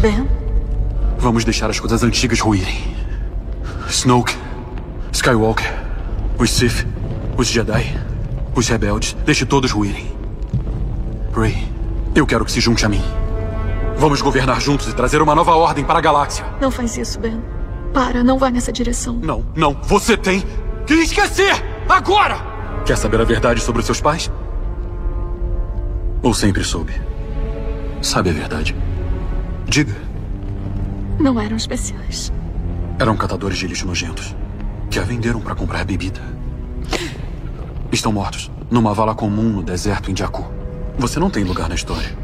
Ben? 0.00 0.26
Vamos 1.18 1.44
deixar 1.44 1.68
as 1.68 1.78
coisas 1.78 2.02
antigas 2.02 2.40
ruírem. 2.40 2.96
Snoke, 3.88 4.34
Skywalker, 5.12 5.70
os 6.38 6.50
Sith, 6.50 6.86
os 7.36 7.46
Jedi, 7.46 7.98
os 8.54 8.66
rebeldes. 8.68 9.14
Deixe 9.26 9.44
todos 9.44 9.70
ruírem. 9.70 10.10
Rey, 11.34 11.68
eu 12.14 12.26
quero 12.26 12.44
que 12.44 12.52
se 12.52 12.60
junte 12.60 12.86
a 12.86 12.88
mim. 12.88 13.02
Vamos 13.98 14.22
governar 14.22 14.58
juntos 14.60 14.88
e 14.88 14.94
trazer 14.94 15.20
uma 15.20 15.34
nova 15.34 15.54
ordem 15.54 15.84
para 15.84 15.98
a 15.98 16.02
galáxia. 16.02 16.46
Não 16.60 16.70
faz 16.70 16.96
isso, 16.96 17.20
Ben. 17.20 17.38
Para, 17.92 18.24
não 18.24 18.38
vá 18.38 18.50
nessa 18.50 18.72
direção. 18.72 19.16
Não, 19.16 19.44
não. 19.54 19.74
Você 19.82 20.16
tem 20.16 20.42
que 20.86 20.94
esquecer! 20.94 21.52
Agora! 21.86 22.38
Quer 22.86 22.96
saber 22.96 23.20
a 23.20 23.24
verdade 23.24 23.60
sobre 23.60 23.80
os 23.80 23.86
seus 23.86 24.00
pais? 24.00 24.30
Ou 26.22 26.32
sempre 26.32 26.64
soube? 26.64 26.94
Sabe 28.00 28.30
a 28.30 28.32
verdade? 28.32 28.74
Diga. 29.66 29.94
Não 31.18 31.40
eram 31.40 31.56
especiais. 31.56 32.32
Eram 32.98 33.16
catadores 33.16 33.58
de 33.58 33.66
lixo 33.66 33.86
nojentos 33.86 34.34
que 34.90 34.98
a 34.98 35.02
venderam 35.02 35.40
para 35.40 35.54
comprar 35.54 35.84
bebida. 35.84 36.20
Estão 37.92 38.12
mortos 38.12 38.50
numa 38.70 38.92
vala 38.92 39.14
comum 39.14 39.48
no 39.50 39.62
deserto 39.62 40.10
em 40.10 40.16
Jakku. 40.16 40.50
Você 40.98 41.18
não 41.18 41.30
tem 41.30 41.44
lugar 41.44 41.68
na 41.68 41.74
história. 41.74 42.16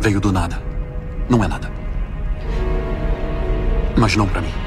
Veio 0.00 0.20
do 0.20 0.32
nada. 0.32 0.62
Não 1.28 1.42
é 1.42 1.48
nada. 1.48 1.70
Mas 3.96 4.16
não 4.16 4.26
para 4.26 4.40
mim. 4.40 4.61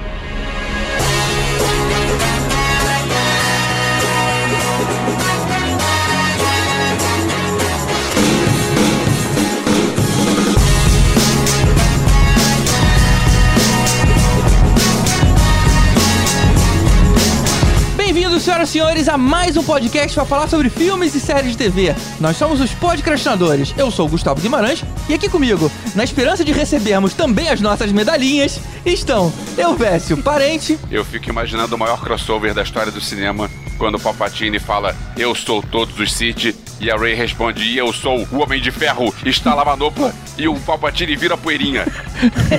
Senhoras 18.66 18.70
e 18.70 18.72
senhores, 18.72 19.10
a 19.10 19.18
mais 19.18 19.58
um 19.58 19.64
podcast 19.64 20.14
para 20.14 20.26
falar 20.26 20.48
sobre 20.48 20.70
filmes 20.70 21.14
e 21.16 21.20
séries 21.20 21.52
de 21.52 21.58
TV. 21.58 21.96
Nós 22.20 22.38
somos 22.38 22.60
os 22.60 22.72
podcastinadores. 22.72 23.74
Eu 23.78 23.92
sou 23.92 24.08
o 24.08 24.10
Gustavo 24.10 24.42
Guimarães 24.42 24.84
e 25.08 25.14
aqui 25.14 25.30
comigo, 25.30 25.72
na 25.94 26.04
esperança 26.04 26.44
de 26.44 26.52
recebermos 26.52 27.14
também 27.14 27.50
as 27.50 27.62
nossas 27.62 27.92
medalhinhas, 27.92 28.60
estão 28.86 29.32
Elvésio 29.58 30.18
Parente. 30.18 30.80
Eu 30.92 31.06
fico 31.06 31.30
imaginando 31.30 31.76
o 31.76 31.80
maior 31.80 32.02
crossover 32.02 32.54
da 32.54 32.64
história 32.64 32.92
do 32.92 33.02
cinema 33.02 33.50
quando 33.78 33.96
o 33.96 34.00
Palpatine 34.00 34.58
fala 34.58 34.96
Eu 35.18 35.36
sou 35.36 35.62
todos 35.62 36.00
os 36.00 36.14
Sith 36.14 36.56
e 36.80 36.90
a 36.90 36.96
Rey 36.96 37.14
responde 37.14 37.64
e 37.64 37.78
eu 37.78 37.92
sou 37.94 38.26
o 38.32 38.42
Homem 38.42 38.62
de 38.62 38.72
Ferro, 38.72 39.14
está 39.26 39.54
lá 39.54 39.62
a 39.62 39.66
manopla 39.66 40.14
e 40.38 40.48
o 40.48 40.56
Palpatine 40.56 41.16
vira 41.16 41.38
poeirinha. 41.38 41.86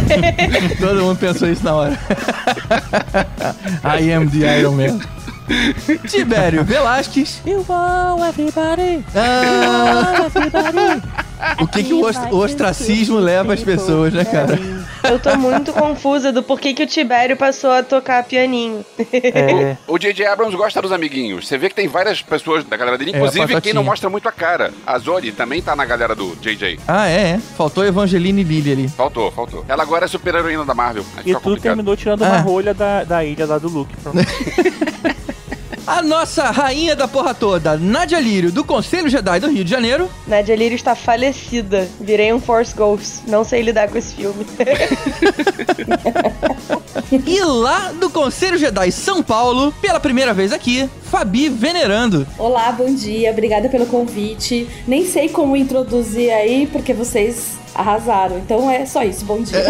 Todo 0.78 1.02
mundo 1.02 1.18
pensou 1.18 1.50
isso 1.50 1.64
na 1.64 1.74
hora. 1.74 1.98
I 3.82 4.12
am 4.12 4.28
the 4.28 4.60
Iron 4.60 4.72
Man. 4.72 5.00
Tibério 6.08 6.64
Velasquez. 6.64 7.40
You 7.46 7.64
want 7.68 8.22
everybody. 8.28 9.04
Ah, 9.14 10.26
everybody. 10.26 11.02
o 11.60 11.66
que, 11.66 11.84
que 11.84 11.92
o, 11.92 12.04
ost- 12.04 12.32
o 12.32 12.36
ostracismo 12.38 13.18
leva 13.18 13.54
as 13.54 13.62
pessoas, 13.62 14.12
né, 14.12 14.24
cara? 14.24 14.58
Eu 15.08 15.20
tô 15.20 15.36
muito 15.36 15.72
confusa 15.72 16.32
do 16.32 16.42
porquê 16.42 16.74
que 16.74 16.82
o 16.82 16.86
Tibério 16.86 17.36
passou 17.36 17.70
a 17.70 17.82
tocar 17.82 18.24
pianinho. 18.24 18.84
É, 19.12 19.76
O 19.86 19.98
J.J. 19.98 20.26
Abrams 20.26 20.56
gosta 20.56 20.82
dos 20.82 20.90
amiguinhos. 20.90 21.46
Você 21.46 21.56
vê 21.56 21.68
que 21.68 21.76
tem 21.76 21.86
várias 21.86 22.22
pessoas 22.22 22.64
da 22.64 22.76
galera 22.76 22.98
dele, 22.98 23.12
É, 23.12 23.16
inclusive 23.16 23.38
quem 23.46 23.54
Patotinha. 23.54 23.74
não 23.74 23.84
mostra 23.84 24.10
muito 24.10 24.28
a 24.28 24.32
cara. 24.32 24.72
A 24.84 24.98
Zori 24.98 25.30
também 25.30 25.62
tá 25.62 25.76
na 25.76 25.84
galera 25.84 26.14
do 26.16 26.34
J.J. 26.40 26.80
Ah, 26.88 27.06
é, 27.06 27.32
é. 27.34 27.38
Faltou 27.56 27.84
Evangeline 27.84 28.42
Lilly 28.42 28.72
ali. 28.72 28.88
Faltou, 28.88 29.30
faltou. 29.30 29.64
Ela 29.68 29.82
agora 29.84 30.06
é 30.06 30.08
super 30.08 30.34
heroína 30.34 30.64
da 30.64 30.74
Marvel. 30.74 31.04
Aí 31.16 31.22
e 31.22 31.24
tudo 31.26 31.34
complicado. 31.40 31.62
terminou 31.62 31.96
tirando 31.96 32.24
Ah. 32.24 32.28
uma 32.28 32.38
rolha 32.38 32.74
da, 32.74 33.04
da 33.04 33.24
ilha 33.24 33.46
lá 33.46 33.58
do 33.58 33.68
Luke. 33.68 33.94
A 35.86 36.02
nossa 36.02 36.50
rainha 36.50 36.96
da 36.96 37.06
porra 37.06 37.32
toda, 37.32 37.76
Nadia 37.76 38.18
Lírio, 38.18 38.50
do 38.50 38.64
Conselho 38.64 39.08
Jedi 39.08 39.38
do 39.38 39.48
Rio 39.48 39.62
de 39.62 39.70
Janeiro. 39.70 40.10
Nadia 40.26 40.56
Lírio 40.56 40.74
está 40.74 40.96
falecida. 40.96 41.88
Virei 42.00 42.32
um 42.32 42.40
Force 42.40 42.74
Ghost. 42.74 43.20
Não 43.28 43.44
sei 43.44 43.62
lidar 43.62 43.88
com 43.88 43.96
esse 43.96 44.14
filme. 44.16 44.44
E 47.24 47.40
lá 47.40 47.92
do 47.92 48.10
Conselho 48.10 48.58
Jedi 48.58 48.90
São 48.90 49.22
Paulo, 49.22 49.72
pela 49.80 50.00
primeira 50.00 50.34
vez 50.34 50.52
aqui, 50.52 50.90
Fabi 51.04 51.48
Venerando. 51.48 52.26
Olá, 52.36 52.72
bom 52.72 52.92
dia, 52.92 53.30
obrigada 53.30 53.68
pelo 53.68 53.86
convite. 53.86 54.68
Nem 54.88 55.06
sei 55.06 55.28
como 55.28 55.56
introduzir 55.56 56.32
aí, 56.32 56.66
porque 56.66 56.92
vocês 56.92 57.52
arrasaram. 57.76 58.38
Então 58.38 58.70
é 58.70 58.86
só 58.86 59.02
isso, 59.02 59.24
bom 59.24 59.42
dia. 59.42 59.62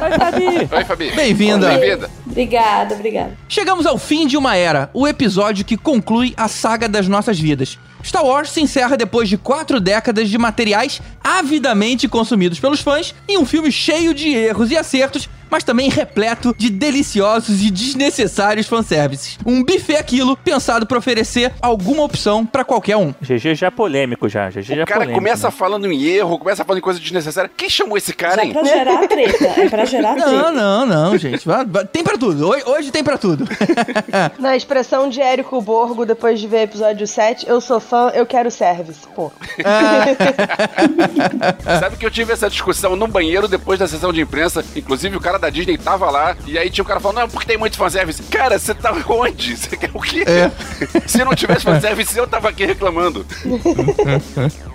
Vai, 0.00 0.18
Fabi. 0.18 0.68
Oi, 0.70 0.84
Fabi. 0.84 1.10
Bem-vinda. 1.12 1.78
Bem-vinda. 1.78 2.10
obrigada, 2.26 2.94
obrigada. 2.94 3.38
Chegamos 3.48 3.86
ao 3.86 3.96
fim 3.96 4.26
de 4.26 4.36
uma 4.36 4.56
era, 4.56 4.90
o 4.92 5.06
episódio 5.06 5.64
que 5.64 5.76
conclui 5.76 6.34
a 6.36 6.48
saga 6.48 6.88
das 6.88 7.06
nossas 7.08 7.38
vidas. 7.38 7.78
Star 8.04 8.24
Wars 8.24 8.50
se 8.50 8.60
encerra 8.60 8.96
depois 8.96 9.28
de 9.28 9.36
quatro 9.36 9.80
décadas 9.80 10.28
de 10.28 10.38
materiais 10.38 11.00
avidamente 11.22 12.08
consumidos 12.08 12.60
pelos 12.60 12.80
fãs 12.80 13.14
em 13.28 13.38
um 13.38 13.44
filme 13.44 13.72
cheio 13.72 14.14
de 14.14 14.28
erros 14.30 14.70
e 14.70 14.76
acertos, 14.76 15.28
mas 15.50 15.64
também 15.64 15.88
repleto 15.88 16.54
de 16.56 16.70
deliciosos 16.70 17.62
e 17.62 17.70
desnecessários 17.70 18.66
fanservices. 18.66 19.38
Um 19.46 19.62
buffet 19.64 19.96
aquilo 19.96 20.36
pensado 20.36 20.86
para 20.86 20.98
oferecer 20.98 21.52
alguma 21.60 22.02
opção 22.04 22.44
para 22.46 22.64
qualquer 22.64 22.96
um. 22.96 23.12
GG 23.20 23.54
já 23.54 23.70
polêmico 23.70 24.28
já. 24.28 24.48
GG 24.50 24.62
já 24.62 24.74
O 24.82 24.86
cara 24.86 25.00
polêmico, 25.00 25.18
começa 25.18 25.48
né? 25.48 25.54
falando 25.56 25.90
em 25.90 26.02
erro, 26.04 26.38
começa 26.38 26.64
falando 26.64 26.78
em 26.78 26.82
coisa 26.82 27.00
desnecessária. 27.00 27.50
Quem 27.56 27.68
chamou 27.68 27.96
esse 27.96 28.12
cara, 28.12 28.44
hein? 28.44 28.52
pra 28.52 28.64
gerar 28.64 29.06
treta, 29.08 29.44
é 29.60 29.68
pra 29.68 29.84
gerar 29.84 30.16
Não, 30.16 30.28
treta. 30.28 30.50
não, 30.52 30.86
não, 30.86 31.18
gente. 31.18 31.46
Vai- 31.46 31.64
vai- 31.64 31.84
Tem 31.86 32.02
pra 32.04 32.16
tudo. 32.18 32.48
Hoje, 32.48 32.62
hoje 32.66 32.90
tem 32.90 33.02
pra 33.04 33.18
tudo. 33.18 33.44
Na 34.38 34.56
expressão 34.56 35.08
de 35.08 35.20
Érico 35.20 35.60
Borgo, 35.60 36.04
depois 36.04 36.40
de 36.40 36.46
ver 36.46 36.62
episódio 36.62 37.06
7, 37.06 37.48
eu 37.48 37.60
sou 37.60 37.80
fã, 37.80 38.10
eu 38.14 38.26
quero 38.26 38.50
service. 38.50 39.00
Pô. 39.14 39.30
Sabe 41.80 41.96
que 41.96 42.06
eu 42.06 42.10
tive 42.10 42.32
essa 42.32 42.48
discussão 42.48 42.96
no 42.96 43.06
banheiro 43.06 43.48
depois 43.48 43.78
da 43.78 43.86
sessão 43.86 44.12
de 44.12 44.20
imprensa. 44.20 44.64
Inclusive, 44.76 45.16
o 45.16 45.20
cara 45.20 45.37
da 45.38 45.50
Disney 45.50 45.78
tava 45.78 46.10
lá. 46.10 46.36
E 46.46 46.58
aí 46.58 46.70
tinha 46.70 46.84
um 46.84 46.86
cara 46.86 47.00
falando: 47.00 47.18
Não, 47.18 47.28
porque 47.28 47.46
tem 47.46 47.58
muito 47.58 47.76
fanservice. 47.76 48.22
Cara, 48.24 48.58
você 48.58 48.74
tá 48.74 48.92
onde? 49.08 49.56
Você 49.56 49.76
quer 49.76 49.90
o 49.92 50.00
quê? 50.00 50.24
É. 50.26 50.50
Se 51.06 51.24
não 51.24 51.34
tivesse 51.34 51.62
fanservice, 51.64 52.16
eu 52.16 52.26
tava 52.26 52.48
aqui 52.48 52.64
reclamando. 52.64 53.24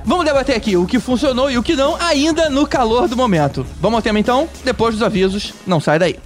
Vamos 0.05 0.25
debater 0.25 0.55
aqui 0.55 0.75
o 0.75 0.85
que 0.85 0.99
funcionou 0.99 1.49
e 1.49 1.57
o 1.57 1.63
que 1.63 1.75
não, 1.75 1.95
ainda 2.01 2.49
no 2.49 2.67
calor 2.67 3.07
do 3.07 3.15
momento. 3.15 3.65
Vamos 3.79 3.97
ao 3.97 4.01
tema 4.01 4.19
então? 4.19 4.49
Depois 4.63 4.95
dos 4.95 5.03
avisos, 5.03 5.53
não 5.65 5.79
sai 5.79 5.99
daí. 5.99 6.19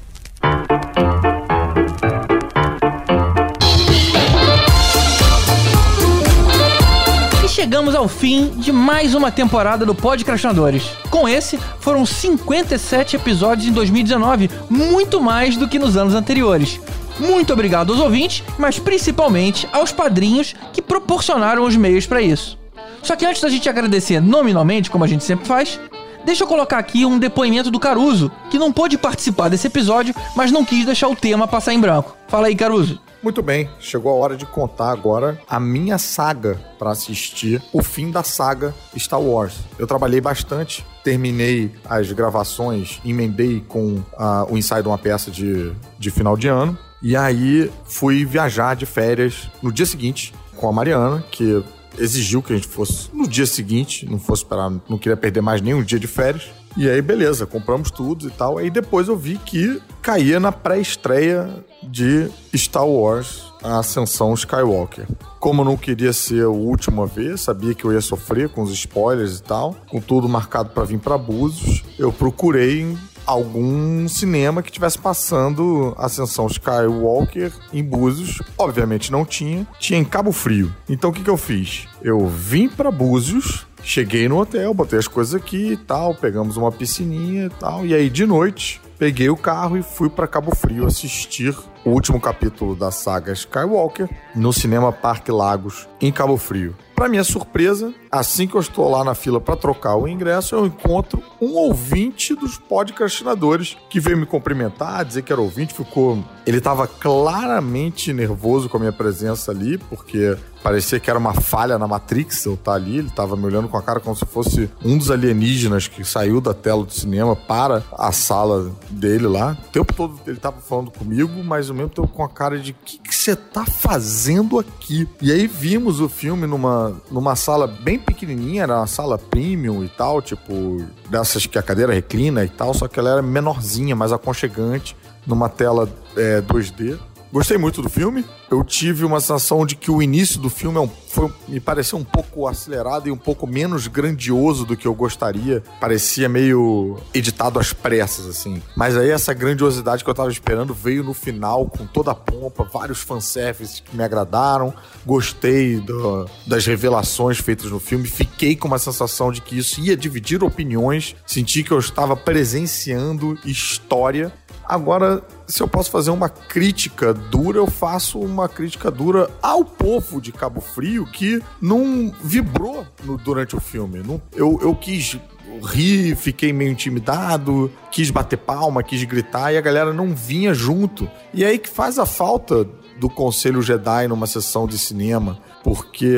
Chegamos 7.58 7.96
ao 7.96 8.08
fim 8.08 8.50
de 8.50 8.72
mais 8.72 9.16
uma 9.16 9.32
temporada 9.32 9.84
do 9.84 9.96
Podcrastinadores. 9.96 10.92
Com 11.10 11.28
esse, 11.28 11.58
foram 11.80 12.06
57 12.06 13.16
episódios 13.16 13.68
em 13.68 13.72
2019, 13.72 14.48
muito 14.70 15.20
mais 15.20 15.58
do 15.58 15.68
que 15.68 15.80
nos 15.80 15.98
anos 15.98 16.14
anteriores. 16.14 16.80
Muito 17.20 17.52
obrigado 17.52 17.92
aos 17.92 18.00
ouvintes, 18.00 18.44
mas 18.60 18.78
principalmente 18.78 19.68
aos 19.74 19.92
padrinhos 19.92 20.54
que 20.72 20.84
proporcionaram 20.84 21.64
os 21.64 21.76
meios 21.76 22.06
para 22.06 22.22
isso. 22.22 22.60
Só 23.02 23.16
que 23.16 23.26
antes 23.26 23.42
da 23.42 23.50
gente 23.50 23.68
agradecer 23.68 24.22
nominalmente, 24.22 24.92
como 24.92 25.04
a 25.04 25.08
gente 25.08 25.24
sempre 25.24 25.48
faz, 25.48 25.80
deixa 26.24 26.44
eu 26.44 26.48
colocar 26.48 26.78
aqui 26.78 27.08
um 27.08 27.18
depoimento 27.18 27.72
do 27.72 27.80
Caruso, 27.80 28.32
que 28.52 28.60
não 28.60 28.72
pôde 28.72 29.00
participar 29.00 29.50
desse 29.50 29.66
episódio, 29.66 30.14
mas 30.36 30.52
não 30.52 30.64
quis 30.64 30.86
deixar 30.86 31.08
o 31.08 31.16
tema 31.16 31.48
passar 31.48 31.74
em 31.74 31.80
branco. 31.82 32.16
Fala 32.28 32.46
aí, 32.46 32.56
Caruso. 32.56 33.02
Muito 33.22 33.42
bem, 33.42 33.70
chegou 33.80 34.12
a 34.12 34.16
hora 34.16 34.38
de 34.38 34.46
contar 34.46 34.92
agora 34.92 35.42
a 35.50 35.60
minha 35.60 35.98
saga 35.98 36.60
para 36.78 36.92
assistir 36.92 37.62
o 37.74 37.82
fim 37.82 38.12
da 38.12 38.24
saga 38.24 38.74
Star 38.96 39.20
Wars. 39.20 39.56
Eu 39.78 39.88
trabalhei 39.88 40.22
bastante, 40.22 40.86
terminei 41.04 41.72
as 41.86 42.12
gravações, 42.12 43.02
emendei 43.04 43.64
com 43.68 44.02
ah, 44.18 44.46
o 44.50 44.58
ensaio 44.58 44.84
de 44.84 44.90
uma 44.90 44.98
peça 44.98 45.32
de, 45.32 45.72
de 45.98 46.12
final 46.12 46.38
de 46.38 46.48
ano, 46.48 46.78
e 47.02 47.16
aí 47.16 47.72
fui 47.86 48.24
viajar 48.24 48.76
de 48.76 48.86
férias 48.86 49.50
no 49.62 49.72
dia 49.72 49.86
seguinte 49.86 50.34
com 50.56 50.68
a 50.68 50.72
Mariana, 50.72 51.24
que 51.32 51.64
exigiu 51.98 52.42
que 52.42 52.54
a 52.54 52.56
gente 52.56 52.68
fosse 52.68 53.10
no 53.14 53.28
dia 53.28 53.46
seguinte, 53.46 54.08
não 54.10 54.20
fosse 54.20 54.44
esperar, 54.44 54.72
não 54.88 54.98
queria 54.98 55.18
perder 55.18 55.42
mais 55.42 55.62
nenhum 55.62 55.84
dia 55.84 56.00
de 56.00 56.08
férias. 56.08 56.50
E 56.78 56.88
aí, 56.88 57.02
beleza, 57.02 57.48
compramos 57.48 57.90
tudo 57.90 58.28
e 58.28 58.30
tal. 58.30 58.60
Aí 58.60 58.70
depois 58.70 59.08
eu 59.08 59.18
vi 59.18 59.40
que 59.40 59.82
caía 60.00 60.40
na 60.40 60.52
pré-estreia 60.52 61.50
de 61.82 62.30
Star 62.56 62.88
Wars, 62.88 63.52
a 63.64 63.80
Ascensão 63.80 64.32
Skywalker. 64.36 65.08
Como 65.40 65.62
eu 65.62 65.66
não 65.66 65.76
queria 65.76 66.14
ser 66.14 66.46
o 66.46 66.54
último 66.54 67.02
a 67.02 67.08
ver, 67.08 67.36
sabia 67.40 67.74
que 67.74 67.84
eu 67.84 67.92
ia 67.92 68.00
sofrer 68.00 68.50
com 68.50 68.62
os 68.62 68.72
spoilers 68.72 69.40
e 69.40 69.44
tal, 69.44 69.76
com 69.90 70.00
tudo 70.00 70.30
marcado 70.30 70.70
para 70.70 70.84
vir 70.84 71.00
para 71.00 71.18
Búzios, 71.18 71.84
eu 71.98 72.14
procurei 72.14 72.96
algum 73.28 74.08
cinema 74.08 74.64
que 74.64 74.72
tivesse 74.72 74.98
passando 74.98 75.94
Ascensão 75.98 76.48
Skywalker 76.48 77.52
em 77.74 77.84
Búzios. 77.84 78.42
Obviamente 78.58 79.12
não 79.12 79.26
tinha. 79.26 79.68
Tinha 79.80 80.00
em 80.00 80.06
Cabo 80.06 80.32
Frio. 80.32 80.74
Então 80.90 81.10
o 81.10 81.14
que, 81.14 81.22
que 81.22 81.30
eu 81.30 81.38
fiz? 81.38 81.88
Eu 82.02 82.26
vim 82.28 82.70
para 82.70 82.90
Búzios, 82.90 83.68
cheguei 83.84 84.30
no 84.30 84.40
hotel, 84.40 84.74
botei 84.74 84.98
as 84.98 85.08
coisas 85.08 85.36
aqui 85.36 85.74
e 85.74 85.78
tal, 85.78 86.16
pegamos 86.16 86.56
uma 86.56 86.72
piscininha 86.72 87.48
e 87.48 87.50
tal. 87.50 87.86
E 87.86 87.94
aí, 87.94 88.10
de 88.10 88.26
noite, 88.26 88.82
peguei 88.98 89.30
o 89.30 89.38
carro 89.38 89.78
e 89.78 89.84
fui 89.84 90.10
para 90.10 90.28
Cabo 90.28 90.56
Frio 90.56 90.86
assistir 90.86 91.56
o 91.86 91.90
último 91.90 92.20
capítulo 92.20 92.76
da 92.76 92.92
saga 92.92 93.34
Skywalker 93.34 94.10
no 94.36 94.54
cinema 94.54 94.92
Parque 94.92 95.32
Lagos, 95.32 95.88
em 96.02 96.12
Cabo 96.12 96.38
Frio. 96.38 96.76
Para 96.98 97.10
minha 97.10 97.24
surpresa, 97.24 97.94
assim 98.12 98.48
que 98.48 98.56
eu 98.56 98.60
estou 98.60 98.90
lá 98.90 99.04
na 99.04 99.14
fila 99.14 99.40
para 99.40 99.56
trocar 99.56 99.96
o 99.96 100.08
ingresso, 100.08 100.56
eu 100.56 100.66
encontro 100.66 101.22
um 101.40 101.54
ouvinte 101.54 102.34
dos 102.34 102.58
podcastinadores 102.58 103.78
que 103.88 104.00
veio 104.00 104.18
me 104.18 104.26
cumprimentar, 104.26 105.06
dizer 105.06 105.22
que 105.22 105.32
era 105.32 105.40
ouvinte, 105.40 105.76
ficou. 105.76 106.26
Ele 106.44 106.58
estava 106.58 106.88
claramente 106.88 108.12
nervoso 108.12 108.68
com 108.68 108.78
a 108.78 108.80
minha 108.80 108.92
presença 108.92 109.52
ali, 109.52 109.78
porque 109.78 110.36
parecia 110.64 111.00
que 111.00 111.10
era 111.10 111.20
uma 111.20 111.34
falha 111.34 111.78
na 111.78 111.88
Matrix 111.88 112.44
eu 112.46 112.56
estar 112.56 112.74
ali. 112.74 112.98
Ele 112.98 113.10
estava 113.10 113.36
me 113.36 113.46
olhando 113.46 113.68
com 113.68 113.78
a 113.78 113.82
cara 113.82 114.00
como 114.00 114.16
se 114.16 114.26
fosse 114.26 114.68
um 114.84 114.98
dos 114.98 115.12
alienígenas 115.12 115.88
que 115.88 116.04
saiu 116.04 116.42
da 116.42 116.54
tela 116.54 116.84
do 116.84 116.92
cinema 116.92 117.36
para 117.36 117.84
a 117.94 118.12
sala 118.12 118.72
dele 118.90 119.28
lá. 119.28 119.56
O 119.68 119.72
tempo 119.72 119.94
todo 119.94 120.20
ele 120.26 120.38
estava 120.38 120.60
falando 120.60 120.90
comigo, 120.90 121.44
mas 121.44 121.70
ao 121.70 121.76
mesmo 121.76 121.90
tempo 121.90 122.08
com 122.08 122.24
a 122.24 122.30
cara 122.30 122.58
de: 122.58 122.72
o 122.72 122.76
que 122.84 123.16
você 123.28 123.36
tá 123.36 123.66
fazendo 123.66 124.58
aqui? 124.58 125.08
E 125.22 125.32
aí 125.32 125.48
vimos 125.48 126.00
o 126.00 126.08
filme 126.08 126.48
numa, 126.48 126.87
numa 127.12 127.36
sala 127.36 127.68
bem 127.68 128.00
pequenininha, 128.00 128.64
era 128.64 128.78
uma 128.78 128.88
sala 128.88 129.18
premium 129.18 129.84
e 129.84 129.90
tal, 129.90 130.22
tipo, 130.22 130.86
dessas 131.10 131.46
que 131.46 131.58
a 131.58 131.64
cadeira 131.64 131.94
reclina 131.94 132.44
e 132.44 132.50
tal, 132.50 132.74
só 132.74 132.88
que 132.88 133.00
ela 133.00 133.10
era 133.10 133.22
menorzinha, 133.22 133.96
mais 133.96 134.12
aconchegante, 134.12 134.96
numa 135.26 135.50
tela 135.50 135.90
é, 136.16 136.42
2D. 136.42 136.98
Gostei 137.32 137.58
muito 137.58 137.82
do 137.82 137.90
filme. 137.90 138.24
Eu 138.50 138.64
tive 138.64 139.04
uma 139.04 139.20
sensação 139.20 139.66
de 139.66 139.76
que 139.76 139.92
o 139.92 140.02
início 140.02 140.40
do 140.40 140.50
filme 140.50 140.78
é 140.78 140.82
um, 140.82 140.88
foi, 140.88 141.32
me 141.48 141.60
pareceu 141.60 141.98
um 141.98 142.04
pouco 142.04 142.48
acelerado 142.48 143.10
e 143.10 143.12
um 143.12 143.18
pouco 143.18 143.46
menos 143.46 143.88
grandioso 143.88 144.66
do 144.66 144.78
que 144.78 144.88
eu 144.88 144.94
gostaria. 144.94 145.62
Parecia 145.80 146.30
meio 146.30 146.98
editado 147.14 147.60
às 147.60 147.74
pressas, 147.74 148.28
assim. 148.28 148.62
Mas 148.76 148.96
aí 148.96 149.10
essa 149.10 149.34
grandiosidade 149.34 150.04
que 150.04 150.10
eu 150.10 150.14
tava 150.14 150.30
esperando 150.30 150.74
veio 150.74 151.04
no 151.04 151.14
final, 151.14 151.66
com 151.66 151.86
toda 151.86 152.12
a 152.12 152.16
pompa, 152.16 152.64
vários 152.64 153.02
fanservices 153.02 153.82
que 153.82 153.96
me 153.96 154.04
agradaram. 154.04 154.74
Gostei 155.06 155.80
do, 155.80 156.30
das 156.46 156.66
revelações 156.66 157.40
feitas 157.40 157.72
no 157.72 157.80
filme. 157.80 158.08
Fiquei 158.08 158.56
com 158.56 158.68
uma 158.68 158.80
sensação 158.80 159.32
de 159.32 159.42
que 159.42 159.58
isso 159.58 159.82
ia 159.82 159.98
dividir 159.98 160.44
opiniões. 160.44 161.16
Senti 161.26 161.64
que 161.64 161.72
eu 161.72 161.80
estava 161.80 162.16
presenciando 162.16 163.38
história 163.44 164.32
Agora, 164.68 165.24
se 165.48 165.64
eu 165.64 165.68
posso 165.68 165.90
fazer 165.90 166.12
uma 166.12 166.28
crítica 166.28 167.14
dura, 167.14 167.58
eu 167.58 167.68
faço 167.68 168.20
uma 168.20 168.50
crítica 168.50 168.92
dura 168.92 169.30
ao 169.42 169.64
povo 169.64 170.20
de 170.20 170.32
Cabo 170.32 170.60
Frio 170.60 171.06
que 171.06 171.42
não 171.62 172.14
vibrou 172.22 172.86
no, 173.04 173.18
durante 173.18 173.56
o 173.56 173.62
filme. 173.62 174.04
Não, 174.06 174.22
eu, 174.36 174.60
eu 174.62 174.76
quis 174.76 175.18
rir, 175.64 176.16
fiquei 176.16 176.52
meio 176.52 176.72
intimidado, 176.72 177.72
quis 177.92 178.10
bater 178.10 178.38
palma, 178.38 178.84
quis 178.84 179.04
gritar 179.06 179.54
e 179.54 179.58
a 179.58 179.62
galera 179.62 179.94
não 179.94 180.14
vinha 180.14 180.54
junto. 180.54 181.10
E 181.34 181.46
aí 181.46 181.58
que 181.58 181.70
faz 181.70 181.98
a 181.98 182.06
falta 182.06 182.68
do 183.00 183.10
Conselho 183.10 183.62
Jedi 183.62 184.08
numa 184.08 184.28
sessão 184.28 184.68
de 184.68 184.78
cinema, 184.78 185.40
porque 185.64 186.16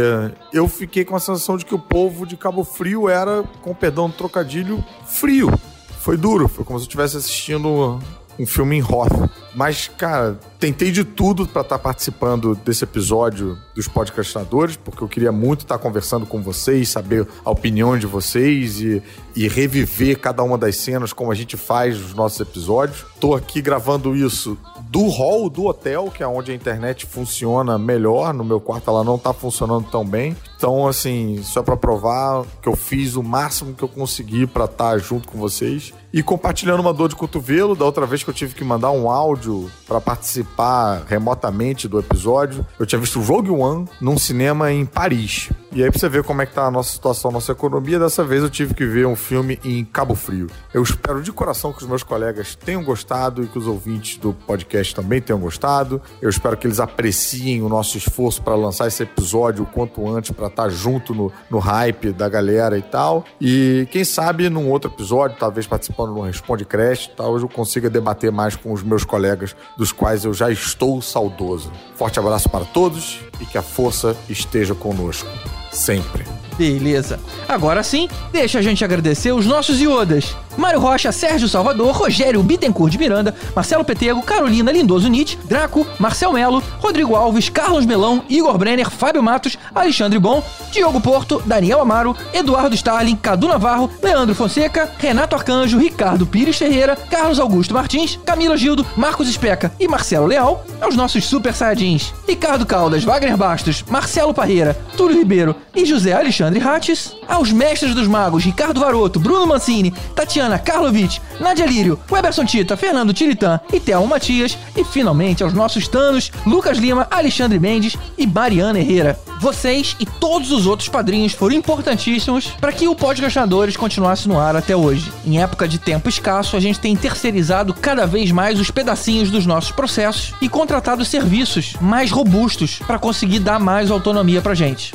eu 0.54 0.68
fiquei 0.68 1.06
com 1.06 1.16
a 1.16 1.20
sensação 1.20 1.58
de 1.58 1.66
que 1.66 1.76
o 1.76 1.80
povo 1.80 2.26
de 2.26 2.38
Cabo 2.38 2.64
Frio 2.64 3.08
era, 3.08 3.44
com 3.62 3.76
perdão 3.76 4.10
do 4.10 4.16
trocadilho, 4.16 4.84
frio. 5.06 5.52
Foi 6.00 6.16
duro, 6.16 6.48
foi 6.48 6.64
como 6.64 6.80
se 6.80 6.86
eu 6.86 6.88
estivesse 6.88 7.18
assistindo 7.18 8.00
um 8.40 8.46
filme 8.46 8.78
em 8.78 8.82
Hoth. 8.82 9.30
Mas, 9.54 9.90
cara, 9.98 10.40
tentei 10.58 10.92
de 10.92 11.04
tudo 11.04 11.46
para 11.46 11.62
estar 11.62 11.78
tá 11.78 11.84
participando 11.84 12.56
desse 12.64 12.86
episódio 12.86 13.58
dos 13.76 13.88
podcastinadores, 13.88 14.78
porque 14.78 15.04
eu 15.04 15.08
queria 15.08 15.32
muito 15.32 15.62
estar 15.62 15.78
tá 15.78 15.84
conversando 15.84 16.26
com 16.26 16.42
vocês, 16.42 16.88
saber 16.88 17.28
a 17.44 17.52
opinião 17.52 17.98
de 17.98 18.08
vocês 18.08 18.80
e, 18.80 19.04
e 19.40 19.48
reviver 19.48 20.20
cada 20.20 20.44
uma 20.44 20.58
das 20.58 20.76
cenas 20.76 21.14
como 21.14 21.32
a 21.32 21.36
gente 21.36 21.56
faz 21.56 21.98
nos 21.98 22.14
nossos 22.14 22.42
episódios. 22.42 23.06
Tô 23.22 23.34
aqui 23.34 23.62
gravando 23.62 24.14
isso 24.14 24.58
do 24.90 25.08
hall 25.08 25.50
do 25.50 25.66
hotel, 25.66 26.12
que 26.14 26.22
é 26.22 26.28
onde 26.28 26.52
a 26.52 26.56
internet 26.56 27.06
funciona 27.06 27.78
melhor. 27.78 28.34
No 28.34 28.44
meu 28.44 28.60
quarto 28.60 28.90
ela 28.90 29.02
não 29.02 29.18
tá 29.18 29.32
funcionando 29.32 29.88
tão 29.90 30.04
bem. 30.06 30.36
Então, 30.58 30.86
assim, 30.86 31.42
só 31.42 31.64
para 31.64 31.78
provar 31.78 32.44
que 32.62 32.68
eu 32.68 32.76
fiz 32.76 33.16
o 33.16 33.24
máximo 33.24 33.74
que 33.74 33.82
eu 33.82 33.88
consegui 33.88 34.46
para 34.46 34.66
estar 34.66 34.92
tá 34.92 34.98
junto 34.98 35.30
com 35.30 35.38
vocês 35.38 35.94
e 36.12 36.24
compartilhando 36.24 36.82
uma 36.82 36.94
dor 36.94 37.08
de 37.08 37.16
cotovelo 37.16 37.76
da 37.76 37.86
outra 37.86 38.06
vez 38.06 38.24
que 38.24 38.30
eu 38.30 38.34
tive 38.34 38.56
que 38.56 38.64
mandar 38.64 38.92
um 38.92 39.10
áudio 39.10 39.70
para 39.88 40.02
participar 40.02 41.04
remotamente 41.08 41.88
do 41.88 42.00
episódio. 42.00 42.66
Eu 42.80 42.86
tinha 42.86 43.00
visto 43.00 43.22
Rogue 43.22 43.52
One 43.52 43.88
num 44.02 44.18
cinema 44.18 44.72
em 44.72 44.86
Paris. 44.86 45.50
E 45.72 45.84
aí 45.84 45.90
pra 45.90 46.00
você 46.00 46.10
ver 46.10 46.24
como 46.24 46.42
é 46.42 46.46
que 46.48 46.54
tá 46.54 46.66
a 46.66 46.72
nossa 46.72 46.92
situação, 46.92 47.30
a 47.30 47.34
nossa 47.36 47.52
economia, 47.52 48.00
dessa 48.00 48.24
vez 48.24 48.42
eu 48.42 48.50
tive 48.50 48.74
que 48.74 48.86
ver 48.86 49.06
um 49.06 49.16
filme 49.16 49.29
em 49.64 49.86
Cabo 49.86 50.16
Frio. 50.16 50.48
Eu 50.74 50.82
espero 50.82 51.22
de 51.22 51.32
coração 51.32 51.72
que 51.72 51.84
os 51.84 51.88
meus 51.88 52.04
colegas 52.04 52.56
tenham 52.56 52.84
gostado 52.84 53.44
e 53.44 53.48
que 53.48 53.58
os 53.58 53.68
ouvintes 53.68 54.18
do 54.18 54.34
podcast 54.34 54.96
também 54.96 55.22
tenham 55.22 55.40
gostado. 55.40 56.02
Eu 56.22 56.30
espero 56.30 56.58
que 56.58 56.66
eles 56.66 56.80
apreciem 56.80 57.62
o 57.62 57.70
nosso 57.70 57.98
esforço 57.98 58.42
para 58.42 58.56
lançar 58.56 58.88
esse 58.88 59.04
episódio 59.04 59.64
o 59.64 59.68
quanto 59.68 60.08
antes 60.08 60.32
para 60.32 60.48
estar 60.48 60.64
tá 60.64 60.70
junto 60.70 61.14
no, 61.14 61.32
no 61.50 61.60
hype 61.60 62.12
da 62.12 62.28
galera 62.28 62.78
e 62.78 62.82
tal. 62.82 63.26
E 63.40 63.88
quem 63.92 64.04
sabe 64.04 64.50
num 64.50 64.70
outro 64.70 64.92
episódio, 64.92 65.38
talvez 65.40 65.68
participando 65.68 66.14
no 66.14 66.22
Responde 66.22 66.66
Crash, 66.66 67.12
tal, 67.16 67.38
eu 67.38 67.50
consiga 67.50 67.90
debater 67.90 68.32
mais 68.32 68.56
com 68.56 68.74
os 68.74 68.84
meus 68.84 69.04
colegas, 69.04 69.56
dos 69.78 69.92
quais 69.92 70.26
eu 70.26 70.34
já 70.34 70.50
estou 70.50 71.02
saudoso. 71.02 71.72
Forte 71.96 72.20
abraço 72.20 72.50
para 72.50 72.66
todos 72.66 73.20
e 73.40 73.46
que 73.46 73.58
a 73.58 73.62
força 73.62 74.16
esteja 74.30 74.74
conosco 74.74 75.30
sempre. 75.72 76.39
Beleza. 76.60 77.22
Agora 77.48 77.82
sim, 77.82 78.10
deixa 78.34 78.60
a 78.60 78.62
gente 78.62 78.84
agradecer 78.84 79.32
os 79.32 79.46
nossos 79.46 79.80
iodas. 79.80 80.36
Mário 80.58 80.82
Rocha, 80.82 81.10
Sérgio 81.10 81.48
Salvador, 81.48 81.96
Rogério 81.96 82.44
Bittencourt 82.44 82.92
de 82.92 82.98
Miranda, 82.98 83.34
Marcelo 83.56 83.86
Petego, 83.86 84.22
Carolina 84.22 84.70
Lindoso 84.70 85.08
Nietzsche, 85.08 85.38
Draco, 85.46 85.88
Marcel 85.98 86.34
Melo, 86.34 86.62
Rodrigo 86.80 87.16
Alves, 87.16 87.48
Carlos 87.48 87.86
Melão, 87.86 88.22
Igor 88.28 88.58
Brenner, 88.58 88.90
Fábio 88.90 89.24
Matos, 89.24 89.58
Alexandre 89.74 90.20
Bom, 90.20 90.44
Diogo 90.70 91.00
Porto, 91.00 91.42
Daniel 91.46 91.80
Amaro, 91.80 92.14
Eduardo 92.34 92.76
Starling, 92.76 93.16
Cadu 93.16 93.48
Navarro, 93.48 93.90
Leandro 94.04 94.36
Fonseca, 94.36 94.92
Renato 94.98 95.34
Arcanjo, 95.34 95.80
Ricardo 95.80 96.28
Pires 96.28 96.58
Ferreira, 96.58 96.98
Carlos 97.10 97.40
Augusto 97.40 97.74
Martins, 97.74 98.20
Camila 98.26 98.58
Gildo, 98.58 98.86
Marcos 98.98 99.30
Especa 99.30 99.72
e 99.80 99.88
Marcelo 99.88 100.28
Leal, 100.28 100.66
aos 100.82 100.96
nossos 100.96 101.24
super 101.24 101.54
saiyajins, 101.54 102.14
Ricardo 102.28 102.66
Caldas, 102.66 103.06
Wagner 103.06 103.38
Bastos, 103.38 103.82
Marcelo 103.90 104.34
Parreira, 104.34 104.78
Túlio 104.98 105.20
Ribeiro 105.20 105.56
e 105.74 105.86
José 105.86 106.12
Alexandre 106.12 106.49
Rates, 106.58 107.16
aos 107.28 107.52
mestres 107.52 107.94
dos 107.94 108.08
magos 108.08 108.44
Ricardo 108.44 108.80
Varoto, 108.80 109.20
Bruno 109.20 109.46
Mancini, 109.46 109.92
Tatiana 110.16 110.58
Karlovic, 110.58 111.22
Nadia 111.40 111.66
Lírio, 111.66 112.00
Weberson 112.10 112.46
Tita, 112.46 112.76
Fernando 112.76 113.14
Tiritan 113.14 113.60
e 113.72 113.80
Thelma 113.80 114.08
Matias, 114.08 114.58
e 114.76 114.84
finalmente 114.84 115.44
aos 115.44 115.54
nossos 115.54 115.88
Tanos, 115.88 116.32
Lucas 116.46 116.78
Lima, 116.78 117.08
Alexandre 117.12 117.60
Mendes 117.60 117.96
e 118.18 118.26
Mariana 118.26 118.80
Herrera. 118.80 119.20
Vocês 119.40 119.96
e 120.00 120.06
todos 120.06 120.52
os 120.52 120.68
outros 120.68 120.90
padrinhos 120.90 121.32
foram 121.32 121.56
importantíssimos 121.56 122.48
para 122.60 122.74
que 122.74 122.88
o 122.88 122.96
Podcastinadores 122.96 123.78
continuasse 123.78 124.28
no 124.28 124.38
ar 124.38 124.56
até 124.56 124.76
hoje. 124.76 125.10
Em 125.26 125.42
época 125.42 125.66
de 125.66 125.78
tempo 125.78 126.10
escasso, 126.10 126.58
a 126.58 126.60
gente 126.60 126.80
tem 126.80 126.96
terceirizado 126.96 127.74
cada 127.74 128.06
vez 128.06 128.32
mais 128.32 128.60
os 128.60 128.70
pedacinhos 128.70 129.32
dos 129.32 129.46
nossos 129.46 129.72
processos 129.72 130.34
e 130.42 130.50
contratado 130.50 131.06
serviços 131.06 131.76
mais 131.80 132.12
robustos 132.12 132.80
para 132.86 133.00
conseguir 133.00 133.40
dar 133.40 133.60
mais 133.60 133.90
autonomia 133.90 134.42
pra 134.42 134.54
gente. 134.54 134.94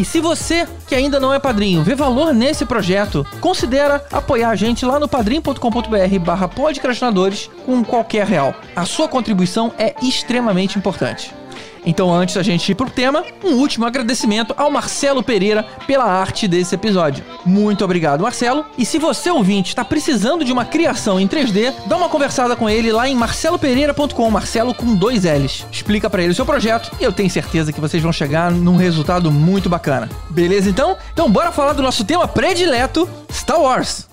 E 0.00 0.04
se 0.04 0.18
você, 0.18 0.66
que 0.88 0.94
ainda 0.94 1.20
não 1.20 1.30
é 1.30 1.38
padrinho, 1.38 1.82
vê 1.82 1.94
valor 1.94 2.32
nesse 2.32 2.64
projeto, 2.64 3.26
considera 3.38 4.02
apoiar 4.10 4.48
a 4.48 4.56
gente 4.56 4.82
lá 4.86 4.98
no 4.98 5.06
padrim.com.br 5.06 6.18
barra 6.24 6.48
podcastinadores 6.48 7.50
com 7.66 7.84
qualquer 7.84 8.26
real. 8.26 8.54
A 8.74 8.86
sua 8.86 9.08
contribuição 9.08 9.74
é 9.76 9.94
extremamente 10.02 10.78
importante. 10.78 11.34
Então, 11.84 12.12
antes 12.12 12.34
da 12.34 12.42
gente 12.42 12.70
ir 12.70 12.74
pro 12.74 12.90
tema, 12.90 13.24
um 13.44 13.54
último 13.54 13.86
agradecimento 13.86 14.54
ao 14.56 14.70
Marcelo 14.70 15.22
Pereira 15.22 15.64
pela 15.86 16.04
arte 16.04 16.46
desse 16.46 16.74
episódio. 16.74 17.24
Muito 17.44 17.84
obrigado, 17.84 18.22
Marcelo. 18.22 18.64
E 18.76 18.84
se 18.84 18.98
você 18.98 19.30
ouvinte 19.30 19.70
está 19.70 19.84
precisando 19.84 20.44
de 20.44 20.52
uma 20.52 20.64
criação 20.64 21.18
em 21.18 21.26
3D, 21.26 21.72
dá 21.86 21.96
uma 21.96 22.08
conversada 22.08 22.54
com 22.56 22.68
ele 22.68 22.92
lá 22.92 23.08
em 23.08 23.14
marcelopereira.com, 23.14 24.30
Marcelo 24.30 24.74
com 24.74 24.94
dois 24.94 25.24
L's. 25.24 25.66
Explica 25.70 26.10
para 26.10 26.22
ele 26.22 26.32
o 26.32 26.34
seu 26.34 26.46
projeto 26.46 26.90
e 27.00 27.04
eu 27.04 27.12
tenho 27.12 27.30
certeza 27.30 27.72
que 27.72 27.80
vocês 27.80 28.02
vão 28.02 28.12
chegar 28.12 28.50
num 28.50 28.76
resultado 28.76 29.30
muito 29.30 29.68
bacana. 29.68 30.08
Beleza 30.28 30.68
então? 30.68 30.96
Então 31.12 31.30
bora 31.30 31.52
falar 31.52 31.72
do 31.72 31.82
nosso 31.82 32.04
tema 32.04 32.26
predileto, 32.28 33.08
Star 33.32 33.60
Wars. 33.60 34.08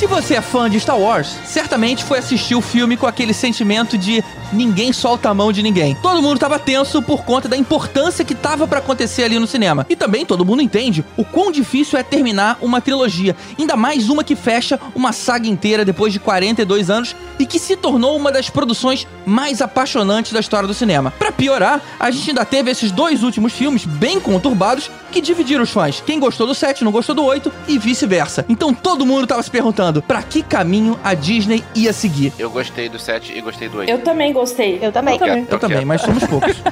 Se 0.00 0.06
você 0.06 0.36
é 0.36 0.40
fã 0.40 0.70
de 0.70 0.80
Star 0.80 0.98
Wars, 0.98 1.28
certamente 1.44 2.04
foi 2.04 2.20
assistir 2.20 2.54
o 2.54 2.62
filme 2.62 2.96
com 2.96 3.06
aquele 3.06 3.34
sentimento 3.34 3.98
de 3.98 4.24
ninguém 4.50 4.94
solta 4.94 5.28
a 5.28 5.34
mão 5.34 5.52
de 5.52 5.62
ninguém. 5.62 5.94
Todo 6.00 6.22
mundo 6.22 6.38
tava 6.38 6.58
tenso 6.58 7.02
por 7.02 7.22
conta 7.22 7.46
da 7.46 7.54
importância 7.54 8.24
que 8.24 8.34
tava 8.34 8.66
pra 8.66 8.78
acontecer 8.78 9.24
ali 9.24 9.38
no 9.38 9.46
cinema. 9.46 9.84
E 9.90 9.94
também 9.94 10.24
todo 10.24 10.42
mundo 10.42 10.62
entende 10.62 11.04
o 11.18 11.24
quão 11.24 11.52
difícil 11.52 11.98
é 11.98 12.02
terminar 12.02 12.56
uma 12.62 12.80
trilogia, 12.80 13.36
ainda 13.58 13.76
mais 13.76 14.08
uma 14.08 14.24
que 14.24 14.34
fecha 14.34 14.80
uma 14.94 15.12
saga 15.12 15.46
inteira 15.46 15.84
depois 15.84 16.14
de 16.14 16.18
42 16.18 16.88
anos 16.88 17.14
e 17.38 17.44
que 17.44 17.58
se 17.58 17.76
tornou 17.76 18.16
uma 18.16 18.32
das 18.32 18.48
produções 18.48 19.06
mais 19.26 19.60
apaixonantes 19.60 20.32
da 20.32 20.40
história 20.40 20.66
do 20.66 20.72
cinema. 20.72 21.12
Pra 21.18 21.30
piorar, 21.30 21.78
a 22.00 22.10
gente 22.10 22.30
ainda 22.30 22.46
teve 22.46 22.70
esses 22.70 22.90
dois 22.90 23.22
últimos 23.22 23.52
filmes 23.52 23.84
bem 23.84 24.18
conturbados 24.18 24.90
que 25.12 25.20
dividiram 25.20 25.64
os 25.64 25.70
fãs. 25.70 26.02
Quem 26.04 26.18
gostou 26.18 26.46
do 26.46 26.54
7 26.54 26.84
não 26.84 26.92
gostou 26.92 27.14
do 27.14 27.24
8 27.24 27.52
e 27.68 27.78
vice-versa. 27.78 28.46
Então 28.48 28.72
todo 28.72 29.04
mundo 29.04 29.26
tava 29.26 29.42
se 29.42 29.50
perguntando 29.50 29.89
pra 30.00 30.22
que 30.22 30.42
caminho 30.42 30.98
a 31.02 31.14
Disney 31.14 31.64
ia 31.74 31.92
seguir. 31.92 32.32
Eu 32.38 32.50
gostei 32.50 32.88
do 32.88 32.98
7 32.98 33.36
e 33.36 33.40
gostei 33.40 33.68
do 33.68 33.78
8. 33.78 33.90
Eu 33.90 33.98
também 33.98 34.32
gostei. 34.32 34.78
Eu 34.80 34.92
também. 34.92 35.14
Eu 35.14 35.18
também. 35.20 35.46
Eu 35.50 35.58
também, 35.58 35.84
mas 35.84 36.00
somos 36.02 36.24
poucos. 36.24 36.56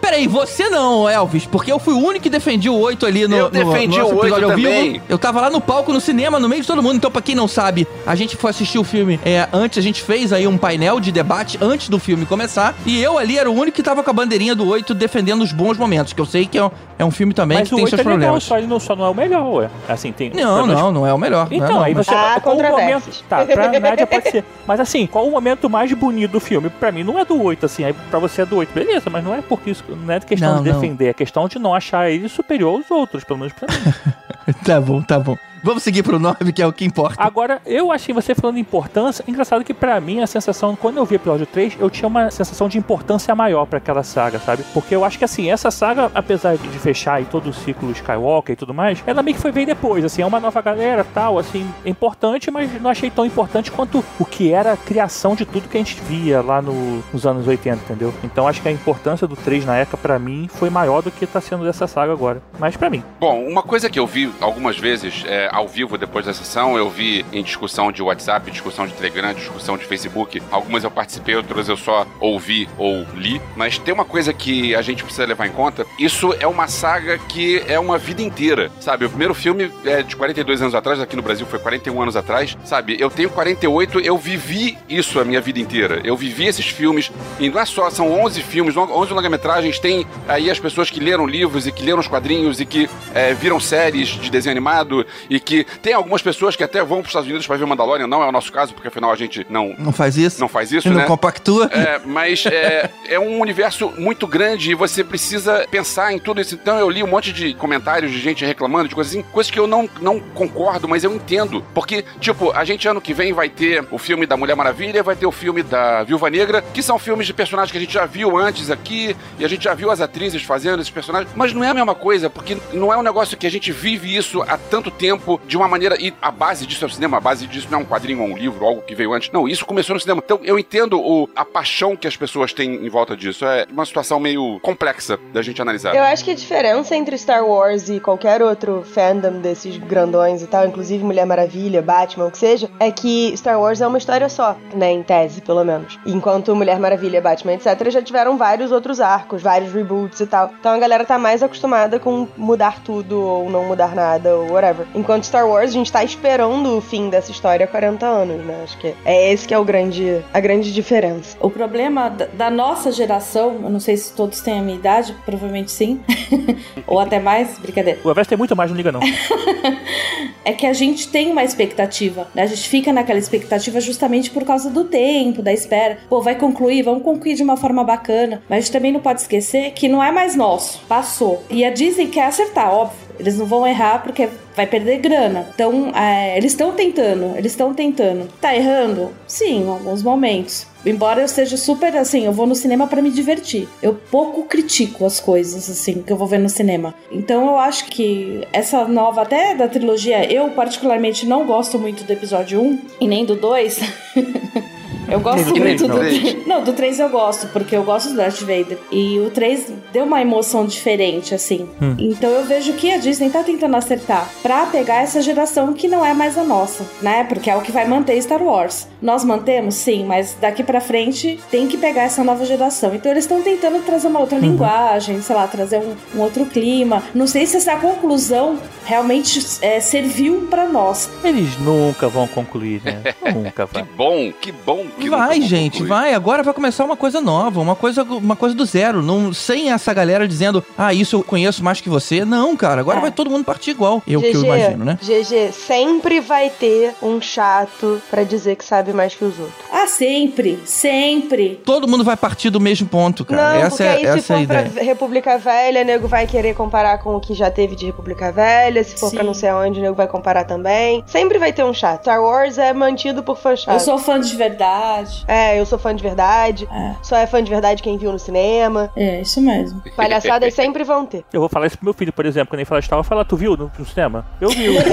Peraí, 0.00 0.26
você 0.26 0.68
não, 0.68 1.08
Elvis, 1.08 1.46
porque 1.46 1.72
eu 1.72 1.78
fui 1.78 1.94
o 1.94 1.98
único 1.98 2.22
que 2.24 2.30
defendi 2.30 2.68
o 2.68 2.78
8 2.78 3.06
ali 3.06 3.26
no, 3.26 3.36
Eu 3.36 3.44
no- 3.44 3.50
defendi 3.50 3.96
no 3.98 4.02
nosso 4.04 4.14
o 4.14 4.18
8 4.18 4.24
episódio 4.26 4.44
ao 4.44 4.50
também. 4.56 4.92
vivo. 4.92 5.04
Eu 5.08 5.18
tava 5.18 5.40
lá 5.40 5.48
no 5.50 5.60
palco, 5.62 5.92
no 5.94 6.00
cinema, 6.00 6.38
no 6.38 6.46
meio 6.48 6.60
de 6.60 6.66
todo 6.68 6.82
mundo. 6.82 6.96
Então, 6.96 7.10
pra 7.10 7.22
quem 7.22 7.34
não 7.34 7.48
sabe, 7.48 7.86
a 8.06 8.14
gente 8.14 8.36
foi 8.36 8.50
assistir 8.50 8.78
o 8.78 8.84
filme 8.84 9.18
é, 9.24 9.48
antes, 9.52 9.78
a 9.78 9.82
gente 9.82 10.02
fez 10.02 10.30
aí 10.32 10.46
um 10.46 10.58
painel 10.58 11.00
de 11.00 11.10
debate 11.10 11.58
antes 11.60 11.88
do 11.88 11.98
filme 11.98 12.26
começar. 12.26 12.74
E 12.84 13.02
eu 13.02 13.16
ali 13.18 13.38
era 13.38 13.50
o 13.50 13.54
único 13.54 13.74
que 13.76 13.82
tava 13.82 14.02
com 14.02 14.10
a 14.10 14.12
bandeirinha 14.12 14.54
do 14.54 14.68
8 14.68 14.92
defendendo 14.94 15.42
os 15.42 15.52
bons 15.52 15.78
momentos, 15.78 16.12
que 16.12 16.20
eu 16.20 16.26
sei 16.26 16.44
que 16.46 16.58
é 16.58 16.64
um, 16.64 16.70
é 16.98 17.04
um 17.04 17.10
filme 17.10 17.32
também 17.32 17.58
Mas 17.58 17.68
que 17.68 17.74
o 17.74 17.76
tem 17.78 17.84
8 17.84 17.90
seus 17.96 18.00
é 18.00 18.04
legal, 18.04 18.18
problemas. 18.18 18.44
só, 18.44 18.58
ele 18.58 18.66
não, 18.66 18.78
só 18.80 18.94
não 18.94 19.06
é 19.06 19.08
o 19.08 19.14
melhor, 19.14 19.46
ué. 19.54 19.70
Assim, 19.88 20.12
tem... 20.12 20.30
Não, 20.30 20.66
menos- 20.66 20.80
não, 20.82 20.92
não 20.92 21.06
é 21.06 21.14
o 21.14 21.18
melhor. 21.18 21.48
não 21.50 21.52
é 21.52 21.56
Então, 21.56 21.76
não, 21.76 21.82
aí 21.82 21.94
mas- 21.94 22.06
você. 22.06 22.14
Há 22.14 22.40
qual 22.44 22.56
o 22.56 22.62
momento. 22.62 23.24
Tá, 23.28 23.44
pra 23.44 23.68
média 23.80 24.06
pode 24.06 24.30
ser. 24.30 24.44
Mas 24.66 24.78
assim, 24.80 25.06
qual 25.06 25.26
o 25.26 25.30
momento 25.30 25.68
mais 25.68 25.92
bonito 25.92 26.32
do 26.32 26.40
filme? 26.40 26.70
Pra 26.70 26.92
mim 26.92 27.02
não 27.02 27.18
é 27.18 27.24
do 27.24 27.42
8, 27.42 27.66
assim. 27.66 27.84
Aí 27.84 27.92
pra 27.92 28.18
você 28.18 28.42
é 28.42 28.46
do 28.46 28.56
8, 28.56 28.72
beleza, 28.72 29.10
mas 29.10 29.24
não 29.24 29.34
é 29.34 29.42
porque 29.42 29.70
isso. 29.70 29.84
Não 29.88 30.14
é 30.14 30.20
questão 30.20 30.56
Não, 30.56 30.62
de 30.62 30.70
não. 30.70 30.80
defender, 30.80 31.08
é 31.08 31.14
questão 31.14 31.48
de 31.48 31.58
não 31.58 31.74
achar 31.74 32.10
ele 32.10 32.28
superior 32.28 32.76
aos 32.76 32.90
outros, 32.90 33.24
pelo 33.24 33.38
menos 33.40 33.52
pra 33.54 33.66
mim. 33.68 34.54
tá 34.64 34.80
bom, 34.80 35.02
tá 35.02 35.18
bom. 35.18 35.36
Vamos 35.64 35.82
seguir 35.82 36.02
pro 36.02 36.18
9, 36.18 36.52
que 36.52 36.60
é 36.60 36.66
o 36.66 36.72
que 36.74 36.84
importa. 36.84 37.14
Agora, 37.22 37.58
eu 37.64 37.90
achei 37.90 38.14
você 38.14 38.34
falando 38.34 38.56
de 38.56 38.60
importância. 38.60 39.24
Engraçado 39.26 39.64
que 39.64 39.72
pra 39.72 39.98
mim 39.98 40.20
a 40.20 40.26
sensação, 40.26 40.76
quando 40.76 40.98
eu 40.98 41.06
vi 41.06 41.14
o 41.14 41.16
episódio 41.16 41.46
3, 41.46 41.76
eu 41.80 41.88
tinha 41.88 42.06
uma 42.06 42.30
sensação 42.30 42.68
de 42.68 42.76
importância 42.76 43.34
maior 43.34 43.64
pra 43.64 43.78
aquela 43.78 44.02
saga, 44.02 44.38
sabe? 44.38 44.62
Porque 44.74 44.94
eu 44.94 45.06
acho 45.06 45.16
que 45.18 45.24
assim, 45.24 45.50
essa 45.50 45.70
saga, 45.70 46.10
apesar 46.14 46.58
de 46.58 46.68
fechar 46.78 47.14
aí 47.14 47.24
todo 47.24 47.48
o 47.48 47.52
ciclo 47.54 47.90
Skywalker 47.92 48.52
e 48.52 48.56
tudo 48.56 48.74
mais, 48.74 49.02
ela 49.06 49.22
meio 49.22 49.34
que 49.36 49.40
foi 49.40 49.52
veio 49.52 49.66
depois, 49.66 50.04
assim, 50.04 50.20
é 50.20 50.26
uma 50.26 50.38
nova 50.38 50.60
galera 50.60 51.02
tal, 51.14 51.38
assim, 51.38 51.66
é 51.82 51.88
importante, 51.88 52.50
mas 52.50 52.70
não 52.82 52.90
achei 52.90 53.08
tão 53.08 53.24
importante 53.24 53.70
quanto 53.72 54.04
o 54.20 54.24
que 54.26 54.52
era 54.52 54.72
a 54.72 54.76
criação 54.76 55.34
de 55.34 55.46
tudo 55.46 55.66
que 55.66 55.78
a 55.78 55.80
gente 55.80 55.98
via 56.02 56.42
lá 56.42 56.60
no- 56.60 57.02
nos 57.10 57.24
anos 57.26 57.46
80, 57.48 57.76
entendeu? 57.84 58.12
Então 58.22 58.46
acho 58.46 58.60
que 58.60 58.68
a 58.68 58.72
importância 58.72 59.26
do 59.26 59.34
3 59.34 59.64
na 59.64 59.76
época, 59.76 59.96
pra 59.96 60.18
mim, 60.18 60.46
foi 60.46 60.68
maior 60.68 61.00
do 61.00 61.10
que 61.10 61.26
tá 61.26 61.40
sendo 61.40 61.64
dessa 61.64 61.86
saga 61.86 62.12
agora. 62.12 62.42
Mas 62.58 62.76
pra 62.76 62.90
mim. 62.90 63.02
Bom, 63.18 63.46
uma 63.48 63.62
coisa 63.62 63.88
que 63.88 63.98
eu 63.98 64.06
vi 64.06 64.30
algumas 64.42 64.76
vezes 64.78 65.24
é, 65.26 65.48
ao 65.54 65.68
vivo 65.68 65.96
depois 65.96 66.26
da 66.26 66.34
sessão, 66.34 66.76
eu 66.76 66.90
vi 66.90 67.24
em 67.32 67.40
discussão 67.40 67.92
de 67.92 68.02
WhatsApp, 68.02 68.50
discussão 68.50 68.88
de 68.88 68.92
Telegram, 68.92 69.32
discussão 69.32 69.78
de 69.78 69.84
Facebook. 69.84 70.42
Algumas 70.50 70.82
eu 70.82 70.90
participei, 70.90 71.36
outras 71.36 71.68
eu 71.68 71.76
só 71.76 72.04
ouvi 72.18 72.68
ou 72.76 73.06
li. 73.14 73.40
Mas 73.54 73.78
tem 73.78 73.94
uma 73.94 74.04
coisa 74.04 74.32
que 74.32 74.74
a 74.74 74.82
gente 74.82 75.04
precisa 75.04 75.24
levar 75.24 75.46
em 75.46 75.52
conta: 75.52 75.86
isso 75.96 76.34
é 76.40 76.46
uma 76.46 76.66
saga 76.66 77.18
que 77.18 77.62
é 77.68 77.78
uma 77.78 77.96
vida 77.96 78.20
inteira, 78.20 78.70
sabe? 78.80 79.04
O 79.04 79.08
primeiro 79.08 79.32
filme 79.32 79.70
é 79.84 80.02
de 80.02 80.16
42 80.16 80.60
anos 80.60 80.74
atrás, 80.74 81.00
aqui 81.00 81.14
no 81.14 81.22
Brasil 81.22 81.46
foi 81.46 81.60
41 81.60 82.02
anos 82.02 82.16
atrás, 82.16 82.58
sabe? 82.64 82.96
Eu 82.98 83.08
tenho 83.08 83.30
48, 83.30 84.00
eu 84.00 84.18
vivi 84.18 84.76
isso 84.88 85.20
a 85.20 85.24
minha 85.24 85.40
vida 85.40 85.60
inteira. 85.60 86.00
Eu 86.02 86.16
vivi 86.16 86.46
esses 86.46 86.66
filmes, 86.66 87.12
e 87.38 87.48
não 87.48 87.60
é 87.60 87.64
só, 87.64 87.88
são 87.90 88.10
11 88.24 88.42
filmes, 88.42 88.76
11 88.76 89.12
longa-metragens. 89.12 89.78
Tem 89.78 90.04
aí 90.26 90.50
as 90.50 90.58
pessoas 90.58 90.90
que 90.90 90.98
leram 90.98 91.26
livros 91.26 91.64
e 91.68 91.70
que 91.72 91.84
leram 91.84 92.00
os 92.00 92.08
quadrinhos 92.08 92.58
e 92.58 92.66
que 92.66 92.90
é, 93.14 93.32
viram 93.34 93.60
séries 93.60 94.08
de 94.08 94.28
desenho 94.30 94.52
animado 94.52 95.06
e 95.30 95.43
que 95.44 95.64
tem 95.82 95.92
algumas 95.92 96.22
pessoas 96.22 96.56
que 96.56 96.62
até 96.64 96.82
vão 96.82 96.98
para 96.98 97.02
os 97.02 97.08
Estados 97.08 97.28
Unidos 97.28 97.46
para 97.46 97.56
ver 97.56 97.66
Mandalorian. 97.66 98.06
Não 98.06 98.22
é 98.22 98.26
o 98.28 98.32
nosso 98.32 98.50
caso, 98.52 98.74
porque 98.74 98.88
afinal 98.88 99.10
a 99.10 99.16
gente 99.16 99.46
não, 99.48 99.74
Não 99.78 99.92
faz 99.92 100.16
isso? 100.16 100.40
não 100.40 100.48
faz 100.48 100.72
isso, 100.72 100.88
não 100.88 100.96
né? 100.96 101.04
compactua? 101.04 101.66
É, 101.72 102.00
mas 102.04 102.44
é, 102.46 102.90
é 103.08 103.18
um 103.18 103.40
universo 103.40 103.92
muito 103.98 104.26
grande 104.26 104.70
e 104.70 104.74
você 104.74 105.04
precisa 105.04 105.66
pensar 105.70 106.12
em 106.12 106.18
tudo 106.18 106.40
isso. 106.40 106.54
Então 106.54 106.78
eu 106.78 106.88
li 106.88 107.02
um 107.02 107.06
monte 107.06 107.32
de 107.32 107.54
comentários 107.54 108.10
de 108.10 108.20
gente 108.20 108.44
reclamando 108.44 108.88
de 108.88 108.94
coisas 108.94 109.12
assim, 109.12 109.22
coisas 109.32 109.50
que 109.50 109.58
eu 109.58 109.66
não, 109.66 109.88
não 110.00 110.18
concordo, 110.20 110.88
mas 110.88 111.04
eu 111.04 111.14
entendo. 111.14 111.64
Porque, 111.74 112.04
tipo, 112.20 112.50
a 112.52 112.64
gente 112.64 112.88
ano 112.88 113.00
que 113.00 113.12
vem 113.14 113.32
vai 113.32 113.48
ter 113.48 113.86
o 113.90 113.98
filme 113.98 114.26
da 114.26 114.36
Mulher 114.36 114.54
Maravilha, 114.56 115.02
vai 115.02 115.16
ter 115.16 115.26
o 115.26 115.32
filme 115.32 115.62
da 115.62 116.02
Viúva 116.02 116.30
Negra, 116.30 116.62
que 116.62 116.82
são 116.82 116.98
filmes 116.98 117.26
de 117.26 117.34
personagens 117.34 117.70
que 117.70 117.78
a 117.78 117.80
gente 117.80 117.92
já 117.92 118.06
viu 118.06 118.36
antes 118.36 118.70
aqui, 118.70 119.16
e 119.38 119.44
a 119.44 119.48
gente 119.48 119.64
já 119.64 119.74
viu 119.74 119.90
as 119.90 120.00
atrizes 120.00 120.42
fazendo 120.42 120.80
esses 120.80 120.90
personagens, 120.90 121.30
mas 121.34 121.52
não 121.52 121.62
é 121.64 121.68
a 121.68 121.74
mesma 121.74 121.94
coisa, 121.94 122.30
porque 122.30 122.56
não 122.72 122.92
é 122.92 122.96
um 122.96 123.02
negócio 123.02 123.36
que 123.36 123.46
a 123.46 123.50
gente 123.50 123.72
vive 123.72 124.14
isso 124.14 124.42
há 124.42 124.56
tanto 124.56 124.90
tempo 124.90 125.33
de 125.46 125.56
uma 125.56 125.68
maneira. 125.68 125.96
E 126.00 126.12
a 126.20 126.30
base 126.30 126.66
disso 126.66 126.84
é 126.84 126.88
o 126.88 126.90
cinema, 126.90 127.16
a 127.16 127.20
base 127.20 127.46
disso 127.46 127.68
não 127.70 127.80
é 127.80 127.82
um 127.82 127.84
quadrinho 127.84 128.22
um 128.22 128.36
livro, 128.36 128.64
algo 128.64 128.82
que 128.82 128.94
veio 128.94 129.12
antes. 129.12 129.30
Não, 129.32 129.48
isso 129.48 129.64
começou 129.64 129.94
no 129.94 130.00
cinema. 130.00 130.22
Então 130.24 130.40
eu 130.42 130.58
entendo 130.58 131.00
o, 131.00 131.28
a 131.34 131.44
paixão 131.44 131.96
que 131.96 132.06
as 132.06 132.16
pessoas 132.16 132.52
têm 132.52 132.74
em 132.74 132.88
volta 132.88 133.16
disso. 133.16 133.44
É 133.44 133.66
uma 133.70 133.84
situação 133.84 134.18
meio 134.18 134.58
complexa 134.60 135.18
da 135.32 135.42
gente 135.42 135.60
analisar. 135.60 135.94
Eu 135.94 136.02
acho 136.02 136.24
que 136.24 136.30
a 136.30 136.34
diferença 136.34 136.96
entre 136.96 137.16
Star 137.18 137.44
Wars 137.44 137.88
e 137.88 138.00
qualquer 138.00 138.42
outro 138.42 138.82
fandom 138.82 139.40
desses 139.40 139.76
grandões 139.76 140.42
e 140.42 140.46
tal, 140.46 140.66
inclusive 140.66 141.04
Mulher 141.04 141.26
Maravilha, 141.26 141.82
Batman, 141.82 142.26
o 142.26 142.30
que 142.30 142.38
seja, 142.38 142.70
é 142.80 142.90
que 142.90 143.36
Star 143.36 143.60
Wars 143.60 143.80
é 143.80 143.86
uma 143.86 143.98
história 143.98 144.28
só, 144.28 144.56
né? 144.74 144.90
Em 144.92 145.02
tese, 145.02 145.40
pelo 145.40 145.64
menos. 145.64 145.98
Enquanto 146.06 146.54
Mulher 146.54 146.78
Maravilha, 146.78 147.20
Batman, 147.20 147.54
etc., 147.54 147.90
já 147.90 148.02
tiveram 148.02 148.36
vários 148.36 148.72
outros 148.72 149.00
arcos, 149.00 149.42
vários 149.42 149.72
reboots 149.72 150.20
e 150.20 150.26
tal. 150.26 150.52
Então 150.58 150.72
a 150.72 150.78
galera 150.78 151.04
tá 151.04 151.18
mais 151.18 151.42
acostumada 151.42 151.98
com 151.98 152.26
mudar 152.36 152.82
tudo 152.82 153.20
ou 153.20 153.50
não 153.50 153.64
mudar 153.64 153.94
nada 153.94 154.34
ou 154.34 154.52
whatever. 154.52 154.86
Enquanto 154.94 155.23
Star 155.24 155.48
Wars, 155.48 155.70
a 155.70 155.72
gente 155.72 155.90
tá 155.90 156.04
esperando 156.04 156.76
o 156.76 156.80
fim 156.80 157.08
dessa 157.08 157.30
história 157.30 157.64
há 157.64 157.68
40 157.68 158.06
anos, 158.06 158.44
né? 158.44 158.60
Acho 158.62 158.78
que 158.78 158.94
é 159.04 159.32
esse 159.32 159.46
que 159.46 159.54
é 159.54 159.58
o 159.58 159.64
grande, 159.64 160.22
a 160.32 160.40
grande 160.40 160.72
diferença. 160.72 161.36
O 161.40 161.50
problema 161.50 162.08
da, 162.08 162.26
da 162.26 162.50
nossa 162.50 162.92
geração, 162.92 163.60
eu 163.62 163.70
não 163.70 163.80
sei 163.80 163.96
se 163.96 164.12
todos 164.12 164.40
têm 164.40 164.58
a 164.58 164.62
minha 164.62 164.76
idade, 164.76 165.14
provavelmente 165.24 165.70
sim, 165.70 166.00
ou 166.86 167.00
até 167.00 167.18
mais, 167.18 167.58
brincadeira, 167.58 168.00
O 168.04 168.10
Everest 168.10 168.28
tem 168.28 168.38
muito 168.38 168.54
mais, 168.54 168.70
não 168.70 168.76
liga 168.76 168.92
não. 168.92 169.00
é 170.44 170.52
que 170.52 170.66
a 170.66 170.72
gente 170.72 171.08
tem 171.08 171.30
uma 171.30 171.42
expectativa, 171.42 172.28
né? 172.34 172.42
A 172.42 172.46
gente 172.46 172.68
fica 172.68 172.92
naquela 172.92 173.18
expectativa 173.18 173.80
justamente 173.80 174.30
por 174.30 174.44
causa 174.44 174.70
do 174.70 174.84
tempo, 174.84 175.42
da 175.42 175.52
espera. 175.52 175.98
Pô, 176.08 176.20
vai 176.20 176.34
concluir, 176.34 176.82
vamos 176.82 177.02
concluir 177.02 177.34
de 177.34 177.42
uma 177.42 177.56
forma 177.56 177.82
bacana. 177.82 178.42
Mas 178.48 178.58
a 178.58 178.60
gente 178.60 178.72
também 178.72 178.92
não 178.92 179.00
pode 179.00 179.20
esquecer 179.20 179.72
que 179.72 179.88
não 179.88 180.02
é 180.02 180.12
mais 180.12 180.36
nosso, 180.36 180.82
passou. 180.88 181.42
E 181.48 181.64
a 181.64 181.70
Disney 181.70 182.08
quer 182.08 182.26
acertar, 182.26 182.72
óbvio. 182.72 183.03
Eles 183.18 183.38
não 183.38 183.46
vão 183.46 183.66
errar 183.66 184.02
porque 184.02 184.28
vai 184.56 184.66
perder 184.66 184.98
grana. 184.98 185.48
Então, 185.54 185.92
é, 185.94 186.36
eles 186.36 186.52
estão 186.52 186.72
tentando, 186.72 187.36
eles 187.36 187.52
estão 187.52 187.74
tentando. 187.74 188.28
Tá 188.40 188.54
errando? 188.54 189.10
Sim, 189.26 189.64
em 189.64 189.68
alguns 189.68 190.02
momentos. 190.02 190.66
Embora 190.86 191.22
eu 191.22 191.28
seja 191.28 191.56
super 191.56 191.96
assim, 191.96 192.26
eu 192.26 192.32
vou 192.32 192.46
no 192.46 192.54
cinema 192.54 192.86
pra 192.86 193.00
me 193.00 193.10
divertir. 193.10 193.66
Eu 193.82 193.94
pouco 193.94 194.42
critico 194.42 195.06
as 195.06 195.18
coisas 195.18 195.70
assim 195.70 196.02
que 196.02 196.12
eu 196.12 196.16
vou 196.16 196.26
ver 196.26 196.38
no 196.38 196.48
cinema. 196.48 196.94
Então 197.10 197.46
eu 197.46 197.58
acho 197.58 197.86
que 197.86 198.46
essa 198.52 198.84
nova 198.84 199.22
até 199.22 199.54
da 199.54 199.66
trilogia, 199.66 200.30
eu 200.30 200.50
particularmente 200.50 201.24
não 201.26 201.46
gosto 201.46 201.78
muito 201.78 202.04
do 202.04 202.12
episódio 202.12 202.60
1 202.60 202.78
e 203.00 203.08
nem 203.08 203.24
do 203.24 203.34
2. 203.34 203.80
Eu 205.08 205.20
gosto 205.20 205.52
do 205.52 205.56
muito 205.58 205.82
do 205.86 205.88
não. 205.88 205.98
3. 205.98 206.46
Não, 206.46 206.64
do 206.64 206.72
3 206.72 207.00
eu 207.00 207.08
gosto, 207.08 207.48
porque 207.48 207.76
eu 207.76 207.82
gosto 207.82 208.10
do 208.10 208.16
Darth 208.16 208.40
Vader. 208.40 208.78
E 208.90 209.18
o 209.18 209.30
3 209.30 209.72
deu 209.92 210.04
uma 210.04 210.20
emoção 210.20 210.66
diferente, 210.66 211.34
assim. 211.34 211.68
Hum. 211.80 211.96
Então 211.98 212.30
eu 212.30 212.44
vejo 212.44 212.72
que 212.74 212.90
a 212.90 212.98
Disney 212.98 213.30
tá 213.30 213.42
tentando 213.42 213.76
acertar 213.76 214.28
pra 214.42 214.66
pegar 214.66 215.02
essa 215.02 215.20
geração 215.20 215.72
que 215.72 215.88
não 215.88 216.04
é 216.04 216.12
mais 216.14 216.36
a 216.38 216.44
nossa, 216.44 216.84
né? 217.02 217.24
Porque 217.24 217.50
é 217.50 217.56
o 217.56 217.60
que 217.60 217.72
vai 217.72 217.86
manter 217.86 218.20
Star 218.22 218.42
Wars. 218.42 218.86
Nós 219.00 219.24
mantemos, 219.24 219.74
sim, 219.74 220.04
mas 220.04 220.36
daqui 220.40 220.62
pra 220.62 220.80
frente 220.80 221.38
tem 221.50 221.66
que 221.66 221.76
pegar 221.76 222.02
essa 222.02 222.22
nova 222.24 222.44
geração. 222.44 222.94
Então 222.94 223.10
eles 223.10 223.24
estão 223.24 223.42
tentando 223.42 223.82
trazer 223.84 224.08
uma 224.08 224.20
outra 224.20 224.38
linguagem, 224.38 225.20
sei 225.20 225.34
lá, 225.36 225.46
trazer 225.46 225.78
um, 225.78 225.94
um 226.16 226.20
outro 226.20 226.46
clima. 226.46 227.02
Não 227.14 227.26
sei 227.26 227.46
se 227.46 227.56
essa 227.56 227.76
conclusão 227.76 228.58
realmente 228.84 229.40
é, 229.62 229.80
serviu 229.80 230.46
pra 230.50 230.66
nós. 230.68 231.10
Eles 231.22 231.58
nunca 231.58 232.08
vão 232.08 232.26
concluir, 232.26 232.80
né? 232.84 233.02
Nunca 233.34 233.66
Que 233.66 233.74
vai. 233.74 233.84
bom, 233.96 234.32
que 234.40 234.52
bom, 234.52 234.84
que 234.94 235.10
Vai, 235.10 235.40
gente, 235.40 235.72
concluir. 235.78 235.88
vai. 235.88 236.14
Agora 236.14 236.42
vai 236.42 236.54
começar 236.54 236.84
uma 236.84 236.96
coisa 236.96 237.20
nova, 237.20 237.60
uma 237.60 237.74
coisa, 237.76 238.02
uma 238.02 238.36
coisa 238.36 238.54
do 238.54 238.64
zero. 238.64 239.02
Não, 239.02 239.32
sem 239.32 239.70
essa 239.72 239.92
galera 239.92 240.26
dizendo, 240.26 240.64
ah, 240.76 240.92
isso 240.94 241.16
eu 241.16 241.22
conheço 241.22 241.62
mais 241.62 241.80
que 241.80 241.88
você. 241.88 242.24
Não, 242.24 242.56
cara. 242.56 242.80
Agora 242.80 242.98
É. 242.98 243.00
vai 243.02 243.10
todo 243.10 243.30
mundo 243.30 243.44
partir 243.44 243.70
igual. 243.70 244.02
Eu 244.06 244.20
que 244.20 244.28
eu 244.28 244.40
GG, 244.42 244.46
imagino, 244.46 244.84
né? 244.84 244.98
GG, 245.02 245.52
sempre 245.52 246.20
vai 246.20 246.50
ter 246.50 246.94
um 247.02 247.20
chato 247.20 248.00
pra 248.10 248.22
dizer 248.24 248.56
que 248.56 248.64
sabe 248.64 248.92
mais 248.92 249.14
que 249.14 249.24
os 249.24 249.38
outros. 249.38 249.54
Ah, 249.72 249.86
sempre, 249.86 250.58
sempre. 250.64 251.60
Todo 251.64 251.88
mundo 251.88 252.04
vai 252.04 252.16
partir 252.16 252.50
do 252.50 252.60
mesmo 252.60 252.86
ponto, 252.88 253.24
cara. 253.24 253.42
não, 253.54 253.56
essa 253.60 253.68
porque 253.70 253.82
é, 253.82 253.88
aí 253.90 254.00
se 254.00 254.06
essa 254.06 254.32
é 254.32 254.36
a 254.36 254.38
for 254.40 254.46
pra 254.46 254.62
ideia. 254.62 254.84
República 254.84 255.38
Velha, 255.38 255.84
nego 255.84 256.06
vai 256.08 256.26
querer 256.26 256.54
comparar 256.54 256.98
com 256.98 257.14
o 257.16 257.20
que 257.20 257.34
já 257.34 257.50
teve 257.50 257.74
de 257.76 257.86
República 257.86 258.30
Velha. 258.32 258.82
Se 258.84 258.96
for 258.98 259.10
Sim. 259.10 259.16
pra 259.16 259.24
não 259.24 259.34
sei 259.34 259.48
aonde, 259.48 259.80
nego 259.80 259.94
vai 259.94 260.06
comparar 260.06 260.44
também. 260.44 261.02
Sempre 261.06 261.38
vai 261.38 261.52
ter 261.52 261.64
um 261.64 261.74
chato. 261.74 262.02
Star 262.02 262.22
Wars 262.22 262.58
é 262.58 262.72
mantido 262.72 263.22
por 263.22 263.36
fã 263.38 263.56
chato. 263.56 263.74
Eu 263.74 263.80
sou 263.80 263.98
fã 263.98 264.20
de 264.20 264.34
verdade. 264.36 264.83
É, 265.28 265.58
eu 265.60 265.66
sou 265.66 265.78
fã 265.78 265.94
de 265.94 266.02
verdade. 266.02 266.68
É. 266.70 266.94
Só 267.02 267.16
é 267.16 267.26
fã 267.26 267.42
de 267.42 267.50
verdade 267.50 267.82
quem 267.82 267.96
viu 267.98 268.12
no 268.12 268.18
cinema. 268.18 268.90
É, 268.96 269.20
isso 269.20 269.40
mesmo. 269.40 269.82
Palhaçadas 269.96 270.52
sempre 270.54 270.84
vão 270.84 271.04
ter. 271.06 271.24
Eu 271.32 271.40
vou 271.40 271.48
falar 271.48 271.66
isso 271.66 271.76
pro 271.78 271.84
meu 271.86 271.94
filho, 271.94 272.12
por 272.12 272.26
exemplo, 272.26 272.48
quando 272.50 272.60
ele 272.60 272.64
fala 272.66 272.80
Star 272.82 272.98
Wars, 272.98 273.06
eu 273.06 273.08
falo, 273.08 273.24
tu 273.24 273.36
viu 273.36 273.56
no, 273.56 273.70
no 273.78 273.84
cinema? 273.86 274.26
Eu 274.40 274.48
vi. 274.50 274.64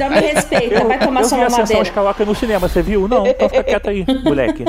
Então 0.00 0.10
me 0.10 0.20
respeita, 0.20 0.84
vai 0.84 0.98
tomar 0.98 1.20
eu 1.22 1.28
sua 1.28 1.38
vi 1.38 1.44
a 1.44 1.46
Ascensão 1.46 1.62
mamadeira. 1.76 1.82
Skywalker 1.82 2.26
no 2.26 2.34
cinema, 2.34 2.68
você 2.68 2.82
viu? 2.82 3.08
Não, 3.08 3.26
então 3.26 3.48
fica 3.48 3.62
quieto 3.64 3.90
aí, 3.90 4.04
moleque. 4.24 4.64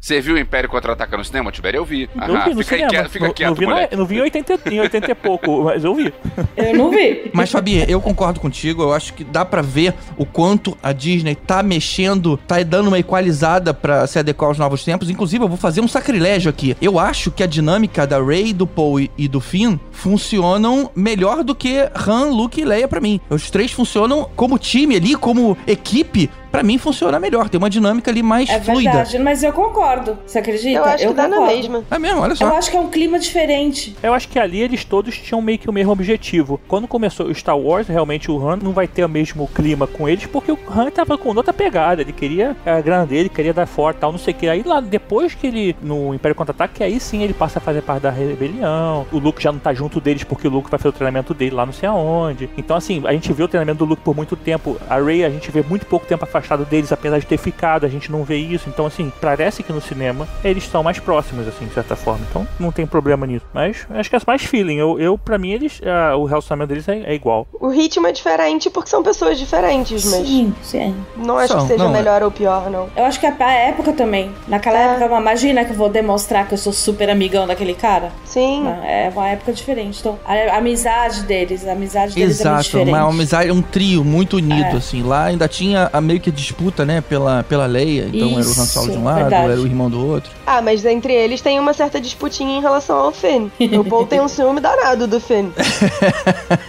Você 0.00 0.20
viu 0.20 0.34
o 0.34 0.38
Império 0.38 0.68
Contra-Ataca 0.68 1.16
no 1.16 1.24
cinema, 1.24 1.52
Tibério? 1.52 1.78
Eu 1.78 1.84
vi. 1.84 2.08
Eu 2.14 2.22
Aham, 2.22 2.44
vi 2.44 2.54
no 2.54 2.62
fica 2.62 2.74
cinema. 2.74 2.90
quieto, 2.90 3.08
fica 3.10 3.26
não, 3.26 3.32
quieto, 3.34 3.48
não 3.50 3.54
vi, 3.56 3.66
na- 3.66 3.72
moleque. 3.72 3.96
não 3.96 4.04
vi 4.06 4.16
em 4.16 4.20
80, 4.22 4.60
em 4.70 4.80
80 4.80 5.10
e 5.10 5.14
pouco, 5.14 5.62
mas 5.62 5.84
eu 5.84 5.94
vi. 5.94 6.12
Eu 6.56 6.74
não 6.74 6.90
vi. 6.90 7.30
Mas, 7.32 7.50
Fabi, 7.52 7.84
eu 7.88 8.00
concordo 8.00 8.40
contigo. 8.40 8.82
Eu 8.82 8.92
acho 8.92 9.14
que 9.14 9.22
dá 9.22 9.44
pra 9.44 9.62
ver 9.62 9.94
o 10.16 10.26
quanto 10.26 10.76
a 10.82 10.92
Disney 10.92 11.34
tá 11.36 11.62
mexendo, 11.62 12.36
tá 12.36 12.60
dando 12.72 12.88
uma 12.88 12.98
equalizada 12.98 13.74
pra 13.74 14.06
se 14.06 14.18
adequar 14.18 14.48
aos 14.48 14.56
novos 14.56 14.82
tempos. 14.82 15.10
Inclusive, 15.10 15.44
eu 15.44 15.48
vou 15.48 15.58
fazer 15.58 15.82
um 15.82 15.88
sacrilégio 15.88 16.48
aqui. 16.48 16.74
Eu 16.80 16.98
acho 16.98 17.30
que 17.30 17.42
a 17.42 17.46
dinâmica 17.46 18.06
da 18.06 18.18
Rey, 18.18 18.54
do 18.54 18.66
Poe 18.66 19.10
e 19.18 19.28
do 19.28 19.42
Finn 19.42 19.78
funcionam 19.90 20.90
melhor 20.96 21.44
do 21.44 21.54
que 21.54 21.86
Han, 22.08 22.30
Luke 22.30 22.58
e 22.58 22.64
Leia 22.64 22.88
pra 22.88 22.98
mim. 22.98 23.20
Os 23.28 23.50
três 23.50 23.70
funcionam 23.72 24.26
como 24.34 24.58
time 24.58 24.96
ali, 24.96 25.14
como 25.14 25.54
equipe. 25.66 26.30
Pra 26.52 26.62
mim 26.62 26.76
funciona 26.78 27.18
melhor. 27.18 27.48
Tem 27.48 27.58
uma 27.58 27.70
dinâmica 27.70 28.10
ali 28.10 28.22
mais 28.22 28.48
É 28.50 28.60
fluida. 28.60 28.90
verdade, 28.90 29.18
mas 29.18 29.42
eu 29.42 29.52
concordo. 29.52 30.18
Você 30.26 30.38
acredita? 30.38 30.78
Eu 30.78 30.84
acho 30.84 31.08
que 31.08 31.14
dá 31.14 31.26
na 31.26 31.36
concordo. 31.36 31.56
mesma. 31.56 31.84
É 31.90 31.98
mesmo, 31.98 32.20
olha 32.20 32.32
Eu 32.32 32.36
só. 32.36 32.56
acho 32.56 32.70
que 32.70 32.76
é 32.76 32.80
um 32.80 32.88
clima 32.88 33.18
diferente. 33.18 33.96
Eu 34.02 34.12
acho 34.12 34.28
que 34.28 34.38
ali 34.38 34.60
eles 34.60 34.84
todos 34.84 35.16
tinham 35.18 35.40
meio 35.40 35.58
que 35.58 35.68
o 35.68 35.72
mesmo 35.72 35.90
objetivo. 35.92 36.60
Quando 36.68 36.86
começou 36.86 37.26
o 37.26 37.34
Star 37.34 37.58
Wars, 37.58 37.88
realmente 37.88 38.30
o 38.30 38.46
Han 38.46 38.56
não 38.62 38.72
vai 38.72 38.86
ter 38.86 39.04
o 39.04 39.08
mesmo 39.08 39.48
clima 39.48 39.86
com 39.86 40.08
eles, 40.08 40.26
porque 40.26 40.52
o 40.52 40.58
Han 40.76 40.90
tava 40.90 41.16
com 41.16 41.30
outra 41.34 41.52
pegada. 41.54 42.02
Ele 42.02 42.12
queria 42.12 42.54
a 42.66 42.80
grana 42.80 43.06
dele, 43.06 43.28
queria 43.30 43.54
dar 43.54 43.66
forte 43.66 43.96
tal, 43.98 44.12
não 44.12 44.18
sei 44.18 44.34
o 44.34 44.36
que. 44.36 44.48
Aí 44.48 44.62
lá, 44.62 44.80
depois 44.80 45.34
que 45.34 45.46
ele, 45.46 45.74
no 45.82 46.14
Império 46.14 46.34
Contra-Ataque, 46.34 46.84
aí 46.84 47.00
sim 47.00 47.22
ele 47.22 47.32
passa 47.32 47.58
a 47.58 47.62
fazer 47.62 47.80
parte 47.80 48.02
da 48.02 48.10
rebelião. 48.10 49.06
O 49.10 49.18
Luke 49.18 49.42
já 49.42 49.50
não 49.52 49.58
tá 49.58 49.72
junto 49.72 50.00
deles, 50.00 50.24
porque 50.24 50.46
o 50.46 50.50
Luke 50.50 50.70
vai 50.70 50.78
fazer 50.78 50.88
o 50.90 50.92
treinamento 50.92 51.32
dele 51.32 51.54
lá 51.54 51.64
não 51.64 51.72
sei 51.72 51.88
aonde. 51.88 52.50
Então, 52.58 52.76
assim, 52.76 53.02
a 53.06 53.12
gente 53.12 53.32
vê 53.32 53.42
o 53.42 53.48
treinamento 53.48 53.78
do 53.78 53.84
Luke 53.84 54.02
por 54.02 54.14
muito 54.14 54.36
tempo. 54.36 54.76
A 54.88 54.98
Rey, 55.00 55.24
a 55.24 55.30
gente 55.30 55.50
vê 55.50 55.62
muito 55.62 55.86
pouco 55.86 56.04
tempo 56.06 56.24
afastado 56.42 56.64
deles, 56.68 56.92
apesar 56.92 57.18
de 57.18 57.26
ter 57.26 57.36
ficado, 57.38 57.84
a 57.86 57.88
gente 57.88 58.10
não 58.10 58.24
vê 58.24 58.36
isso. 58.36 58.68
Então, 58.68 58.86
assim, 58.86 59.12
parece 59.20 59.62
que 59.62 59.72
no 59.72 59.80
cinema 59.80 60.26
eles 60.44 60.64
estão 60.64 60.82
mais 60.82 60.98
próximos, 60.98 61.46
assim, 61.48 61.66
de 61.66 61.74
certa 61.74 61.96
forma. 61.96 62.24
Então, 62.30 62.46
não 62.58 62.70
tem 62.72 62.86
problema 62.86 63.26
nisso. 63.26 63.46
Mas 63.52 63.86
acho 63.90 64.10
que 64.10 64.16
é 64.16 64.20
mais 64.26 64.42
feeling. 64.42 64.76
Eu, 64.76 64.98
eu 65.00 65.16
pra 65.18 65.38
mim, 65.38 65.50
eles, 65.52 65.80
ah, 65.84 66.16
o 66.16 66.24
relacionamento 66.24 66.68
deles 66.68 66.88
é, 66.88 66.98
é 67.12 67.14
igual. 67.14 67.46
O 67.60 67.68
ritmo 67.68 68.06
é 68.06 68.12
diferente 68.12 68.70
porque 68.70 68.88
são 68.90 69.02
pessoas 69.02 69.38
diferentes, 69.38 70.04
mas 70.04 70.26
Sim, 70.26 70.54
sim. 70.62 70.94
não 71.16 71.38
acho 71.38 71.52
São, 71.52 71.62
que 71.62 71.68
seja 71.68 71.84
não, 71.84 71.90
é. 71.90 71.98
melhor 71.98 72.22
ou 72.22 72.30
pior, 72.30 72.70
não. 72.70 72.88
Eu 72.96 73.04
acho 73.04 73.18
que 73.20 73.26
é 73.26 73.34
a 73.38 73.52
época 73.52 73.92
também. 73.92 74.30
Naquela 74.48 74.78
É. 74.78 74.96
época, 74.96 75.16
imagina 75.18 75.64
que 75.64 75.72
eu 75.72 75.76
vou 75.76 75.88
demonstrar 75.88 76.46
que 76.46 76.54
eu 76.54 76.58
sou 76.58 76.72
super 76.72 77.08
amigão 77.10 77.46
daquele 77.46 77.74
cara. 77.74 78.10
Sim. 78.24 78.64
Não, 78.64 78.84
é 78.84 79.10
uma 79.14 79.28
época 79.28 79.52
diferente. 79.52 80.00
Então, 80.00 80.18
a, 80.24 80.32
a 80.54 80.56
amizade 80.58 81.22
deles, 81.22 81.66
a 81.66 81.72
amizade 81.72 82.14
deles 82.14 82.40
é 82.40 82.44
muito 82.44 82.50
Exato, 82.58 82.62
diferente. 82.64 82.88
uma 82.88 83.08
amizade, 83.08 83.50
um 83.50 83.62
trio 83.62 84.04
muito 84.04 84.36
unido, 84.36 84.74
É. 84.74 84.76
assim. 84.76 85.02
Lá 85.02 85.24
ainda 85.24 85.46
tinha 85.48 85.90
a 85.92 86.00
meio 86.00 86.20
que 86.20 86.30
disputa, 86.32 86.84
né, 86.84 87.00
pela, 87.00 87.42
pela 87.44 87.66
Leia. 87.66 88.08
Então 88.12 88.30
era 88.38 88.48
o 88.48 88.50
Han 88.50 88.66
Solo 88.66 88.86
de 88.86 88.92
um 88.92 88.94
Isso, 88.96 89.04
lado, 89.04 89.20
verdade. 89.20 89.52
era 89.52 89.60
o 89.60 89.66
irmão 89.66 89.88
do 89.90 90.04
outro. 90.06 90.30
Ah, 90.46 90.60
mas 90.60 90.84
entre 90.84 91.12
eles 91.12 91.40
tem 91.40 91.60
uma 91.60 91.72
certa 91.72 92.00
disputinha 92.00 92.58
em 92.58 92.60
relação 92.60 92.96
ao 92.96 93.12
Finn. 93.12 93.48
O 93.78 93.84
Paul 93.84 94.06
tem 94.06 94.20
um 94.20 94.28
ciúme 94.28 94.60
danado 94.60 95.06
do 95.06 95.20
Finn. 95.20 95.50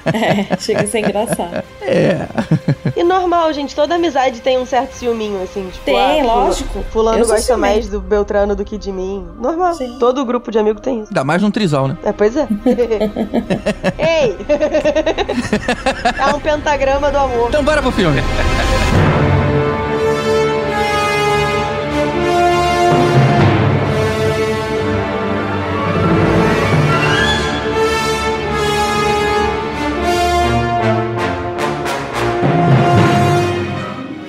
É, 0.05 0.55
chega 0.59 0.81
a 0.81 0.87
ser 0.87 0.99
engraçado. 0.99 1.63
É. 1.81 2.27
E 2.95 3.03
normal, 3.03 3.51
gente, 3.51 3.73
toda 3.75 3.95
amizade 3.95 4.41
tem 4.41 4.59
um 4.59 4.65
certo 4.65 4.91
ciúminho, 4.93 5.41
assim. 5.41 5.67
Tipo, 5.71 5.85
Tem, 5.85 6.21
ah, 6.21 6.25
lógico. 6.25 6.83
Fulano 6.91 7.19
gosta 7.19 7.39
ciumenta. 7.41 7.57
mais 7.57 7.87
do 7.89 7.99
Beltrano 7.99 8.55
do 8.55 8.63
que 8.63 8.77
de 8.77 8.91
mim. 8.91 9.25
Normal. 9.39 9.73
Sim. 9.73 9.97
Todo 9.99 10.23
grupo 10.23 10.51
de 10.51 10.59
amigo 10.59 10.79
tem 10.79 10.99
isso. 10.99 11.09
Ainda 11.09 11.23
mais 11.23 11.41
num 11.41 11.49
trisal, 11.49 11.87
né? 11.87 11.97
É, 12.03 12.11
pois 12.11 12.35
é. 12.35 12.47
Ei! 13.97 14.37
é 16.19 16.35
um 16.35 16.39
pentagrama 16.39 17.09
do 17.09 17.17
amor. 17.17 17.47
Então 17.49 17.63
bora 17.63 17.81
pro 17.81 17.91
filme. 17.91 18.21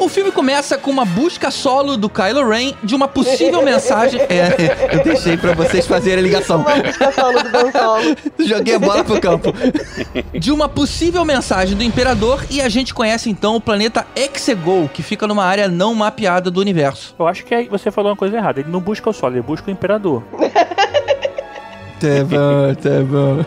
O 0.04 0.08
filme 0.10 0.30
começa 0.30 0.76
com 0.76 0.90
uma 0.90 1.06
busca 1.06 1.50
solo 1.50 1.96
do 1.96 2.10
Kylo 2.10 2.46
Ren 2.46 2.74
de 2.82 2.94
uma 2.94 3.08
possível 3.08 3.62
mensagem. 3.64 4.20
É, 4.20 4.94
eu 4.94 5.02
deixei 5.02 5.34
pra 5.34 5.54
vocês 5.54 5.86
fazerem 5.86 6.18
a 6.18 6.22
ligação. 6.22 6.60
Uma 6.60 6.76
música 6.76 7.10
solo 7.10 7.42
do 7.42 7.50
Dan 7.50 7.72
Solo. 7.72 8.16
Joguei 8.46 8.74
a 8.74 8.78
bola 8.78 9.02
pro 9.02 9.18
campo. 9.18 9.50
De 10.38 10.52
uma 10.52 10.68
possível 10.68 11.24
mensagem 11.24 11.74
do 11.74 11.82
Imperador 11.82 12.44
e 12.50 12.60
a 12.60 12.68
gente 12.68 12.92
conhece 12.92 13.30
então 13.30 13.56
o 13.56 13.60
planeta 13.62 14.06
Exegol, 14.14 14.90
que 14.90 15.02
fica 15.02 15.26
numa 15.26 15.42
área 15.42 15.68
não 15.68 15.94
mapeada 15.94 16.50
do 16.50 16.60
universo. 16.60 17.14
Eu 17.18 17.26
acho 17.26 17.42
que 17.42 17.54
aí 17.54 17.66
você 17.66 17.90
falou 17.90 18.10
uma 18.10 18.16
coisa 18.16 18.36
errada. 18.36 18.60
Ele 18.60 18.70
não 18.70 18.80
busca 18.80 19.08
o 19.08 19.12
solo, 19.12 19.36
ele 19.36 19.42
busca 19.42 19.68
o 19.68 19.72
imperador. 19.72 20.22
Tá 22.08 22.24
bom, 22.24 22.74
tá 22.74 23.02
bom. 23.04 23.44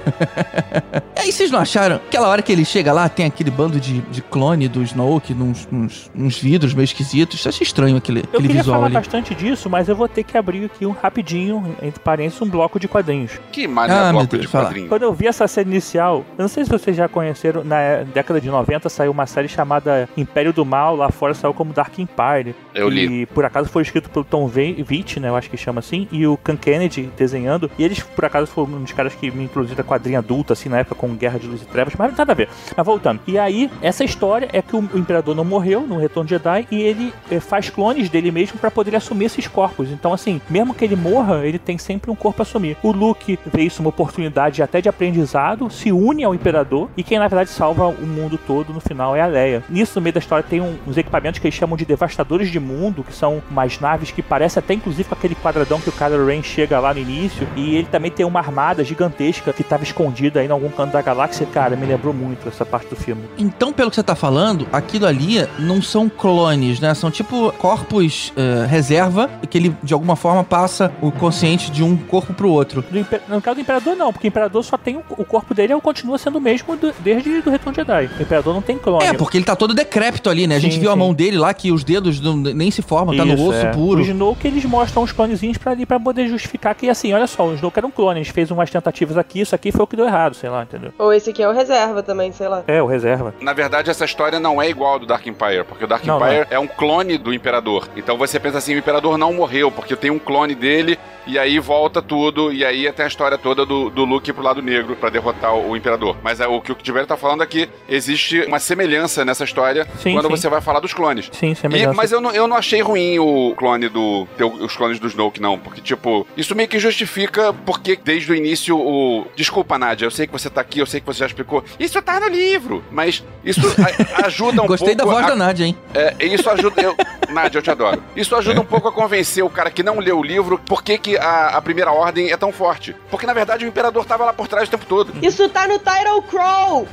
E 1.18 1.22
aí, 1.22 1.32
vocês 1.32 1.50
não 1.52 1.60
acharam? 1.60 1.96
Aquela 1.96 2.28
hora 2.30 2.42
que 2.44 2.52
ele 2.52 2.64
chega 2.64 2.94
lá, 2.94 3.10
tem 3.10 3.26
aquele 3.26 3.50
bando 3.50 3.80
de, 3.80 4.02
de 4.02 4.22
clone 4.22 4.68
do 4.68 4.84
Snoke, 4.84 5.34
nos, 5.34 5.68
nos, 5.72 6.12
uns 6.16 6.38
vidros 6.40 6.74
meio 6.76 6.84
esquisitos. 6.86 7.44
Eu 7.44 7.50
achei 7.50 7.66
estranho 7.66 7.98
aquele, 7.98 8.20
Eu 8.20 8.24
aquele 8.26 8.42
queria 8.44 8.62
visual 8.62 8.76
falar 8.78 8.86
ali. 8.86 8.94
bastante 8.94 9.34
disso, 9.36 9.68
mas 9.70 9.90
eu 9.90 9.96
vou 9.96 10.08
ter 10.08 10.24
que 10.24 10.38
abrir 10.38 10.66
aqui 10.66 10.86
um 10.86 10.92
rapidinho, 10.92 11.76
entre 11.82 12.00
parênteses, 12.00 12.40
um 12.42 12.48
bloco 12.48 12.80
de 12.80 12.88
quadrinhos. 12.88 13.40
Que 13.52 13.68
malha 13.68 13.94
Ah, 13.94 14.04
meu 14.04 14.12
bloco 14.14 14.28
Deus, 14.28 14.42
de 14.44 14.48
fala. 14.48 14.66
quadrinho. 14.66 14.88
Quando 14.88 15.02
eu 15.04 15.14
vi 15.14 15.28
essa 15.28 15.48
série 15.48 15.70
inicial, 15.70 16.24
eu 16.38 16.44
não 16.44 16.48
sei 16.48 16.64
se 16.64 16.70
vocês 16.70 16.96
já 16.96 17.08
conheceram, 17.10 17.64
na 17.64 18.04
década 18.14 18.40
de 18.40 18.48
90 18.50 18.88
saiu 18.88 19.12
uma 19.12 19.26
série 19.26 19.48
chamada 19.50 20.08
Império 20.16 20.54
do 20.54 20.64
Mal, 20.64 20.96
lá 20.96 21.10
fora 21.10 21.34
saiu 21.34 21.54
como 21.54 21.74
Dark 21.74 21.98
Empire. 21.98 22.56
Eu 22.76 22.88
li. 22.90 23.22
E 23.22 23.26
por 23.26 23.44
acaso 23.44 23.68
foi 23.70 23.82
escrito 23.82 24.08
pelo 24.10 24.24
Tom 24.24 24.50
Witt, 24.56 25.20
né, 25.20 25.30
eu 25.30 25.36
acho 25.36 25.50
que 25.50 25.58
chama 25.58 25.80
assim, 25.80 26.08
e 26.12 26.28
o 26.28 26.38
Ken 26.38 26.56
Kennedy 26.56 27.10
desenhando. 27.18 27.70
E 27.78 27.84
eles, 27.84 28.00
por 28.02 28.24
acaso, 28.24 28.47
foram 28.48 28.74
um 28.74 28.84
dos 28.84 28.92
caras 28.94 29.14
que 29.14 29.30
me 29.32 29.44
introduziram 29.44 29.82
a 29.82 29.84
quadrinha 29.84 30.20
adulta, 30.20 30.54
assim, 30.54 30.70
na 30.70 30.80
época 30.80 30.96
com 30.96 31.10
Guerra 31.16 31.40
de 31.40 31.48
Luz 31.48 31.62
e 31.62 31.66
Trevas, 31.66 31.94
mas 31.98 32.16
nada 32.16 32.32
a 32.32 32.36
ver. 32.36 32.50
Mas 32.76 32.86
voltando. 32.86 33.20
E 33.28 33.38
aí, 33.38 33.70
essa 33.82 34.04
história 34.04 34.48
é 34.54 34.62
que 34.62 34.76
o 34.76 34.80
Imperador 34.96 35.36
não 35.36 35.46
morreu 35.46 35.82
no 35.82 35.98
Retorno 35.98 36.28
de 36.28 36.36
Jedi 36.36 36.68
e 36.72 36.82
ele 36.82 37.14
eh, 37.30 37.40
faz 37.40 37.70
clones 37.70 38.10
dele 38.10 38.32
mesmo 38.32 38.58
pra 38.60 38.72
poder 38.72 38.96
assumir 38.96 39.26
esses 39.26 39.48
corpos. 39.48 39.90
Então, 39.92 40.14
assim, 40.14 40.42
mesmo 40.50 40.74
que 40.74 40.84
ele 40.86 40.96
morra, 40.96 41.46
ele 41.46 41.60
tem 41.60 41.78
sempre 41.78 42.10
um 42.12 42.16
corpo 42.16 42.42
a 42.42 42.44
assumir. 42.44 42.78
O 42.84 42.92
Luke 42.92 43.38
vê 43.46 43.64
isso 43.64 43.82
uma 43.82 43.90
oportunidade 43.90 44.62
até 44.64 44.82
de 44.82 44.90
aprendizado, 44.90 45.70
se 45.70 45.92
une 45.92 46.24
ao 46.24 46.34
Imperador 46.36 46.90
e 46.96 47.04
quem 47.04 47.18
na 47.20 47.28
verdade 47.28 47.50
salva 47.50 47.88
o 47.88 48.06
mundo 48.06 48.38
todo 48.38 48.74
no 48.74 48.80
final 48.80 49.16
é 49.16 49.22
a 49.22 49.26
Leia. 49.28 49.64
Nisso, 49.70 49.94
no 50.00 50.04
meio 50.04 50.14
da 50.14 50.20
história, 50.20 50.44
tem 50.48 50.62
um- 50.62 50.78
uns 50.88 50.98
equipamentos 50.98 51.40
que 51.40 51.48
eles 51.48 51.56
chamam 51.56 51.76
de 51.78 51.86
devastadores 51.86 52.50
de 52.52 52.60
mundo, 52.60 53.04
que 53.04 53.14
são 53.14 53.42
umas 53.50 53.80
naves 53.80 54.12
que 54.12 54.22
parecem 54.22 54.60
até 54.60 54.74
inclusive 54.74 55.08
com 55.10 55.16
aquele 55.16 55.36
quadradão 55.36 55.80
que 55.80 55.90
o 55.90 55.92
Kylo 55.92 56.26
Ren 56.26 56.42
chega 56.44 56.80
lá 56.80 56.94
no 56.94 57.00
início. 57.00 57.48
E 57.56 57.76
ele 57.76 57.88
também 57.88 58.12
tem 58.12 58.26
uma 58.28 58.40
armada 58.40 58.84
gigantesca 58.84 59.52
que 59.54 59.62
estava 59.62 59.84
escondida 59.84 60.40
aí 60.40 60.48
em 60.48 60.52
algum 60.52 60.70
canto 60.70 60.94
da 60.94 61.02
galáxia. 61.02 61.46
Cara, 61.48 61.76
me 61.76 61.86
lembrou 61.86 62.14
muito 62.14 62.48
essa 62.48 62.66
parte 62.66 62.88
do 62.90 62.96
filme. 62.96 63.24
Então, 63.38 63.72
pelo 63.74 63.90
que 63.90 63.96
você 63.96 64.04
tá 64.04 64.16
falando, 64.16 64.68
aquilo 64.72 65.06
ali 65.06 65.48
não 65.60 65.82
são 65.82 66.10
clones, 66.10 66.80
né? 66.80 66.94
São 66.94 67.10
tipo 67.12 67.52
corpos 67.54 68.34
eh, 68.36 68.66
reserva 68.68 69.30
que 69.50 69.58
ele, 69.58 69.76
de 69.84 69.94
alguma 69.94 70.16
forma, 70.16 70.44
passa 70.44 70.92
o 71.02 71.12
consciente 71.12 71.72
de 71.72 71.84
um 71.84 71.96
corpo 71.98 72.34
pro 72.34 72.50
outro. 72.50 72.84
Imper- 72.94 73.22
No 73.28 73.42
caso 73.42 73.56
do 73.56 73.62
Imperador, 73.62 73.96
não, 73.96 74.12
porque 74.12 74.28
o 74.28 74.30
Imperador 74.30 74.64
só 74.64 74.78
tem 74.78 74.98
o, 74.98 75.04
o 75.10 75.26
corpo 75.26 75.54
dele, 75.54 75.74
ele 75.74 75.82
continua 75.82 76.18
sendo 76.18 76.38
o 76.38 76.42
mesmo 76.42 76.76
do- 76.76 76.94
desde 77.00 77.30
o 77.30 77.50
Retorno 77.50 77.72
de 77.72 77.76
Jedi. 77.78 78.10
O 78.20 78.22
Imperador 78.22 78.54
não 78.54 78.62
tem 78.62 78.78
clone. 78.78 79.04
É, 79.06 79.14
porque 79.14 79.38
ele 79.38 79.46
tá 79.46 79.56
todo 79.56 79.74
decrépito 79.74 80.30
ali, 80.30 80.48
né? 80.48 80.56
A 80.56 80.60
gente 80.60 80.76
Sim, 80.76 80.82
viu 80.82 80.90
a 80.90 80.94
sim. 80.94 81.00
mão 81.00 81.14
dele 81.14 81.38
lá, 81.38 81.54
que 81.54 81.72
os 81.72 81.84
dedos 81.84 82.20
não- 82.20 82.36
nem 82.38 82.70
se 82.72 82.82
formam, 82.82 83.16
tá 83.16 83.24
no 83.26 83.34
Isso, 83.34 83.50
osso 83.50 83.60
é. 83.60 83.72
puro. 83.72 84.02
O 84.02 84.06
Snoke, 84.06 84.48
eles 84.48 84.66
mostram 84.66 85.04
os 85.04 85.12
clonezinhos 85.12 85.58
pra 85.58 85.72
ali, 85.72 85.86
pra 85.86 86.00
poder 86.00 86.28
justificar 86.28 86.74
que, 86.76 86.90
assim, 86.90 87.14
olha 87.14 87.28
só, 87.28 87.46
o 87.48 87.54
Snoke 87.56 87.78
era 87.80 87.88
um 87.88 87.92
clone, 87.92 88.17
a 88.18 88.24
gente 88.24 88.34
fez 88.34 88.52
umas 88.52 88.70
tentativas 88.70 89.18
aqui, 89.18 89.42
isso 89.42 89.54
aqui 89.56 89.72
foi 89.72 89.84
o 89.84 89.88
que 89.88 89.96
deu 89.96 90.06
errado, 90.06 90.36
sei 90.36 90.50
lá, 90.50 90.64
entendeu? 90.64 90.94
Ou 90.98 91.14
esse 91.14 91.30
aqui 91.30 91.42
é 91.44 91.48
o 91.50 91.54
reserva 91.54 92.02
também, 92.04 92.32
sei 92.32 92.48
lá. 92.48 92.64
É, 92.68 92.82
o 92.82 92.86
reserva. 92.86 93.34
Na 93.40 93.54
verdade, 93.54 93.90
essa 93.90 94.06
história 94.06 94.40
não 94.40 94.62
é 94.62 94.70
igual 94.70 94.94
ao 94.94 95.00
do 95.00 95.06
Dark 95.06 95.26
Empire, 95.26 95.64
porque 95.64 95.86
o 95.86 95.88
Dark 95.88 96.04
Não, 96.06 96.18
Empire 96.18 96.48
é 96.50 96.60
um 96.60 96.68
clone 96.68 97.18
do 97.18 97.34
Imperador. 97.34 97.88
Então 97.96 98.18
você 98.18 98.40
pensa 98.40 98.58
assim, 98.58 98.76
o 98.76 98.78
Imperador 98.78 99.18
não 99.18 99.34
morreu, 99.34 99.72
porque 99.72 99.96
tem 99.96 100.12
um 100.12 100.20
clone 100.20 100.56
dele, 100.56 100.98
e 101.26 101.38
aí 101.38 101.60
volta 101.60 102.02
tudo, 102.02 102.52
e 102.54 102.64
aí 102.64 102.92
tem 102.94 103.04
a 103.06 103.08
história 103.08 103.38
toda 103.38 103.66
do, 103.66 103.90
do 103.90 104.06
Luke 104.06 104.32
pro 104.32 104.44
lado 104.44 104.62
negro 104.62 104.96
pra 104.96 105.10
derrotar 105.10 105.54
o, 105.56 105.72
o 105.72 105.78
Imperador. 105.78 106.16
Mas 106.24 106.40
é, 106.40 106.48
o 106.48 106.62
que 106.62 106.72
o 106.72 106.76
Tiverio 106.76 107.08
tá 107.08 107.18
falando 107.18 107.42
aqui, 107.42 107.70
existe 107.88 108.42
uma 108.42 108.60
semelhança 108.60 109.26
nessa 109.26 109.44
história 109.44 109.86
Sim, 110.00 110.14
quando 110.14 110.26
sim. 110.26 110.30
você 110.32 110.50
vai 110.50 110.62
falar 110.62 110.80
dos 110.80 110.94
clones. 110.94 111.30
Sim, 111.34 111.52
E- 111.52 111.56
semelhança. 111.56 111.94
mas 111.94 112.12
eu 112.12 112.22
não, 112.22 112.32
eu 112.32 112.48
não 112.48 112.56
achei 112.56 112.82
ruim 112.82 113.20
o 113.20 113.54
clone 113.58 113.90
do. 113.90 114.28
ter 114.38 114.44
os 114.44 114.76
clones 114.76 115.00
do 115.00 115.08
Snoke, 115.08 115.42
não. 115.42 115.58
Porque, 115.60 115.82
tipo, 115.82 116.26
isso 116.38 116.56
meio 116.56 116.70
que 116.70 116.80
justifica 116.80 117.54
porque 117.66 117.96
desde 118.08 118.32
o 118.32 118.36
início 118.36 118.78
o. 118.80 119.28
Desculpa, 119.36 119.78
Nádia, 119.78 120.06
eu 120.06 120.12
sei 120.12 120.26
que 120.26 120.32
você 120.32 120.50
tá 120.50 120.62
aqui, 120.62 120.80
eu 120.80 120.86
sei 120.86 121.02
que 121.02 121.06
você 121.06 121.20
já 121.20 121.26
explicou. 121.26 121.62
Isso 121.78 122.02
tá 122.02 122.20
no 122.22 122.28
livro. 122.30 122.82
Mas 122.90 123.22
isso 123.44 123.60
a- 123.68 124.24
ajuda 124.28 124.62
um 124.64 124.66
Gostei 124.68 124.96
da 124.96 125.04
pouco. 125.04 125.20
voz 125.20 125.26
a- 125.28 125.30
da 125.32 125.36
Nádia, 125.36 125.66
hein? 125.66 125.78
é, 125.94 126.16
isso 126.26 126.50
ajuda. 126.50 126.82
Eu, 126.82 126.96
Nádia, 127.30 127.58
eu 127.58 127.62
te 127.62 127.70
adoro. 127.70 128.02
Isso 128.16 128.34
ajuda 128.34 128.62
um 128.62 128.66
pouco 128.66 128.88
a 128.88 128.92
convencer 128.94 129.44
o 129.44 129.50
cara 129.50 129.70
que 129.70 129.84
não 129.84 130.00
leu 130.00 130.20
o 130.20 130.24
livro 130.24 130.58
por 130.58 130.82
que, 130.82 130.98
que 130.98 131.18
a, 131.18 131.48
a 131.58 131.62
primeira 131.62 131.92
ordem 131.92 132.32
é 132.32 132.38
tão 132.38 132.52
forte. 132.54 132.96
Porque, 133.12 133.26
na 133.26 133.34
verdade, 133.34 133.66
o 133.66 133.68
imperador 133.68 134.06
tava 134.06 134.24
lá 134.24 134.32
por 134.32 134.48
trás 134.48 134.70
o 134.70 134.72
tempo 134.72 134.86
todo. 134.86 135.14
Isso 135.22 135.50
tá 135.50 135.68
no 135.68 135.78
Title 135.78 136.22
Crow! 136.30 136.88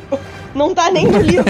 Não 0.54 0.72
tá 0.72 0.88
nem 0.90 1.06
no 1.06 1.18
livro. 1.18 1.44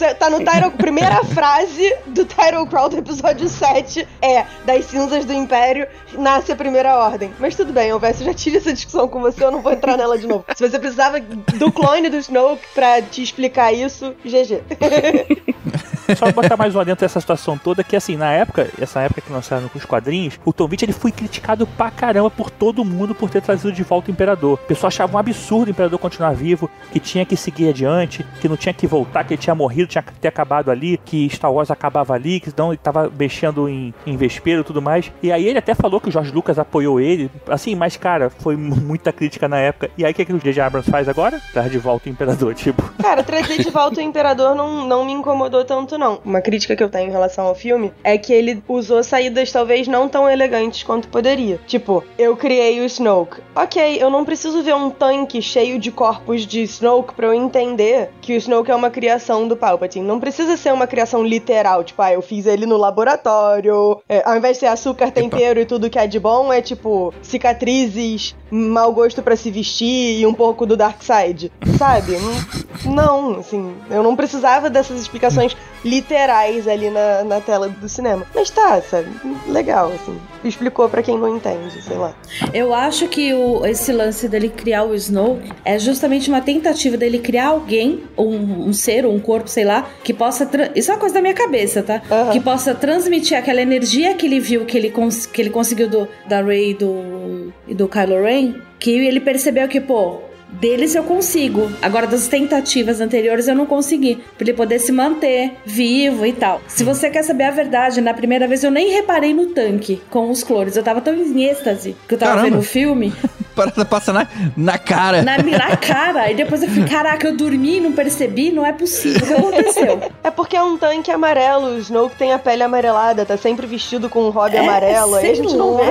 É- 0.00 0.14
tá 0.14 0.28
no 0.28 0.38
Title... 0.38 0.70
Primeira 0.72 1.24
frase 1.24 1.94
do 2.06 2.24
Title 2.26 2.66
Crow 2.66 2.88
do 2.90 2.98
episódio 2.98 3.48
7 3.48 4.06
é 4.20 4.44
Das 4.66 4.84
cinzas 4.84 5.24
do 5.24 5.32
Império 5.32 5.86
nasce 6.12 6.52
a 6.52 6.56
primeira 6.56 6.94
ordem. 6.96 7.32
Mas 7.38 7.56
tudo 7.56 7.72
bem, 7.72 7.90
Alves, 7.90 8.20
eu 8.20 8.26
já 8.26 8.34
tive 8.34 8.58
essa 8.58 8.70
discussão 8.78 9.08
com 9.08 9.20
você, 9.20 9.44
eu 9.44 9.50
não 9.50 9.60
vou 9.60 9.72
entrar 9.72 9.96
nela 9.96 10.18
de 10.18 10.26
novo. 10.26 10.44
Se 10.54 10.68
você 10.68 10.78
precisava 10.78 11.20
do 11.20 11.72
clone 11.72 12.08
do 12.08 12.16
Snoke 12.16 12.62
pra 12.74 13.02
te 13.02 13.22
explicar 13.22 13.72
isso, 13.72 14.14
GG. 14.24 14.62
Só 16.16 16.30
botar 16.32 16.56
mais 16.56 16.74
um 16.74 16.80
adentro 16.80 17.04
dessa 17.04 17.20
situação 17.20 17.58
toda, 17.58 17.84
que 17.84 17.96
assim, 17.96 18.16
na 18.16 18.32
época, 18.32 18.68
essa 18.80 19.00
época 19.00 19.20
que 19.20 19.32
lançaram 19.32 19.70
os 19.74 19.84
quadrinhos, 19.84 20.38
o 20.44 20.52
Tom 20.52 20.64
Witt 20.64 20.84
ele 20.84 20.92
foi 20.92 21.12
criticado 21.12 21.66
pra 21.66 21.90
caramba 21.90 22.30
por 22.30 22.50
todo 22.50 22.84
mundo 22.84 23.14
por 23.14 23.30
ter 23.30 23.42
trazido 23.42 23.72
de 23.72 23.82
volta 23.82 24.10
o 24.10 24.12
Imperador. 24.12 24.54
O 24.54 24.66
pessoal 24.66 24.88
achava 24.88 25.16
um 25.16 25.18
absurdo 25.18 25.68
o 25.68 25.70
Imperador 25.70 25.98
continuar 25.98 26.34
vivo, 26.34 26.70
que 26.90 27.00
tinha 27.00 27.24
que 27.24 27.36
seguir 27.36 27.68
adiante, 27.68 28.24
que 28.40 28.48
não 28.48 28.56
tinha 28.56 28.72
que 28.72 28.86
voltar, 28.86 29.24
que 29.24 29.34
ele 29.34 29.42
tinha 29.42 29.54
morrido, 29.54 29.88
tinha 29.88 30.02
que 30.02 30.12
ter 30.14 30.28
acabado 30.28 30.70
ali, 30.70 30.98
que 31.04 31.28
Star 31.30 31.52
Wars 31.52 31.70
acabava 31.70 32.14
ali, 32.14 32.40
que 32.40 32.52
não 32.56 32.70
ele 32.70 32.78
tava 32.78 33.10
mexendo 33.16 33.68
em, 33.68 33.92
em 34.06 34.16
vespeiro 34.16 34.62
e 34.62 34.64
tudo 34.64 34.80
mais. 34.80 35.12
E 35.22 35.30
aí 35.30 35.46
ele 35.46 35.58
até 35.58 35.74
falou 35.74 36.00
que 36.00 36.08
o 36.08 36.12
George 36.12 36.32
Lucas 36.32 36.58
apoiou 36.58 37.00
ele, 37.00 37.30
assim, 37.48 37.74
mas 37.74 37.96
cara, 37.96 38.30
foi 38.30 38.56
muita 38.56 39.12
crítica 39.12 39.48
na 39.48 39.58
época. 39.58 39.90
E 39.96 40.04
aí 40.04 40.12
o 40.12 40.14
que, 40.14 40.24
que 40.24 40.32
o 40.32 40.38
J.J. 40.38 40.60
Abrams 40.60 40.90
faz 40.90 41.08
agora? 41.08 41.40
Traz 41.52 41.70
de 41.70 41.78
volta 41.78 42.08
o 42.08 42.12
Imperador, 42.12 42.54
tipo. 42.56 42.82
Cara, 43.02 43.22
trazer 43.22 43.62
de 43.62 43.70
volta 43.70 44.00
o 44.00 44.02
Imperador 44.02 44.54
não, 44.54 44.86
não 44.86 45.04
me 45.04 45.12
incomodou 45.12 45.64
tanto, 45.64 45.97
não. 45.98 46.20
Uma 46.24 46.40
crítica 46.40 46.74
que 46.76 46.82
eu 46.82 46.88
tenho 46.88 47.08
em 47.08 47.12
relação 47.12 47.46
ao 47.46 47.54
filme 47.54 47.92
é 48.02 48.16
que 48.16 48.32
ele 48.32 48.62
usou 48.68 49.02
saídas 49.02 49.52
talvez 49.52 49.86
não 49.88 50.08
tão 50.08 50.28
elegantes 50.30 50.82
quanto 50.82 51.08
poderia. 51.08 51.58
Tipo, 51.66 52.04
eu 52.18 52.36
criei 52.36 52.80
o 52.80 52.84
Snoke. 52.84 53.40
Ok, 53.54 53.98
eu 54.00 54.08
não 54.08 54.24
preciso 54.24 54.62
ver 54.62 54.74
um 54.74 54.88
tanque 54.90 55.42
cheio 55.42 55.78
de 55.78 55.90
corpos 55.90 56.46
de 56.46 56.62
Snoke 56.62 57.14
pra 57.14 57.26
eu 57.26 57.34
entender 57.34 58.10
que 58.22 58.32
o 58.32 58.36
Snoke 58.36 58.70
é 58.70 58.74
uma 58.74 58.90
criação 58.90 59.46
do 59.48 59.56
Palpatine. 59.56 60.06
Não 60.06 60.20
precisa 60.20 60.56
ser 60.56 60.72
uma 60.72 60.86
criação 60.86 61.22
literal, 61.24 61.82
tipo, 61.84 62.00
ah, 62.00 62.12
eu 62.12 62.22
fiz 62.22 62.46
ele 62.46 62.64
no 62.66 62.76
laboratório. 62.76 64.00
É, 64.08 64.22
ao 64.24 64.36
invés 64.36 64.56
de 64.56 64.60
ser 64.60 64.66
açúcar, 64.66 65.10
tempero 65.10 65.60
e 65.60 65.66
tudo 65.66 65.90
que 65.90 65.98
é 65.98 66.06
de 66.06 66.18
bom, 66.20 66.52
é 66.52 66.62
tipo 66.62 67.12
cicatrizes, 67.22 68.36
mau 68.50 68.92
gosto 68.92 69.22
pra 69.22 69.34
se 69.36 69.50
vestir 69.50 70.20
e 70.20 70.26
um 70.26 70.34
pouco 70.34 70.64
do 70.64 70.76
Dark 70.76 71.00
Side. 71.02 71.50
Sabe? 71.78 72.12
Não- 72.18 72.58
Não, 72.94 73.38
assim, 73.40 73.74
eu 73.90 74.02
não 74.02 74.14
precisava 74.14 74.70
dessas 74.70 75.00
explicações 75.00 75.56
literais 75.88 76.68
ali 76.68 76.90
na, 76.90 77.24
na 77.24 77.40
tela 77.40 77.68
do 77.68 77.88
cinema. 77.88 78.26
Mas 78.34 78.50
tá, 78.50 78.80
sabe? 78.82 79.08
Legal, 79.46 79.92
assim. 79.92 80.18
Explicou 80.44 80.88
pra 80.88 81.02
quem 81.02 81.18
não 81.18 81.36
entende, 81.36 81.82
sei 81.82 81.96
lá. 81.96 82.14
Eu 82.52 82.74
acho 82.74 83.08
que 83.08 83.32
o, 83.34 83.64
esse 83.66 83.92
lance 83.92 84.28
dele 84.28 84.48
criar 84.48 84.84
o 84.84 84.94
Snoke 84.94 85.50
é 85.64 85.78
justamente 85.78 86.28
uma 86.28 86.40
tentativa 86.40 86.96
dele 86.96 87.18
criar 87.18 87.48
alguém, 87.48 88.04
um, 88.16 88.68
um 88.68 88.72
ser, 88.72 89.04
ou 89.04 89.14
um 89.14 89.20
corpo, 89.20 89.48
sei 89.48 89.64
lá, 89.64 89.88
que 90.04 90.12
possa. 90.12 90.48
Isso 90.74 90.90
é 90.90 90.94
uma 90.94 91.00
coisa 91.00 91.14
da 91.14 91.20
minha 91.20 91.34
cabeça, 91.34 91.82
tá? 91.82 92.02
Aham. 92.10 92.32
Que 92.32 92.40
possa 92.40 92.74
transmitir 92.74 93.36
aquela 93.36 93.60
energia 93.60 94.14
que 94.14 94.26
ele 94.26 94.40
viu, 94.40 94.64
que 94.64 94.76
ele, 94.76 94.92
que 95.32 95.42
ele 95.42 95.50
conseguiu 95.50 95.88
do, 95.88 96.08
da 96.26 96.42
Rey 96.42 96.70
e 96.70 96.74
do, 96.74 97.52
e 97.66 97.74
do 97.74 97.88
Kylo 97.88 98.22
Ren, 98.22 98.54
que 98.78 98.90
ele 98.90 99.20
percebeu 99.20 99.66
que, 99.68 99.80
pô. 99.80 100.27
Deles 100.50 100.94
eu 100.94 101.04
consigo. 101.04 101.70
Agora, 101.82 102.06
das 102.06 102.26
tentativas 102.28 103.00
anteriores 103.00 103.48
eu 103.48 103.54
não 103.54 103.66
consegui. 103.66 104.16
Pra 104.36 104.46
ele 104.46 104.54
poder 104.54 104.78
se 104.78 104.90
manter 104.92 105.52
vivo 105.64 106.24
e 106.26 106.32
tal. 106.32 106.60
Se 106.66 106.84
você 106.84 107.10
quer 107.10 107.22
saber 107.22 107.44
a 107.44 107.50
verdade, 107.50 108.00
na 108.00 108.14
primeira 108.14 108.48
vez 108.48 108.64
eu 108.64 108.70
nem 108.70 108.90
reparei 108.90 109.32
no 109.34 109.46
tanque 109.46 110.00
com 110.10 110.30
os 110.30 110.42
clones. 110.42 110.76
Eu 110.76 110.82
tava 110.82 111.00
tão 111.00 111.14
em 111.14 111.44
êxtase 111.44 111.96
que 112.06 112.14
eu 112.14 112.18
tava 112.18 112.32
Caramba. 112.32 112.50
vendo 112.50 112.60
o 112.60 112.64
filme 112.64 113.12
Parada 113.58 113.84
passa 113.84 114.12
na, 114.12 114.24
na 114.56 114.78
cara. 114.78 115.20
na, 115.22 115.36
na 115.38 115.76
cara. 115.76 116.30
E 116.30 116.34
depois 116.34 116.62
eu 116.62 116.68
falei, 116.68 116.84
caraca, 116.88 117.26
eu 117.26 117.36
dormi 117.36 117.78
e 117.78 117.80
não 117.80 117.90
percebi, 117.90 118.52
não 118.52 118.64
é 118.64 118.72
possível. 118.72 119.20
O 119.20 119.26
que 119.26 119.34
aconteceu? 119.34 120.00
É 120.22 120.30
porque 120.30 120.56
é 120.56 120.62
um 120.62 120.78
tanque 120.78 121.10
amarelo, 121.10 121.74
o 121.74 121.78
Snoke 121.78 122.14
tem 122.14 122.32
a 122.32 122.38
pele 122.38 122.62
amarelada, 122.62 123.26
tá 123.26 123.36
sempre 123.36 123.66
vestido 123.66 124.08
com 124.08 124.28
um 124.28 124.30
hobby 124.30 124.54
É, 124.56 124.60
amarelo, 124.60 125.16
aí 125.16 125.32
a 125.32 125.34
gente 125.34 125.56
não 125.56 125.76
vê. 125.76 125.82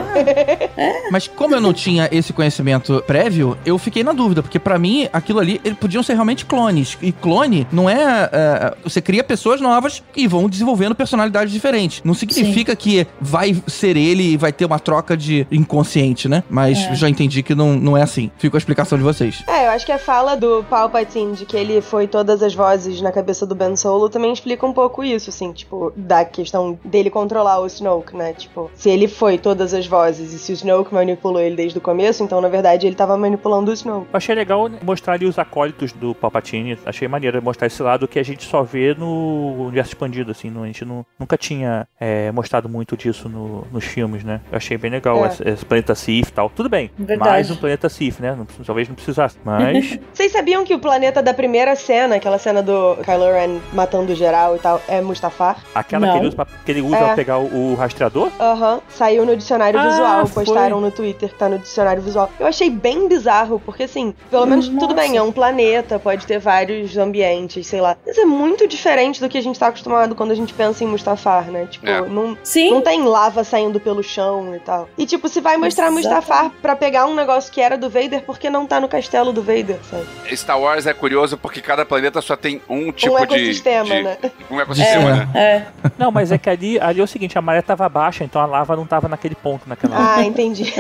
Mas 1.12 1.28
como 1.28 1.56
eu 1.56 1.60
não 1.60 1.74
tinha 1.74 2.08
esse 2.10 2.32
conhecimento 2.32 3.04
prévio, 3.06 3.58
eu 3.66 3.78
fiquei 3.78 4.02
na 4.02 4.14
dúvida, 4.14 4.42
porque 4.48 4.60
pra 4.60 4.80
mim 4.80 5.10
aquilo 5.12 5.40
ali, 5.40 5.60
eles 5.64 5.78
podiam 5.78 6.02
ser 6.02 6.14
realmente 6.14 6.46
clones. 6.46 6.98
E 7.02 7.12
clone 7.12 7.68
não 7.72 7.90
é, 7.90 8.30
é, 8.32 8.74
Você 8.84 9.02
cria 9.02 9.24
pessoas 9.24 9.60
novas 9.60 10.02
e 10.16 10.26
vão 10.28 10.48
desenvolvendo 10.50 10.96
personalidades 10.96 11.52
diferentes. 11.52 12.02
Não 12.04 12.14
significa 12.14 12.76
que 12.76 13.06
vai 13.20 13.56
ser 13.68 13.98
ele 13.98 14.34
e 14.34 14.38
vai 14.38 14.52
ter 14.54 14.66
uma 14.66 14.80
troca 14.80 15.16
de 15.18 15.46
inconsciente, 15.52 16.30
né? 16.30 16.44
Mas 16.50 16.78
É. 16.78 16.96
já 16.96 17.10
entendi 17.10 17.44
que 17.44 17.54
não, 17.54 17.74
não 17.74 17.98
é 17.98 18.02
assim. 18.02 18.32
Fico 18.38 18.56
a 18.56 18.60
explicação 18.60 18.98
de 18.98 19.04
vocês. 19.04 19.44
É, 19.48 19.68
eu 19.68 19.72
acho 19.72 19.86
que 19.86 19.92
a 19.92 19.98
fala 20.00 20.36
do 20.36 20.64
Palpatine 20.70 21.34
de 21.36 21.46
que 21.46 21.58
ele 21.58 21.82
foi 21.82 22.08
todas 22.08 22.42
as 22.42 22.56
vozes 22.56 23.02
na 23.02 23.12
cabeça 23.12 23.46
do 23.46 23.54
Ben 23.54 23.76
Solo 23.76 24.10
também 24.10 24.32
explica 24.32 24.66
um 24.66 24.74
pouco 24.74 25.04
isso, 25.04 25.30
assim, 25.30 25.52
tipo, 25.52 25.92
da 25.96 26.24
questão 26.24 26.80
dele 26.86 27.10
controlar 27.10 27.60
o 27.60 27.66
Snoke, 27.68 28.16
né? 28.16 28.34
Tipo, 28.34 28.72
se 28.76 28.90
ele 28.90 29.08
foi 29.08 29.38
todas 29.38 29.74
as 29.74 29.86
vozes 29.86 30.34
e 30.34 30.40
se 30.40 30.52
o 30.52 30.54
Snoke 30.54 30.94
manipulou 30.94 31.42
ele 31.42 31.56
desde 31.56 31.78
o 31.78 31.82
começo, 31.82 32.24
então 32.24 32.40
na 32.40 32.48
verdade 32.48 32.88
ele 32.88 32.96
tava 32.96 33.18
manipulando 33.18 33.72
o 33.72 33.74
Snoke. 33.74 34.08
Eu 34.14 34.18
achei 34.18 34.36
legal 34.38 34.70
mostrar 34.82 35.14
ali 35.14 35.26
os 35.26 35.38
acólitos 35.40 35.92
do 35.92 36.14
Palpatine. 36.16 36.78
Achei 36.86 37.08
maneiro 37.08 37.42
mostrar 37.42 37.68
esse 37.68 37.82
lado 37.84 38.08
que 38.08 38.20
a 38.20 38.24
gente 38.24 38.46
só 38.46 38.64
vê 38.64 38.94
no 38.98 39.64
universo 39.66 39.92
expandido, 39.92 40.32
assim. 40.32 40.48
a 40.62 40.66
gente 40.66 40.86
não, 40.86 41.06
nunca 41.20 41.38
tinha 41.38 41.88
é, 42.00 42.32
mostrado 42.32 42.70
muito 42.70 42.96
disso 42.96 43.28
no- 43.30 43.66
nos 43.72 43.84
filmes, 43.86 44.24
né? 44.24 44.42
Eu 44.52 44.58
achei 44.58 44.78
bem 44.78 44.92
legal 44.92 45.24
É. 45.26 45.28
esse, 45.28 45.50
esse 45.50 45.66
planeta 45.66 45.94
Sith 45.96 46.30
e 46.30 46.32
tal. 46.32 46.50
Tudo 46.50 46.70
bem, 46.70 46.90
Verdade. 46.98 47.30
mais 47.30 47.52
um 47.52 47.56
planeta 47.56 47.90
Sith, 47.90 48.20
né? 48.20 48.36
Não- 48.36 48.46
talvez 48.66 48.88
não 48.88 48.96
precisasse. 48.96 49.38
Mas 49.44 50.00
Vocês 50.14 50.32
sabiam 50.32 50.64
que 50.64 50.74
o 50.74 50.80
planeta 50.80 51.22
da 51.22 51.34
primeira 51.34 51.76
cena, 51.76 52.16
aquela 52.16 52.38
cena 52.40 52.62
do 52.64 52.96
Kylo 53.04 53.32
Ren 53.34 53.60
matando 53.74 54.14
geral 54.16 54.56
e 54.56 54.60
tal, 54.60 54.82
é 54.88 55.02
Mustafar? 55.02 55.58
aquela 55.76 56.06
Não. 56.08 56.14
que 56.14 56.20
ele 56.20 56.28
usa, 56.28 56.36
pra, 56.36 56.48
que 56.66 56.72
ele 56.72 56.82
usa 56.82 56.96
É. 56.98 57.06
pra 57.06 57.16
pegar 57.16 57.38
o, 57.40 57.72
o 57.72 57.76
rastreador, 57.76 58.30
Aham, 58.40 58.82
saiu 58.90 59.26
no 59.26 59.36
dicionário 59.36 59.80
Ah, 59.80 59.90
visual, 59.90 60.26
foi. 60.28 60.44
postaram 60.46 60.80
no 60.82 60.92
Twitter, 60.92 61.34
tá 61.34 61.50
no 61.50 61.58
dicionário 61.60 62.02
visual. 62.02 62.30
Eu 62.40 62.48
achei 62.48 62.70
bem 62.70 63.08
bizarro, 63.08 63.60
porque 63.60 63.84
assim, 63.84 64.14
pelo 64.30 64.46
menos 64.46 64.68
Nossa. 64.70 64.80
tudo 64.80 64.94
bem, 64.96 65.18
é 65.18 65.22
um 65.22 65.32
planeta, 65.32 65.98
pode 66.00 66.26
ter 66.26 66.40
vários 66.40 66.98
ambientes, 66.98 67.66
sei 67.68 67.82
lá. 67.82 67.96
Mas 68.06 68.18
é 68.18 68.26
muito 68.26 68.68
diferente 68.68 69.20
do 69.20 69.28
que 69.30 69.38
a 69.38 69.42
gente 69.42 69.60
tá 69.60 69.68
acostumado 69.68 70.16
quando 70.16 70.32
a 70.32 70.36
gente 70.36 70.54
pensa 70.54 70.84
em 70.84 70.88
Mustafar, 70.88 71.50
né? 71.52 71.68
Tipo, 71.70 71.88
É. 71.88 72.02
não, 72.02 72.38
Sim. 72.44 72.72
não 72.72 72.82
tem 72.82 73.04
lava 73.04 73.44
saindo 73.44 73.80
pelo 73.80 74.04
chão 74.04 74.56
e 74.56 74.60
tal. 74.60 74.88
E 74.98 75.06
tipo, 75.06 75.28
se 75.30 75.40
vai 75.42 75.58
mostrar 75.58 75.86
Exatamente. 75.88 76.08
Mustafar 76.08 76.52
pra 76.62 76.76
pegar 76.76 77.06
um 77.06 77.14
negócio 77.16 77.52
que 77.52 77.62
era 77.62 77.78
do 77.78 77.90
Vader, 77.90 78.22
por 78.22 78.38
que 78.40 78.50
não 78.50 78.66
tá 78.66 78.80
no 78.80 78.88
castelo 78.88 79.32
do 79.34 79.42
Vader, 79.42 79.78
sabe? 79.90 80.06
Star 80.36 80.60
Wars 80.60 80.86
é 80.86 80.94
curioso 80.94 81.38
porque 81.38 81.62
cada 81.62 81.86
planeta 81.86 82.22
só 82.22 82.36
tem 82.36 82.62
um 82.70 82.92
tipo 82.92 83.16
de- 83.18 83.24
ecossistema, 83.24 83.86
de, 83.96 84.04
né? 84.04 84.18
Um 84.50 84.60
ecossistema, 84.60 85.16
né? 85.16 85.30
É. 85.36 85.64
Não, 85.98 86.12
mas 86.12 86.32
é 86.32 86.38
que 86.38 86.50
ali, 86.50 86.80
ali 86.80 87.00
é 87.00 87.04
o 87.04 87.08
seguinte, 87.08 87.38
a 87.38 87.42
maré 87.42 87.62
tava 87.62 87.88
baixa, 87.90 88.24
então 88.24 88.42
a 88.42 88.46
lava 88.46 88.76
não 88.76 88.86
tava 88.86 89.08
naquele 89.08 89.36
ponto 89.36 89.68
naquela 89.68 89.96
hora. 89.98 90.16
Ah, 90.18 90.24
entendi. 90.24 90.74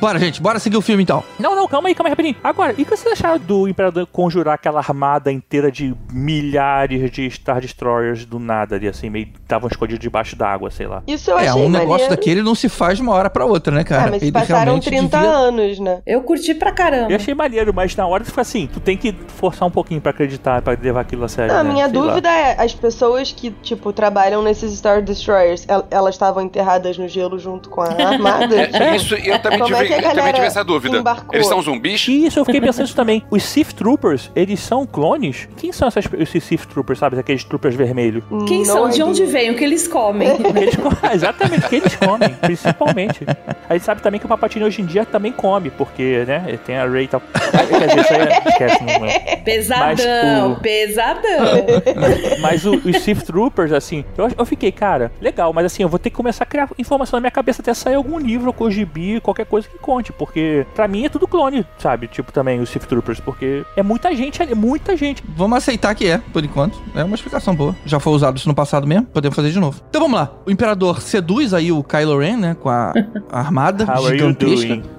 Bora, 0.00 0.18
gente, 0.18 0.42
bora 0.42 0.58
seguir 0.58 0.76
o 0.76 0.82
filme 0.82 1.02
então. 1.02 1.24
Não, 1.38 1.56
não, 1.56 1.66
calma 1.66 1.88
aí, 1.88 1.94
calma 1.94 2.08
aí 2.08 2.12
rapidinho. 2.12 2.36
Agora, 2.44 2.74
e 2.76 2.82
o 2.82 2.84
que 2.84 2.96
vocês 2.96 3.12
acharam 3.12 3.38
do 3.38 3.66
Imperador 3.66 4.06
conjurar 4.06 4.54
aquela 4.54 4.78
armada 4.80 5.32
inteira 5.32 5.72
de 5.72 5.94
milhares 6.12 7.10
de 7.10 7.30
Star 7.30 7.60
Destroyers 7.60 8.24
do 8.26 8.38
nada 8.38 8.76
ali, 8.76 8.86
assim, 8.88 9.08
meio 9.08 9.28
estavam 9.42 9.68
escondidos 9.70 10.00
debaixo 10.02 10.36
d'água, 10.36 10.70
sei 10.70 10.86
lá. 10.86 11.02
Isso 11.06 11.30
eu 11.30 11.38
É, 11.38 11.48
achei 11.48 11.62
um 11.62 11.68
negócio 11.68 11.90
maneiro. 11.92 12.10
daquele 12.16 12.42
não 12.42 12.54
se 12.54 12.68
faz 12.68 12.96
de 12.98 13.02
uma 13.02 13.12
hora 13.14 13.30
pra 13.30 13.44
outra, 13.46 13.74
né, 13.74 13.84
cara? 13.84 14.08
Ah, 14.08 14.10
mas 14.10 14.22
Ele 14.22 14.32
passaram 14.32 14.64
realmente 14.64 14.84
30 14.84 15.16
devia- 15.18 15.32
anos, 15.32 15.78
né? 15.78 16.02
Eu 16.06 16.20
curti 16.22 16.54
pra 16.54 16.72
caramba. 16.72 17.10
Eu 17.12 17.16
achei 17.16 17.34
maneiro, 17.34 17.72
mas 17.72 17.94
na 17.96 18.06
hora 18.06 18.22
tu 18.22 18.26
fica 18.28 18.42
assim, 18.42 18.68
tu 18.70 18.80
tem 18.80 18.96
que 18.96 19.14
forçar 19.28 19.66
um 19.66 19.70
pouquinho 19.70 20.00
pra 20.00 20.10
acreditar, 20.10 20.60
pra 20.62 20.76
levar 20.80 21.00
aquilo 21.00 21.24
a 21.24 21.28
sério. 21.28 21.52
Não, 21.52 21.60
a 21.60 21.64
né? 21.64 21.72
minha 21.72 21.88
Sei 21.88 21.98
lá. 21.98 22.06
dúvida 22.06 22.28
é, 22.30 22.60
as 22.62 22.74
pessoas 22.74 23.32
que, 23.32 23.50
tipo, 23.62 23.92
trabalham 23.92 24.42
nesses 24.42 24.76
Star 24.76 25.00
Destroyers, 25.02 25.64
el- 25.68 25.86
elas 25.90 26.14
estavam 26.16 26.42
enterradas 26.42 26.98
no 26.98 27.08
gelo 27.08 27.38
junto 27.38 27.70
com 27.70 27.80
a 27.80 27.86
armada? 28.12 28.54
É, 28.56 28.94
isso, 28.96 29.14
eu 29.14 29.38
também, 29.38 29.58
Como 29.60 29.74
tive, 29.74 29.85
é 29.92 29.98
que 30.00 30.04
a 30.04 30.08
eu 30.08 30.14
também 30.14 30.16
galera 30.16 30.34
tive 30.34 30.46
essa 30.46 30.64
dúvida. 30.64 30.98
embarcou? 30.98 31.34
Eles 31.34 31.46
são 31.46 31.60
zumbis? 31.62 32.06
Isso, 32.08 32.38
eu 32.38 32.44
fiquei 32.44 32.60
pensando 32.60 32.86
isso 32.86 32.96
também. 32.96 33.22
Os 33.30 33.42
Sith 33.42 33.72
Troopers, 33.72 34.30
eles 34.34 34.60
são 34.60 34.86
clones? 34.86 35.48
Quem 35.56 35.72
são 35.72 35.88
essas, 35.88 36.04
esses 36.18 36.42
Sith 36.44 36.66
Troopers, 36.66 36.98
sabe? 36.98 37.18
Aqueles 37.18 37.44
Troopers 37.44 37.74
vermelhos. 37.74 38.22
Quem 38.46 38.58
Não 38.58 38.64
são? 38.64 38.88
De 38.88 38.94
idea. 38.96 39.06
onde 39.06 39.24
vem? 39.26 39.50
O 39.50 39.56
que 39.56 39.64
eles 39.64 39.86
comem? 39.88 40.28
Eles 40.56 40.76
exatamente, 41.14 41.66
o 41.66 41.68
que 41.68 41.76
eles 41.76 41.94
comem, 41.96 42.28
principalmente. 42.40 43.24
A 43.68 43.74
gente 43.74 43.84
sabe 43.84 44.00
também 44.02 44.18
que 44.20 44.26
o 44.26 44.28
Papatini 44.28 44.64
hoje 44.64 44.80
em 44.82 44.86
dia 44.86 45.04
também 45.04 45.32
come, 45.32 45.70
porque, 45.70 46.24
né, 46.26 46.44
ele 46.46 46.58
tem 46.58 46.76
a 46.76 46.86
Rey 46.86 47.04
e 47.04 47.08
tal. 47.08 47.20
Quer 47.20 47.86
dizer, 47.88 48.00
isso 48.00 48.12
aí 48.14 48.20
é- 48.20 48.48
esquece, 48.48 48.84
não 48.84 49.06
é. 49.06 49.36
Pesadão, 49.36 50.48
Mas 50.50 50.56
o- 50.58 50.60
pesadão. 50.60 51.66
Mas 52.40 52.64
o- 52.66 52.74
os 52.76 53.02
Sith 53.02 53.22
Troopers, 53.24 53.72
assim, 53.72 54.04
eu, 54.16 54.28
eu 54.38 54.44
fiquei, 54.46 54.70
cara, 54.72 55.10
legal, 55.20 55.52
mas 55.52 55.66
assim, 55.66 55.82
eu 55.82 55.88
vou 55.88 55.98
ter 55.98 56.10
que 56.10 56.16
começar 56.16 56.44
a 56.44 56.46
criar 56.46 56.68
informação 56.78 57.16
na 57.18 57.22
minha 57.22 57.30
cabeça 57.30 57.62
até 57.62 57.72
sair 57.74 57.94
algum 57.94 58.18
livro, 58.18 58.54
ou 58.56 58.70
gibi, 58.70 59.20
qualquer 59.20 59.46
coisa 59.46 59.68
que 59.68 59.75
conte, 59.76 60.12
porque 60.12 60.66
pra 60.74 60.88
mim 60.88 61.04
é 61.04 61.08
tudo 61.08 61.26
clone, 61.26 61.66
sabe? 61.78 62.08
Tipo, 62.08 62.32
também 62.32 62.60
os 62.60 62.70
Sith 62.70 62.86
Troopers, 62.86 63.20
porque 63.20 63.64
é 63.76 63.82
muita 63.82 64.14
gente 64.14 64.42
ali, 64.42 64.54
muita 64.54 64.96
gente. 64.96 65.22
Vamos 65.36 65.58
aceitar 65.58 65.94
que 65.94 66.06
é, 66.06 66.18
por 66.32 66.44
enquanto. 66.44 66.78
É 66.94 67.04
uma 67.04 67.14
explicação 67.14 67.54
boa. 67.54 67.74
Já 67.84 68.00
foi 68.00 68.12
usado 68.12 68.36
isso 68.36 68.48
no 68.48 68.54
passado 68.54 68.86
mesmo, 68.86 69.06
podemos 69.06 69.34
fazer 69.36 69.50
de 69.50 69.58
novo. 69.58 69.80
Então 69.88 70.00
vamos 70.00 70.18
lá. 70.18 70.32
O 70.46 70.50
Imperador 70.50 71.00
seduz 71.00 71.54
aí 71.54 71.70
o 71.72 71.82
Kylo 71.82 72.18
Ren, 72.18 72.36
né? 72.36 72.56
Com 72.60 72.68
a 72.68 72.92
armada 73.30 73.84
How 73.84 74.06
are 74.06 74.18
you 74.18 74.34
gigantesca. 74.34 74.66
doing? 74.68 74.82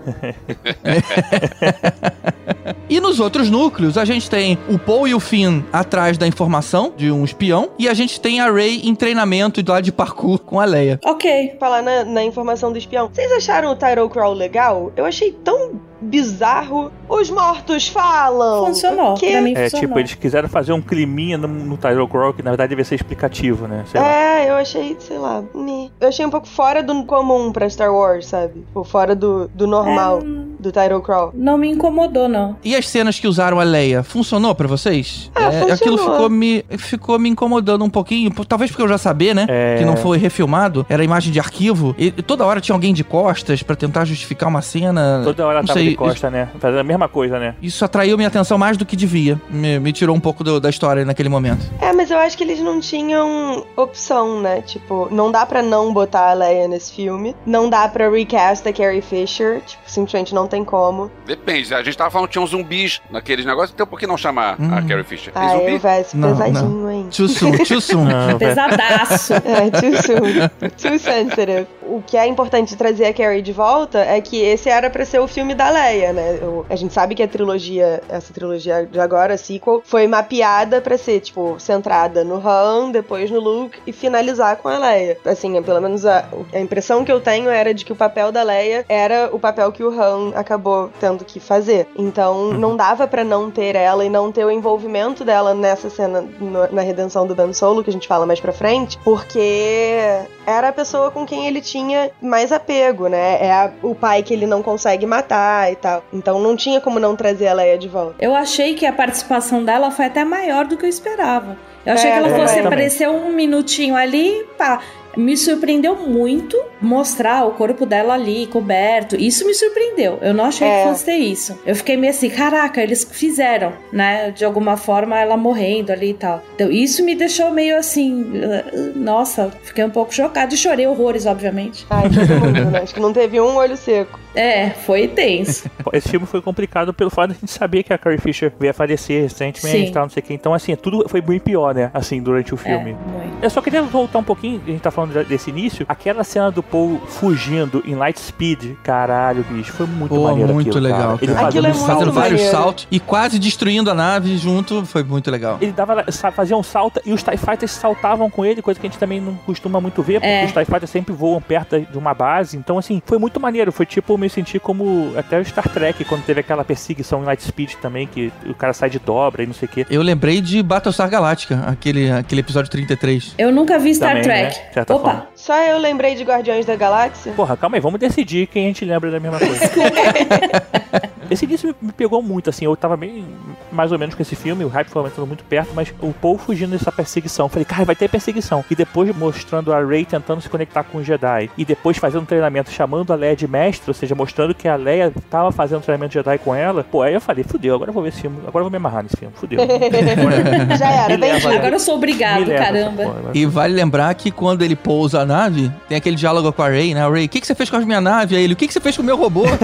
E 2.89 2.99
nos 3.01 3.19
outros 3.19 3.49
núcleos, 3.49 3.97
a 3.97 4.05
gente 4.05 4.29
tem 4.29 4.57
o 4.69 4.79
Paul 4.79 5.07
e 5.07 5.13
o 5.13 5.19
Finn 5.19 5.61
atrás 5.73 6.17
da 6.17 6.25
informação 6.25 6.93
de 6.95 7.11
um 7.11 7.23
espião. 7.25 7.69
E 7.77 7.87
a 7.87 7.93
gente 7.93 8.19
tem 8.19 8.39
a 8.39 8.49
Rey 8.51 8.81
em 8.83 8.95
treinamento 8.95 9.61
lá 9.67 9.81
de 9.81 9.91
parkour 9.91 10.39
com 10.39 10.59
a 10.59 10.65
Leia. 10.65 10.99
ok. 11.05 11.55
Falar 11.59 11.81
na, 11.81 12.05
na 12.05 12.23
informação 12.23 12.71
do 12.71 12.77
espião. 12.77 13.09
Vocês 13.13 13.29
acharam 13.33 13.71
o 13.71 13.75
Tyrell 13.75 14.09
Crow 14.09 14.33
legal? 14.33 14.66
Eu 14.95 15.05
achei 15.05 15.31
tão 15.31 15.79
bizarro. 16.01 16.91
Os 17.09 17.29
mortos 17.29 17.87
falam. 17.87 18.65
Funcionou. 18.67 19.13
Que? 19.15 19.31
Pra 19.31 19.41
mim 19.41 19.53
É, 19.55 19.63
funcionou. 19.63 19.87
tipo, 19.87 19.99
eles 19.99 20.13
quiseram 20.13 20.49
fazer 20.49 20.73
um 20.73 20.81
climinha 20.81 21.37
no, 21.37 21.47
no 21.47 21.77
Tyrell 21.77 22.07
Crow, 22.07 22.33
que 22.33 22.41
na 22.43 22.51
verdade 22.51 22.69
devia 22.69 22.83
ser 22.85 22.95
explicativo, 22.95 23.67
né? 23.67 23.83
Sei 23.91 23.99
lá. 23.99 24.07
É, 24.07 24.49
eu 24.49 24.55
achei, 24.55 24.95
sei 24.99 25.17
lá, 25.17 25.43
me... 25.55 25.91
eu 25.99 26.07
achei 26.07 26.25
um 26.25 26.29
pouco 26.29 26.47
fora 26.47 26.83
do 26.83 27.03
comum 27.05 27.51
pra 27.51 27.69
Star 27.69 27.93
Wars, 27.93 28.25
sabe? 28.27 28.53
Tipo, 28.59 28.83
fora 28.83 29.15
do, 29.15 29.47
do 29.53 29.65
normal 29.67 30.19
É, 30.21 30.25
do 30.59 30.71
Tyrell 30.71 31.01
Crow. 31.01 31.31
não 31.33 31.57
me 31.57 31.69
incomodou, 31.69 32.27
não. 32.27 32.55
E 32.63 32.75
as 32.75 32.87
cenas 32.89 33.19
que 33.19 33.27
usaram 33.27 33.59
a 33.59 33.63
Leia, 33.63 34.03
funcionou 34.03 34.53
pra 34.55 34.67
vocês? 34.67 35.31
Ah, 35.35 35.51
funcionou. 35.51 35.73
Aquilo 35.73 35.97
ficou 35.97 36.29
me, 36.29 36.65
ficou 36.77 37.19
me 37.19 37.29
incomodando 37.29 37.83
um 37.83 37.89
pouquinho. 37.89 38.31
Talvez 38.47 38.71
porque 38.71 38.83
eu 38.83 38.87
já 38.89 38.97
sabia, 38.97 39.33
né? 39.33 39.45
É. 39.49 39.75
Que 39.77 39.85
não 39.85 39.95
foi 39.97 40.17
refilmado. 40.17 40.85
Era 40.89 41.03
imagem 41.03 41.31
de 41.31 41.39
arquivo. 41.39 41.95
E 41.97 42.11
toda 42.11 42.45
hora 42.45 42.59
tinha 42.59 42.75
alguém 42.75 42.93
de 42.93 43.03
costas 43.03 43.63
pra 43.63 43.75
tentar 43.75 44.05
justificar 44.05 44.49
uma 44.49 44.61
cena. 44.61 45.21
Toda 45.23 45.45
hora 45.45 45.59
não 45.59 45.67
tava 45.67 45.79
sei, 45.79 45.86
costa, 45.95 46.29
né? 46.29 46.49
Fazendo 46.59 46.79
a 46.79 46.83
mesma 46.83 47.07
coisa, 47.07 47.39
né? 47.39 47.55
Isso 47.61 47.83
atraiu 47.85 48.17
minha 48.17 48.27
atenção 48.27 48.57
mais 48.57 48.77
do 48.77 48.85
que 48.85 48.95
devia. 48.95 49.39
Me, 49.49 49.79
me 49.79 49.91
tirou 49.93 50.15
um 50.15 50.19
pouco 50.19 50.43
do- 50.43 50.59
da 50.59 50.69
história 50.69 51.05
naquele 51.05 51.29
momento. 51.29 51.65
É, 51.81 51.93
mas 51.93 52.11
eu 52.11 52.17
acho 52.17 52.37
que 52.37 52.43
eles 52.43 52.59
não 52.59 52.79
tinham 52.79 53.65
opção, 53.75 54.41
né? 54.41 54.61
Tipo, 54.61 55.07
não 55.11 55.31
dá 55.31 55.45
pra 55.45 55.61
não 55.61 55.93
botar 55.93 56.29
a 56.31 56.33
Leia 56.33 56.67
nesse 56.67 56.91
filme. 56.93 57.35
Não 57.45 57.69
dá 57.69 57.87
pra 57.87 58.09
recast 58.09 58.67
a 58.67 58.73
Carrie 58.73 59.01
Fisher. 59.01 59.61
Tipo, 59.65 59.81
simplesmente 59.85 60.33
não 60.33 60.47
tem 60.47 60.63
como. 60.63 61.11
Depende, 61.25 61.73
a 61.73 61.83
gente 61.83 61.97
tava 61.97 62.09
falando 62.11 62.27
que 62.27 62.33
tinham 62.33 62.45
zumbis 62.47 63.01
naqueles 63.11 63.45
negócios, 63.45 63.71
então 63.73 63.85
por 63.87 63.99
que 63.99 64.07
não 64.07 64.17
chamar 64.17 64.53
a 64.59 64.63
Hum. 64.79 64.87
Carrie 64.87 65.03
Fisher? 65.03 65.33
Tem 65.33 65.41
Ah, 65.41 65.53
eu 65.53 65.59
zumbi? 65.59 65.77
vai 65.77 66.05
Não, 66.13 66.29
pesadinho, 66.37 66.91
hein? 66.91 67.07
Too 67.15 67.27
soon, 67.29 67.51
too 67.57 67.81
soon. 67.81 68.05
Não. 68.07 68.37
Pesadaço. 68.37 69.33
É, 69.33 69.69
too 69.69 70.01
soon. 70.01 70.69
Too 70.77 70.99
sensitive. 70.99 71.67
O 71.89 72.03
que 72.05 72.17
é 72.17 72.27
importante 72.27 72.75
trazer 72.75 73.05
a 73.05 73.13
Carrie 73.13 73.41
de 73.41 73.51
volta 73.53 73.99
é 73.99 74.19
que 74.21 74.41
esse 74.41 74.69
era 74.69 74.89
pra 74.89 75.05
ser 75.05 75.19
o 75.19 75.27
filme 75.27 75.55
da 75.55 75.69
Leia, 75.69 76.11
né? 76.13 76.39
A 76.69 76.75
gente 76.75 76.93
sabe 76.93 77.15
que 77.15 77.23
a 77.23 77.27
trilogia, 77.27 78.01
essa 78.09 78.33
trilogia 78.33 78.85
de 78.85 78.99
agora, 78.99 79.33
a 79.33 79.37
sequel, 79.37 79.81
foi 79.85 80.07
mapeada 80.07 80.81
pra 80.81 80.97
ser, 80.97 81.19
tipo, 81.21 81.55
centrada 81.59 82.23
no 82.23 82.35
Han, 82.45 82.91
depois 82.91 83.29
no 83.31 83.39
Luke 83.39 83.79
e 83.87 83.91
finalizar 83.93 84.57
com 84.57 84.67
a 84.67 84.77
Leia. 84.77 85.17
Assim, 85.25 85.57
é, 85.57 85.61
pelo 85.61 85.81
menos 85.81 86.05
a, 86.05 86.25
a 86.53 86.59
impressão 86.59 87.03
que 87.05 87.11
eu 87.11 87.19
tenho 87.21 87.49
era 87.49 87.73
de 87.73 87.85
que 87.85 87.91
o 87.93 87.95
papel 87.95 88.31
da 88.31 88.43
Leia 88.43 88.85
era 88.89 89.29
o 89.31 89.39
papel 89.39 89.71
que 89.71 89.83
o 89.83 89.89
Han 89.89 90.31
acabou 90.35 90.89
tendo 90.99 91.23
que 91.23 91.39
fazer. 91.39 91.87
Então, 91.97 92.51
não 92.53 92.75
dava 92.75 93.07
pra 93.07 93.23
não 93.23 93.49
ter 93.49 93.75
ela 93.75 94.03
e 94.03 94.09
não 94.09 94.31
ter 94.31 94.45
o 94.45 94.51
envolvimento 94.51 95.23
dela 95.23 95.53
nessa 95.53 95.89
cena 95.89 96.21
no- 96.39 96.67
na 96.71 96.81
redenção 96.81 97.25
do 97.25 97.33
Ben 97.35 97.53
Solo, 97.53 97.83
que 97.83 97.89
a 97.89 97.93
gente 97.93 98.07
fala 98.07 98.25
mais 98.25 98.39
pra 98.39 98.51
frente, 98.51 98.97
porque 99.03 100.21
era 100.45 100.69
a 100.69 100.73
pessoa 100.73 101.11
com 101.11 101.25
quem 101.25 101.47
ele 101.47 101.61
tinha 101.61 101.76
mais 102.21 102.51
apego, 102.51 103.07
né? 103.07 103.37
É 103.41 103.51
a- 103.51 103.71
o 103.83 103.93
pai 103.95 104.23
que 104.23 104.33
ele 104.33 104.45
não 104.45 104.61
consegue 104.63 105.05
matar 105.05 105.71
e 105.71 105.75
tal. 105.75 106.03
Então 106.13 106.39
não 106.39 106.55
tinha 106.55 106.79
como 106.81 106.99
não 106.99 107.15
trazer 107.15 107.47
a 107.47 107.53
Leia 107.53 107.77
de 107.77 107.87
volta. 107.87 108.15
Eu 108.19 108.35
achei 108.35 108.73
que 108.75 108.85
a 108.85 108.91
participação 108.93 109.63
dela 109.63 109.91
foi 109.91 110.05
até 110.05 110.23
maior 110.23 110.65
do 110.65 110.77
que 110.77 110.85
eu 110.85 110.89
esperava. 110.89 111.57
Eu 111.85 111.93
achei 111.93 112.09
É, 112.09 112.13
que 112.13 112.19
ela 112.19 112.27
eu 112.29 112.35
fosse 112.35 112.55
também. 112.55 112.67
aparecer 112.67 113.07
um 113.09 113.31
minutinho 113.31 113.95
ali, 113.95 114.45
pá. 114.57 114.79
Me 115.17 115.35
surpreendeu 115.35 115.95
muito 115.95 116.57
mostrar 116.81 117.45
o 117.45 117.51
corpo 117.51 117.85
dela 117.85 118.13
ali, 118.13 118.47
coberto. 118.47 119.15
Isso 119.15 119.45
me 119.45 119.53
surpreendeu. 119.53 120.19
Eu 120.21 120.33
não 120.33 120.45
achei 120.45 120.67
É. 120.67 120.83
que 120.83 120.89
fosse 120.89 121.05
ter 121.05 121.15
isso. 121.17 121.59
Eu 121.65 121.75
fiquei 121.75 121.97
meio 121.97 122.11
assim, 122.11 122.29
caraca, 122.29 122.81
eles 122.81 123.03
fizeram, 123.09 123.73
né? 123.91 124.31
De 124.31 124.45
alguma 124.45 124.77
forma 124.77 125.19
ela 125.19 125.35
morrendo 125.35 125.91
ali 125.91 126.11
e 126.11 126.13
tal. 126.13 126.41
Então 126.55 126.71
isso 126.71 127.03
me 127.03 127.15
deixou 127.15 127.49
meio 127.51 127.77
assim, 127.77 128.21
uh, 128.21 128.97
nossa, 128.97 129.51
fiquei 129.63 129.83
um 129.83 129.89
pouco 129.89 130.13
chocada 130.13 130.53
e 130.53 130.57
chorei 130.57 130.85
horrores, 130.87 131.25
obviamente. 131.25 131.85
Ai, 131.89 132.03
todo 132.09 132.39
mundo, 132.45 132.65
né? 132.71 132.79
Acho 132.83 132.93
que 132.93 132.99
não 132.99 133.11
teve 133.11 133.41
um 133.41 133.55
olho 133.55 133.75
seco. 133.75 134.19
É, 134.37 134.69
foi 134.69 135.07
tenso. 135.07 135.69
Esse 135.93 136.09
filme 136.09 136.25
foi 136.25 136.41
complicado 136.41 136.93
pelo 136.93 137.09
fato 137.09 137.31
de 137.31 137.37
a 137.37 137.39
gente 137.39 137.51
saber 137.51 137.83
que 137.83 137.91
a 137.93 137.97
Carrie 137.97 138.17
Fisher 138.19 138.51
veio 138.59 138.71
a 138.71 138.73
falecer 138.73 139.23
recentemente 139.23 139.89
e 139.89 139.91
tal, 139.91 140.03
não 140.03 140.09
sei 140.09 140.21
o 140.21 140.25
que. 140.25 140.33
Então, 140.33 140.53
assim, 140.53 140.75
tudo 140.75 141.05
foi 141.09 141.21
bem 141.21 141.39
pior, 141.39 141.73
né? 141.73 141.89
Assim, 141.93 142.21
durante 142.21 142.53
o 142.53 142.55
É, 142.55 142.57
filme. 142.57 142.93
muito. 142.93 143.43
Eu 143.43 143.49
só 143.49 143.61
queria 143.61 143.81
voltar 143.83 144.19
um 144.19 144.23
pouquinho, 144.23 144.61
a 144.65 144.69
gente 144.69 144.81
tá 144.81 144.91
falando 144.91 145.23
desse 145.25 145.49
início, 145.49 145.85
aquela 145.89 146.23
cena 146.23 146.51
do 146.51 146.61
Paul 146.61 146.99
fugindo 147.07 147.83
em 147.85 147.95
light 147.95 148.19
speed, 148.19 148.75
caralho, 148.83 149.43
bicho, 149.49 149.71
foi 149.73 149.85
muito 149.87 150.13
Pô, 150.13 150.23
maneiro 150.23 150.53
muito 150.53 150.69
aquilo, 150.69 150.83
legal. 150.83 150.99
cara. 151.01 151.19
Ele 151.21 151.33
cara. 151.33 151.47
Aquilo 151.47 151.67
é 151.67 151.69
fazendo, 151.73 151.85
muito 151.85 151.97
fazendo 151.99 152.13
vários 152.13 152.41
saltos 152.41 152.87
e 152.91 152.99
quase 152.99 153.39
destruindo 153.39 153.89
a 153.89 153.93
nave 153.93 154.37
junto. 154.37 154.85
Foi 154.85 155.03
muito 155.03 155.29
legal. 155.31 155.57
ele 155.61 155.71
dava, 155.71 156.05
fazia 156.31 156.55
um 156.57 156.63
salto 156.63 157.01
e 157.05 157.11
os 157.13 157.23
TIE 157.23 157.37
Fighters 157.37 157.71
saltavam 157.71 158.29
com 158.29 158.45
ele, 158.45 158.61
coisa 158.61 158.79
que 158.79 158.85
a 158.85 158.89
gente 158.89 158.99
também 158.99 159.19
não 159.19 159.33
costuma 159.45 159.79
muito 159.81 160.01
ver, 160.03 160.15
porque 160.19 160.27
É. 160.27 160.45
os 160.45 160.51
TIE 160.51 160.65
Fighters 160.65 160.89
sempre 160.91 161.13
voam 161.13 161.41
perto 161.41 161.79
de 161.79 161.97
uma 161.97 162.13
base. 162.13 162.57
Então, 162.57 162.77
assim, 162.77 163.01
foi 163.05 163.17
muito 163.17 163.39
maneiro. 163.39 163.71
Foi 163.71 163.85
tipo, 163.85 164.13
eu 164.13 164.17
me 164.27 164.29
senti 164.29 164.59
como 164.59 165.13
até 165.17 165.39
o 165.39 165.45
Star 165.45 165.67
Trek, 165.69 166.03
quando 166.03 166.23
teve 166.25 166.41
aquela 166.41 166.63
perseguição 166.65 167.21
em 167.21 167.25
Light 167.25 167.41
Speed 167.41 167.75
também, 167.81 168.05
que 168.05 168.31
o 168.45 168.53
cara 168.53 168.73
sai 168.73 168.89
de 168.89 168.99
dobra 168.99 169.41
e 169.43 169.47
não 169.47 169.53
sei 169.53 169.67
o 169.67 169.71
quê. 169.71 169.85
Eu 169.89 170.01
lembrei 170.01 170.41
de 170.41 170.61
Battlestar 170.61 171.09
Galactica, 171.09 171.63
aquele, 171.65 172.11
aquele 172.11 172.41
episódio 172.41 172.69
33. 172.69 173.35
Eu 173.37 173.51
nunca 173.51 173.79
vi 173.79 173.95
Star 173.95 174.09
Também, 174.09 174.23
Trek. 174.23 174.59
né? 174.75 174.81
Opa, 174.89 174.93
forma. 174.93 175.27
Só 175.37 175.55
eu 175.55 175.77
lembrei 175.77 176.15
de 176.15 176.23
Guardiões 176.23 176.65
da 176.65 176.75
Galáxia. 176.75 177.31
Porra, 177.33 177.55
calma 177.55 177.77
aí, 177.77 177.81
vamos 177.81 177.99
decidir 177.99 178.47
quem 178.47 178.65
a 178.65 178.67
gente 178.69 178.83
lembra 178.83 179.11
da 179.11 179.19
mesma 179.19 179.37
coisa. 179.37 179.65
esse 181.29 181.45
início 181.45 181.75
me, 181.79 181.91
pegou 181.91 182.23
muito, 182.23 182.49
assim, 182.49 182.65
eu 182.65 182.75
tava 182.75 182.97
bem 182.97 183.23
mais 183.71 183.91
ou 183.91 183.99
menos 183.99 184.15
com 184.15 184.21
esse 184.21 184.35
filme, 184.35 184.63
o 184.63 184.67
hype 184.67 184.87
foi 184.87 185.01
aumentando 185.01 185.27
muito 185.27 185.43
perto, 185.43 185.71
mas 185.75 185.93
o 186.01 186.11
Paul 186.11 186.39
fugindo 186.39 186.71
dessa 186.71 186.91
perseguição. 186.91 187.47
Falei, 187.47 187.65
cara, 187.65 187.85
vai 187.85 187.95
ter 187.95 188.09
perseguição. 188.09 188.65
E 188.71 188.75
depois 188.75 189.15
mostrando 189.15 189.71
a 189.71 189.83
Rey 189.83 190.05
tentando 190.05 190.41
se 190.41 190.49
conectar 190.49 190.83
com 190.83 190.97
o 190.97 191.03
Jedi. 191.03 191.51
E 191.55 191.63
depois 191.63 191.97
fazendo 191.97 192.23
um 192.23 192.25
treinamento, 192.25 192.71
chamando 192.71 193.13
a 193.13 193.15
Leia 193.15 193.35
de 193.35 193.47
mestre, 193.47 193.89
ou 193.89 193.93
seja, 193.93 194.15
mostrando 194.15 194.55
que 194.55 194.67
a 194.67 194.75
Leia 194.75 195.13
tava 195.29 195.51
fazendo 195.51 195.81
treinamento 195.81 196.13
Jedi 196.13 196.39
com 196.39 196.55
ela. 196.55 196.83
Pô, 196.83 197.03
aí 197.03 197.13
eu 197.13 197.21
falei, 197.21 197.43
fudeu, 197.43 197.75
agora 197.75 197.89
eu 197.89 197.93
vou 197.93 198.01
ver 198.01 198.09
esse 198.09 198.21
filme, 198.21 198.37
agora 198.39 198.59
eu 198.59 198.63
vou 198.63 198.71
me 198.71 198.77
amarrar 198.77 199.03
nesse 199.03 199.17
filme, 199.17 199.33
fudeu. 199.35 199.59
Já 200.79 200.91
era, 200.91 201.07
bem 201.09 201.17
leva, 201.17 201.53
agora 201.53 201.75
eu 201.75 201.79
sou 201.79 201.95
obrigado, 201.95 202.47
caramba. 202.47 203.03
porra, 203.03 203.19
agora. 203.19 203.37
E 203.37 203.45
vale 203.45 203.75
lembrar 203.75 204.13
que 204.15 204.31
quando 204.31 204.63
ele 204.63 204.75
pousa 204.75 205.25
nave, 205.27 205.71
tem 205.87 205.97
aquele 205.97 206.15
diálogo 206.15 206.51
com 206.51 206.63
a 206.63 206.69
Ray, 206.69 206.93
né? 206.93 207.07
Ray, 207.07 207.25
o 207.25 207.29
que, 207.29 207.39
que 207.39 207.47
você 207.47 207.53
fez 207.53 207.69
com 207.69 207.75
a 207.75 207.81
minha 207.81 208.01
nave? 208.01 208.35
Aí 208.35 208.43
ele, 208.43 208.53
o 208.53 208.55
que, 208.55 208.67
que 208.67 208.73
você 208.73 208.81
fez 208.81 208.95
com 208.95 209.03
o 209.03 209.05
meu 209.05 209.17
robô? 209.17 209.45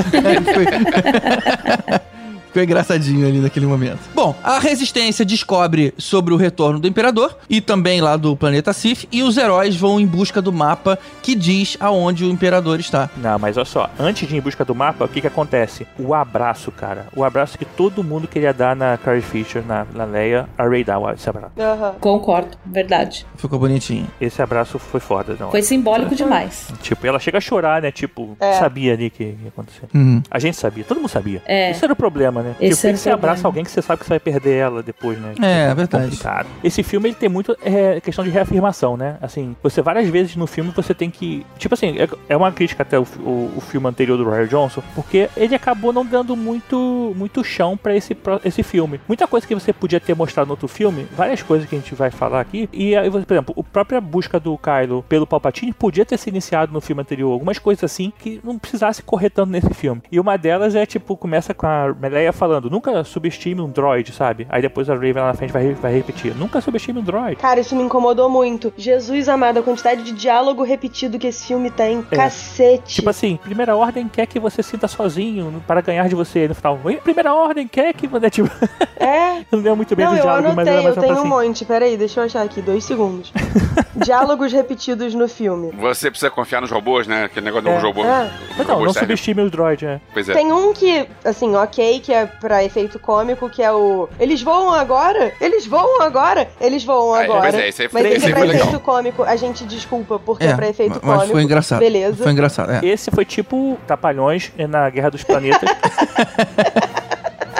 Ficou 2.53 2.61
engraçadinho 2.63 3.27
ali 3.27 3.39
naquele 3.39 3.65
momento. 3.65 3.97
Bom, 4.13 4.35
a 4.43 4.59
Resistência 4.59 5.25
descobre 5.25 5.91
sobre 5.97 6.35
o 6.35 6.37
retorno 6.37 6.79
do 6.79 6.87
Imperador 6.87 7.35
e 7.49 7.59
também 7.59 7.99
lá 7.99 8.15
do 8.15 8.37
planeta 8.37 8.71
Sif, 8.71 9.07
e 9.11 9.23
os 9.23 9.37
heróis 9.37 9.75
vão 9.75 9.99
em 9.99 10.05
busca 10.05 10.39
do 10.39 10.53
mapa 10.53 10.99
que 11.23 11.33
diz 11.33 11.75
aonde 11.79 12.23
o 12.23 12.29
Imperador 12.29 12.79
está. 12.79 13.09
Não, 13.17 13.39
mas 13.39 13.57
olha 13.57 13.65
só, 13.65 13.89
antes 13.99 14.27
de 14.29 14.35
ir 14.35 14.37
em 14.37 14.41
busca 14.41 14.63
do 14.63 14.75
mapa, 14.75 15.03
o 15.05 15.07
que 15.07 15.19
que 15.19 15.25
acontece? 15.25 15.87
O 15.97 16.13
abraço, 16.13 16.71
cara. 16.71 17.07
O 17.15 17.23
abraço 17.23 17.57
que 17.57 17.65
todo 17.65 18.03
mundo 18.03 18.27
queria 18.27 18.53
dar 18.53 18.75
na 18.75 18.97
Carrie 18.99 19.23
Fisher, 19.23 19.63
na, 19.65 19.87
na 19.91 20.05
Leia, 20.05 20.47
a 20.55 20.63
Ray 20.67 20.83
dá 20.83 20.97
esse 21.15 21.27
abraço. 21.27 21.53
Concordo, 21.99 22.55
verdade. 22.63 23.25
Ficou 23.35 23.57
bonitinho. 23.57 24.07
Esse 24.21 24.43
abraço 24.43 24.77
foi 24.77 24.99
foda, 24.99 25.35
não. 25.39 25.49
Foi 25.49 25.63
simbólico 25.63 26.13
demais. 26.13 26.67
Tipo, 26.83 27.07
ela 27.07 27.17
chega 27.17 27.39
a 27.39 27.41
chorar, 27.41 27.81
né? 27.81 27.91
Tipo, 27.91 28.37
É. 28.39 28.53
sabia 28.53 28.93
ali 28.93 29.09
que 29.09 29.23
ia 29.23 29.47
acontecer. 29.47 29.87
Uhum. 29.93 30.21
A 30.29 30.37
gente 30.37 30.55
sabia, 30.55 30.83
todo 30.83 30.97
mundo 30.97 31.09
sabia. 31.09 31.41
É. 31.47 31.71
Isso 31.71 31.83
era 31.83 31.93
o 31.93 31.95
problema, 31.95 32.42
né? 32.43 32.56
Esse 32.60 32.75
tipo, 32.75 32.88
era 32.88 32.93
que 32.97 32.99
você 32.99 33.10
abraça 33.10 33.41
problema. 33.41 33.47
alguém 33.49 33.63
que 33.63 33.71
você 33.71 33.82
sabe 33.82 33.99
que 33.99 34.06
você 34.06 34.10
vai 34.10 34.19
perder 34.19 34.56
ela 34.58 34.84
depois, 34.84 35.17
né? 35.19 35.34
É, 35.41 35.71
é 35.71 35.75
verdade. 35.75 36.06
complicado. 36.06 36.47
Esse 36.63 36.84
filme 36.84 37.10
ele 37.10 37.15
tem 37.15 37.29
muito 37.29 37.56
é, 37.63 37.99
questão 38.01 38.23
de 38.23 38.29
reafirmação, 38.29 38.95
né? 38.97 39.17
Assim, 39.21 39.56
você 39.63 39.82
várias 39.82 40.08
vezes 40.10 40.36
no 40.36 40.45
filme 40.47 40.71
você 40.75 40.93
tem 40.93 41.10
que. 41.10 41.45
Tipo 41.58 41.73
assim, 41.75 41.95
é, 41.97 42.08
é 42.29 42.38
uma 42.38 42.51
crítica 42.51 42.84
até 42.84 42.99
o, 42.99 43.03
o, 43.19 43.51
o 43.58 43.62
filme 43.62 43.88
anterior 43.88 44.17
do 44.17 44.29
Ryan 44.29 44.47
Johnson, 44.47 44.84
porque 44.95 45.29
ele 45.38 45.56
acabou 45.56 45.93
não 45.93 46.06
dando 46.06 46.36
muito, 46.36 47.13
muito 47.15 47.43
chão 47.43 47.77
pra 47.77 47.95
esse, 47.95 48.13
pro- 48.13 48.41
esse 48.43 48.63
filme. 48.63 48.99
Muita 49.08 49.27
coisa 49.27 49.45
que 49.47 49.53
você 49.53 49.71
podia 49.71 49.99
ter 49.99 50.15
mostrado 50.15 50.47
no 50.47 50.53
outro 50.53 50.67
filme, 50.67 51.08
várias 51.15 51.41
coisas 51.41 51.67
que 51.67 51.75
a 51.75 51.79
gente 51.79 51.95
vai 51.95 52.12
falar 52.12 52.41
aqui. 52.41 52.69
E, 52.73 52.93
por 53.10 53.34
exemplo, 53.34 53.56
a 53.58 53.63
própria 53.63 54.01
busca 54.01 54.39
do 54.39 54.58
Kylo 54.58 55.03
pelo 55.08 55.25
Palpatine 55.27 55.71
podia 55.73 56.06
ter 56.06 56.17
se 56.17 56.29
iniciado 56.29 56.71
no 56.73 56.82
filme 56.82 57.01
anterior. 57.01 57.32
Algumas 57.32 57.58
coisas 57.60 57.84
assim 57.84 58.12
que 58.19 58.39
não 58.43 58.58
precisasse 58.60 59.01
correr 59.01 59.29
tanto 59.29 59.51
nesse 59.51 59.73
filme. 59.73 60.01
E 60.12 60.19
uma 60.19 60.38
delas 60.38 60.75
é, 60.75 60.86
tipo, 60.86 61.15
começa 61.15 61.53
com 61.53 61.65
a 61.67 61.93
Leia 62.01 62.32
falando: 62.33 62.69
nunca 62.69 63.03
subestime 63.03 63.61
um 63.61 63.69
droid, 63.69 64.11
sabe? 64.11 64.45
Aí 64.49 64.61
depois 64.61 64.89
a 64.89 64.93
Raven 64.93 65.13
lá 65.13 65.27
na 65.27 65.33
frente 65.33 65.51
vai, 65.51 65.73
vai 65.73 65.93
repetir: 65.93 66.35
nunca 66.35 66.59
subestime 66.61 66.99
um 66.99 67.03
droid. 67.03 67.35
Cara, 67.37 67.59
isso 67.59 67.75
me 67.75 67.83
incomodou 67.83 68.29
muito. 68.29 68.73
Jesus 68.77 69.29
amado, 69.29 69.59
a 69.59 69.63
quantidade 69.63 70.03
de 70.03 70.11
diálogo 70.11 70.63
repetido 70.63 71.17
que 71.19 71.27
esse 71.27 71.45
filme 71.47 71.69
tem. 71.69 72.05
É. 72.11 72.15
Cacete. 72.15 72.95
Tipo 72.95 73.09
assim, 73.09 73.37
primeira 73.41 73.75
ordem 73.75 74.07
quer 74.07 74.25
que 74.25 74.39
você 74.39 74.61
sinta 74.63 74.87
sozinho 74.87 75.61
para 75.67 75.81
ganhar 75.81 76.07
de 76.09 76.15
você. 76.15 76.47
No 76.47 76.55
final, 76.55 76.79
"Oi, 76.83 76.95
primeira 76.97 77.33
ordem 77.33 77.67
quer 77.67 77.93
que 77.93 78.07
você. 78.07 78.29
Tipo, 78.33 78.49
é. 78.97 79.43
não 79.51 79.61
deu 79.61 79.75
muito 79.75 79.95
bem 79.95 80.05
Não, 80.05 80.13
do 80.13 80.17
eu 80.17 80.23
diálogo, 80.23 80.47
mas 80.55 80.67
anotei, 80.67 80.73
era 80.73 80.79
eu 80.79 80.83
mais 80.83 80.97
ou 80.97 81.01
tenho 81.03 81.13
menos 81.15 81.29
um 81.31 81.37
assim. 81.37 81.47
monte. 81.49 81.65
Peraí, 81.65 81.97
deixa 81.97 82.19
eu 82.19 82.23
achar 82.25 82.41
aqui, 82.43 82.61
dois 82.61 82.83
segundos. 82.83 83.31
Diálogos 83.95 84.51
repetidos 84.51 85.13
no 85.13 85.27
filme. 85.27 85.71
Você 85.77 86.09
precisa 86.09 86.31
confiar 86.31 86.61
nos 86.61 86.71
robôs, 86.71 87.05
né? 87.05 87.25
Aquele 87.25 87.45
negócio 87.45 87.69
É. 87.69 87.77
do 87.79 87.85
robô. 87.85 88.03
É. 88.03 88.31
Mas 88.57 88.67
não, 88.67 88.73
robô 88.75 88.85
não 88.85 88.93
serve. 88.93 89.05
subestime 89.07 89.41
os 89.41 89.51
droids, 89.51 89.87
né? 89.87 90.01
Pois 90.13 90.27
é. 90.29 90.33
Tem 90.33 90.51
um 90.51 90.73
que, 90.73 91.05
assim, 91.23 91.53
ok, 91.55 91.99
que 91.99 92.11
é 92.11 92.22
pra 92.25 92.63
efeito 92.63 92.97
cômico, 92.99 93.49
que 93.49 93.62
é 93.62 93.71
o. 93.71 94.07
Eles 94.19 94.41
voam 94.41 94.73
agora? 94.73 95.31
Eles 95.39 95.65
voam 95.65 96.01
agora? 96.01 96.47
Eles 96.59 96.83
voam 96.83 97.13
Ah, 97.13 97.21
é, 97.21 97.23
agora. 97.25 97.41
pois 97.41 97.55
é, 97.55 97.67
esse 97.69 97.89
foi- 97.89 98.03
Mas 98.03 98.12
esse 98.13 98.25
é 98.25 98.33
pra 98.33 98.45
efeito 98.45 98.79
cômico. 98.79 99.23
A 99.23 99.36
gente 99.36 99.65
desculpa, 99.65 100.19
porque 100.19 100.45
é, 100.45 100.49
É, 100.49 100.55
pra 100.55 100.67
efeito 100.69 100.99
mas 101.03 101.15
cômico. 101.15 101.33
foi 101.33 101.43
engraçado. 101.43 101.79
Beleza. 101.79 102.23
Foi 102.23 102.31
engraçado, 102.31 102.71
é. 102.71 102.86
Esse 102.86 103.12
foi 103.12 103.25
tipo 103.25 103.77
Tapalhões 103.88 104.51
na 104.69 104.89
Guerra 104.89 105.09
dos 105.12 105.23
Planetas. 105.23 105.69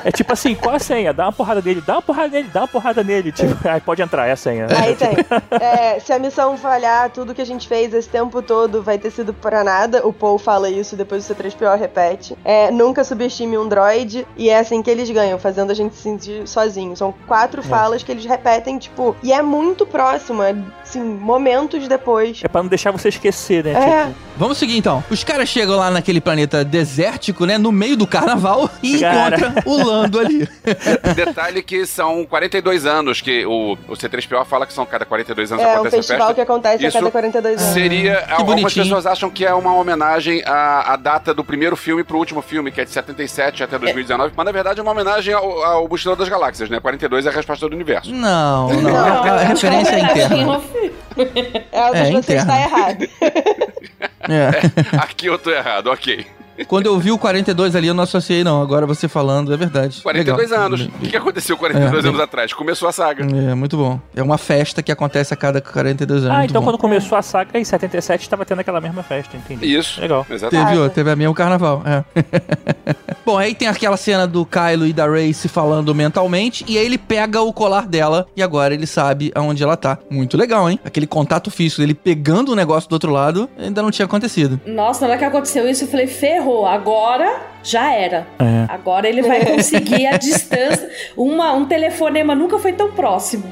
É 0.04 0.12
tipo 0.12 0.34
assim, 0.34 0.56
qual 0.56 0.76
a 0.76 0.80
senha? 0.80 1.14
Dá 1.14 1.26
uma 1.26 1.32
porrada 1.32 1.62
nele, 1.62 1.82
dá 1.82 1.94
uma 1.94 2.02
porrada 2.02 2.30
nele, 2.30 2.50
dá 2.54 2.62
uma 2.62 2.68
porrada 2.68 3.04
nele. 3.04 3.32
Tipo, 3.32 3.68
aí 3.68 3.80
pode 3.80 4.02
entrar, 4.02 4.28
é 4.28 4.32
a 4.32 4.36
senha. 4.36 4.68
Aí 4.70 4.96
tem. 4.96 5.14
É, 5.60 6.00
se 6.00 6.12
a 6.12 6.20
missão 6.20 6.58
falhar, 6.58 7.10
tudo 7.12 7.34
que 7.34 7.42
a 7.42 7.46
gente 7.46 7.68
fez 7.68 7.94
esse 7.94 8.10
tempo 8.10 8.42
todo 8.42 8.82
vai 8.82 8.98
ter 8.98 9.12
sido 9.12 9.34
pra 9.34 9.64
nada. 9.64 10.06
O 10.06 10.12
Paul 10.12 10.38
fala 10.38 10.70
isso, 10.70 10.96
depois 10.96 11.30
o 11.30 11.34
C3PO 11.36 11.78
repete. 11.78 12.36
É, 12.44 12.72
nunca 12.72 13.04
subestime 13.04 13.58
um 13.58 13.68
droid. 13.68 14.28
E 14.36 14.50
é 14.50 14.60
assim 14.60 14.82
que 14.82 14.90
eles 14.90 15.10
ganham, 15.10 15.38
fazendo 15.40 15.72
a 15.72 15.74
gente 15.74 15.96
se 15.96 16.02
sentir 16.02 16.48
sozinho. 16.48 16.96
São 16.98 17.14
quatro 17.28 17.62
falas 17.62 18.04
que 18.04 18.12
eles 18.12 18.26
repetem, 18.26 18.78
tipo. 18.78 19.16
E 19.24 19.32
é 19.32 19.42
muito 19.42 19.86
próximo, 19.86 20.42
é, 20.44 20.56
assim, 21.00 21.04
momentos 21.04 21.88
depois. 21.88 22.42
É 22.44 22.48
pra 22.48 22.62
não 22.62 22.70
deixar 22.70 22.92
você 22.92 23.10
esquecer, 23.10 23.64
né? 23.64 23.72
É. 23.72 24.04
Tipo, 24.06 24.16
Vamos 24.36 24.58
seguir 24.58 24.78
então. 24.78 25.04
Os 25.12 25.24
caras 25.24 25.48
chegam 25.48 25.78
lá 25.78 25.92
naquele 25.92 26.20
planeta 26.20 26.66
desértico, 26.66 27.46
né? 27.46 27.58
No 27.58 27.72
meio 27.72 27.96
do 27.96 28.08
carnaval 28.08 28.70
e 28.82 29.00
Cara. 29.00 29.38
encontram 29.38 29.64
o 29.66 29.84
Lando 29.84 30.20
ali. 30.20 30.50
Detalhe 31.16 31.62
que 31.62 31.86
são 31.86 32.26
42 32.26 32.86
anos 32.86 33.22
que 33.22 33.46
o, 33.46 33.74
o 33.88 33.94
C3PO 33.94 34.44
fala 34.46 34.66
que 34.66 34.74
são 34.74 34.86
cada 34.86 35.06
42 35.06 35.52
anos 35.52 35.64
É 35.64 35.68
um 35.68 35.72
acontece 35.74 35.96
a 35.96 36.00
festival 36.00 36.20
festa. 36.28 36.34
que 36.34 36.42
acontece 36.42 36.86
Isso 36.86 36.98
a 36.98 37.00
cada 37.02 37.12
42 37.12 37.62
anos. 37.62 37.74
Seria. 37.74 38.26
algumas 38.32 38.62
bonitinho. 38.62 38.86
pessoas 38.86 39.06
acham 39.06 39.30
que 39.30 39.46
é 39.46 39.54
uma 39.54 39.76
homenagem 39.76 40.42
à, 40.46 40.94
à 40.94 40.96
data 40.96 41.34
do 41.34 41.44
primeiro 41.44 41.76
filme 41.76 42.04
pro 42.04 42.18
último 42.18 42.42
filme, 42.42 42.72
que 42.72 42.82
é 42.82 42.86
de 42.86 42.92
77 42.92 43.64
até 43.64 43.78
2019. 43.78 44.34
Mas 44.36 44.46
na 44.46 44.52
verdade 44.52 44.80
é 44.80 44.84
uma 44.84 44.92
homenagem 44.92 45.34
ao, 45.34 45.64
ao 45.64 45.88
Mochileiro 45.88 46.20
das 46.20 46.30
Galáxias, 46.30 46.70
né? 46.72 46.80
42 46.80 47.26
é 47.28 47.30
a 47.30 47.32
resposta 47.32 47.70
do 47.70 47.76
universo. 47.76 48.12
Não, 48.14 48.70
não. 48.70 48.82
Não, 48.82 48.96
a, 49.24 49.32
a 49.32 49.44
referência 49.44 49.96
é 49.96 50.00
interna. 50.00 50.62
É, 51.72 51.90
É, 52.08 52.12
você 52.12 52.36
está 52.36 52.60
errado. 52.62 53.08
É. 54.30 54.98
Aqui 54.98 55.28
eu 55.28 55.38
tô 55.38 55.52
errado, 55.52 55.88
ok. 55.88 56.26
Quando 56.68 56.86
eu 56.86 57.00
vi 57.00 57.12
o 57.12 57.18
42 57.18 57.76
ali, 57.76 57.88
eu 57.88 57.94
não 57.94 58.04
associei, 58.04 58.44
não. 58.44 58.62
Agora 58.62 58.86
você 58.86 59.08
falando, 59.08 59.54
é 59.54 59.58
verdade. 59.58 60.02
42 60.02 60.50
Legal. 60.52 60.66
anos. 60.66 60.82
O 60.86 60.90
que, 61.10 61.18
aconteceu 61.18 61.58
42 61.58 62.06
É, 62.06 62.08
anos 62.10 62.20
atrás? 62.20 62.54
Começou 62.54 62.88
a 62.88 62.92
saga. 62.92 63.26
É, 63.26 63.56
muito 63.56 63.76
bom. 63.78 64.00
É 64.16 64.22
uma 64.22 64.38
festa 64.38 64.82
que 64.84 64.92
acontece 64.92 65.34
a 65.34 65.38
cada 65.38 65.60
42 65.62 66.26
anos. 66.26 66.38
ah, 66.38 66.46
então 66.46 66.62
bom. 66.62 66.68
quando 66.68 66.78
começou 66.78 67.18
a 67.18 67.22
saga, 67.22 67.58
em 67.60 67.64
77 67.64 68.30
tava 68.30 68.46
tendo 68.46 68.60
aquela 68.60 68.80
mesma 68.82 69.02
festa, 69.04 69.36
entendi. 69.38 69.66
Isso. 69.76 70.00
Legal. 70.00 70.26
Exatamente. 70.30 70.68
Teve, 70.70 70.80
ó, 70.82 70.90
teve 70.90 71.10
a 71.12 71.16
mesma 71.16 71.34
carnaval, 71.34 71.82
é. 71.86 72.04
Bom, 73.26 73.38
aí 73.38 73.56
tem 73.56 73.68
aquela 73.70 73.96
cena 73.96 74.28
do 74.28 74.46
Kylo 74.46 74.86
e 74.86 74.92
da 74.92 75.10
Rey 75.10 75.34
se 75.34 75.48
falando 75.48 75.96
mentalmente, 75.96 76.66
e 76.68 76.78
aí 76.78 76.86
ele 76.86 76.98
pega 76.98 77.42
o 77.42 77.54
colar 77.54 77.88
dela, 77.88 78.28
e 78.36 78.44
agora 78.44 78.74
ele 78.74 78.86
sabe 78.86 79.32
aonde 79.34 79.64
ela 79.64 79.78
tá. 79.78 79.98
Muito 80.10 80.36
legal, 80.38 80.70
hein? 80.70 80.78
Aquele 80.84 81.08
contato 81.08 81.50
físico 81.50 81.80
dele 81.82 81.94
pegando 81.94 82.52
o 82.52 82.56
negócio 82.56 82.90
do 82.90 82.94
outro 82.94 83.12
lado, 83.12 83.50
ainda 83.58 83.82
não 83.82 83.92
tinha 83.92 84.06
acontecido. 84.06 84.60
Nossa, 84.66 85.02
na 85.06 85.12
hora 85.12 85.18
que 85.20 85.24
aconteceu 85.26 85.68
isso, 85.70 85.86
eu 85.86 85.88
falei, 85.88 86.06
ferrou, 86.08 86.43
agora 86.68 87.53
já 87.64 87.94
era. 87.94 88.28
É. 88.40 88.66
Agora 88.72 89.08
ele 89.08 89.22
vai 89.22 89.44
conseguir 89.46 90.06
a 90.08 90.18
distância. 90.18 90.90
Uma, 91.18 91.54
um 91.54 91.66
telefonema 91.66 92.36
nunca 92.36 92.60
foi 92.60 92.74
tão 92.74 92.92
próximo. 92.92 93.44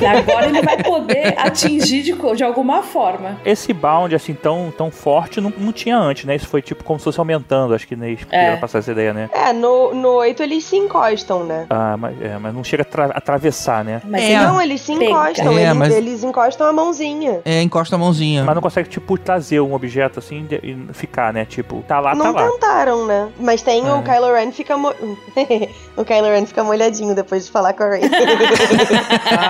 E 0.00 0.04
agora 0.06 0.46
ele 0.46 0.60
vai 0.62 0.82
poder 0.82 1.34
atingir 1.38 2.02
de, 2.02 2.12
de 2.36 2.44
alguma 2.44 2.82
forma. 2.82 3.38
Esse 3.44 3.72
bound, 3.72 4.14
assim, 4.14 4.34
tão, 4.34 4.72
tão 4.76 4.90
forte, 4.90 5.40
não, 5.40 5.52
não 5.56 5.72
tinha 5.72 5.96
antes, 5.96 6.24
né? 6.24 6.34
Isso 6.36 6.46
foi 6.48 6.60
tipo 6.62 6.82
como 6.84 6.98
se 6.98 7.04
fosse 7.04 7.18
aumentando, 7.18 7.74
acho 7.74 7.86
que 7.86 7.96
né, 7.96 8.16
É. 8.30 8.56
passar 8.56 8.78
essa 8.80 8.92
ideia, 8.92 9.12
né? 9.14 9.30
É, 9.32 9.52
no, 9.52 9.94
no 9.94 10.08
8 10.16 10.42
eles 10.42 10.64
se 10.64 10.76
encostam, 10.76 11.44
né? 11.44 11.66
Ah, 11.70 11.96
mas, 11.96 12.20
é, 12.20 12.36
mas 12.38 12.54
não 12.54 12.62
chega 12.64 12.82
a 12.82 12.86
tra- 12.86 13.12
atravessar, 13.14 13.84
né? 13.84 14.00
Mas 14.04 14.22
É. 14.24 14.36
Não, 14.42 14.60
eles 14.60 14.80
se 14.80 14.92
encostam. 14.92 15.52
É, 15.58 15.62
eles, 15.64 15.76
mas- 15.76 15.94
eles 15.94 16.24
encostam 16.24 16.66
a 16.66 16.72
mãozinha. 16.72 17.40
É, 17.44 17.60
encosta 17.62 17.96
a 17.96 17.98
mãozinha. 17.98 18.44
Mas 18.44 18.54
não 18.54 18.62
consegue, 18.62 18.88
tipo, 18.88 19.16
trazer 19.18 19.60
um 19.60 19.74
objeto 19.74 20.18
assim 20.18 20.46
e 20.50 20.92
ficar, 20.92 21.32
né? 21.32 21.44
Tipo, 21.44 21.82
tá 21.86 22.00
lá, 22.00 22.14
não 22.14 22.32
tá 22.32 22.40
lá. 22.42 22.50
tentaram, 22.50 23.06
né? 23.06 23.28
Mas 23.38 23.51
tem 23.60 23.82
o 23.82 23.96
É. 23.98 24.02
Kylo 24.02 24.32
Ren 24.32 24.52
fica 24.52 24.78
mo... 24.78 24.94
o 25.96 26.04
Kylo 26.04 26.28
Ren 26.28 26.46
fica 26.46 26.64
molhadinho 26.64 27.14
depois 27.14 27.44
de 27.44 27.50
falar 27.50 27.74
com 27.74 27.82
a 27.82 27.88
Rey. 27.90 28.02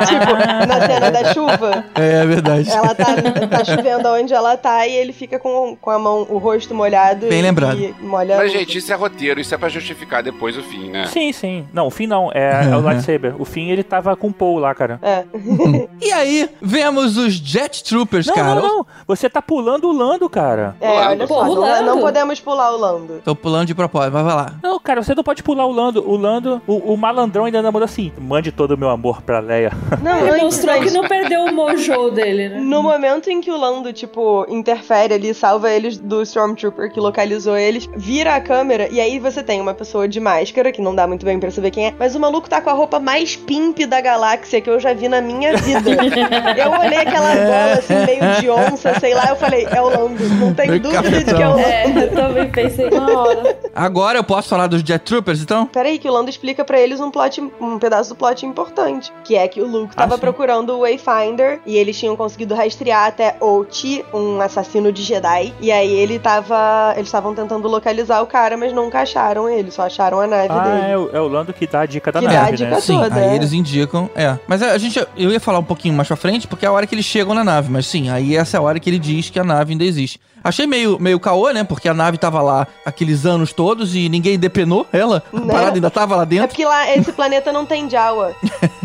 tipo, 0.08 0.66
na 0.66 0.86
cena 0.86 1.10
da 1.10 1.32
chuva, 1.32 1.84
É, 1.94 2.22
é 2.22 2.26
verdade. 2.26 2.70
ela 2.70 2.94
tá, 2.94 3.06
tá 3.48 3.64
chovendo 3.64 4.08
onde 4.08 4.32
ela 4.34 4.56
tá 4.56 4.86
e 4.86 4.94
ele 4.96 5.12
fica 5.12 5.38
com, 5.38 5.76
com 5.80 5.90
a 5.90 5.98
mão, 5.98 6.26
o 6.28 6.38
rosto 6.38 6.74
molhado 6.74 7.26
Bem 7.28 7.40
e, 7.40 7.42
lembrado. 7.42 7.78
e 7.78 7.94
molha 8.00 8.36
Mas, 8.36 8.52
gente, 8.52 8.78
isso 8.78 8.92
é 8.92 8.96
roteiro, 8.96 9.40
isso 9.40 9.54
é 9.54 9.58
pra 9.58 9.68
justificar 9.68 10.22
depois 10.22 10.56
o 10.56 10.62
fim, 10.62 10.90
né? 10.90 11.06
Sim, 11.06 11.32
sim. 11.32 11.66
Não, 11.72 11.86
o 11.86 11.90
fim 11.90 12.06
não. 12.06 12.30
É, 12.32 12.64
é 12.70 12.76
o 12.76 12.80
lightsaber. 12.80 13.34
O 13.40 13.44
fim 13.44 13.70
ele 13.70 13.82
tava 13.82 14.14
com 14.16 14.28
o 14.28 14.32
Paul 14.32 14.58
lá, 14.58 14.74
cara. 14.74 14.98
É. 15.02 15.24
E 16.00 16.12
aí, 16.12 16.48
vemos 16.60 17.16
os 17.16 17.34
Jet 17.34 17.84
Troopers, 17.84 18.26
Não, 18.26 18.34
cara. 18.34 18.54
não, 18.56 18.62
não. 18.78 18.86
Você 19.06 19.28
tá 19.28 19.40
pulando 19.42 19.88
o 19.88 19.92
Lando, 19.92 20.28
cara. 20.28 20.74
É, 20.80 20.88
olha 20.90 21.26
Pô, 21.26 21.34
só, 21.34 21.44
não, 21.54 21.82
não 21.86 22.00
podemos 22.00 22.40
pular 22.40 22.72
o 22.72 22.78
Lando. 22.78 23.20
Tô 23.24 23.34
pulando 23.36 23.66
de 23.66 23.74
propósito, 23.74 23.91
mas 24.00 24.24
vai 24.24 24.34
lá. 24.34 24.54
Não, 24.62 24.78
cara, 24.78 25.02
você 25.02 25.14
não 25.14 25.22
pode 25.22 25.42
pular 25.42 25.66
o 25.66 25.72
Lando. 25.72 26.08
O 26.08 26.16
Lando, 26.16 26.60
o, 26.66 26.92
o 26.92 26.96
malandrão 26.96 27.44
ainda 27.44 27.60
namora 27.62 27.84
assim. 27.84 28.12
Mande 28.18 28.50
todo 28.52 28.72
o 28.72 28.78
meu 28.78 28.90
amor 28.90 29.22
pra 29.22 29.40
Leia. 29.40 29.72
Não, 30.02 30.26
Ele 30.26 30.42
mostrou 30.42 30.80
que 30.80 30.90
não 30.90 31.06
perdeu 31.06 31.44
o 31.44 31.52
mojo 31.54 32.10
dele, 32.10 32.48
né? 32.48 32.58
no 32.60 32.82
momento 32.82 33.30
em 33.30 33.40
que 33.40 33.50
o 33.50 33.56
Lando, 33.56 33.92
tipo, 33.92 34.46
interfere 34.48 35.14
ali, 35.14 35.34
salva 35.34 35.70
eles 35.70 35.98
do 35.98 36.22
Stormtrooper 36.22 36.90
que 36.92 37.00
localizou 37.00 37.56
eles, 37.56 37.88
vira 37.96 38.34
a 38.34 38.40
câmera 38.40 38.88
e 38.90 39.00
aí 39.00 39.18
você 39.18 39.42
tem 39.42 39.60
uma 39.60 39.74
pessoa 39.74 40.08
de 40.08 40.18
máscara, 40.20 40.72
que 40.72 40.80
não 40.80 40.94
dá 40.94 41.06
muito 41.06 41.24
bem 41.24 41.38
pra 41.38 41.50
saber 41.50 41.70
quem 41.70 41.86
é, 41.86 41.94
mas 41.98 42.14
o 42.14 42.20
maluco 42.20 42.48
tá 42.48 42.60
com 42.60 42.70
a 42.70 42.72
roupa 42.72 42.98
mais 42.98 43.36
pimp 43.36 43.78
da 43.86 44.00
galáxia 44.00 44.60
que 44.60 44.68
eu 44.70 44.80
já 44.80 44.92
vi 44.94 45.08
na 45.08 45.20
minha 45.20 45.56
vida. 45.56 45.90
eu 45.90 46.70
olhei 46.70 46.98
aquela 46.98 47.34
gola 47.36 47.72
assim, 47.74 47.94
meio 48.06 48.40
de 48.40 48.50
onça, 48.50 48.98
sei 48.98 49.14
lá, 49.14 49.28
eu 49.30 49.36
falei, 49.36 49.66
é 49.70 49.80
o 49.80 49.88
Lando. 49.88 50.24
Não 50.40 50.54
tenho 50.54 50.74
É 50.74 50.78
dúvida 50.78 51.24
de 51.24 51.34
que 51.34 51.42
é 51.42 51.48
o 51.48 51.50
Lando. 51.50 51.62
É, 51.62 52.04
eu 52.04 52.10
também 52.12 52.50
pensei 52.50 52.90
na 52.90 53.06
hora. 53.20 53.56
Agora 53.82 54.16
eu 54.16 54.22
posso 54.22 54.48
falar 54.48 54.68
dos 54.68 54.80
Jet 54.80 55.00
Troopers, 55.04 55.42
então? 55.42 55.66
Peraí, 55.66 55.98
que 55.98 56.08
o 56.08 56.12
Lando 56.12 56.30
explica 56.30 56.64
pra 56.64 56.78
eles 56.80 57.00
um 57.00 57.10
plot, 57.10 57.42
um 57.60 57.80
pedaço 57.80 58.10
do 58.10 58.16
plot 58.16 58.46
importante, 58.46 59.12
que 59.24 59.34
é 59.34 59.48
que 59.48 59.60
o 59.60 59.66
Luke 59.66 59.96
tava 59.96 60.14
sim. 60.14 60.20
procurando 60.20 60.70
o 60.72 60.82
Wayfinder 60.82 61.60
e 61.66 61.76
eles 61.76 61.98
tinham 61.98 62.14
conseguido 62.14 62.54
rastrear 62.54 63.08
até 63.08 63.36
Oti, 63.40 64.04
um 64.14 64.40
assassino 64.40 64.92
de 64.92 65.02
Jedi. 65.02 65.52
E 65.60 65.72
aí 65.72 65.92
ele 65.92 66.20
tava. 66.20 66.92
Eles 66.94 67.08
estavam 67.08 67.34
tentando 67.34 67.66
localizar 67.66 68.22
o 68.22 68.26
cara, 68.26 68.56
mas 68.56 68.72
nunca 68.72 69.00
acharam 69.00 69.48
ele, 69.48 69.72
só 69.72 69.82
acharam 69.82 70.20
a 70.20 70.28
nave 70.28 70.48
Ah, 70.48 70.60
dele. 70.62 70.92
é 70.92 70.96
o, 70.96 71.10
é 71.16 71.20
o 71.20 71.26
Lando 71.26 71.52
que 71.52 71.66
dá 71.66 71.80
a 71.80 71.86
dica 71.86 72.12
da 72.12 72.20
Que 72.20 72.26
dá 72.28 72.32
nave, 72.34 72.52
a 72.52 72.56
dica 72.56 72.70
né? 72.70 72.80
Sim, 72.80 73.00
toda, 73.00 73.16
aí 73.16 73.30
é. 73.30 73.34
eles 73.34 73.52
indicam, 73.52 74.08
é. 74.14 74.38
Mas 74.46 74.62
a 74.62 74.78
gente, 74.78 75.04
eu 75.16 75.30
ia 75.30 75.40
falar 75.40 75.58
um 75.58 75.64
pouquinho 75.64 75.94
mais 75.94 76.06
pra 76.06 76.16
frente, 76.16 76.46
porque 76.46 76.64
é 76.64 76.68
a 76.68 76.72
hora 76.72 76.86
que 76.86 76.94
eles 76.94 77.04
chegam 77.04 77.34
na 77.34 77.42
nave, 77.42 77.68
mas 77.68 77.84
sim, 77.86 78.10
aí 78.10 78.36
essa 78.36 78.56
é 78.56 78.58
a 78.58 78.62
hora 78.62 78.78
que 78.78 78.88
ele 78.88 79.00
diz 79.00 79.28
que 79.28 79.40
a 79.40 79.44
nave 79.44 79.72
ainda 79.72 79.82
existe. 79.84 80.20
Achei 80.44 80.66
meio, 80.66 80.98
meio 81.00 81.18
caô, 81.20 81.50
né? 81.50 81.64
Porque 81.64 81.88
a 81.88 81.94
nave 81.94 82.18
tava 82.18 82.40
lá 82.42 82.66
aqueles 82.84 83.24
anos 83.26 83.52
todos 83.52 83.94
e 83.94 84.08
ninguém 84.08 84.38
depenou 84.38 84.86
ela. 84.92 85.22
A 85.32 85.40
Né? 85.40 85.52
parada 85.52 85.74
ainda 85.76 85.90
tava 85.90 86.16
lá 86.16 86.22
É 86.22 86.26
dentro. 86.26 86.48
porque 86.48 86.64
lá 86.64 86.90
esse 86.96 87.12
planeta 87.12 87.52
não 87.52 87.64
tem 87.66 87.88
Jawa. 87.88 88.32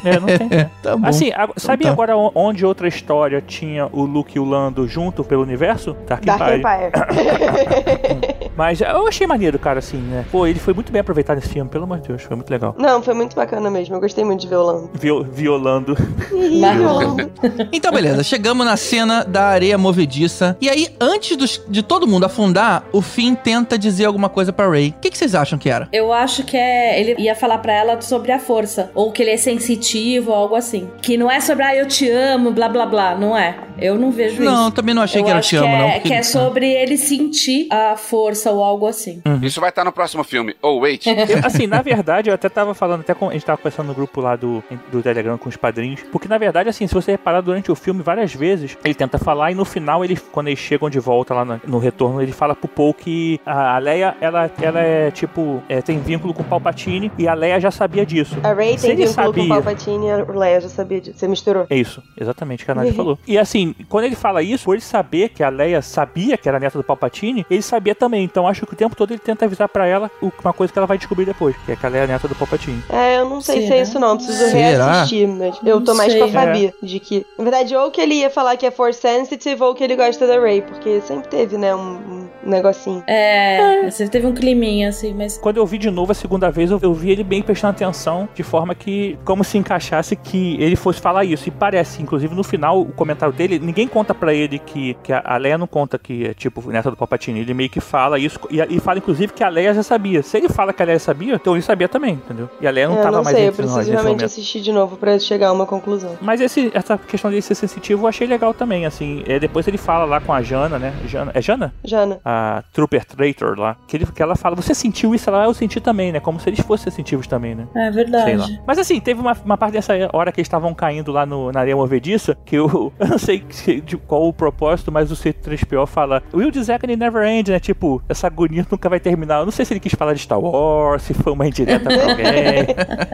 É, 0.03 0.19
não 0.19 0.27
tem. 0.27 0.47
É, 0.57 0.69
tá 0.81 0.95
bom. 0.95 1.07
Assim, 1.07 1.31
a- 1.31 1.49
sabe 1.57 1.83
Então 1.83 1.95
tá. 1.95 2.03
agora 2.03 2.31
onde 2.35 2.65
outra 2.65 2.87
história 2.87 3.41
tinha 3.45 3.87
o 3.91 4.03
Luke 4.05 4.37
e 4.37 4.39
o 4.39 4.45
Lando 4.45 4.87
junto 4.87 5.23
pelo 5.23 5.41
universo? 5.43 5.95
Dark, 6.07 6.23
Dark 6.23 6.41
Empire. 6.41 6.57
Empire. 6.57 8.47
Mas 8.55 8.81
eu 8.81 9.07
achei 9.07 9.27
maneiro, 9.27 9.59
cara, 9.59 9.79
assim, 9.79 9.97
né? 9.97 10.25
Pô, 10.31 10.47
ele 10.47 10.57
foi 10.59 10.73
muito 10.73 10.91
bem 10.91 11.01
aproveitado 11.01 11.35
nesse 11.37 11.49
filme, 11.49 11.69
pelo 11.69 11.83
amor 11.83 11.99
de 11.99 12.07
Deus, 12.07 12.23
foi 12.23 12.35
muito 12.35 12.49
legal. 12.49 12.75
não, 12.77 13.01
foi 13.03 13.13
muito 13.13 13.35
bacana 13.35 13.69
mesmo. 13.69 13.95
Eu 13.95 13.99
gostei 13.99 14.23
muito 14.23 14.41
de 14.41 14.47
ver 14.47 14.55
o 14.55 14.63
Lando. 14.63 14.89
Viol- 14.93 15.23
violando. 15.23 15.95
Ih, 16.31 16.59
Mas- 16.61 16.79
Lando. 16.81 17.31
Então, 17.71 17.91
beleza, 17.91 18.23
chegamos 18.23 18.65
na 18.65 18.75
cena 18.77 19.23
da 19.23 19.45
areia 19.47 19.77
movediça. 19.77 20.57
E 20.59 20.69
aí, 20.69 20.87
antes 20.99 21.37
dos- 21.47 21.61
de 21.67 21.81
todo 21.81 22.05
mundo 22.07 22.25
afundar, 22.25 22.83
o 22.91 23.01
Finn 23.01 23.35
tenta 23.35 23.77
dizer 23.77 24.05
alguma 24.05 24.29
coisa 24.29 24.51
pra 24.53 24.67
Ray. 24.69 24.89
O 24.97 24.99
que, 25.01 25.09
que 25.09 25.17
vocês 25.17 25.33
acham 25.33 25.57
que 25.57 25.69
era? 25.69 25.87
Eu 25.91 26.11
acho 26.13 26.43
que 26.43 26.55
é. 26.57 26.99
Ele 26.99 27.15
ia 27.21 27.35
falar 27.35 27.57
pra 27.59 27.73
ela 27.73 28.01
sobre 28.01 28.31
a 28.31 28.39
força. 28.39 28.91
Ou 28.93 29.11
que 29.11 29.21
ele 29.23 29.31
é 29.31 29.37
sensitivo, 29.37 30.31
ou 30.31 30.37
algo 30.37 30.55
assim. 30.55 30.89
Que 31.01 31.17
não 31.17 31.29
é 31.31 31.39
sobre, 31.39 31.63
ah, 31.63 31.75
eu 31.75 31.87
te 31.87 32.09
amo, 32.09 32.51
blá 32.51 32.67
blá 32.69 32.85
blá. 32.85 33.15
Não 33.15 33.35
é. 33.37 33.55
Eu 33.79 33.97
não 33.97 34.11
vejo 34.11 34.35
isso. 34.41 34.43
Não, 34.43 34.71
também 34.71 34.93
não 34.95 35.01
achei 35.01 35.21
eu 35.21 35.25
que 35.25 35.31
era 35.31 35.39
te 35.41 35.55
amo, 35.55 35.67
é, 35.67 35.77
não. 35.79 35.91
porque- 35.91 36.07
Que 36.09 36.13
é 36.13 36.23
sobre 36.23 36.65
ele 36.71 36.97
sentir 36.97 37.67
a 37.71 37.95
força 37.97 38.51
ou 38.51 38.63
algo 38.63 38.87
assim. 38.87 39.21
Isso 39.41 39.59
vai 39.59 39.69
estar 39.69 39.83
no 39.83 39.91
próximo 39.91 40.23
filme. 40.23 40.55
Oh, 40.61 40.79
wait. 40.79 41.05
Eu, 41.07 41.15
assim, 41.45 41.67
na 41.67 41.81
verdade, 41.81 42.29
eu 42.29 42.33
até 42.33 42.47
tava 42.49 42.73
falando, 42.73 43.01
até 43.01 43.13
com, 43.13 43.29
a 43.29 43.33
gente 43.33 43.45
tava 43.45 43.57
conversando 43.57 43.87
no 43.87 43.93
grupo 43.93 44.21
lá 44.21 44.35
do, 44.35 44.63
do 44.91 45.01
Telegram 45.01 45.37
com 45.37 45.49
os 45.49 45.55
padrinhos, 45.57 46.01
porque 46.11 46.27
na 46.27 46.37
verdade, 46.37 46.69
assim, 46.69 46.87
se 46.87 46.93
você 46.93 47.11
reparar 47.11 47.41
durante 47.41 47.71
o 47.71 47.75
filme, 47.75 48.01
várias 48.01 48.33
vezes, 48.33 48.77
ele 48.83 48.93
tenta 48.93 49.17
falar 49.17 49.51
e 49.51 49.55
no 49.55 49.65
final, 49.65 50.03
ele, 50.05 50.15
quando 50.31 50.47
eles 50.47 50.59
chegam 50.59 50.89
de 50.89 50.99
volta 50.99 51.33
lá 51.33 51.43
no, 51.45 51.61
no 51.67 51.77
retorno, 51.79 52.21
ele 52.21 52.31
fala 52.31 52.55
pro 52.55 52.67
Paul 52.67 52.93
que 52.93 53.39
a, 53.45 53.77
Leia, 53.77 54.15
ela, 54.21 54.49
ela 54.61 54.79
é, 54.79 55.11
tipo, 55.11 55.61
é, 55.67 55.81
tem 55.81 55.99
vínculo 55.99 56.33
com 56.33 56.41
o 56.41 56.45
Palpatine 56.45 57.11
e 57.17 57.27
a 57.27 57.33
Leia 57.33 57.59
já 57.59 57.71
sabia 57.71 58.05
disso. 58.05 58.37
A 58.43 58.53
Ray 58.53 58.77
Se 58.77 58.87
tem 58.87 58.95
vínculo 58.95 59.15
com 59.15 59.21
o 59.21 59.25
sabia- 59.33 59.47
Palpatine 59.49 60.05
e 60.07 60.11
a 60.11 60.17
Leia 60.17 60.61
já 60.61 60.69
sabia 60.69 61.01
disso. 61.01 61.17
Você 61.19 61.27
misturou. 61.27 61.65
É 61.69 61.75
isso, 61.75 62.01
exatamente 62.19 62.63
o 62.63 62.65
que 62.65 62.71
a 62.71 62.75
Nath 62.75 62.93
falou. 62.93 63.17
E 63.27 63.37
assim, 63.37 63.66
quando 63.89 64.05
ele 64.05 64.15
fala 64.15 64.41
isso, 64.41 64.65
por 64.65 64.73
ele 64.73 64.81
saber 64.81 65.29
que 65.29 65.43
a 65.43 65.49
Leia 65.49 65.81
sabia 65.81 66.37
que 66.37 66.47
era 66.47 66.59
neta 66.59 66.77
do 66.77 66.83
Palpatine, 66.83 67.45
ele 67.49 67.61
sabia 67.61 67.95
também. 67.95 68.23
Então 68.23 68.47
acho 68.47 68.65
que 68.65 68.73
o 68.73 68.77
tempo 68.77 68.95
todo 68.95 69.11
ele 69.11 69.19
tenta 69.19 69.45
avisar 69.45 69.69
pra 69.69 69.85
ela 69.85 70.09
uma 70.43 70.53
coisa 70.53 70.71
que 70.71 70.79
ela 70.79 70.87
vai 70.87 70.97
descobrir 70.97 71.25
depois, 71.25 71.55
que 71.65 71.71
é 71.71 71.75
que 71.75 71.85
a 71.85 71.89
Leia 71.89 72.03
é 72.03 72.07
neta 72.07 72.27
do 72.27 72.35
Palpatine. 72.35 72.83
É, 72.89 73.19
eu 73.19 73.29
não 73.29 73.41
sei 73.41 73.61
se 73.61 73.65
é 73.65 73.67
Será? 73.69 73.81
isso 73.81 73.99
não, 73.99 74.17
preciso 74.17 74.45
Será? 74.49 74.57
reassistir, 74.85 75.27
mas 75.27 75.59
eu 75.65 75.81
tô 75.83 75.93
mais 75.93 76.13
com 76.13 76.23
a 76.23 76.27
Fabi, 76.27 76.73
de 76.81 76.99
que, 76.99 77.25
na 77.37 77.43
verdade, 77.43 77.75
ou 77.75 77.91
que 77.91 78.01
ele 78.01 78.15
ia 78.15 78.29
falar 78.29 78.57
que 78.57 78.65
é 78.65 78.71
force 78.71 78.99
sensitive 78.99 79.61
ou 79.63 79.73
que 79.73 79.83
ele 79.83 79.95
gosta 79.95 80.27
da 80.27 80.39
Ray, 80.39 80.61
porque 80.61 81.01
sempre 81.01 81.27
teve, 81.29 81.57
né, 81.57 81.75
um, 81.75 81.79
um 81.79 82.29
negocinho. 82.43 83.03
É, 83.07 83.89
você 83.89 84.07
teve 84.07 84.25
um 84.25 84.33
climinha 84.33 84.89
assim, 84.89 85.13
mas. 85.13 85.37
Quando 85.37 85.57
eu 85.57 85.65
vi 85.65 85.77
de 85.77 85.89
novo 85.89 86.11
a 86.11 86.15
segunda 86.15 86.49
vez, 86.49 86.71
eu, 86.71 86.79
eu 86.81 86.93
vi 86.93 87.11
ele 87.11 87.23
bem 87.23 87.41
prestando 87.41 87.71
atenção, 87.71 88.27
de 88.33 88.43
forma 88.43 88.73
que, 88.73 89.17
como 89.25 89.43
se 89.43 89.57
encaixasse 89.57 90.15
que 90.15 90.57
ele 90.61 90.75
fosse 90.75 90.99
falar 90.99 91.25
isso. 91.25 91.47
E 91.47 91.51
parece, 91.51 92.01
inclusive 92.01 92.33
no 92.33 92.43
final, 92.43 92.81
o 92.81 92.91
comentário 92.91 93.33
dele, 93.33 93.56
ninguém 93.59 93.87
conta 93.87 94.13
pra 94.13 94.33
ele 94.33 94.59
que, 94.59 94.95
que 95.03 95.11
a, 95.13 95.37
Leia 95.37 95.57
não 95.57 95.67
conta 95.67 95.97
que 95.97 96.25
é 96.27 96.33
tipo 96.33 96.69
neta 96.69 96.89
do 96.89 96.97
Palpatine. 96.97 97.39
Ele 97.39 97.53
meio 97.53 97.69
que 97.69 97.79
fala 97.79 98.17
isso 98.19 98.39
e, 98.49 98.59
e 98.75 98.79
fala, 98.79 98.97
inclusive, 98.99 99.33
que 99.33 99.43
a 99.43 99.49
Leia 99.49 99.73
já 99.73 99.83
sabia. 99.83 100.21
Se 100.23 100.37
ele 100.37 100.49
fala 100.49 100.73
que 100.73 100.81
a 100.81 100.85
Leia 100.85 100.99
sabia, 100.99 101.35
então 101.35 101.53
ele 101.53 101.61
sabia 101.61 101.87
também, 101.87 102.13
entendeu? 102.13 102.49
E 102.61 102.67
a 102.67 102.71
Leia 102.71 102.87
não 102.87 102.95
eu 102.97 103.01
tava 103.03 103.17
não 103.17 103.23
mais 103.23 103.35
sei, 103.35 103.45
eu 103.45 103.49
entre 103.49 103.61
nós 103.63 103.71
preciso 103.73 103.77
nesse 103.79 103.91
realmente 103.91 104.19
momento. 104.21 104.25
assistir 104.25 104.61
de 104.61 104.71
novo 104.71 104.97
pra 104.97 105.17
chegar 105.19 105.49
a 105.49 105.51
uma 105.53 105.65
conclusão. 105.65 106.17
Mas 106.21 106.41
esse, 106.41 106.71
essa 106.73 106.97
questão 106.97 107.29
dele 107.29 107.41
ser 107.41 107.55
sensitivo 107.55 108.03
eu 108.03 108.07
achei 108.07 108.27
legal 108.27 108.53
também, 108.53 108.85
assim. 108.85 109.23
É, 109.27 109.39
depois 109.39 109.67
ele 109.67 109.77
fala 109.77 110.05
lá 110.05 110.19
com 110.19 110.33
a 110.33 110.41
Jana, 110.41 110.77
né? 110.79 110.93
Jana, 111.07 111.31
é 111.33 111.41
Jana? 111.41 111.73
Jana. 111.83 112.19
A 112.23 112.63
Trooper 112.73 113.05
Traitor 113.05 113.57
lá. 113.59 113.75
Que, 113.87 113.97
ele, 113.97 114.05
que 114.05 114.21
ela 114.21 114.35
fala, 114.35 114.55
você 114.55 114.73
sentiu 114.73 115.13
isso? 115.15 115.29
Ela, 115.29 115.43
"Ah, 115.43 115.45
eu 115.45 115.53
senti 115.53 115.79
também, 115.79 116.11
né? 116.11 116.19
Como 116.19 116.39
se 116.39 116.49
eles 116.49 116.59
fossem 116.61 116.91
sensitivos 116.91 117.27
também, 117.27 117.55
né? 117.55 117.67
É 117.75 117.79
Sei 117.79 117.83
lá. 117.83 117.91
verdade. 117.91 118.61
Mas 118.65 118.77
assim, 118.79 118.99
teve 118.99 119.19
uma, 119.21 119.35
uma 119.45 119.57
parte 119.57 119.73
dessa 119.73 119.93
hora 120.13 120.31
que 120.31 120.39
eles 120.39 120.47
estavam 120.47 120.73
caindo 120.73 121.11
lá 121.11 121.25
no, 121.25 121.51
na 121.51 121.59
areia 121.61 121.75
movediça, 121.75 122.37
que 122.45 122.55
eu, 122.55 122.91
eu 122.99 123.07
não 123.07 123.17
sei 123.17 123.39
de 123.83 123.97
qual 123.97 124.27
o 124.27 124.33
propósito, 124.33 124.91
mas 124.91 125.11
o 125.11 125.15
C3PO 125.15 125.85
fala 125.87 126.21
Will 126.33 126.51
this 126.51 126.69
agony 126.69 126.95
never 126.95 127.23
end, 127.23 127.51
né? 127.51 127.59
Tipo, 127.59 128.01
essa 128.07 128.27
agonia 128.27 128.65
nunca 128.69 128.89
vai 128.89 128.99
terminar. 128.99 129.39
Eu 129.39 129.45
não 129.45 129.51
sei 129.51 129.65
se 129.65 129.73
ele 129.73 129.79
quis 129.79 129.93
falar 129.93 130.13
de 130.13 130.19
Star 130.19 130.39
Wars, 130.39 131.03
se 131.03 131.13
foi 131.13 131.33
uma 131.33 131.47
indireta 131.47 131.85
pra 131.85 132.11
alguém. 132.11 132.67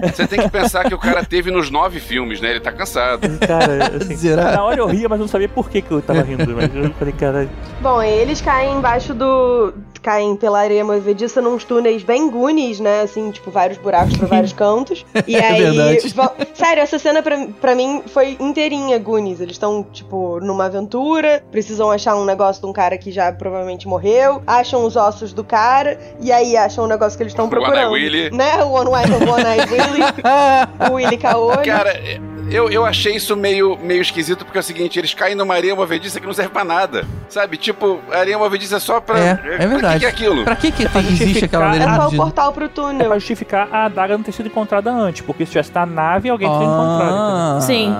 Você 0.12 0.28
tem 0.28 0.42
que 0.42 0.50
pensar 0.50 0.86
que 0.86 0.94
o 0.94 1.00
cara 1.00 1.24
teve 1.24 1.52
nos 1.52 1.70
nove 1.70 2.00
filmes, 2.00 2.42
né? 2.42 2.52
Ele 2.52 2.60
tá 2.60 2.72
cansado. 2.72 3.28
Cara, 3.40 3.98
assim, 3.98 4.16
Será? 4.16 4.52
na 4.52 4.64
hora 4.64 4.80
eu 4.80 4.88
ria, 4.88 5.08
mas 5.08 5.20
eu 5.20 5.24
não 5.24 5.28
sabia 5.28 5.50
por 5.50 5.70
que, 5.70 5.82
que 5.82 5.92
eu 5.92 6.02
tava 6.02 6.22
rindo. 6.22 6.56
Mas 6.56 6.74
eu 6.76 6.92
falei, 6.94 7.14
cara, 7.14 7.50
Bom, 7.82 8.02
eles 8.02 8.42
caem 8.42 8.78
embaixo 8.78 9.14
do. 9.14 9.74
Caem 10.04 10.36
pela 10.36 10.60
areia 10.60 10.84
movediça 10.86 11.42
nos 11.42 11.64
túneis 11.64 12.04
bem 12.04 12.30
Goonies, 12.30 12.80
né? 12.80 13.02
Assim, 13.02 13.32
tipo, 13.32 13.50
vários 13.50 13.78
buracos 13.80 14.16
pra 14.18 14.28
vários 14.28 14.52
cantos. 14.54 15.04
E 15.26 15.36
É 15.36 15.46
aí. 15.48 15.62
verdade. 15.64 16.08
vão- 16.14 16.32
Sério, 16.54 16.84
essa 16.84 17.00
cena 17.00 17.22
pra, 17.24 17.48
pra 17.60 17.74
mim 17.74 18.04
foi 18.08 18.38
inteirinha 18.40 19.00
Goonies. 19.00 19.40
Eles 19.40 19.54
estão, 19.56 19.82
tipo, 19.92 20.40
numa 20.42 20.66
aventura, 20.66 21.42
precisam 21.52 21.90
achar 21.90 22.16
um 22.16 22.26
negócio 22.26 22.62
de 22.62 22.68
um 22.68 22.74
cara 22.74 22.98
que 22.98 23.12
já 23.12 23.32
provavelmente 23.32 23.88
morreu, 23.88 24.44
acham 24.46 24.84
os 24.86 24.96
ossos 24.96 25.32
do 25.34 25.44
cara, 25.44 25.98
e 26.20 26.32
aí 26.32 26.56
acham 26.58 26.84
o 26.84 26.88
negócio 26.88 27.18
que 27.18 27.24
eles 27.24 27.32
estão 27.34 27.46
O 27.46 27.48
One 27.48 27.56
procurando. 27.62 27.92
Willy. 27.94 28.30
Né? 28.32 28.64
O 28.64 28.72
One 28.72 28.90
Eye, 28.92 29.12
o 29.12 29.32
One 29.32 29.44
Eye 29.44 29.62
Willy, 29.72 30.04
o 30.92 30.94
Willy 30.96 31.18
Caolho. 31.18 31.64
Cara, 31.64 31.94
eu, 32.50 32.70
eu 32.70 32.86
achei 32.86 33.16
isso 33.16 33.36
meio, 33.36 33.78
meio 33.82 34.02
esquisito, 34.02 34.46
porque 34.46 34.58
é 34.58 34.62
o 34.62 34.64
seguinte, 34.64 35.00
eles 35.00 35.14
caem 35.14 35.36
numa 35.36 35.54
areia 35.56 35.76
movediça 35.76 36.20
que 36.20 36.26
não 36.26 36.34
serve 36.34 36.52
pra 36.52 36.64
nada. 36.64 37.06
Sabe? 37.30 37.58
Tipo, 37.58 38.00
a 38.12 38.18
areia 38.18 38.38
movediça 38.38 38.76
é 38.76 38.80
só 38.80 39.00
pra. 39.02 39.18
É, 39.20 39.30
é 39.32 39.36
Pra 39.36 39.58
que 39.58 39.68
verdade. 39.68 40.00
que 40.00 40.06
é 40.06 40.10
aquilo? 40.10 40.44
Pra 40.44 40.56
que, 40.56 40.72
que 40.72 40.88
tem- 40.88 41.02
existe 41.02 41.26
justificar- 41.26 41.62
aquela 41.62 41.76
É 41.76 41.80
areia 41.80 41.86
só 41.88 41.92
o 41.94 42.04
movediça? 42.04 42.24
portal 42.24 42.54
pro 42.54 42.66
é 42.66 42.68
túnel. 42.68 43.08
pra 43.08 43.20
justificar 43.20 43.68
a 43.72 43.86
adaga 43.86 44.18
não 44.18 44.24
ter 44.24 44.32
sido 44.32 44.48
encontrada 44.48 44.92
antes, 44.92 45.22
porque 45.22 45.46
se 45.46 45.52
tivesse 45.52 45.72
na 45.74 45.86
nave, 45.86 46.30
alguém 46.30 46.48
teria 46.50 46.64
encontrado. 46.66 47.14
Ah, 47.16 47.60
Sim. 47.62 47.94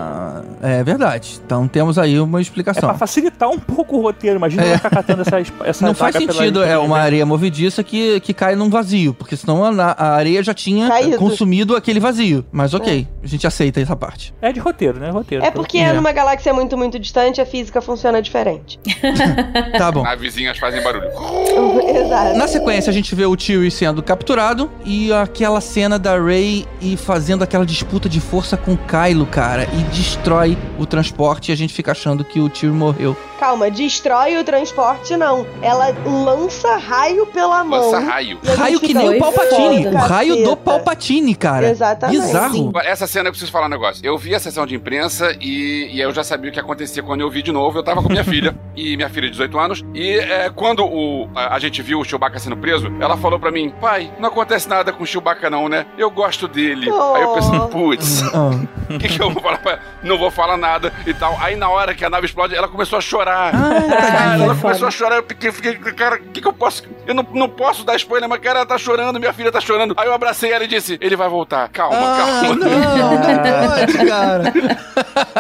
É 0.62 0.84
verdade. 0.84 1.42
Então 1.46 1.68
temos 1.68 1.98
aí 1.98 2.20
uma 2.20 2.40
É 2.40 2.42
explicação. 2.42 2.88
pra 2.88 2.98
facilitar 2.98 3.50
um 3.50 3.60
pouco 3.60 3.98
o 3.98 4.02
roteiro. 4.02 4.38
Imagina 4.38 4.64
É. 4.64 4.78
ficar 4.78 4.90
catando 4.90 5.22
essa, 5.24 5.40
essa 5.66 5.86
Não 5.86 5.94
faz 5.94 6.16
sentido, 6.16 6.64
é 6.64 6.78
uma 6.78 7.00
areia 7.00 7.26
movediça 7.26 7.84
que, 7.84 8.20
que 8.22 8.34
cai 8.34 8.56
num 8.56 8.70
vazio, 8.70 9.14
porque 9.14 9.36
senão 9.36 9.64
a, 9.66 9.92
a 9.98 10.16
areia 10.16 10.42
já 10.44 10.54
tinha 10.54 10.88
Caído. 10.88 11.18
consumido 11.18 11.76
aquele 11.76 12.00
vazio. 12.00 12.46
Mas 12.52 12.74
ok, 12.74 13.08
a 13.24 13.28
gente 13.28 13.46
aceita 13.46 13.82
essa 13.82 13.96
parte. 13.96 14.34
É 14.44 14.52
de 14.52 14.60
roteiro, 14.60 15.00
né? 15.00 15.10
Roteiro. 15.10 15.44
É 15.46 15.50
porque 15.50 15.78
É. 15.78 15.94
numa 15.94 16.12
galáxia 16.12 16.54
muito, 16.54 16.78
muito 16.78 17.00
distante 17.00 17.40
a 17.40 17.46
física 17.46 17.82
funciona 17.82 18.22
diferente. 18.22 18.78
Tá 19.78 19.90
bom. 19.92 20.04
Navezinhas 20.04 20.58
fazem 20.58 20.82
barulho. 20.82 21.08
Exato. 21.88 22.38
Na 22.38 22.48
sequência, 22.48 22.90
a 22.90 22.94
gente 22.94 23.16
vê 23.16 23.26
o 23.26 23.38
Chewie 23.40 23.72
sendo 23.72 24.04
capturado 24.04 24.70
e 24.86 25.12
aquela 25.14 25.62
cena 25.62 25.98
da 25.98 26.20
Rey 26.22 26.66
e 26.82 26.98
fazendo 26.98 27.44
aquela 27.44 27.66
disputa 27.66 28.10
de 28.10 28.20
força 28.20 28.58
com 28.58 28.74
o 28.74 28.78
Kylo, 28.78 29.26
cara, 29.26 29.64
e 29.74 29.84
destrói 29.96 30.58
o 30.78 30.86
transporte 30.86 31.50
e 31.50 31.54
a 31.54 31.56
gente 31.58 31.74
fica 31.74 31.92
achando 31.92 32.24
que 32.26 32.40
o 32.40 32.54
Chewie 32.54 32.76
morreu. 32.76 33.16
Calma, 33.44 33.70
destrói 33.70 34.38
o 34.38 34.44
transporte, 34.46 35.18
não. 35.18 35.46
Ela 35.62 35.94
lança 36.06 36.78
raio 36.78 37.26
pela 37.26 37.62
mão. 37.62 37.92
Lança 37.92 38.00
raio. 38.00 38.40
Raio 38.58 38.80
que 38.80 38.94
nem 38.94 39.18
o 39.18 39.20
Palpatine, 39.20 39.84
foda. 39.84 39.98
o 39.98 40.00
raio 40.00 40.44
do. 40.46 40.56
Palpatine, 40.56 41.36
cara. 41.36 41.70
Exatamente. 41.70 42.22
Bizarro. 42.22 42.70
Agora, 42.70 42.88
Essa 42.88 43.06
cena 43.06 43.28
eu 43.28 43.34
preciso 43.34 43.52
falar 43.52 43.66
um 43.66 43.70
negócio. 43.70 44.00
Eu 44.02 44.18
vi 44.18 44.34
a 44.34 44.40
sessão 44.40 44.66
de 44.66 44.76
imprensa 44.76 45.36
e, 45.42 45.90
e 45.92 46.00
eu 46.00 46.14
já 46.14 46.24
sabia 46.24 46.52
o 46.52 46.54
que 46.54 46.60
acontecia 46.60 47.04
quando 47.04 47.20
eu 47.20 47.30
vi 47.30 47.44
de 47.44 47.52
novo. 47.52 47.80
Eu 47.80 47.84
tava 47.84 48.02
com 48.02 48.08
minha 48.08 48.24
filha, 48.24 48.56
e 48.78 48.96
minha 48.96 49.10
filha 49.10 49.26
de 49.26 49.32
18 49.32 49.60
anos, 49.60 49.84
e 49.94 50.20
é, 50.20 50.50
quando 50.50 50.86
o, 50.86 51.30
a, 51.36 51.56
a 51.56 51.60
gente 51.60 51.82
viu 51.82 52.00
o 52.00 52.06
Chewbacca 52.06 52.40
sendo 52.40 52.56
preso, 52.56 52.88
ela 53.02 53.18
falou 53.18 53.38
pra 53.38 53.52
mim, 53.52 53.74
pai, 53.82 54.10
não 54.20 54.30
acontece 54.30 54.70
nada 54.70 54.94
com 54.94 55.04
o 55.04 55.06
Chewbacca 55.06 55.50
não, 55.50 55.68
né? 55.68 55.86
Eu 55.98 56.10
gosto 56.10 56.48
dele. 56.48 56.90
Oh. 56.90 57.14
Aí 57.16 57.24
eu 57.24 57.34
pensei, 57.34 57.60
putz, 57.60 58.24
Ah, 58.34 58.52
o 58.90 58.96
que, 59.00 59.10
que 59.10 59.22
eu 59.22 59.30
vou 59.30 59.44
falar 59.44 59.58
pra 59.58 59.72
ela? 59.74 59.82
Não 60.02 60.18
vou 60.18 60.32
falar 60.32 60.56
nada 60.56 60.94
e 61.06 61.14
tal. 61.14 61.38
Aí 61.42 61.58
na 61.58 61.68
hora 61.68 61.94
que 61.94 62.06
a 62.06 62.10
nave 62.10 62.26
explode, 62.26 62.56
ela 62.56 62.70
começou 62.70 62.98
a 62.98 63.02
chorar. 63.02 63.33
Chorar. 63.34 63.52
Ai, 63.56 63.90
Cara, 63.90 64.12
tadinha. 64.12 64.46
ela 64.46 64.56
começou 64.56 64.88
a 64.88 64.92
chorar, 64.92 65.16
eu 65.18 65.24
fiquei, 65.28 65.52
fiquei 65.52 65.76
cara, 65.94 66.16
o 66.16 66.20
que, 66.20 66.42
que 66.42 66.48
eu 66.48 66.54
posso. 66.54 66.84
Eu 67.06 67.14
não, 67.16 67.26
não 67.34 67.50
posso 67.50 67.84
dar 67.84 67.96
spoiler, 67.96 68.30
mas 68.30 68.40
cara, 68.40 68.60
ela 68.60 68.66
tá 68.66 68.78
chorando, 68.78 69.20
minha 69.20 69.34
filha 69.34 69.52
tá 69.52 69.60
chorando. 69.60 69.94
Aí 69.98 70.08
eu 70.08 70.14
abracei 70.14 70.52
ela 70.52 70.64
e 70.64 70.68
disse: 70.68 70.98
ele 71.02 71.16
vai 71.16 71.28
voltar. 71.30 71.68
Calma, 71.70 71.98
Ah, 71.98 72.18
calma. 72.42 72.56
não, 72.56 72.70
não 73.18 73.70
pode, 73.70 74.08
cara. 74.08 74.54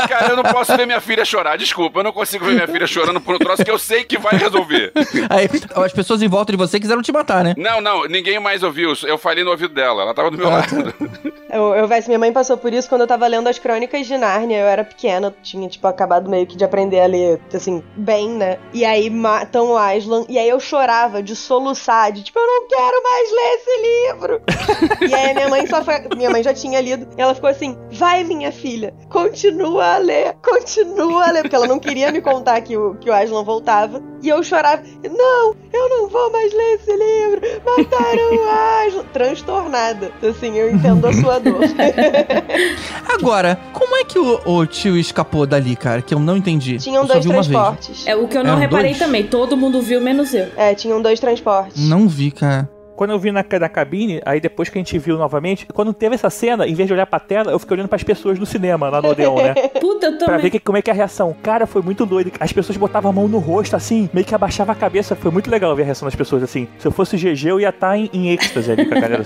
Cara, 0.07 0.27
eu 0.29 0.35
não 0.35 0.43
posso 0.43 0.75
ver 0.75 0.85
minha 0.85 1.01
filha 1.01 1.23
chorar. 1.25 1.57
Desculpa, 1.57 1.99
eu 1.99 2.03
não 2.03 2.11
consigo 2.11 2.45
ver 2.45 2.53
minha 2.53 2.67
filha 2.67 2.87
chorando 2.87 3.21
por 3.21 3.35
um 3.35 3.39
troço 3.39 3.63
que 3.63 3.71
eu 3.71 3.79
sei 3.79 4.03
que 4.03 4.17
vai 4.17 4.35
resolver. 4.37 4.91
Aí 5.29 5.49
as 5.83 5.93
pessoas 5.93 6.21
em 6.21 6.27
volta 6.27 6.51
de 6.51 6.57
você 6.57 6.79
quiseram 6.79 7.01
te 7.01 7.11
matar, 7.11 7.43
né? 7.43 7.53
Não, 7.57 7.79
não, 7.81 8.05
ninguém 8.05 8.39
mais 8.39 8.63
ouviu. 8.63 8.93
Eu 9.03 9.17
falei 9.17 9.43
no 9.43 9.51
ouvido 9.51 9.73
dela, 9.73 10.01
ela 10.03 10.13
tava 10.13 10.31
do 10.31 10.37
meu 10.37 10.47
Ah, 10.47 10.57
lado. 10.57 10.93
Eu, 11.53 11.75
eu 11.75 11.87
minha 12.07 12.17
mãe 12.17 12.33
passou 12.33 12.57
por 12.57 12.73
isso 12.73 12.89
quando 12.89 13.01
eu 13.01 13.07
tava 13.07 13.27
lendo 13.27 13.47
as 13.47 13.59
crônicas 13.59 14.07
de 14.07 14.17
Nárnia. 14.17 14.57
Eu 14.61 14.65
era 14.65 14.83
pequena, 14.83 15.27
eu 15.27 15.33
tinha, 15.43 15.69
tipo, 15.69 15.85
acabado 15.85 16.27
meio 16.27 16.47
que 16.47 16.57
de 16.57 16.63
aprender 16.65 16.99
a 16.99 17.05
ler, 17.05 17.39
assim, 17.53 17.82
bem, 17.95 18.29
né? 18.29 18.57
E 18.73 18.83
aí 18.83 19.09
matam 19.09 19.71
o 19.71 19.77
Aslan. 19.77 20.25
E 20.27 20.37
aí 20.37 20.49
eu 20.49 20.59
chorava 20.59 21.21
de 21.21 21.35
soluçar, 21.35 22.11
de 22.11 22.23
tipo, 22.23 22.39
eu 22.39 22.45
não 22.45 22.67
quero 22.67 23.03
mais 23.03 23.31
ler 23.31 23.53
esse 23.55 23.81
livro. 23.81 24.41
e 25.09 25.13
aí 25.13 25.33
minha 25.33 25.49
mãe 25.49 25.67
só 25.67 25.83
foi. 25.83 25.95
Minha 26.15 26.29
mãe 26.29 26.43
já 26.43 26.53
tinha 26.53 26.79
lido. 26.81 27.07
E 27.17 27.21
ela 27.21 27.35
ficou 27.35 27.49
assim: 27.49 27.77
vai, 27.91 28.23
minha 28.23 28.51
filha, 28.51 28.93
continua 29.09 29.95
a 29.95 29.97
ler, 29.97 30.35
continua 30.41 31.27
a 31.27 31.31
ler. 31.31 31.41
Porque 31.43 31.55
ela 31.55 31.67
não 31.67 31.79
queria 31.79 32.11
me 32.11 32.21
contar 32.21 32.61
que 32.61 32.75
o, 32.75 32.95
que 32.95 33.09
o 33.09 33.13
Aslan 33.13 33.43
voltava. 33.43 34.01
E 34.21 34.29
eu 34.29 34.43
chorava: 34.43 34.81
não, 35.03 35.55
eu 35.71 35.89
não 35.89 36.07
vou 36.07 36.31
mais 36.31 36.53
ler 36.53 36.75
esse 36.75 36.91
livro. 36.91 37.41
Mataram 37.65 38.35
o 38.35 38.87
Aslan. 38.87 39.03
Transtornada. 39.13 40.11
Assim, 40.23 40.57
eu 40.57 40.71
entendo 40.71 41.05
a 41.05 41.13
sua 41.13 41.39
dor. 41.39 41.61
Agora, 43.13 43.59
como 43.73 43.95
é 43.95 44.03
que 44.03 44.17
o, 44.17 44.39
o 44.45 44.65
tio 44.65 44.97
escapou 44.97 45.45
dali, 45.45 45.75
cara? 45.75 46.01
Que 46.01 46.13
eu 46.13 46.19
não 46.19 46.37
entendi. 46.37 46.77
Tinham 46.77 47.03
eu 47.03 47.07
dois. 47.07 47.25
Transportes. 47.71 48.07
É 48.07 48.15
o 48.15 48.27
que 48.27 48.37
eu 48.37 48.43
não 48.43 48.51
Eram 48.51 48.59
reparei 48.61 48.91
dois? 48.91 48.99
também. 48.99 49.23
Todo 49.27 49.55
mundo 49.57 49.81
viu, 49.81 49.99
menos 50.01 50.33
eu. 50.33 50.47
É, 50.57 50.73
tinham 50.75 51.01
dois 51.01 51.19
transportes. 51.19 51.87
Não 51.87 52.07
vi, 52.07 52.31
cara. 52.31 52.69
Quando 52.95 53.11
eu 53.11 53.19
vi 53.19 53.31
na, 53.31 53.43
na 53.59 53.69
cabine, 53.69 54.21
aí 54.25 54.39
depois 54.39 54.69
que 54.69 54.77
a 54.77 54.81
gente 54.81 54.97
viu 54.99 55.17
novamente, 55.17 55.65
quando 55.73 55.93
teve 55.93 56.15
essa 56.15 56.29
cena, 56.29 56.67
em 56.67 56.73
vez 56.73 56.87
de 56.87 56.93
olhar 56.93 57.05
pra 57.05 57.19
tela, 57.19 57.51
eu 57.51 57.59
fiquei 57.59 57.75
olhando 57.75 57.87
pras 57.89 58.03
pessoas 58.03 58.37
no 58.39 58.45
cinema, 58.45 58.89
lá 58.89 59.01
no 59.01 59.09
Odeon, 59.09 59.35
né? 59.35 59.53
Puta, 59.81 60.07
eu 60.07 60.17
Pra 60.17 60.27
também. 60.27 60.41
ver 60.43 60.49
que- 60.51 60.59
como 60.59 60.77
é 60.77 60.81
que 60.81 60.89
é 60.89 60.93
a 60.93 60.95
reação. 60.95 61.35
Cara, 61.41 61.65
foi 61.65 61.81
muito 61.81 62.05
doido. 62.05 62.31
As 62.39 62.51
pessoas 62.53 62.77
botavam 62.77 63.09
a 63.11 63.13
mão 63.13 63.27
no 63.27 63.39
rosto, 63.39 63.75
assim, 63.75 64.09
meio 64.13 64.25
que 64.25 64.33
abaixava 64.35 64.71
a 64.71 64.75
cabeça. 64.75 65.15
Foi 65.15 65.31
muito 65.31 65.49
legal 65.49 65.75
ver 65.75 65.83
a 65.83 65.85
reação 65.85 66.05
das 66.05 66.15
pessoas, 66.15 66.43
assim. 66.43 66.67
Se 66.77 66.87
eu 66.87 66.91
fosse 66.91 67.17
GG, 67.17 67.47
eu 67.49 67.59
ia 67.59 67.69
estar 67.69 67.97
em, 67.97 68.09
em 68.13 68.29
êxtase 68.31 68.71
ali 68.71 68.85
com 68.85 68.95
a 68.95 68.99
galera. 68.99 69.23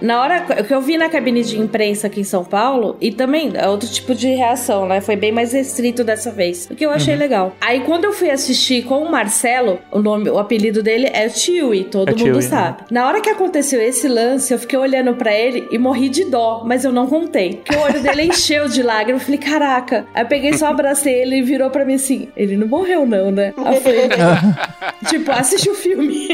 Na 0.00 0.20
hora 0.20 0.40
que 0.40 0.72
eu 0.74 0.80
vi 0.80 0.96
na 0.96 1.08
cabine 1.08 1.42
de 1.42 1.58
imprensa 1.58 2.06
aqui 2.06 2.20
em 2.20 2.24
São 2.24 2.44
Paulo, 2.44 2.96
e 3.00 3.10
também 3.12 3.52
é 3.54 3.68
outro 3.68 3.88
tipo 3.88 4.14
de 4.14 4.28
reação, 4.34 4.86
né? 4.86 5.00
Foi 5.00 5.16
bem 5.16 5.32
mais 5.32 5.52
restrito 5.52 6.02
dessa 6.04 6.30
vez. 6.30 6.68
O 6.70 6.74
que 6.74 6.84
eu 6.84 6.90
achei 6.90 7.14
Uhum. 7.14 7.20
legal. 7.20 7.52
Aí 7.60 7.80
quando 7.80 8.04
eu 8.04 8.12
fui 8.12 8.30
assistir 8.30 8.84
com 8.84 9.02
o 9.02 9.10
Marcelo, 9.10 9.78
o 9.92 10.00
nome, 10.00 10.28
o 10.30 10.38
apelido 10.38 10.82
dele 10.82 11.08
é 11.12 11.28
Chewie, 11.28 11.84
todo 11.84 12.08
É 12.08 12.12
mundo 12.12 12.22
Chewie, 12.24 12.42
sabe. 12.42 12.78
Na 12.96 13.06
hora 13.06 13.20
que 13.20 13.28
aconteceu 13.28 13.78
esse 13.78 14.08
lance, 14.08 14.54
eu 14.54 14.58
fiquei 14.58 14.78
olhando 14.78 15.12
pra 15.12 15.30
ele 15.30 15.68
e 15.70 15.76
morri 15.76 16.08
de 16.08 16.24
dó, 16.24 16.62
mas 16.64 16.82
eu 16.82 16.90
não 16.90 17.06
contei. 17.06 17.56
Porque 17.56 17.76
o 17.76 17.82
olho 17.82 18.02
dele 18.02 18.22
encheu 18.22 18.70
de 18.70 18.82
lágrimas. 18.82 19.20
Eu 19.20 19.26
falei, 19.26 19.38
caraca. 19.38 20.06
Aí 20.14 20.22
eu 20.22 20.26
peguei 20.26 20.54
só 20.54 20.68
abracei 20.68 21.12
ele 21.12 21.36
e 21.36 21.42
virou 21.42 21.68
pra 21.68 21.84
mim 21.84 21.96
assim: 21.96 22.28
ele 22.34 22.56
não 22.56 22.66
morreu, 22.66 23.04
não, 23.04 23.30
né? 23.30 23.52
Aí 23.58 23.74
eu 23.74 23.80
falei, 23.82 24.08
Tipo, 25.10 25.30
assiste 25.30 25.68
o 25.68 25.74
filme. 25.74 26.26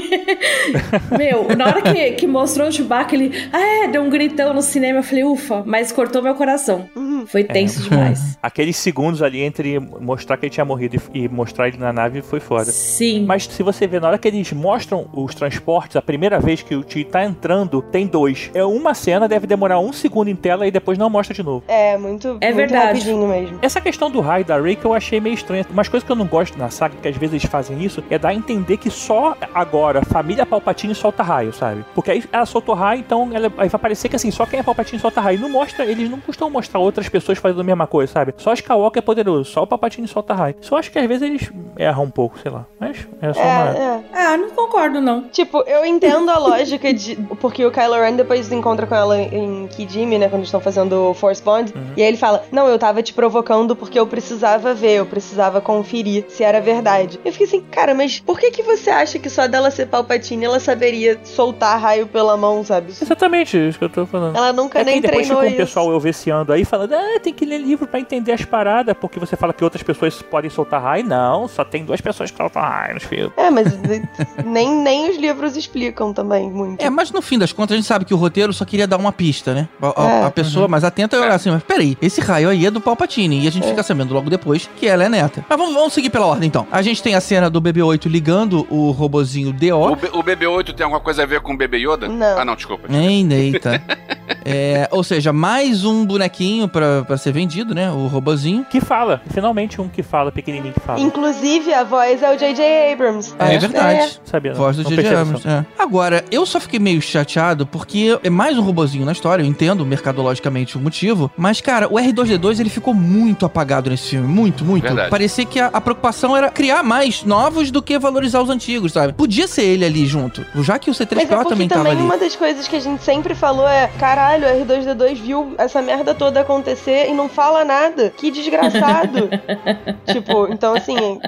meu, 1.18 1.48
na 1.56 1.66
hora 1.66 1.82
que, 1.82 2.12
que 2.12 2.26
mostrou 2.28 2.68
o 2.68 2.72
Chewbacca, 2.72 3.16
ele 3.16 3.32
ah, 3.52 3.84
é, 3.84 3.88
deu 3.88 4.00
um 4.00 4.08
gritão 4.08 4.54
no 4.54 4.62
cinema. 4.62 5.00
Eu 5.00 5.02
falei, 5.02 5.24
ufa, 5.24 5.64
mas 5.66 5.90
cortou 5.90 6.22
meu 6.22 6.36
coração. 6.36 6.88
Foi 7.26 7.42
tenso 7.42 7.82
demais. 7.82 8.38
Aqueles 8.42 8.76
segundos 8.76 9.20
ali 9.20 9.40
entre 9.40 9.80
mostrar 9.80 10.36
que 10.36 10.46
ele 10.46 10.50
tinha 10.50 10.64
morrido 10.64 10.96
e, 11.12 11.24
e 11.24 11.28
mostrar 11.28 11.66
ele 11.66 11.76
na 11.76 11.92
nave 11.92 12.22
foi 12.22 12.38
foda. 12.38 12.66
Sim. 12.66 13.24
Mas 13.26 13.46
se 13.46 13.62
você 13.64 13.86
ver, 13.86 14.00
na 14.00 14.08
hora 14.08 14.18
que 14.18 14.28
eles 14.28 14.52
mostram 14.52 15.08
os 15.12 15.34
transportes, 15.34 15.96
a 15.96 16.02
primeira 16.02 16.38
vez 16.38 16.51
que 16.60 16.74
o 16.74 16.82
Tio 16.82 17.04
tá 17.04 17.24
entrando, 17.24 17.80
tem 17.80 18.06
dois. 18.06 18.50
É 18.52 18.64
uma 18.64 18.92
cena, 18.94 19.26
deve 19.28 19.46
demorar 19.46 19.78
um 19.78 19.92
segundo 19.92 20.28
em 20.28 20.36
tela 20.36 20.66
e 20.66 20.70
depois 20.70 20.98
não 20.98 21.08
mostra 21.08 21.34
de 21.34 21.42
novo. 21.42 21.62
É, 21.68 21.96
muito, 21.96 22.36
É 22.40 22.46
muito 22.52 22.56
verdade. 22.56 22.86
rapidinho 22.86 23.26
mesmo. 23.28 23.58
Essa 23.62 23.80
questão 23.80 24.10
do 24.10 24.20
raio 24.20 24.44
da 24.44 24.60
Rey 24.60 24.76
que 24.76 24.84
eu 24.84 24.92
achei 24.92 25.20
meio 25.20 25.34
estranha. 25.34 25.64
Umas 25.70 25.88
coisas 25.88 26.04
que 26.04 26.12
eu 26.12 26.16
não 26.16 26.26
gosto 26.26 26.58
na 26.58 26.68
saga, 26.68 26.94
que 27.00 27.08
às 27.08 27.16
vezes 27.16 27.34
eles 27.34 27.44
fazem 27.46 27.80
isso, 27.82 28.02
é 28.10 28.18
dar 28.18 28.30
a 28.30 28.34
entender 28.34 28.76
que 28.76 28.90
só 28.90 29.36
agora 29.54 30.00
a 30.00 30.04
família 30.04 30.44
Palpatine 30.44 30.94
solta 30.94 31.22
raio, 31.22 31.52
sabe? 31.52 31.84
Porque 31.94 32.10
aí 32.10 32.24
ela 32.32 32.44
soltou 32.46 32.74
raio, 32.74 33.00
então 33.00 33.30
ela, 33.32 33.50
aí 33.56 33.68
vai 33.68 33.80
parecer 33.80 34.08
que 34.08 34.16
assim, 34.16 34.30
só 34.30 34.44
quem 34.44 34.58
é 34.58 34.62
Palpatine 34.62 35.00
solta 35.00 35.20
raio. 35.20 35.38
Não 35.38 35.48
mostra, 35.48 35.84
eles 35.84 36.10
não 36.10 36.18
costumam 36.20 36.50
mostrar 36.52 36.80
outras 36.80 37.08
pessoas 37.08 37.38
fazendo 37.38 37.60
a 37.60 37.64
mesma 37.64 37.86
coisa, 37.86 38.12
sabe? 38.12 38.34
Só 38.38 38.52
Skywalker 38.52 38.98
é 39.02 39.04
poderoso, 39.04 39.44
só 39.50 39.62
o 39.62 39.66
Palpatine 39.66 40.08
solta 40.08 40.34
raio. 40.34 40.56
Eu 40.70 40.76
acho 40.78 40.90
que 40.90 40.98
às 40.98 41.06
vezes 41.06 41.22
eles 41.22 41.52
erram 41.78 42.04
um 42.04 42.10
pouco, 42.10 42.38
sei 42.38 42.50
lá. 42.50 42.64
Mas 42.80 43.06
é 43.20 43.32
só 43.32 43.40
uma. 43.40 43.68
É, 43.68 43.78
é. 43.78 44.02
Ah, 44.14 44.36
não 44.36 44.50
concordo, 44.50 45.00
não. 45.00 45.22
Tipo, 45.28 45.62
eu 45.66 45.84
entendo 45.84 46.30
a 46.30 46.38
lógica 46.42 46.92
de. 46.92 47.16
Porque 47.40 47.64
o 47.64 47.70
Kylo 47.70 47.94
Ren 47.94 48.16
depois 48.16 48.50
encontra 48.52 48.86
com 48.86 48.94
ela 48.94 49.18
em 49.20 49.66
Kijimi, 49.68 50.18
né? 50.18 50.28
Quando 50.28 50.44
estão 50.44 50.60
fazendo 50.60 51.10
o 51.10 51.14
Force 51.14 51.42
Bond. 51.42 51.72
E 51.96 52.02
aí 52.02 52.08
ele 52.08 52.16
fala: 52.16 52.44
Não, 52.52 52.68
eu 52.68 52.78
tava 52.78 53.02
te 53.02 53.12
provocando 53.12 53.74
porque 53.76 53.98
eu 53.98 54.06
precisava 54.06 54.74
ver, 54.74 54.92
eu 54.98 55.06
precisava 55.06 55.60
conferir 55.60 56.24
se 56.28 56.42
era 56.44 56.60
verdade. 56.60 57.18
Eu 57.24 57.32
fiquei 57.32 57.46
assim, 57.46 57.60
cara, 57.60 57.94
mas 57.94 58.20
por 58.20 58.38
que 58.38 58.50
que 58.50 58.62
você 58.62 58.90
acha 58.90 59.18
que 59.18 59.30
só 59.30 59.46
dela 59.46 59.70
ser 59.70 59.86
Palpatine 59.86 60.44
ela 60.44 60.60
saberia 60.60 61.18
soltar 61.24 61.80
raio 61.80 62.06
pela 62.06 62.36
mão, 62.36 62.64
sabe? 62.64 62.90
Exatamente 62.90 63.56
isso 63.56 63.78
que 63.78 63.84
eu 63.84 63.90
tô 63.90 64.06
falando. 64.06 64.36
Ela 64.36 64.52
nunca 64.52 64.80
É 64.80 64.84
nem 64.84 65.00
depois 65.00 65.26
treinou 65.26 65.42
um 65.44 65.46
isso. 65.46 65.56
pessoal 65.56 65.92
elveciando 65.92 66.52
aí, 66.52 66.64
falando, 66.64 66.94
ah, 66.94 67.20
tem 67.22 67.32
que 67.32 67.44
ler 67.44 67.58
livro 67.58 67.86
pra 67.86 68.00
entender 68.00 68.32
as 68.32 68.44
paradas, 68.44 68.94
porque 69.00 69.18
você 69.20 69.36
fala 69.36 69.52
que 69.52 69.62
outras 69.64 69.82
pessoas 69.82 70.20
podem 70.22 70.50
soltar 70.50 70.82
raio. 70.82 71.04
Não, 71.04 71.46
só 71.48 71.64
tem 71.64 71.84
duas 71.84 72.00
pessoas 72.00 72.30
que 72.30 72.36
soltam 72.36 72.62
raio 72.62 72.94
nos 72.94 73.04
filmes. 73.04 73.32
É, 73.36 73.50
mas 73.50 73.66
nem, 74.44 74.70
nem 74.70 75.10
os 75.10 75.16
livros 75.16 75.56
explicam 75.56 76.12
também 76.12 76.31
muito. 76.40 76.80
É, 76.82 76.88
mas 76.90 77.10
no 77.10 77.20
fim 77.22 77.38
das 77.38 77.52
contas 77.52 77.74
a 77.74 77.76
gente 77.76 77.86
sabe 77.86 78.04
que 78.04 78.14
o 78.14 78.16
roteiro 78.16 78.52
só 78.52 78.64
queria 78.64 78.86
dar 78.86 78.96
uma 78.96 79.12
pista, 79.12 79.52
né? 79.54 79.68
A, 79.80 80.02
a- 80.02 80.10
É. 80.10 80.24
a 80.24 80.30
pessoa 80.30 80.68
mais 80.68 80.84
atenta 80.84 81.16
vai 81.16 81.26
olhar 81.26 81.36
assim, 81.36 81.50
mas 81.50 81.62
peraí, 81.62 81.96
esse 82.00 82.20
raio 82.20 82.48
aí 82.48 82.66
é 82.66 82.70
do 82.70 82.80
Palpatine. 82.80 83.40
E 83.44 83.48
a 83.48 83.50
gente 83.52 83.66
fica 83.66 83.82
sabendo 83.82 84.12
logo 84.14 84.28
depois 84.30 84.68
que 84.76 84.86
ela 84.86 85.04
é 85.04 85.08
neta. 85.08 85.44
Mas 85.48 85.58
vamos, 85.58 85.74
vamos 85.74 85.92
seguir 85.92 86.10
pela 86.10 86.26
ordem 86.26 86.46
então. 86.48 86.66
A 86.70 86.82
gente 86.82 87.02
tem 87.02 87.14
a 87.14 87.20
cena 87.20 87.48
do 87.50 87.60
BB-8 87.60 88.06
ligando 88.08 88.66
o 88.70 88.90
robozinho 88.90 89.50
O, 89.50 89.52
DO. 89.52 89.96
B- 89.96 90.10
o 90.12 90.22
BB-8 90.22 90.72
tem 90.74 90.84
alguma 90.84 91.00
coisa 91.00 91.22
a 91.22 91.26
ver 91.26 91.40
com 91.40 91.52
o 91.52 91.56
BB 91.56 91.78
Yoda? 91.78 92.08
Não. 92.08 92.38
Ah, 92.38 92.44
não, 92.44 92.54
desculpa. 92.56 92.86
Nem 92.88 93.24
neita. 93.24 93.82
É, 94.44 94.88
ou 94.90 95.04
seja, 95.04 95.32
mais 95.32 95.84
um 95.84 96.04
bonequinho 96.04 96.66
pra, 96.66 97.02
pra 97.04 97.16
ser 97.16 97.32
vendido, 97.32 97.74
né? 97.74 97.90
O 97.92 98.06
robozinho. 98.08 98.64
Que 98.68 98.80
fala, 98.80 99.20
finalmente 99.30 99.80
um 99.80 99.88
que 99.88 100.02
fala, 100.02 100.32
pequenininho 100.32 100.74
que 100.74 100.80
fala. 100.80 100.98
Inclusive, 101.00 101.72
a 101.72 101.84
voz 101.84 102.22
é 102.22 102.34
o 102.34 102.36
J.J. 102.36 102.92
Abrams. 102.92 103.34
É, 103.38 103.58
verdade. 103.58 104.20
Sabia, 104.24 104.52
não. 104.52 104.58
Voz 104.58 104.76
do 104.76 104.84
J.J. 104.84 105.14
Abrams. 105.14 105.46
é. 105.46 105.64
Agora, 105.78 106.21
eu 106.30 106.44
só 106.46 106.60
fiquei 106.60 106.78
meio 106.78 107.00
chateado 107.00 107.66
porque 107.66 108.18
é 108.22 108.30
mais 108.30 108.56
um 108.58 108.62
robozinho 108.62 109.04
na 109.04 109.12
história, 109.12 109.42
eu 109.42 109.46
entendo 109.46 109.84
mercadologicamente 109.84 110.76
o 110.76 110.80
motivo, 110.80 111.30
mas, 111.36 111.60
cara, 111.60 111.88
o 111.88 111.94
R2D2 111.94 112.60
ele 112.60 112.70
ficou 112.70 112.94
muito 112.94 113.46
apagado 113.46 113.90
nesse 113.90 114.10
filme, 114.10 114.28
muito, 114.28 114.64
muito. 114.64 114.82
Verdade. 114.84 115.10
Parecia 115.10 115.44
que 115.44 115.58
a, 115.58 115.66
a 115.66 115.80
preocupação 115.80 116.36
era 116.36 116.50
criar 116.50 116.82
mais 116.82 117.24
novos 117.24 117.70
do 117.70 117.82
que 117.82 117.98
valorizar 117.98 118.42
os 118.42 118.50
antigos, 118.50 118.92
sabe? 118.92 119.12
Podia 119.12 119.46
ser 119.46 119.64
ele 119.64 119.84
ali 119.84 120.06
junto, 120.06 120.44
já 120.62 120.78
que 120.78 120.90
o 120.90 120.92
Mas 120.92 121.00
é 121.00 121.04
C3PO 121.04 121.28
porque 121.28 121.48
também 121.48 121.68
também, 121.68 121.68
tava 121.68 121.90
ali. 121.90 122.02
uma 122.02 122.18
das 122.18 122.36
coisas 122.36 122.68
que 122.68 122.76
a 122.76 122.80
gente 122.80 123.02
sempre 123.02 123.34
falou 123.34 123.68
é: 123.68 123.88
caralho, 123.98 124.46
o 124.46 124.64
R2D2 124.64 125.14
viu 125.14 125.54
essa 125.58 125.80
merda 125.82 126.14
toda 126.14 126.40
acontecer 126.40 127.08
e 127.08 127.14
não 127.14 127.28
fala 127.28 127.64
nada. 127.64 128.10
Que 128.16 128.30
desgraçado. 128.30 129.28
tipo, 130.06 130.48
então 130.52 130.74
assim, 130.74 131.18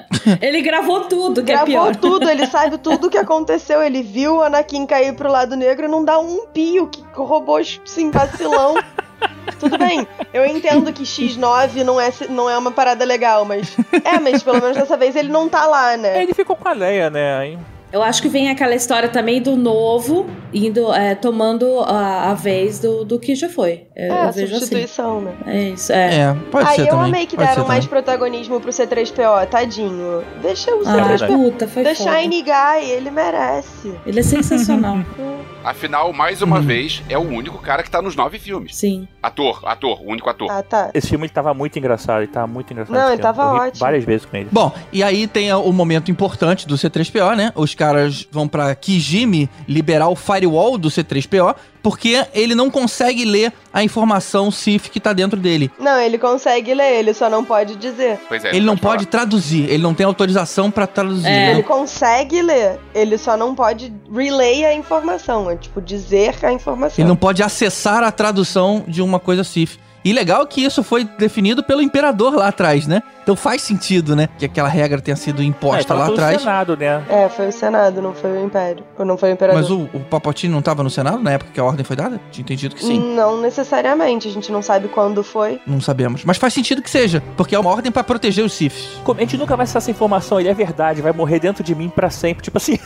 Ele 0.41 0.61
gravou 0.63 1.03
tudo, 1.03 1.43
que 1.43 1.53
é 1.53 1.55
gravou 1.55 1.67
pior. 1.67 1.97
tudo, 1.97 2.29
ele 2.29 2.47
sabe 2.47 2.79
tudo 2.79 3.07
o 3.07 3.11
que 3.11 3.19
aconteceu. 3.19 3.83
Ele 3.83 4.03
viu 4.03 4.37
o 4.37 4.43
Anakin 4.43 4.84
cair 4.87 5.15
pro 5.15 5.31
lado 5.31 5.57
negro 5.57 5.89
não 5.89 6.05
dá 6.05 6.19
um 6.19 6.47
pio. 6.47 6.87
Que 6.89 7.03
robô, 7.15 7.59
sim, 7.85 8.11
vacilão. 8.11 8.75
Tudo 9.61 9.79
bem, 9.79 10.07
eu 10.33 10.45
entendo 10.45 10.93
que 10.93 11.03
X9 11.05 11.83
não 11.85 12.01
é, 12.01 12.11
não 12.29 12.49
é 12.51 12.57
uma 12.59 12.71
parada 12.71 13.05
legal, 13.05 13.45
mas. 13.45 13.77
É, 14.05 14.19
mas 14.19 14.43
pelo 14.43 14.61
menos 14.61 14.77
dessa 14.77 14.97
vez 14.97 15.17
ele 15.17 15.29
não 15.29 15.49
tá 15.49 15.67
lá, 15.67 15.93
É, 15.93 15.97
né? 15.97 16.23
ele 16.23 16.35
ficou 16.35 16.57
com 16.57 16.69
a 16.69 16.73
Leia, 16.73 17.09
né? 17.11 17.39
Aí, 17.39 17.59
Eu 17.95 18.03
acho 18.03 18.21
que 18.21 18.29
vem 18.29 18.51
aquela 18.51 18.75
história 18.75 19.09
também 19.09 19.41
do 19.41 19.55
novo 19.57 20.27
indo, 20.53 20.93
é, 20.93 21.15
tomando 21.15 21.79
a, 21.81 22.31
a 22.31 22.35
vez 22.35 22.81
do, 22.81 23.05
do 23.05 23.21
que 23.21 23.37
já 23.37 23.49
foi. 23.49 23.87
Eu, 23.95 24.05
É, 24.05 24.09
eu 24.09 24.15
a 24.15 24.25
assim. 24.31 24.47
substituição, 24.49 25.21
né? 25.21 25.33
É 25.47 25.63
isso, 25.69 25.93
é. 25.93 26.15
É, 26.17 26.37
pode 26.51 26.69
Aí 26.71 26.75
ser 26.75 26.83
eu 26.83 26.87
também. 26.89 27.05
amei 27.07 27.27
que 27.27 27.37
pode 27.37 27.49
deram 27.49 27.69
mais 27.69 27.85
também. 27.85 28.03
protagonismo 28.03 28.61
pro 28.61 28.73
C3PO, 28.73 29.47
tadinho. 29.49 30.25
Deixa 30.43 30.75
o 30.75 30.83
Ah, 30.85 31.17
C3PO. 31.17 31.27
puta, 31.29 31.69
foi 31.69 31.85
The 31.85 31.95
foda. 31.95 32.11
Shiny 32.21 32.43
Guy, 32.43 32.91
ele 32.91 33.11
merece. 33.13 33.95
Ele 34.05 34.19
é 34.19 34.23
sensacional. 34.25 34.99
Afinal, 35.65 36.13
mais 36.13 36.43
uma 36.43 36.61
vez, 36.61 37.03
é 37.09 37.17
o 37.17 37.23
único 37.23 37.59
cara 37.59 37.83
que 37.83 37.91
tá 37.91 38.03
nos 38.03 38.15
nove 38.15 38.39
filmes. 38.39 38.77
Sim. 38.77 39.09
Ator, 39.23 39.63
ator, 39.65 40.03
o 40.03 40.11
único 40.11 40.29
ator. 40.29 40.51
Ah, 40.51 40.63
tá. 40.63 40.91
esse 40.93 41.09
filme 41.09 41.25
ele 41.25 41.33
tava 41.33 41.55
muito 41.55 41.79
engraçado, 41.79 42.19
ele 42.23 42.31
tava 42.31 42.47
muito 42.47 42.71
engraçado. 42.71 42.95
Não, 42.95 43.11
ele 43.11 43.23
tava 43.23 43.47
ótimo. 43.47 43.81
Várias 43.81 44.05
vezes 44.05 44.27
com 44.27 44.37
ele. 44.37 44.49
Bom, 44.53 44.71
e 44.93 45.03
aí 45.03 45.27
tem 45.27 45.51
o 45.55 45.73
momento 45.73 46.11
importante 46.11 46.69
do 46.69 46.75
C3PO, 46.75 47.35
né? 47.35 47.51
Os 47.55 47.75
caras 47.75 48.29
vão 48.31 48.47
pra 48.47 48.75
Kijimi 48.75 49.49
liberar 49.67 50.09
o 50.09 50.15
firewall 50.15 50.77
do 50.77 50.89
C3PO 50.89 51.57
porque 51.85 52.25
ele 52.33 52.55
não 52.55 52.71
consegue 52.71 53.27
ler 53.27 53.53
a 53.71 53.85
informação 53.85 54.51
Sif 54.51 54.89
que 54.89 54.99
tá 54.99 55.13
dentro 55.13 55.39
dele. 55.39 55.71
Não, 55.79 56.01
ele 56.01 56.17
consegue 56.17 56.73
ler, 56.73 56.95
ele 56.95 57.13
só 57.13 57.29
não 57.29 57.45
pode 57.45 57.77
dizer. 57.77 58.19
Pois 58.27 58.43
é. 58.43 58.57
Ele 58.57 58.65
não 58.65 58.75
falar. 58.75 58.95
pode 58.95 59.07
traduzir, 59.07 59.69
ele 59.69 59.83
não 59.83 59.93
tem 59.93 60.07
autorização 60.07 60.71
pra 60.71 60.87
traduzir. 60.87 61.29
É. 61.29 61.31
né? 61.31 61.51
Ele 61.53 61.63
consegue 61.63 62.41
ler, 62.41 62.81
ele 62.95 63.19
só 63.19 63.37
não 63.37 63.55
pode 63.55 63.93
relay 64.11 64.65
a 64.65 64.73
informação, 64.73 65.51
é 65.51 65.57
tipo 65.57 65.83
dizer 65.83 66.35
a 66.43 66.51
informação. 66.51 67.03
Ele 67.03 67.09
não 67.09 67.17
pode 67.17 67.43
acessar 67.43 68.03
a 68.03 68.11
tradução 68.11 68.83
de 68.89 69.03
uma 69.03 69.21
coisa 69.21 69.45
Sif. 69.45 69.77
E 70.05 70.13
legal 70.13 70.47
que 70.47 70.63
isso 70.63 70.83
foi 70.83 71.05
definido 71.05 71.63
pelo 71.63 71.81
imperador 71.81 72.35
lá 72.35 72.49
atrás, 72.49 72.87
né? 72.87 73.03
Então 73.23 73.35
faz 73.35 73.63
sentido, 73.63 74.15
né? 74.15 74.29
Que 74.39 74.45
aquela 74.45 74.69
regra 74.69 75.01
tenha 75.01 75.17
sido 75.17 75.41
É, 75.41 75.45
imposta 75.47 75.85
tava 75.85 76.01
lá 76.01 76.07
pelo 76.07 76.19
atrás. 76.19 76.41
Senado, 76.43 76.77
né? 76.77 77.03
É, 77.09 77.27
foi 77.31 77.49
o 77.49 77.53
Senado, 77.53 78.03
não 78.03 78.13
foi 78.13 78.31
o 78.33 78.45
Império. 78.45 78.85
Ou 78.99 79.05
não 79.07 79.17
foi 79.17 79.31
o 79.31 79.33
Imperador. 79.33 79.63
Mas 79.63 79.71
o, 79.71 79.89
o 79.95 80.01
Palpatine 80.01 80.53
não 80.53 80.61
tava 80.61 80.83
no 80.83 80.91
Senado 80.91 81.21
na 81.23 81.33
época 81.33 81.51
que 81.55 81.59
a 81.59 81.65
ordem 81.65 81.85
foi 81.85 81.97
dada? 81.97 82.21
Tinha 82.31 82.43
entendido 82.43 82.75
que 82.75 82.85
sim. 82.85 83.01
Não 83.15 83.41
necessariamente, 83.41 84.29
a 84.29 84.31
gente 84.31 84.53
não 84.53 84.61
sabe 84.61 84.89
quando 84.89 85.25
foi. 85.25 85.59
Não 85.67 85.81
sabemos. 85.81 86.23
Mas 86.23 86.37
faz 86.37 86.53
sentido 86.53 86.83
que 86.83 86.91
seja, 86.91 87.23
porque 87.35 87.55
é 87.55 87.59
uma 87.59 87.71
ordem 87.71 87.91
pra 87.91 88.05
proteger 88.05 88.45
os 88.45 88.53
Siths. 88.53 88.99
Como- 89.05 89.19
A 89.19 89.23
gente 89.23 89.39
nunca 89.39 89.57
vai 89.57 89.65
acessar 89.65 89.81
essa 89.81 89.91
informação, 89.91 90.39
ele 90.39 90.51
é 90.51 90.55
verdade, 90.55 91.01
vai 91.01 91.13
morrer 91.13 91.41
dentro 91.41 91.65
de 91.65 91.75
mim 91.75 91.89
pra 91.89 92.11
sempre. 92.11 92.43
Tipo 92.45 92.59
assim, 92.59 92.79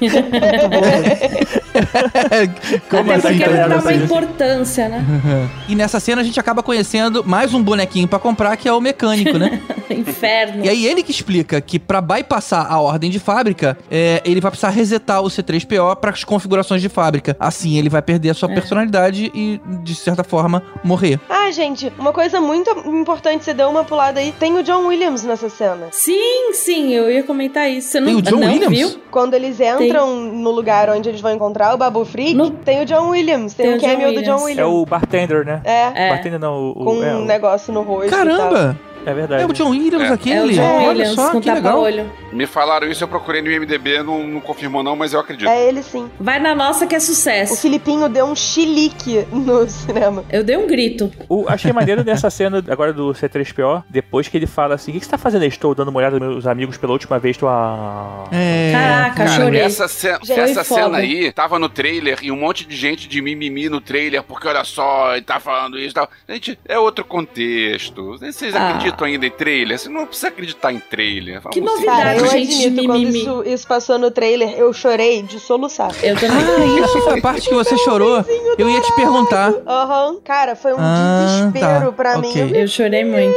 Como 2.90 3.12
Até 3.12 3.28
assim, 3.28 3.38
porque 3.38 3.44
tá 3.44 3.68
não 3.68 3.68
dá 3.68 3.82
uma 3.82 3.92
importância, 3.94 4.88
né? 4.88 5.04
E 5.68 5.74
nessa 5.74 5.98
cena 6.00 6.20
a 6.20 6.24
gente 6.24 6.38
acaba 6.38 6.55
conhecendo 6.62 7.24
mais 7.24 7.54
um 7.54 7.62
bonequinho 7.62 8.08
pra 8.08 8.18
comprar, 8.18 8.56
que 8.56 8.68
é 8.68 8.72
o 8.72 8.80
mecânico, 8.80 9.38
né? 9.38 9.60
Inferno. 9.90 10.64
E 10.64 10.68
aí 10.68 10.86
ele 10.86 11.02
que 11.02 11.10
explica 11.10 11.60
que 11.60 11.78
pra 11.78 12.00
bypassar 12.00 12.70
a 12.70 12.80
ordem 12.80 13.10
de 13.10 13.18
fábrica, 13.18 13.78
é, 13.90 14.20
ele 14.24 14.40
vai 14.40 14.50
precisar 14.50 14.70
resetar 14.70 15.22
o 15.22 15.26
C3PO 15.26 15.96
para 15.96 16.10
as 16.10 16.24
configurações 16.24 16.82
de 16.82 16.88
fábrica. 16.88 17.36
Assim 17.38 17.76
ele 17.78 17.88
vai 17.88 18.02
perder 18.02 18.30
a 18.30 18.34
sua 18.34 18.48
personalidade 18.48 19.30
e, 19.34 19.60
de 19.82 19.94
certa 19.94 20.24
forma, 20.24 20.62
morrer. 20.82 21.20
Ah, 21.28 21.45
gente, 21.56 21.92
uma 21.98 22.12
coisa 22.12 22.40
muito 22.40 22.70
importante, 22.86 23.44
você 23.44 23.52
deu 23.54 23.68
uma 23.68 23.82
pulada 23.82 24.20
aí. 24.20 24.30
Tem 24.32 24.54
o 24.56 24.62
John 24.62 24.86
Williams 24.86 25.24
nessa 25.24 25.48
cena. 25.48 25.88
Sim, 25.90 26.52
sim, 26.52 26.92
eu 26.94 27.10
ia 27.10 27.22
comentar 27.24 27.68
isso. 27.70 27.88
Você 27.88 27.98
não, 28.00 28.06
Tem 28.06 28.16
o 28.16 28.22
John 28.22 28.36
não 28.36 28.48
Williams? 28.48 28.78
viu? 28.78 29.00
Quando 29.10 29.34
eles 29.34 29.58
entram 29.60 30.14
no 30.14 30.50
lugar 30.50 30.88
onde 30.90 31.08
eles 31.08 31.20
vão 31.20 31.32
encontrar 31.32 31.74
o 31.74 31.76
Babu 31.78 32.04
Freak, 32.04 32.34
No- 32.34 32.50
tem 32.50 32.82
o 32.82 32.84
John 32.86 33.08
Williams, 33.08 33.54
tem, 33.54 33.66
Tem 33.66 33.76
o 33.76 33.80
cameo 33.80 34.12
do 34.14 34.22
John 34.22 34.42
Williams. 34.44 34.58
É 34.58 34.64
o 34.66 34.84
bartender, 34.86 35.44
né? 35.44 35.60
É, 35.64 36.06
É. 36.06 36.08
Bartender 36.10 36.38
não, 36.38 36.54
o, 36.56 36.70
o- 36.70 36.84
com 36.84 37.02
é, 37.02 37.14
um 37.14 37.22
o- 37.22 37.24
negócio 37.24 37.72
no 37.72 37.82
rosto 37.82 38.06
e 38.06 38.10
tal. 38.10 38.18
Caramba! 38.18 38.78
É 39.06 39.14
verdade. 39.14 39.42
É 39.42 39.46
o 39.46 39.52
John 39.52 39.70
Williams 39.70 40.02
É. 40.04 40.06
É 40.06 40.10
o 40.10 40.14
aquele. 40.14 40.54
John 40.54 40.62
Olha 40.76 40.88
Williams 40.88 41.14
só, 41.14 41.30
com 41.32 41.40
que 41.40 41.48
legal. 41.48 41.62
tapa-olho. 41.62 42.12
Me 42.32 42.46
falaram 42.46 42.86
isso, 42.90 43.02
eu 43.04 43.08
procurei 43.08 43.40
no 43.40 43.50
IMDB, 43.50 44.02
não, 44.02 44.22
não 44.26 44.40
confirmou 44.40 44.82
não, 44.82 44.94
mas 44.96 45.12
eu 45.12 45.20
acredito. 45.20 45.48
É 45.48 45.68
ele 45.68 45.82
sim. 45.82 46.10
Vai 46.20 46.38
na 46.38 46.54
nossa 46.54 46.86
que 46.86 46.94
é 46.94 46.98
O 46.98 47.00
sucesso. 47.00 47.56
Filipinho 47.60 48.08
deu 48.08 48.26
um 48.26 48.36
chilique 48.36 49.26
no 49.32 49.68
cinema. 49.68 50.24
Eu 50.30 50.42
dei 50.44 50.56
um 50.56 50.66
grito. 50.66 51.10
O, 51.28 51.46
achei 51.48 51.72
maneiro 51.72 52.04
nessa 52.04 52.28
cena 52.30 52.62
agora 52.68 52.92
do 52.92 53.08
C3PO, 53.12 53.84
depois 53.88 54.28
que 54.28 54.36
ele 54.36 54.46
fala 54.46 54.74
assim: 54.74 54.90
O 54.90 54.94
que, 54.94 55.00
que 55.00 55.06
você 55.06 55.10
tá 55.12 55.18
fazendo? 55.18 55.42
aí? 55.42 55.48
Estou 55.48 55.74
dando 55.74 55.88
uma 55.88 55.98
olhada 55.98 56.18
nos 56.18 56.28
meus 56.28 56.46
amigos 56.46 56.76
pela 56.76 56.92
última 56.92 57.18
vez. 57.18 57.36
Tô 57.36 57.46
a. 57.48 58.24
É. 58.32 58.72
Caraca, 58.72 59.14
Cara, 59.16 59.30
chorei. 59.30 59.60
essa, 59.60 59.88
ce- 59.88 60.08
essa 60.28 60.64
cena 60.64 60.98
aí 60.98 61.32
tava 61.32 61.58
no 61.58 61.68
trailer 61.68 62.18
e 62.22 62.30
um 62.30 62.36
monte 62.36 62.66
de 62.66 62.74
gente 62.76 63.08
de 63.08 63.22
mimimi 63.22 63.68
no 63.68 63.80
trailer, 63.80 64.22
porque 64.22 64.46
olha 64.48 64.64
só, 64.64 65.12
ele 65.14 65.22
tá 65.24 65.38
falando 65.40 65.78
isso 65.78 65.90
e 65.90 65.94
tal. 65.94 66.08
Gente, 66.28 66.58
é 66.66 66.78
outro 66.78 67.04
contexto. 67.04 68.18
Vocês 68.18 68.54
Ah. 68.54 68.70
acreditam 68.70 68.95
ainda 69.04 69.26
em 69.26 69.30
trailer? 69.30 69.78
Você 69.78 69.88
não 69.88 70.06
precisa 70.06 70.28
acreditar 70.28 70.72
em 70.72 70.78
trailer. 70.78 71.40
Que 71.50 71.60
Vamos 71.60 71.74
novidade. 71.74 72.02
Cara, 72.02 72.16
eu 72.18 72.26
gente 72.26 72.66
admito, 72.66 72.86
quando 72.86 73.08
isso, 73.08 73.42
isso 73.46 73.66
passou 73.66 73.98
no 73.98 74.10
trailer, 74.10 74.58
eu 74.58 74.72
chorei 74.72 75.22
de 75.22 75.38
soluçar. 75.38 75.90
Eu 76.02 76.14
também. 76.16 76.38
Ah, 76.38 76.80
isso 76.84 77.00
foi 77.02 77.18
a 77.18 77.22
parte 77.22 77.48
que 77.48 77.54
você 77.54 77.76
chorou. 77.78 78.24
Eu 78.58 78.68
ia 78.68 78.80
te 78.80 78.92
perguntar. 78.94 79.52
Aham, 79.66 80.18
cara, 80.24 80.54
foi 80.56 80.72
um 80.72 80.78
Ah, 80.78 81.50
desespero 81.50 81.86
tá, 81.86 81.92
pra 81.92 82.18
ok. 82.18 82.44
mim. 82.44 82.56
Eu 82.56 82.68
chorei 82.68 83.04
muito. 83.04 83.36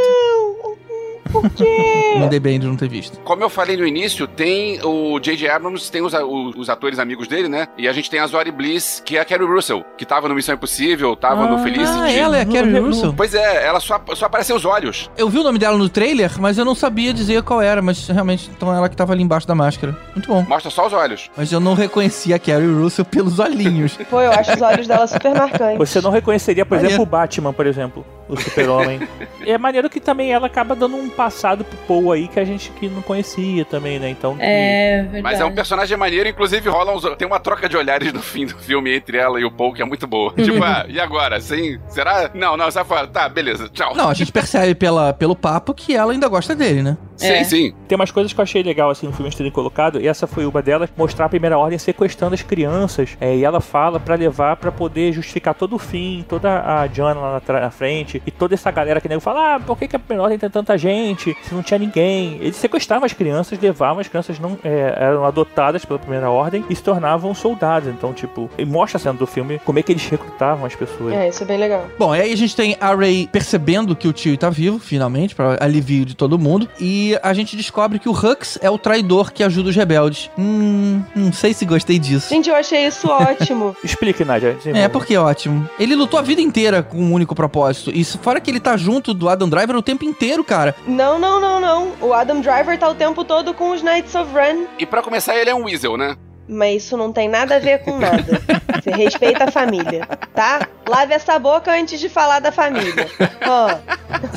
Por 1.32 1.50
quê? 1.52 2.16
Me 2.20 2.28
dei 2.28 2.40
bem 2.40 2.60
de 2.60 2.68
não 2.68 2.76
ter 2.76 2.90
visto. 2.90 3.20
Como 3.22 3.44
eu 3.44 3.50
falei 3.50 3.78
no 3.78 3.86
início, 3.86 4.28
tem 4.28 4.80
o 4.84 5.20
J.J. 5.20 5.50
Abrams, 5.50 5.92
tem 5.92 6.02
os, 6.02 6.14
os 6.58 6.70
atores 6.70 7.00
amigos 7.00 7.28
dele, 7.28 7.48
né? 7.48 7.68
E 7.78 7.88
a 7.88 7.94
gente 7.94 8.10
tem 8.10 8.20
a 8.20 8.28
Zori 8.28 8.52
Bliss, 8.52 9.02
que 9.06 9.18
é 9.18 9.22
a 9.22 9.26
Carrie 9.26 9.46
Russell, 9.48 9.84
que 9.98 10.06
tava 10.06 10.28
no 10.28 10.36
Missão 10.36 10.56
Impossível, 10.56 11.16
tava 11.16 11.48
no 11.48 11.60
Felicity. 11.60 12.00
Ah, 12.02 12.12
ela 12.12 12.38
é 12.38 12.42
a 12.42 12.46
Carrie 12.46 12.72
no- 12.80 12.88
Russell? 12.88 13.14
Pois 13.16 13.34
é, 13.34 13.66
ela 13.66 13.80
só, 13.80 14.02
só 14.16 14.26
apareceu 14.26 14.56
os 14.56 14.66
olhos. 14.66 15.10
Eu 15.18 15.30
vi 15.30 15.38
o 15.40 15.44
nome 15.44 15.60
dela 15.60 15.78
no 15.78 15.88
trailer, 15.90 16.32
mas 16.40 16.58
eu 16.58 16.66
não 16.66 16.76
sabia 16.76 17.14
dizer 17.14 17.44
qual 17.44 17.62
era. 17.62 17.82
Mas 17.82 18.08
realmente, 18.08 18.50
então 18.56 18.74
ela 18.74 18.90
que 18.90 18.96
tava 18.96 19.14
ali 19.14 19.24
embaixo 19.24 19.48
da 19.48 19.56
máscara. 19.56 19.96
Muito 20.16 20.28
bom. 20.28 20.44
Mostra 20.48 20.70
só 20.72 20.88
os 20.88 20.94
olhos. 20.94 21.30
Mas 21.38 21.52
eu 21.52 21.60
não 21.60 21.74
reconheci 21.74 22.34
a 22.34 22.40
Carrie 22.40 22.74
Russell 22.74 23.06
pelos 23.06 23.40
olhinhos. 23.40 23.98
Pô, 24.10 24.22
eu 24.22 24.32
acho 24.32 24.54
os 24.54 24.62
olhos 24.62 24.88
dela 24.88 25.06
super 25.08 25.34
marcantes. 25.34 25.78
Você 25.78 26.02
não 26.02 26.12
reconheceria, 26.12 26.66
por 26.66 26.76
Maneiro. 26.76 26.96
exemplo, 26.96 27.04
o 27.04 27.10
Batman, 27.10 27.54
por 27.54 27.66
exemplo, 27.68 28.06
o 28.28 28.36
Super-Homem. 28.38 29.00
e 29.46 29.52
é 29.52 29.58
maneiro 29.58 29.90
que 29.90 30.00
também 30.00 30.32
ela 30.32 30.48
acaba 30.48 30.76
dando 30.76 30.96
um 30.96 31.10
passado 31.20 31.66
pro 31.66 31.78
Paul 31.80 32.14
aí 32.14 32.30
que 32.30 32.40
a 32.40 32.46
gente 32.46 32.72
que 32.72 32.88
não 32.88 33.02
conhecia 33.02 33.66
também, 33.66 34.00
né? 34.00 34.10
Então. 34.10 34.38
É, 34.40 35.02
verdade. 35.02 35.22
Mas 35.22 35.42
é 35.42 35.44
um 35.44 35.54
personagem 35.54 35.98
maneiro, 35.98 36.30
inclusive 36.30 36.70
rola 36.70 36.96
uns, 36.96 37.04
tem 37.18 37.28
uma 37.28 37.42
troca 37.42 37.68
de 37.68 37.76
olhares 37.76 38.14
no 38.14 38.22
fim 38.22 38.46
do 38.46 38.58
filme 38.58 38.96
entre 38.96 39.18
ela 39.18 39.38
e 39.38 39.44
o 39.44 39.52
Paul 39.52 39.74
que 39.74 39.82
é 39.82 39.86
muito 39.86 40.08
boa. 40.08 40.32
tipo, 40.42 40.64
ah, 40.64 40.86
e 40.88 40.98
agora? 40.98 41.42
Sim? 41.42 41.78
Será? 41.90 42.32
Não, 42.34 42.56
não, 42.56 42.72
sai 42.72 42.86
fora. 42.86 43.06
Tá, 43.06 43.28
beleza, 43.28 43.68
tchau. 43.68 43.94
Não, 43.98 44.08
a 44.08 44.14
gente 44.14 44.32
percebe 44.32 44.74
pela, 44.76 45.12
pelo 45.12 45.36
papo 45.36 45.74
que 45.74 45.94
ela 45.94 46.14
ainda 46.14 46.30
gosta 46.30 46.56
dele, 46.56 46.82
né? 46.82 46.98
Sim, 47.20 47.28
É. 47.28 47.44
sim. 47.44 47.74
Tem 47.86 47.98
umas 47.98 48.12
coisas 48.12 48.32
que 48.32 48.40
eu 48.40 48.44
achei 48.44 48.64
legal 48.64 48.90
assim 48.90 49.06
no 49.06 49.12
filme 49.12 49.30
terem 49.30 49.52
colocado, 49.52 50.00
e 50.00 50.08
essa 50.08 50.26
foi 50.26 50.46
uma 50.46 50.62
delas, 50.62 50.90
mostrar 50.96 51.26
a 51.26 51.30
primeira 51.30 51.58
ordem 51.58 51.78
sequestrando 51.78 52.34
as 52.34 52.42
crianças. 52.42 53.18
É, 53.20 53.36
e 53.36 53.44
ela 53.44 53.60
fala 53.60 54.00
pra 54.00 54.16
levar 54.16 54.56
pra 54.56 54.72
poder 54.72 55.12
justificar 55.12 55.54
todo 55.54 55.76
o 55.76 55.80
fim, 55.80 56.24
toda 56.30 56.82
a 56.82 56.88
Diana 56.88 57.20
lá 57.20 57.42
na, 57.46 57.60
na 57.60 57.70
frente, 57.72 58.22
e 58.26 58.32
toda 58.32 58.54
essa 58.54 58.72
galera 58.72 59.02
que 59.02 59.10
nego 59.10 59.20
fala: 59.20 59.56
ah, 59.56 59.60
por 59.60 59.78
que, 59.78 59.90
que 59.90 59.98
a 59.98 60.00
primeira 60.00 60.24
ordem 60.24 60.40
tem 60.40 60.50
tanta 60.50 60.78
gente? 60.78 61.09
Se 61.18 61.54
não 61.54 61.64
tinha 61.64 61.78
ninguém. 61.78 62.38
Eles 62.42 62.56
sequestravam 62.56 63.06
as 63.06 63.14
crianças, 63.14 63.60
levavam 63.60 64.00
as 64.00 64.08
crianças 64.08 64.40
não 64.40 64.58
é, 64.64 64.94
eram 64.98 65.26
adotadas 65.26 65.86
pela 65.86 66.00
primeira 66.00 66.30
ordem 66.30 66.64
e 66.70 66.76
se 66.76 66.84
tornavam 66.84 67.34
soldados. 67.34 67.90
Então, 67.90 68.14
tipo, 68.14 68.50
e 68.58 68.66
mostra 68.66 68.98
a 68.98 69.00
cena 69.00 69.18
do 69.18 69.28
filme 69.28 69.60
como 69.66 69.80
é 69.80 69.84
que 69.84 69.92
eles 69.92 70.06
recrutavam 70.08 70.66
as 70.66 70.76
pessoas. 70.76 71.14
É, 71.14 71.30
isso 71.30 71.44
é 71.44 71.46
bem 71.46 71.58
legal. 71.58 71.86
Bom, 71.98 72.16
e 72.16 72.22
aí 72.22 72.34
a 72.34 72.38
gente 72.38 72.56
tem 72.56 72.78
a 72.80 72.94
Ray 72.94 73.28
percebendo 73.32 73.96
que 73.96 74.08
o 74.08 74.14
tio 74.14 74.38
tá 74.38 74.50
vivo, 74.50 74.80
finalmente, 74.80 75.36
pra 75.36 75.58
alivio 75.60 76.06
de 76.06 76.16
todo 76.16 76.38
mundo. 76.38 76.68
E 76.80 77.18
a 77.22 77.34
gente 77.34 77.56
descobre 77.56 78.00
que 78.00 78.10
o 78.10 78.12
Hux 78.12 78.58
é 78.62 78.70
o 78.70 78.78
traidor 78.78 79.32
que 79.32 79.44
ajuda 79.44 79.70
os 79.70 79.76
rebeldes. 79.76 80.30
Hum, 80.38 81.02
não 81.16 81.34
sei 81.34 81.54
se 81.54 81.66
gostei 81.66 82.00
disso. 82.00 82.30
Gente, 82.30 82.50
eu 82.50 82.56
achei 82.56 82.86
isso 82.86 83.08
ótimo. 83.08 83.76
Explique, 83.84 84.24
desenvolva. 84.24 84.78
É, 84.78 84.88
porque 84.88 85.14
é 85.16 85.20
ótimo. 85.20 85.68
Ele 85.80 85.96
lutou 85.96 86.20
a 86.20 86.24
vida 86.24 86.42
inteira 86.42 86.84
com 86.84 86.98
um 86.98 87.14
único 87.14 87.36
propósito. 87.36 87.92
E 87.94 88.04
fora 88.04 88.40
que 88.40 88.50
ele 88.50 88.60
tá 88.60 88.78
junto 88.78 89.14
do 89.14 89.30
Adam 89.30 89.50
Driver 89.50 89.76
o 89.76 89.82
tempo 89.82 90.06
inteiro, 90.06 90.44
cara. 90.44 90.76
Não, 91.00 91.18
não, 91.18 91.40
não, 91.40 91.62
não. 91.62 91.94
O 92.02 92.14
Adam 92.14 92.42
Driver 92.42 92.78
tá 92.78 92.90
o 92.90 92.94
tempo 92.94 93.24
todo 93.24 93.54
com 93.54 93.72
os 93.72 93.82
Knights 93.82 94.14
of 94.16 94.34
Ren. 94.34 94.66
E 94.78 94.86
pra 94.86 95.02
começar, 95.02 95.34
ele 95.34 95.50
é 95.50 95.56
um 95.56 95.64
Weasel, 95.64 95.96
né? 95.96 96.18
Mas 96.50 96.84
isso 96.84 96.98
não 96.98 97.14
tem 97.14 97.30
nada 97.30 97.58
a 97.58 97.60
ver 97.60 97.84
com 97.84 98.00
nada. 98.00 98.42
Você 98.82 98.90
respeita 98.90 99.44
a 99.44 99.52
família, 99.52 100.08
tá? 100.34 100.68
Lave 100.88 101.14
essa 101.14 101.38
boca 101.38 101.72
antes 101.72 102.00
de 102.00 102.10
falar 102.10 102.40
da 102.40 102.52
família. 102.52 103.08
Ó, 103.46 103.70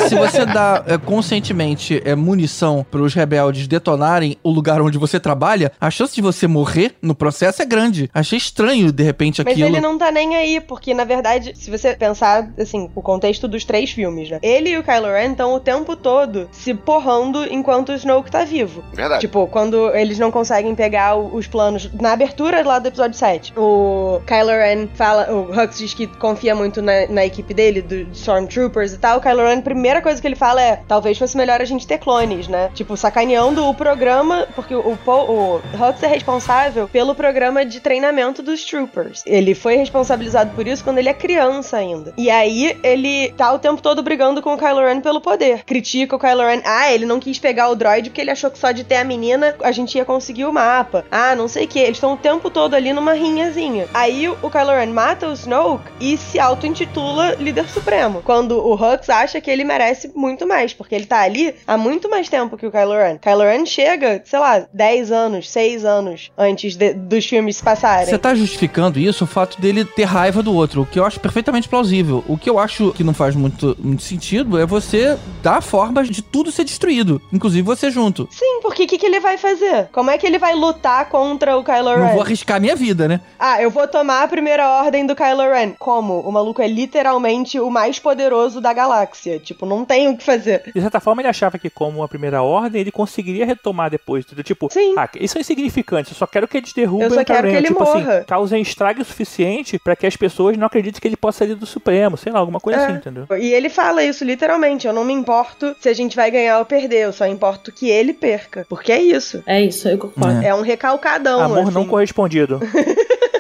Se 0.07 0.15
você 0.15 0.45
dá 0.45 0.85
é, 0.87 0.99
conscientemente 0.99 2.03
é, 2.05 2.15
munição 2.15 2.85
pros 2.91 3.15
rebeldes 3.15 3.67
detonarem 3.67 4.37
o 4.43 4.51
lugar 4.51 4.83
onde 4.83 4.99
você 4.99 5.19
trabalha, 5.19 5.73
a 5.81 5.91
chance 5.91 6.15
de 6.15 6.21
você 6.21 6.47
morrer 6.47 6.95
no 7.01 7.15
processo 7.15 7.63
é 7.63 7.65
grande. 7.65 8.11
Achei 8.13 8.37
estranho, 8.37 8.93
de 8.93 9.03
repente, 9.03 9.43
Mas 9.43 9.53
aquilo. 9.53 9.69
ele 9.69 9.81
não 9.81 9.97
tá 9.97 10.11
nem 10.11 10.37
aí, 10.37 10.61
porque 10.61 10.93
na 10.93 11.05
verdade, 11.05 11.55
se 11.57 11.71
você 11.71 11.95
pensar, 11.95 12.51
assim, 12.59 12.91
o 12.95 13.01
contexto 13.01 13.49
dos 13.49 13.65
três 13.65 13.91
filmes, 13.91 14.29
né? 14.31 14.39
Ele 14.43 14.71
e 14.71 14.79
o 14.79 14.83
Kylo 14.83 15.07
Ren 15.07 15.33
estão 15.33 15.55
o 15.55 15.61
tempo 15.61 15.97
todo 15.97 16.49
se 16.53 16.75
porrando 16.75 17.45
enquanto 17.51 17.91
o 17.91 17.95
Snoke 17.95 18.31
tá 18.31 18.45
vivo. 18.45 18.85
Verdade. 18.93 19.21
Tipo, 19.23 19.47
quando 19.47 19.95
eles 19.95 20.19
não 20.19 20.31
conseguem 20.31 20.75
pegar 20.75 21.17
os 21.17 21.47
planos. 21.47 21.87
Na 22.03 22.15
abertura 22.15 22.67
lá 22.67 22.81
do 22.81 22.89
episódio 22.89 23.17
7, 23.17 23.53
o 23.57 24.21
Kylo 24.27 24.51
Ren 24.51 24.89
fala. 24.93 25.33
O 25.33 25.53
Hux 25.53 25.79
diz 25.79 25.95
que 25.95 26.09
confia 26.09 26.53
muito 26.53 26.83
na, 26.83 27.07
na 27.07 27.25
equipe 27.25 27.55
dele, 27.55 27.81
do 27.81 28.05
de 28.07 28.19
Stormtroopers 28.19 28.93
e 28.93 28.99
tal. 28.99 29.19
O 29.19 29.21
Kylo 29.21 29.45
Ren, 29.45 29.61
a 29.61 29.63
primeira 29.63 30.03
coisa 30.03 30.21
que 30.21 30.27
ele 30.27 30.35
fala 30.35 30.61
é: 30.61 30.83
talvez 30.89 31.17
fosse 31.17 31.37
melhor 31.37 31.61
a 31.61 31.65
gente 31.65 31.87
ter 31.87 31.99
clones, 31.99 32.49
né? 32.49 32.73
Tipo, 32.75 32.97
sacaneando 32.97 33.65
o 33.65 33.73
programa, 33.73 34.49
porque 34.57 34.75
o, 34.75 34.81
o 34.81 35.57
Hux 35.57 36.03
é 36.03 36.09
responsável 36.09 36.89
pelo 36.89 37.15
programa 37.15 37.65
de 37.65 37.79
treinamento 37.79 38.43
dos 38.43 38.65
Troopers. 38.65 39.23
Ele 39.25 39.55
foi 39.55 39.77
responsabilizado 39.77 40.51
por 40.57 40.67
isso 40.67 40.83
quando 40.83 40.99
ele 40.99 41.09
é 41.09 41.15
criança 41.15 41.77
ainda. 41.77 42.13
E 42.19 42.29
aí 42.29 42.77
ele 42.83 43.33
tá 43.37 43.53
o 43.53 43.61
tempo 43.61 43.81
todo 43.81 44.03
brigando 44.03 44.43
com 44.43 44.55
o 44.55 44.59
Kylo 44.59 44.81
Ren 44.85 45.01
pelo 45.01 45.21
poder. 45.21 45.63
Critica 45.63 46.17
o 46.17 46.19
Kylo 46.19 46.43
Ren. 46.43 46.63
Ah, 46.65 46.93
ele 46.93 47.07
não 47.07 47.21
quis 47.21 47.39
pegar 47.39 47.69
o 47.69 47.77
droid 47.77 48.11
porque 48.11 48.21
ele 48.21 48.33
achou 48.33 48.51
que 48.51 48.59
só 48.59 48.73
de 48.73 48.83
ter 48.83 48.97
a 48.97 49.05
menina 49.05 49.55
a 49.63 49.71
gente 49.71 49.97
ia 49.97 50.05
conseguir 50.05 50.47
o 50.47 50.53
mapa. 50.53 51.05
Ah, 51.09 51.37
não 51.37 51.47
sei 51.47 51.67
o 51.67 51.69
que. 51.69 51.92
Eles 51.93 51.99
estão 51.99 52.15
o 52.15 52.17
tempo 52.17 52.49
todo 52.49 52.73
ali 52.75 52.91
numa 52.95 53.13
rinhazinha. 53.13 53.87
Aí 53.93 54.27
o 54.27 54.49
Kylo 54.51 54.71
Ren 54.71 54.87
mata 54.95 55.29
o 55.29 55.33
Snoke 55.35 55.85
e 56.01 56.17
se 56.17 56.41
auto-intitula 56.41 57.35
líder 57.35 57.69
supremo. 57.69 58.23
Quando 58.25 58.53
o 58.59 58.73
Hux 58.75 59.11
acha 59.11 59.43
que 59.43 59.51
ele 59.51 59.63
merece 59.63 60.11
muito 60.15 60.47
mais, 60.49 60.73
porque 60.73 60.95
ele 60.95 61.05
tá 61.05 61.21
ali 61.21 61.55
há 61.67 61.77
muito 61.77 62.09
mais 62.09 62.31
tempo 62.31 62.57
que 62.57 62.67
o 62.67 62.71
Kylo 62.71 62.93
Ren. 62.95 63.19
Kylo 63.19 63.43
Ren 63.43 63.67
chega, 63.67 64.23
sei 64.25 64.39
lá, 64.39 64.67
10 64.73 65.13
anos, 65.13 65.51
6 65.51 65.85
anos 65.85 66.31
antes 66.39 66.77
de- 66.77 66.95
dos 66.95 67.27
filmes 67.27 67.57
se 67.59 67.63
passarem. 67.63 68.07
Você 68.07 68.17
tá 68.19 68.35
justificando 68.35 68.99
isso, 68.99 69.25
o 69.25 69.27
fato 69.27 69.61
dele 69.61 69.85
ter 69.85 70.05
raiva 70.05 70.43
do 70.43 70.55
outro, 70.55 70.83
o 70.83 70.87
que 70.87 70.99
eu 70.99 71.05
acho 71.05 71.21
perfeitamente 71.21 71.69
plausível. 71.69 72.25
O 72.27 72.39
que 72.39 72.49
eu 72.49 72.59
acho 72.59 72.93
que 72.93 73.05
não 73.05 73.13
faz 73.13 73.37
muito, 73.37 73.77
muito 73.79 74.03
sentido 74.03 74.59
é 74.59 74.65
você 74.65 75.19
dar 75.43 75.61
formas 75.63 76.09
de 76.09 76.23
tudo 76.23 76.51
ser 76.51 76.65
destruído, 76.65 77.21
inclusive 77.31 77.61
você 77.63 77.91
junto. 77.91 78.27
Sim, 78.31 78.61
porque 78.63 78.85
o 78.85 78.87
que, 78.87 78.97
que 78.97 79.05
ele 79.05 79.21
vai 79.21 79.37
fazer? 79.37 79.89
Como 79.93 80.11
é 80.11 80.17
que 80.17 80.27
ele 80.27 80.39
vai 80.39 80.55
lutar 80.55 81.09
contra 81.11 81.57
o 81.59 81.63
Kylo 81.65 81.82
Não 81.91 82.07
Ren? 82.07 82.13
vou 82.13 82.23
arriscar 82.23 82.61
minha 82.61 82.75
vida, 82.77 83.07
né? 83.09 83.21
Ah, 83.39 83.61
eu 83.63 83.71
vou 83.71 83.87
tomar 83.89 84.23
a 84.23 84.29
primeira 84.29 84.69
ordem 84.69 85.07
do 85.07 85.15
Kylo 85.15 85.43
Ren. 85.53 85.73
Como? 85.79 86.21
O 86.21 86.31
maluco 86.33 86.61
é 86.63 86.67
literalmente 86.69 87.59
o 87.59 87.71
mais 87.71 87.99
poderoso 87.99 88.61
da 88.61 88.73
galáxia. 88.73 89.39
Tipo, 89.39 89.67
não 89.67 89.85
tem 89.85 90.09
o 90.09 90.17
que 90.17 90.23
fazer. 90.25 90.63
De 90.75 90.81
certa 90.81 91.01
forma, 91.01 91.23
ele 91.23 91.29
achava 91.29 91.59
que, 91.59 91.69
como 91.71 92.03
a 92.03 92.09
primeira 92.09 92.43
ordem, 92.43 92.81
ele 92.81 92.91
conseguiria 92.93 93.45
retomar 93.47 93.91
depois. 93.91 94.25
entendeu? 94.25 94.45
Tipo, 94.45 94.69
Sim. 94.71 94.95
ah, 94.97 95.09
isso 95.19 95.37
é 95.39 95.41
insignificante, 95.41 96.11
eu 96.13 96.17
só 96.17 96.27
quero 96.27 96.47
que 96.49 96.57
eles 96.59 96.73
derrubem 96.73 97.05
Eu 97.07 97.11
só 97.11 97.21
o 97.21 97.25
Kylo 97.25 97.37
quero 97.37 97.49
que 97.49 97.53
Ren. 97.55 97.59
ele 97.59 97.67
tipo 97.69 97.81
morra. 97.85 98.15
assim, 98.19 98.25
causem 98.27 98.63
estrago 98.63 99.01
o 99.03 99.05
suficiente 99.05 99.79
pra 99.79 99.97
que 99.97 100.07
as 100.07 100.17
pessoas 100.17 100.57
não 100.57 100.67
acreditem 100.67 101.01
que 101.01 101.09
ele 101.09 101.17
possa 101.17 101.39
sair 101.45 101.55
do 101.55 101.67
Supremo, 101.67 102.17
sei 102.17 102.33
lá, 102.33 102.39
alguma 102.39 102.61
coisa 102.61 102.81
É. 102.81 102.85
assim, 102.87 102.95
entendeu? 102.97 103.27
E 103.39 103.53
ele 103.53 103.69
fala 103.69 104.05
isso 104.05 104.25
literalmente. 104.25 104.87
Eu 104.87 104.93
não 104.93 105.05
me 105.05 105.13
importo 105.13 105.75
se 105.81 105.89
a 105.89 105.95
gente 105.95 106.15
vai 106.15 106.31
ganhar 106.31 106.59
ou 106.59 106.65
perder. 106.65 107.05
Eu 107.07 107.13
só 107.13 107.27
importo 107.27 107.73
que 107.73 107.89
ele 107.89 108.13
perca. 108.13 108.67
Porque 108.69 108.93
é 108.93 109.01
isso. 109.03 109.43
É 109.47 109.61
isso, 109.61 109.89
eu 109.89 109.99
concordo. 109.99 110.43
É 110.43 110.55
um 110.55 110.61
recalcadão. 110.63 111.41
Amor 111.41 111.72
não 111.73 111.87
correspondido. 111.87 112.61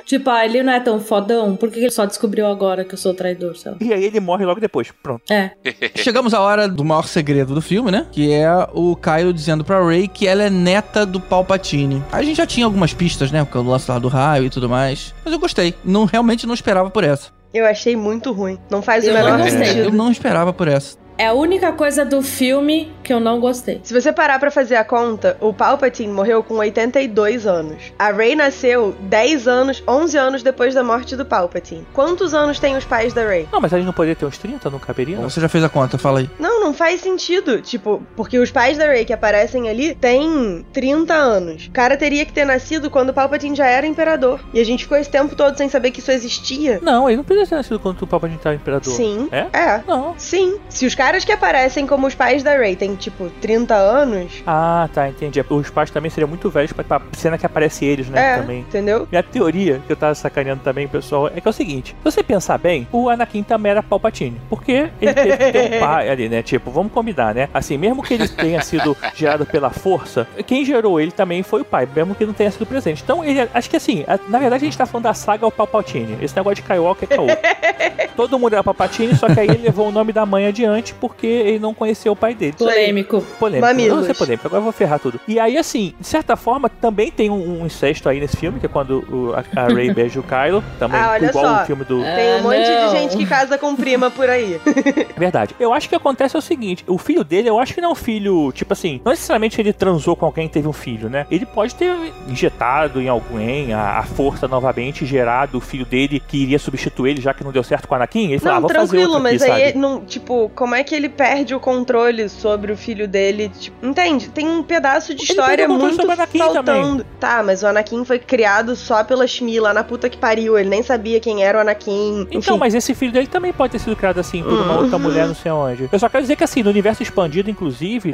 Tipo, 0.05 0.29
ah, 0.29 0.45
ele 0.45 0.63
não 0.63 0.75
é 0.75 0.79
tão 0.79 1.01
fodão, 1.01 1.57
por 1.57 1.71
que 1.71 1.79
ele 1.79 1.91
só 1.91 2.05
descobriu 2.05 2.47
agora 2.47 2.85
que 2.85 2.93
eu 2.93 2.99
sou 2.99 3.15
traidor, 3.15 3.57
sei 3.57 3.73
lá? 3.73 3.79
e 3.81 3.95
aí 3.95 4.05
ele 4.05 4.21
morre 4.21 4.45
logo 4.45 4.61
depois. 4.61 4.93
Pronto. 5.03 5.23
É. 5.33 5.53
Chegamos 5.97 6.35
à 6.35 6.41
hora 6.43 6.69
do 6.69 6.85
maior 6.85 7.07
segredo 7.07 7.55
do 7.55 7.63
filme, 7.63 7.91
né? 7.91 8.07
Que 8.13 8.31
é 8.31 8.47
o 8.75 8.95
Kylo 8.95 9.33
dizendo 9.33 9.65
pra 9.65 9.83
Rey 9.83 10.07
que 10.07 10.27
ela 10.27 10.43
é 10.43 10.51
neta 10.51 11.07
do 11.07 11.19
Palpatine. 11.19 12.05
A 12.13 12.23
gente 12.23 12.37
já 12.37 12.47
tinha 12.47 12.67
algumas 12.67 12.93
pistas, 12.93 13.31
né? 13.31 13.43
Com 13.51 13.61
o 13.61 13.71
lance 13.71 13.91
lá 13.91 13.99
do 13.99 14.09
raio 14.09 14.45
e 14.45 14.51
tudo 14.51 14.69
mais. 14.69 15.15
Mas 15.25 15.33
eu 15.33 15.41
gostei. 15.41 15.75
Não, 15.83 16.05
realmente 16.05 16.47
não 16.47 16.53
esperava 16.53 16.91
por 16.91 17.05
essa. 17.05 17.31
Eu 17.55 17.65
achei 17.65 17.97
muito 17.97 18.33
ruim. 18.33 18.59
Não 18.71 18.83
faz 18.83 19.05
Eu 19.07 19.13
o 19.13 19.17
menor 19.17 19.39
não 19.39 19.49
sentido. 19.49 19.79
Eu 19.79 19.93
não 19.93 20.11
esperava 20.11 20.53
por 20.53 20.69
essa. 20.69 20.99
É 21.19 21.27
a 21.27 21.33
única 21.35 21.73
coisa 21.73 22.05
do 22.05 22.23
filme 22.23 22.93
que 23.03 23.13
eu 23.13 23.21
não 23.21 23.39
gostei. 23.39 23.81
Se 23.83 23.93
você 23.93 24.13
parar 24.13 24.39
pra 24.39 24.51
fazer 24.51 24.77
a 24.77 24.85
conta, 24.85 25.37
o 25.41 25.53
Palpatine 25.53 26.13
morreu 26.13 26.43
com 26.43 26.55
82 26.55 27.47
anos. 27.47 27.93
A 27.99 28.11
Rey 28.11 28.35
nasceu 28.35 28.95
10 29.03 29.47
anos, 29.47 29.83
11 29.87 30.17
anos 30.17 30.43
depois 30.43 30.75
da 30.75 30.83
morte 30.83 31.17
do 31.17 31.25
Palpatine. 31.25 31.87
Quantos 31.93 32.35
anos 32.35 32.59
tem 32.59 32.77
os 32.77 32.85
pais 32.85 33.13
da 33.13 33.27
Rey? 33.27 33.47
Não, 33.53 33.61
mas 33.61 33.73
a 33.73 33.77
gente 33.77 33.87
não 33.87 33.93
poderia 33.93 34.17
ter 34.17 34.25
uns 34.25 34.39
30, 34.39 34.71
não 34.71 34.79
caberia? 34.79 35.17
Não. 35.19 35.29
Você 35.29 35.41
já 35.41 35.49
fez 35.49 35.63
a 35.63 35.69
conta, 35.69 35.99
fala 35.99 36.21
aí. 36.21 36.31
Não, 36.39 36.61
não 36.61 36.73
faz 36.73 37.01
sentido. 37.01 37.61
Tipo, 37.61 38.03
porque 38.17 38.39
os 38.39 38.51
pais 38.51 38.79
da 38.79 38.87
Rey 38.87 39.05
que 39.05 39.13
aparecem 39.13 39.69
ali 39.69 39.95
têm 39.95 40.65
30 40.73 41.15
anos. 41.15 41.67
O 41.67 41.71
cara 41.71 41.97
teria 41.97 42.25
que 42.25 42.33
ter 42.33 42.45
nascido 42.45 42.91
quando 42.91 43.11
o 43.11 43.15
Palpatine 43.15 43.55
já 43.55 43.67
era 43.67 43.87
imperador. 43.87 44.41
E 44.55 44.61
a 44.61 44.65
gente 44.65 44.85
ficou 44.85 44.97
esse 44.97 45.11
tempo 45.11 45.37
todo 45.37 45.57
sem 45.57 45.69
saber 45.69 45.91
que 45.91 46.01
isso 46.01 46.11
existia. 46.11 46.81
Não, 46.83 47.09
ele 47.09 47.19
não 47.19 47.25
poderia 47.25 47.47
ter 47.47 47.55
nascido 47.55 47.79
quando 47.79 48.01
o 48.03 48.07
Palpatine 48.07 48.39
estava 48.39 48.57
imperador. 48.57 48.93
Sim. 48.95 49.29
É? 49.31 49.47
É. 49.53 49.83
Não. 49.87 50.15
Sim. 50.17 50.59
Se 50.69 50.87
os 50.87 50.95
caras 50.95 51.12
que 51.25 51.33
aparecem 51.33 51.87
como 51.87 52.07
os 52.07 52.15
pais 52.15 52.43
da 52.43 52.57
Rey 52.57 52.75
têm, 52.77 52.95
tipo, 52.95 53.31
30 53.41 53.75
anos. 53.75 54.43
Ah, 54.47 54.89
tá, 54.93 55.09
entendi. 55.09 55.45
Os 55.49 55.71
pais 55.71 55.91
também 55.91 56.11
seriam 56.11 56.29
muito 56.29 56.49
velhos 56.51 56.73
pra, 56.73 56.83
pra 56.85 57.03
cena 57.13 57.37
que 57.39 57.47
aparece 57.47 57.85
eles, 57.85 58.09
né? 58.09 58.35
é, 58.35 58.37
Também. 58.39 58.61
entendeu? 58.61 59.07
Minha 59.11 59.23
teoria, 59.23 59.81
que 59.87 59.93
eu 59.93 59.97
tava 59.97 60.15
sacaneando 60.15 60.63
também, 60.63 60.89
pessoal, 60.89 61.29
é 61.29 61.41
que 61.41 61.47
é 61.47 61.51
o 61.51 61.53
seguinte: 61.53 61.95
se 61.99 62.05
você 62.05 62.23
pensar 62.23 62.59
bem, 62.59 62.87
o 62.91 63.09
Anakin 63.09 63.43
também 63.43 63.71
era 63.73 63.83
Palpatine. 63.83 64.41
Porque 64.49 64.91
ele 65.01 65.15
teve 65.15 65.37
que 65.37 65.53
ter 65.53 65.77
um 65.77 65.81
pai 65.81 66.09
ali, 66.09 66.29
né? 66.29 66.43
Tipo, 66.43 66.71
vamos 66.71 66.93
combinar, 66.93 67.35
né? 67.35 67.49
Assim, 67.53 67.77
mesmo 67.77 68.03
que 68.03 68.15
ele 68.15 68.29
tenha 68.29 68.61
sido 68.63 68.97
gerado 69.15 69.45
pela 69.47 69.71
força, 69.71 70.27
quem 70.47 70.65
gerou 70.65 71.01
ele 71.01 71.13
também 71.13 71.43
foi 71.43 71.61
o 71.61 71.65
pai, 71.65 71.89
mesmo 71.95 72.15
que 72.15 72.25
não 72.25 72.33
tenha 72.33 72.51
sido 72.51 72.67
presente. 72.67 73.03
Então, 73.03 73.25
ele, 73.25 73.49
acho 73.53 73.69
que 73.71 73.77
assim, 73.77 74.05
na 74.29 74.39
verdade 74.39 74.65
a 74.65 74.67
gente 74.67 74.79
tá 74.79 74.87
falando 74.87 75.05
da 75.05 75.15
saga 75.15 75.45
ao 75.45 75.51
Palpatine. 75.51 76.19
Esse 76.23 76.37
negócio 76.37 76.57
de 76.57 76.61
Skywalker 76.63 77.09
é 77.11 77.17
caô. 77.17 77.27
Todo 78.17 78.39
mundo 78.39 78.53
era 78.53 78.63
Palpatine, 78.63 79.15
só 79.17 79.27
que 79.27 79.41
aí 79.41 79.49
ele 79.49 79.63
levou 79.63 79.89
o 79.89 79.93
nome 79.93 80.13
da 80.13 80.25
mãe 80.27 80.47
adiante 80.47 80.92
porque 80.93 81.27
ele 81.27 81.59
não 81.59 81.75
conheceu 81.75 82.13
o 82.13 82.17
pai 82.17 82.35
dele. 82.35 82.55
Polêmico. 82.59 83.21
Polêmico. 83.39 83.67
Mamilos. 83.67 84.07
Não 84.09 84.15
polêmico, 84.15 84.47
agora 84.47 84.61
eu 84.61 84.65
vou 84.65 84.73
ferrar 84.73 84.99
tudo. 84.99 85.21
E 85.27 85.39
aí, 85.41 85.57
assim, 85.57 85.95
de 85.99 86.07
certa 86.07 86.37
forma, 86.37 86.69
também 86.69 87.11
tem 87.11 87.31
um, 87.31 87.63
um 87.63 87.67
incesto 87.67 88.09
aí 88.09 88.21
nesse 88.21 88.37
filme, 88.37 88.61
que 88.61 88.67
é 88.67 88.69
quando 88.69 88.99
o- 89.11 89.35
a, 89.35 89.63
a 89.63 89.67
Ray 89.69 89.93
beija 89.95 90.21
o 90.21 90.23
Kylo. 90.23 90.63
Também 90.79 91.01
Ah, 91.01 91.11
olha 91.13 91.27
igual 91.27 91.45
só. 91.45 91.63
o 91.63 91.67
filme 91.67 91.85
do. 91.85 92.03
Tem 92.03 92.35
um 92.35 92.39
Ah, 92.39 92.43
monte 92.43 92.59
não. 92.71 92.93
de 92.93 92.99
gente 92.99 93.17
que 93.17 93.27
casa 93.27 93.59
com 93.59 93.75
prima 93.77 94.11
por 94.11 94.29
aí. 94.29 94.61
Verdade. 95.17 95.55
Eu 95.59 95.73
acho 95.73 95.89
que 95.89 95.95
acontece 95.95 96.37
é 96.37 96.39
o 96.39 96.43
seguinte: 96.43 96.85
o 96.87 96.99
filho 96.99 97.25
dele, 97.25 97.49
eu 97.49 97.59
acho 97.59 97.75
que 97.75 97.81
não 97.81 97.91
é 97.91 97.93
um 97.93 97.97
filho, 97.97 98.53
tipo 98.53 98.73
assim, 98.73 99.01
não 99.05 99.11
necessariamente 99.11 99.61
ele 99.61 99.73
transou 99.73 100.15
com 100.17 100.27
alguém 100.27 100.47
e 100.47 100.49
teve 100.49 100.69
um 100.69 100.73
filho, 100.73 101.09
né? 101.09 101.27
Ele 101.31 101.47
pode 101.47 101.75
ter 101.75 101.93
injetado 102.29 103.01
em 103.01 103.09
alguém 103.09 103.73
a, 103.73 103.99
a 103.99 104.03
força 104.03 104.49
novamente, 104.49 105.05
gerado 105.07 105.59
o 105.59 105.61
filho 105.61 105.85
dele 105.85 106.21
que 106.27 106.37
iria 106.39 106.59
substituir 106.59 107.11
ele, 107.13 107.21
já 107.21 107.33
que 107.35 107.45
não 107.45 107.53
deu 107.53 107.63
certo 107.63 107.87
com 107.87 107.95
o 107.95 107.97
Anakin. 107.97 108.31
Ele 108.31 108.39
falou, 108.39 108.53
ah, 108.59 108.61
Não, 108.61 108.69
vou 108.69 108.71
fazer 108.77 108.89
tranquilo, 108.91 109.13
outro 109.15 109.27
aqui, 109.29 109.39
mas 109.39 109.43
aí, 109.43 109.67
sabe? 109.69 109.79
não, 109.79 110.01
tipo, 110.05 110.51
como 110.55 110.75
é 110.75 110.82
que 110.85 110.95
ele 110.95 111.09
perde 111.09 111.55
o 111.55 111.61
controle 111.61 112.29
sobre 112.29 112.73
o 112.73 112.77
filho 112.77 113.07
dele? 113.07 113.49
Tipo, 113.49 113.87
entende? 113.87 114.29
Tem 114.29 114.49
um 114.49 114.63
pedaço 114.63 115.15
de 115.15 115.23
Ele 115.23 115.31
história 115.31 115.69
muito 115.69 116.07
faltando. 116.39 117.05
Tá, 117.19 117.43
mas 117.43 117.63
o 117.63 117.67
Anakin 117.67 118.05
foi 118.05 118.19
criado 118.19 118.75
só 118.77 119.05
pela 119.05 119.27
Shmi 119.27 119.61
lá 119.61 119.73
na 119.73 119.85
puta 119.85 120.09
que 120.09 120.17
pariu. 120.17 120.59
Ele 120.59 120.69
nem 120.69 120.83
sabia 120.83 121.21
quem 121.21 121.43
era 121.43 121.59
o 121.59 121.61
Anakin. 121.61 122.23
Então, 122.31 122.39
Enfim. 122.39 122.59
mas 122.59 122.75
esse 122.75 122.95
filho 122.95 123.13
dele 123.13 123.27
também 123.27 123.53
pode 123.53 123.73
ter 123.73 123.79
sido 123.79 123.97
criado 123.97 124.19
assim 124.19 124.43
por 124.43 124.53
uma 124.53 124.81
outra 124.81 124.99
mulher, 124.99 125.27
não 125.27 125.35
sei 125.35 125.53
onde. 125.53 125.89
Eu 125.91 125.99
só 125.99 126.09
quero 126.09 126.23
dizer 126.23 126.37
que 126.37 126.45
assim, 126.45 126.63
no 126.63 126.71
universo 126.71 127.03
expandido, 127.03 127.51
inclusive, 127.51 128.13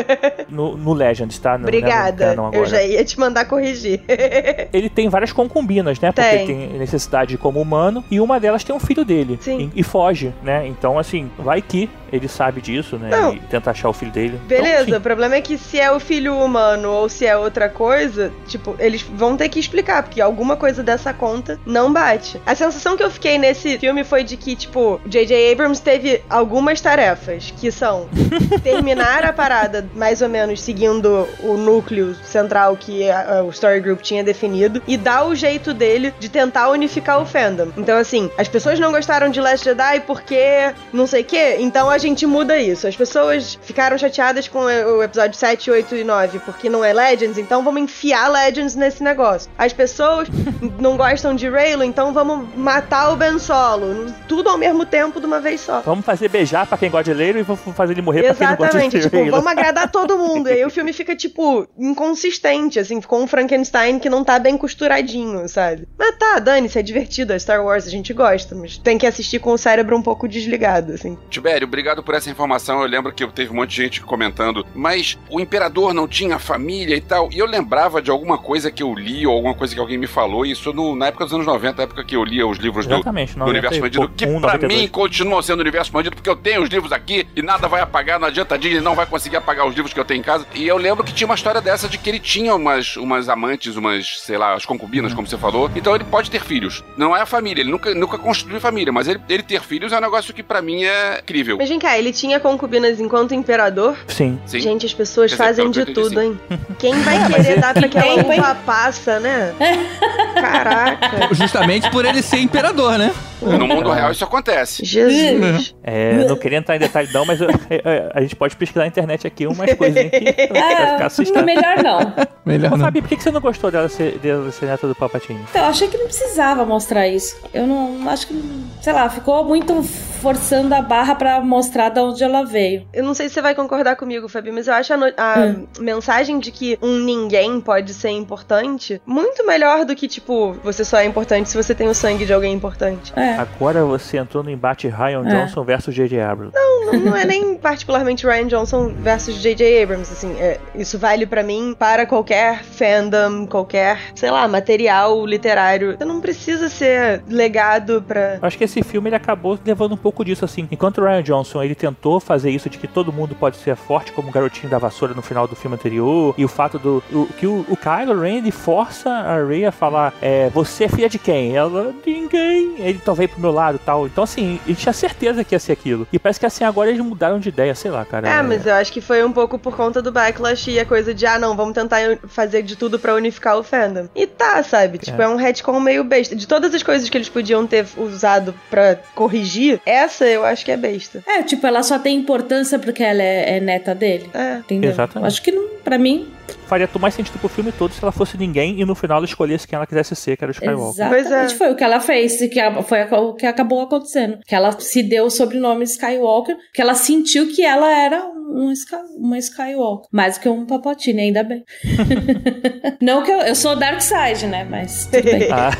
no, 0.48 0.76
no 0.76 0.92
Legends, 0.92 1.38
tá? 1.38 1.56
No, 1.56 1.64
Obrigada. 1.64 2.30
Né, 2.30 2.36
no 2.36 2.50
Eu 2.52 2.66
já 2.66 2.82
ia 2.82 3.04
te 3.04 3.18
mandar 3.18 3.44
corrigir. 3.44 4.00
Ele 4.72 4.88
tem 4.88 5.08
várias 5.08 5.32
concubinas, 5.32 5.98
né? 6.00 6.12
Porque 6.12 6.30
Tem. 6.30 6.46
tem 6.46 6.78
necessidade 6.78 7.36
como 7.36 7.60
humano 7.60 8.04
e 8.10 8.20
uma 8.20 8.38
delas 8.38 8.64
tem 8.64 8.74
um 8.74 8.80
filho 8.80 9.04
dele. 9.04 9.38
Sim. 9.40 9.70
E, 9.74 9.80
e 9.80 9.82
foge, 9.82 10.32
né? 10.42 10.66
Então, 10.66 10.98
assim, 10.98 11.30
vai 11.38 11.62
que 11.62 11.88
ele 12.12 12.28
sabe 12.28 12.60
disso, 12.60 12.96
né? 12.96 13.08
Não. 13.10 13.34
E 13.34 13.40
tenta 13.40 13.70
achar 13.70 13.88
o 13.88 13.92
filho 13.92 14.10
dele. 14.10 14.40
Beleza, 14.46 14.84
Então, 14.86 14.98
o 14.98 15.02
problema 15.02 15.34
é 15.36 15.40
que 15.40 15.56
se 15.58 15.78
é 15.78 15.90
o 15.90 16.00
filho 16.00 16.36
humano 16.36 16.90
ou 16.90 17.08
se 17.08 17.26
é 17.26 17.36
outra 17.36 17.68
coisa, 17.68 18.32
tipo, 18.46 18.74
eles 18.78 19.02
vão 19.02 19.36
ter 19.36 19.48
que 19.48 19.58
explicar, 19.58 20.02
porque 20.02 20.20
alguma 20.20 20.56
coisa 20.56 20.82
dessa 20.82 21.12
conta 21.12 21.58
não 21.66 21.92
bate. 21.92 22.40
A 22.46 22.54
sensação 22.54 22.96
que 22.96 23.02
eu 23.02 23.10
fiquei 23.10 23.38
nesse 23.38 23.78
filme 23.78 24.04
foi 24.04 24.24
de 24.24 24.36
que, 24.36 24.54
tipo, 24.56 25.00
J.J. 25.06 25.52
Abrams 25.52 25.80
teve 25.82 26.22
algumas 26.28 26.80
tarefas, 26.80 27.52
que 27.58 27.70
são 27.70 28.08
terminar 28.62 29.24
a 29.24 29.32
parada 29.32 29.86
mais 29.94 30.22
ou 30.22 30.28
menos 30.28 30.60
seguindo 30.60 31.28
o 31.42 31.56
núcleo 31.56 32.14
central 32.24 32.76
que 32.76 33.08
a- 33.10 33.38
a- 33.38 33.42
o 33.44 33.50
Story 33.50 33.80
Group 33.80 34.00
tinha 34.00 34.22
definido 34.24 34.82
e 34.86 34.96
dar 34.96 35.24
o 35.26 35.34
jeito 35.34 35.72
dele 35.72 36.12
de 36.18 36.28
tentar 36.28 36.68
unificar 36.70 37.20
o 37.20 37.26
fandom. 37.26 37.68
Então, 37.76 37.96
assim, 37.98 38.30
as 38.38 38.48
pessoas 38.48 38.78
não 38.78 38.90
gostaram 38.92 39.30
de 39.30 39.40
Last 39.40 39.64
Jedi 39.64 40.00
porque 40.06 40.72
não 40.92 41.06
sei 41.06 41.22
o 41.22 41.24
que, 41.24 41.56
então 41.58 41.88
a 41.90 41.98
gente 42.00 42.26
muda 42.26 42.58
isso. 42.58 42.86
As 42.86 42.96
pessoas 42.96 43.58
ficaram 43.62 43.96
chateadas 43.96 44.48
com 44.48 44.60
o 44.60 45.02
episódio 45.02 45.36
7, 45.36 45.70
8 45.70 45.96
e 45.96 46.04
9 46.04 46.38
porque 46.40 46.68
não 46.68 46.84
é 46.84 46.92
Legends, 46.92 47.38
então 47.38 47.62
vamos 47.62 47.82
enfiar 47.82 48.28
Legends 48.28 48.74
nesse 48.74 49.02
negócio. 49.02 49.50
As 49.56 49.72
pessoas 49.72 50.28
não 50.78 50.96
gostam 50.96 51.34
de 51.34 51.48
Raylo, 51.48 51.84
então 51.84 52.12
vamos 52.12 52.54
matar 52.56 53.12
o 53.12 53.16
Ben 53.16 53.38
Solo. 53.38 54.06
Tudo 54.26 54.48
ao 54.48 54.58
mesmo 54.58 54.84
tempo 54.84 55.20
de 55.20 55.26
uma 55.26 55.40
vez 55.40 55.60
só. 55.60 55.80
Vamos 55.80 56.04
fazer 56.04 56.28
beijar 56.28 56.66
pra 56.66 56.78
quem 56.78 56.90
gosta 56.90 57.12
de 57.12 57.14
Leiro 57.14 57.38
e 57.38 57.42
vamos 57.42 57.60
fazer 57.74 57.92
ele 57.92 58.02
morrer 58.02 58.22
pra 58.22 58.34
quem 58.34 58.46
não 58.46 58.56
gosta 58.56 58.76
Exatamente, 58.76 58.98
de 58.98 59.02
tipo, 59.02 59.30
vamos 59.30 59.46
agradar 59.46 59.88
todo 59.92 60.18
mundo. 60.18 60.48
E 60.48 60.52
aí 60.52 60.64
o 60.64 60.70
filme 60.70 60.92
fica, 60.92 61.14
tipo, 61.14 61.66
inconsistente, 61.78 62.78
assim, 62.78 63.00
ficou 63.00 63.20
um 63.22 63.26
Frankenstein 63.26 63.98
que 63.98 64.08
não 64.08 64.24
tá 64.24 64.38
bem 64.38 64.56
costuradinho, 64.56 65.48
sabe? 65.48 65.86
Mas 65.98 66.16
tá, 66.16 66.38
dane-se, 66.38 66.78
é 66.78 66.82
divertido, 66.82 67.32
é 67.32 67.38
Star 67.38 67.64
Wars, 67.64 67.86
a 67.86 67.90
gente 67.90 68.12
gosta, 68.12 68.54
mas 68.54 68.78
tem 68.78 68.98
que 68.98 69.06
assistir 69.06 69.38
com 69.38 69.52
o 69.52 69.58
cérebro 69.58 69.96
um 69.96 70.02
pouco 70.02 70.28
desligado, 70.28 70.92
assim. 70.92 71.18
Tibério, 71.28 71.66
obrigado 71.66 71.89
por 72.02 72.14
essa 72.14 72.30
informação. 72.30 72.80
Eu 72.82 72.88
lembro 72.88 73.12
que 73.12 73.26
teve 73.28 73.50
um 73.50 73.56
monte 73.56 73.70
de 73.70 73.76
gente 73.76 74.00
comentando, 74.00 74.64
mas 74.74 75.18
o 75.28 75.40
imperador 75.40 75.92
não 75.92 76.06
tinha 76.06 76.38
família 76.38 76.94
e 76.96 77.00
tal. 77.00 77.28
E 77.32 77.38
eu 77.38 77.46
lembrava 77.46 78.00
de 78.00 78.10
alguma 78.10 78.38
coisa 78.38 78.70
que 78.70 78.82
eu 78.82 78.94
li 78.94 79.26
ou 79.26 79.34
alguma 79.34 79.54
coisa 79.54 79.74
que 79.74 79.80
alguém 79.80 79.98
me 79.98 80.06
falou, 80.06 80.44
isso 80.46 80.72
no- 80.72 80.94
na 80.96 81.06
época 81.06 81.24
dos 81.24 81.34
anos 81.34 81.46
90, 81.46 81.76
na 81.78 81.82
época 81.84 82.04
que 82.04 82.14
eu 82.16 82.24
lia 82.24 82.46
os 82.46 82.58
livros 82.58 82.86
do, 82.86 83.02
do 83.44 83.50
Universo 83.50 83.74
Expandido, 83.76 84.08
que 84.16 84.24
um, 84.26 84.40
pra 84.40 84.52
92. 84.54 84.80
mim 84.82 84.88
continuam 84.88 85.42
sendo 85.42 85.60
Universo 85.60 85.88
Expandido, 85.88 86.16
porque 86.16 86.30
eu 86.30 86.36
tenho 86.36 86.62
os 86.62 86.68
livros 86.68 86.92
aqui 86.92 87.26
e 87.34 87.42
nada 87.42 87.68
vai 87.68 87.80
apagar, 87.80 88.18
não 88.20 88.28
adianta 88.28 88.54
a 88.54 88.58
Disney 88.58 88.80
não 88.80 88.94
vai 88.94 89.06
conseguir 89.06 89.36
apagar 89.36 89.66
os 89.66 89.74
livros 89.74 89.92
que 89.92 90.00
eu 90.00 90.04
tenho 90.04 90.20
em 90.20 90.22
casa. 90.22 90.46
E 90.54 90.66
eu 90.66 90.76
lembro 90.76 91.04
que 91.04 91.12
tinha 91.12 91.26
uma 91.26 91.34
história 91.34 91.60
dessa 91.60 91.88
de 91.88 91.98
que 91.98 92.08
ele 92.08 92.20
tinha 92.20 92.54
umas, 92.54 92.96
umas 92.96 93.28
amantes, 93.28 93.76
umas, 93.76 94.20
sei 94.20 94.36
lá, 94.38 94.54
as 94.54 94.64
concubinas, 94.64 95.12
como 95.14 95.26
você 95.26 95.36
falou. 95.38 95.70
Então 95.74 95.94
ele 95.94 96.04
pode 96.04 96.30
ter 96.30 96.40
filhos. 96.40 96.82
Não 96.96 97.16
é 97.16 97.20
a 97.22 97.26
família, 97.26 97.62
ele 97.62 97.70
nunca, 97.70 97.94
nunca 97.94 98.18
construiu 98.18 98.60
família, 98.60 98.92
mas 98.92 99.08
ele, 99.08 99.20
ele 99.28 99.42
ter 99.42 99.60
filhos 99.62 99.92
é 99.92 99.98
um 99.98 100.00
negócio 100.00 100.32
que 100.34 100.42
pra 100.42 100.60
mim 100.62 100.84
é 100.84 101.20
incrível. 101.22 101.56
Mas 101.58 101.68
vem 101.68 101.78
cá, 101.80 101.98
ele 101.98 102.12
tinha 102.12 102.38
concubinas 102.38 103.00
enquanto 103.00 103.34
imperador? 103.34 103.96
Sim. 104.06 104.38
Sim. 104.46 104.60
Gente, 104.60 104.86
as 104.86 104.94
pessoas 104.94 105.32
Quer 105.32 105.36
dizer, 105.36 105.44
fazem 105.64 105.72
que 105.72 105.84
de 105.84 105.92
tudo, 105.92 106.20
hein? 106.20 106.38
Quem 106.78 106.94
vai 107.02 107.16
É, 107.24 107.26
querer 107.26 107.52
ele- 107.52 107.60
dar 107.60 107.74
pra 107.74 107.86
aquela 107.86 108.06
hein? 108.06 108.20
uva 108.38 108.54
passa, 108.54 109.18
né? 109.18 109.52
Caraca. 110.34 111.34
Justamente 111.34 111.90
por 111.90 112.04
ele 112.04 112.22
ser 112.22 112.38
imperador, 112.38 112.98
né? 112.98 113.12
No 113.40 113.66
mundo 113.66 113.90
real 113.90 114.12
isso 114.12 114.22
acontece. 114.24 114.84
Jesus. 114.84 115.74
É, 115.82 116.24
não 116.24 116.36
queria 116.36 116.58
entrar 116.58 116.76
em 116.76 116.78
detalhe 116.78 117.08
não, 117.12 117.24
mas 117.24 117.40
eu- 117.40 117.48
é, 117.70 117.80
é, 117.84 118.10
a 118.14 118.20
gente 118.20 118.36
pode 118.36 118.54
pesquisar 118.56 118.82
na 118.82 118.86
internet 118.88 119.26
aqui 119.26 119.46
umas 119.46 119.72
coisinhas 119.74 120.10
que 120.10 120.20
vai 120.52 120.92
ficar 120.92 121.06
assustado. 121.06 121.44
melhor 121.44 121.82
não. 121.82 122.12
Melhor 122.42 122.72
Ô, 122.72 122.76
não. 122.78 122.86
Fabi, 122.86 123.02
por 123.02 123.08
que 123.08 123.16
que 123.16 123.22
você 123.22 123.30
não 123.30 123.40
gostou 123.40 123.70
dela 123.70 123.88
ser, 123.88 124.18
dela 124.18 124.50
ser 124.50 124.64
neta 124.64 124.88
do 124.88 124.94
Papatinho? 124.94 125.44
Então, 125.50 125.62
eu 125.62 125.68
achei 125.68 125.88
que 125.88 125.98
não 125.98 126.06
precisava 126.06 126.64
mostrar 126.64 127.06
isso. 127.06 127.36
Eu 127.52 127.66
não 127.66 128.08
acho 128.08 128.26
que, 128.26 128.42
sei 128.80 128.94
lá, 128.94 129.08
ficou 129.10 129.44
muito 129.44 129.82
forçando 129.82 130.74
a 130.74 130.80
barra 130.80 131.14
pra 131.14 131.40
mostrar 131.42 131.90
de 131.90 132.00
onde 132.00 132.24
ela 132.24 132.42
veio. 132.44 132.86
Eu 132.94 133.04
não 133.04 133.12
sei 133.12 133.28
se 133.28 133.34
você 133.34 133.42
vai 133.42 133.54
concordar 133.54 133.94
comigo, 133.94 134.26
Fabi, 134.26 134.50
mas 134.52 134.66
eu 134.66 134.74
acho 134.74 134.92
a, 134.94 134.96
no- 134.96 135.12
a 135.18 135.38
Hum. 135.40 135.66
mensagem 135.80 136.38
de 136.40 136.50
que 136.50 136.78
um 136.82 136.98
ninguém 136.98 137.60
pode 137.60 137.92
ser 137.92 138.08
importante 138.10 139.00
muito 139.06 139.46
melhor 139.46 139.84
do 139.84 139.94
que, 139.94 140.08
tipo, 140.08 140.19
você 140.62 140.84
só 140.84 140.98
é 140.98 141.04
importante 141.04 141.48
se 141.48 141.56
você 141.56 141.74
tem 141.74 141.88
o 141.88 141.94
sangue 141.94 142.24
de 142.26 142.32
alguém 142.32 142.52
importante. 142.54 143.12
É. 143.16 143.34
Agora 143.34 143.84
você 143.84 144.16
entrou 144.18 144.42
no 144.42 144.50
embate 144.50 144.88
Ryan 144.88 145.26
É. 145.26 145.30
Johnson 145.40 145.64
versus 145.64 145.94
J.J. 145.94 146.20
Abrams. 146.20 146.54
Não, 146.54 146.92
não 147.00 147.16
é 147.16 147.24
nem 147.24 147.54
particularmente 147.56 148.26
Ryan 148.26 148.46
Johnson 148.46 148.88
versus 148.98 149.36
J.J. 149.42 149.82
Abrams, 149.82 150.12
assim, 150.12 150.34
é, 150.40 150.58
isso 150.74 150.98
vale 150.98 151.26
pra 151.26 151.42
mim 151.42 151.74
para 151.78 152.06
qualquer 152.06 152.62
fandom, 152.64 153.46
qualquer, 153.46 153.98
sei 154.14 154.30
lá, 154.30 154.46
material 154.48 155.24
literário. 155.26 155.96
Você 155.96 156.04
não 156.04 156.20
precisa 156.20 156.68
ser 156.68 157.22
legado 157.28 158.02
pra... 158.06 158.36
Eu 158.36 158.46
acho 158.46 158.58
que 158.58 158.64
esse 158.64 158.82
filme 158.82 159.08
ele 159.08 159.16
acabou 159.16 159.58
levando 159.64 159.92
um 159.92 159.96
pouco 159.96 160.24
disso 160.24 160.44
assim. 160.44 160.68
Enquanto 160.70 160.98
o 160.98 161.04
Ryan 161.04 161.22
Johnson 161.22 161.62
ele 161.62 161.74
tentou 161.74 162.18
fazer 162.20 162.50
isso 162.50 162.68
de 162.68 162.78
que 162.78 162.86
todo 162.88 163.12
mundo 163.12 163.34
pode 163.34 163.56
ser 163.56 163.76
forte 163.76 164.12
como 164.12 164.28
o 164.28 164.32
garotinho 164.32 164.70
da 164.70 164.78
vassoura 164.78 165.14
no 165.14 165.22
final 165.22 165.46
do 165.46 165.54
filme 165.56 165.76
anterior 165.76 166.34
e 166.36 166.44
o 166.44 166.48
fato 166.48 166.78
do 166.78 167.02
o- 167.12 167.26
que 167.38 167.46
o, 167.46 167.64
o 167.68 167.76
Kylo 167.76 168.20
Ren 168.20 168.38
ele 168.38 168.50
força 168.50 169.10
a 169.10 169.44
Rey 169.44 169.64
a 169.64 169.72
falar 169.72 170.09
é, 170.20 170.48
você 170.50 170.84
é 170.84 170.88
filha 170.88 171.08
de 171.08 171.18
quem? 171.18 171.56
Ela 171.56 171.92
de 172.04 172.12
ninguém. 172.12 172.74
Ele 172.78 173.00
talvez 173.04 173.30
pro 173.30 173.40
meu 173.40 173.52
lado 173.52 173.76
e 173.76 173.84
tal. 173.84 174.06
Então 174.06 174.24
assim, 174.24 174.58
gente 174.66 174.80
tinha 174.80 174.92
certeza 174.92 175.44
que 175.44 175.54
ia 175.54 175.58
ser 175.58 175.72
aquilo. 175.72 176.06
E 176.12 176.18
parece 176.18 176.40
que 176.40 176.46
assim 176.46 176.64
agora 176.64 176.90
eles 176.90 177.00
mudaram 177.00 177.38
de 177.38 177.48
ideia, 177.48 177.74
sei 177.74 177.90
lá, 177.90 178.04
cara. 178.04 178.28
É, 178.28 178.42
mas 178.42 178.66
eu 178.66 178.74
acho 178.74 178.92
que 178.92 179.00
foi 179.00 179.22
um 179.24 179.32
pouco 179.32 179.58
por 179.58 179.76
conta 179.76 180.00
do 180.00 180.10
backlash 180.10 180.70
e 180.70 180.80
a 180.80 180.84
coisa 180.84 181.12
de, 181.12 181.26
ah, 181.26 181.38
não, 181.38 181.56
vamos 181.56 181.74
tentar 181.74 181.98
fazer 182.28 182.62
de 182.62 182.76
tudo 182.76 182.98
pra 182.98 183.14
unificar 183.14 183.58
o 183.58 183.62
fandom. 183.62 184.08
E 184.14 184.26
tá, 184.26 184.62
sabe? 184.62 184.98
Tipo, 184.98 185.20
é, 185.20 185.28
um 185.28 185.36
retcon 185.36 185.78
meio 185.80 186.04
besta. 186.04 186.34
De 186.34 186.46
todas 186.46 186.74
as 186.74 186.82
coisas 186.82 187.08
que 187.08 187.16
eles 187.16 187.28
podiam 187.28 187.66
ter 187.66 187.86
usado 187.96 188.54
pra 188.70 188.96
corrigir, 189.14 189.80
essa 189.84 190.26
eu 190.26 190.44
acho 190.44 190.64
que 190.64 190.72
é 190.72 190.76
besta. 190.76 191.22
É, 191.26 191.42
tipo, 191.42 191.66
ela 191.66 191.82
só 191.82 191.98
tem 191.98 192.16
importância 192.16 192.78
porque 192.78 193.02
ela 193.02 193.22
é, 193.22 193.56
é 193.56 193.60
neta 193.60 193.94
dele. 193.94 194.30
É. 194.32 194.58
Entendeu? 194.58 194.90
Exatamente. 194.90 195.26
Acho 195.26 195.42
que, 195.42 195.52
não, 195.52 195.68
pra 195.84 195.98
mim, 195.98 196.28
faria 196.66 196.88
mais 197.00 197.14
sentido 197.14 197.38
pro 197.38 197.48
filme 197.48 197.72
todo 197.72 197.92
se 197.92 198.02
ela 198.02 198.12
fosse 198.12 198.36
ninguém 198.36 198.80
e 198.80 198.84
no 198.84 198.94
final 198.94 199.18
ela 199.18 199.26
escolhesse 199.26 199.66
quem 199.66 199.76
ela 199.76 199.86
quisesse 199.86 199.99
ser, 200.02 200.36
que 200.36 200.44
era 200.44 200.50
o 200.50 200.54
Skywalker. 200.54 201.08
Pois 201.08 201.12
é. 201.24 201.26
exatamente 201.28 201.54
foi 201.56 201.70
o 201.72 201.76
que 201.76 201.84
ela 201.84 202.00
fez. 202.00 202.36
Que 202.50 202.60
a- 202.60 202.82
foi 202.82 203.02
o 203.04 203.34
que 203.34 203.46
acabou 203.46 203.80
acontecendo. 203.82 204.38
Que 204.46 204.54
ela 204.54 204.72
se 204.78 205.02
deu 205.02 205.24
o 205.26 205.30
sobrenome 205.30 205.84
Skywalker, 205.84 206.56
que 206.74 206.80
ela 206.80 206.94
sentiu 206.94 207.48
que 207.48 207.62
ela 207.62 207.90
era 207.90 208.24
um, 208.52 208.72
Sky- 208.72 208.96
uma 209.16 209.38
Skywalker. 209.38 210.08
Mais 210.12 210.36
do 210.36 210.40
que 210.42 210.48
um 210.48 210.66
Papotine, 210.66 211.20
ainda 211.20 211.42
bem. 211.44 211.64
não 213.00 213.22
que 213.22 213.30
eu, 213.30 213.40
eu 213.40 213.54
sou 213.54 213.76
Dark 213.76 214.00
Side, 214.00 214.46
né? 214.46 214.64
Mas 214.68 215.06
tudo 215.06 215.22
bem. 215.24 215.48
Ah, 215.50 215.70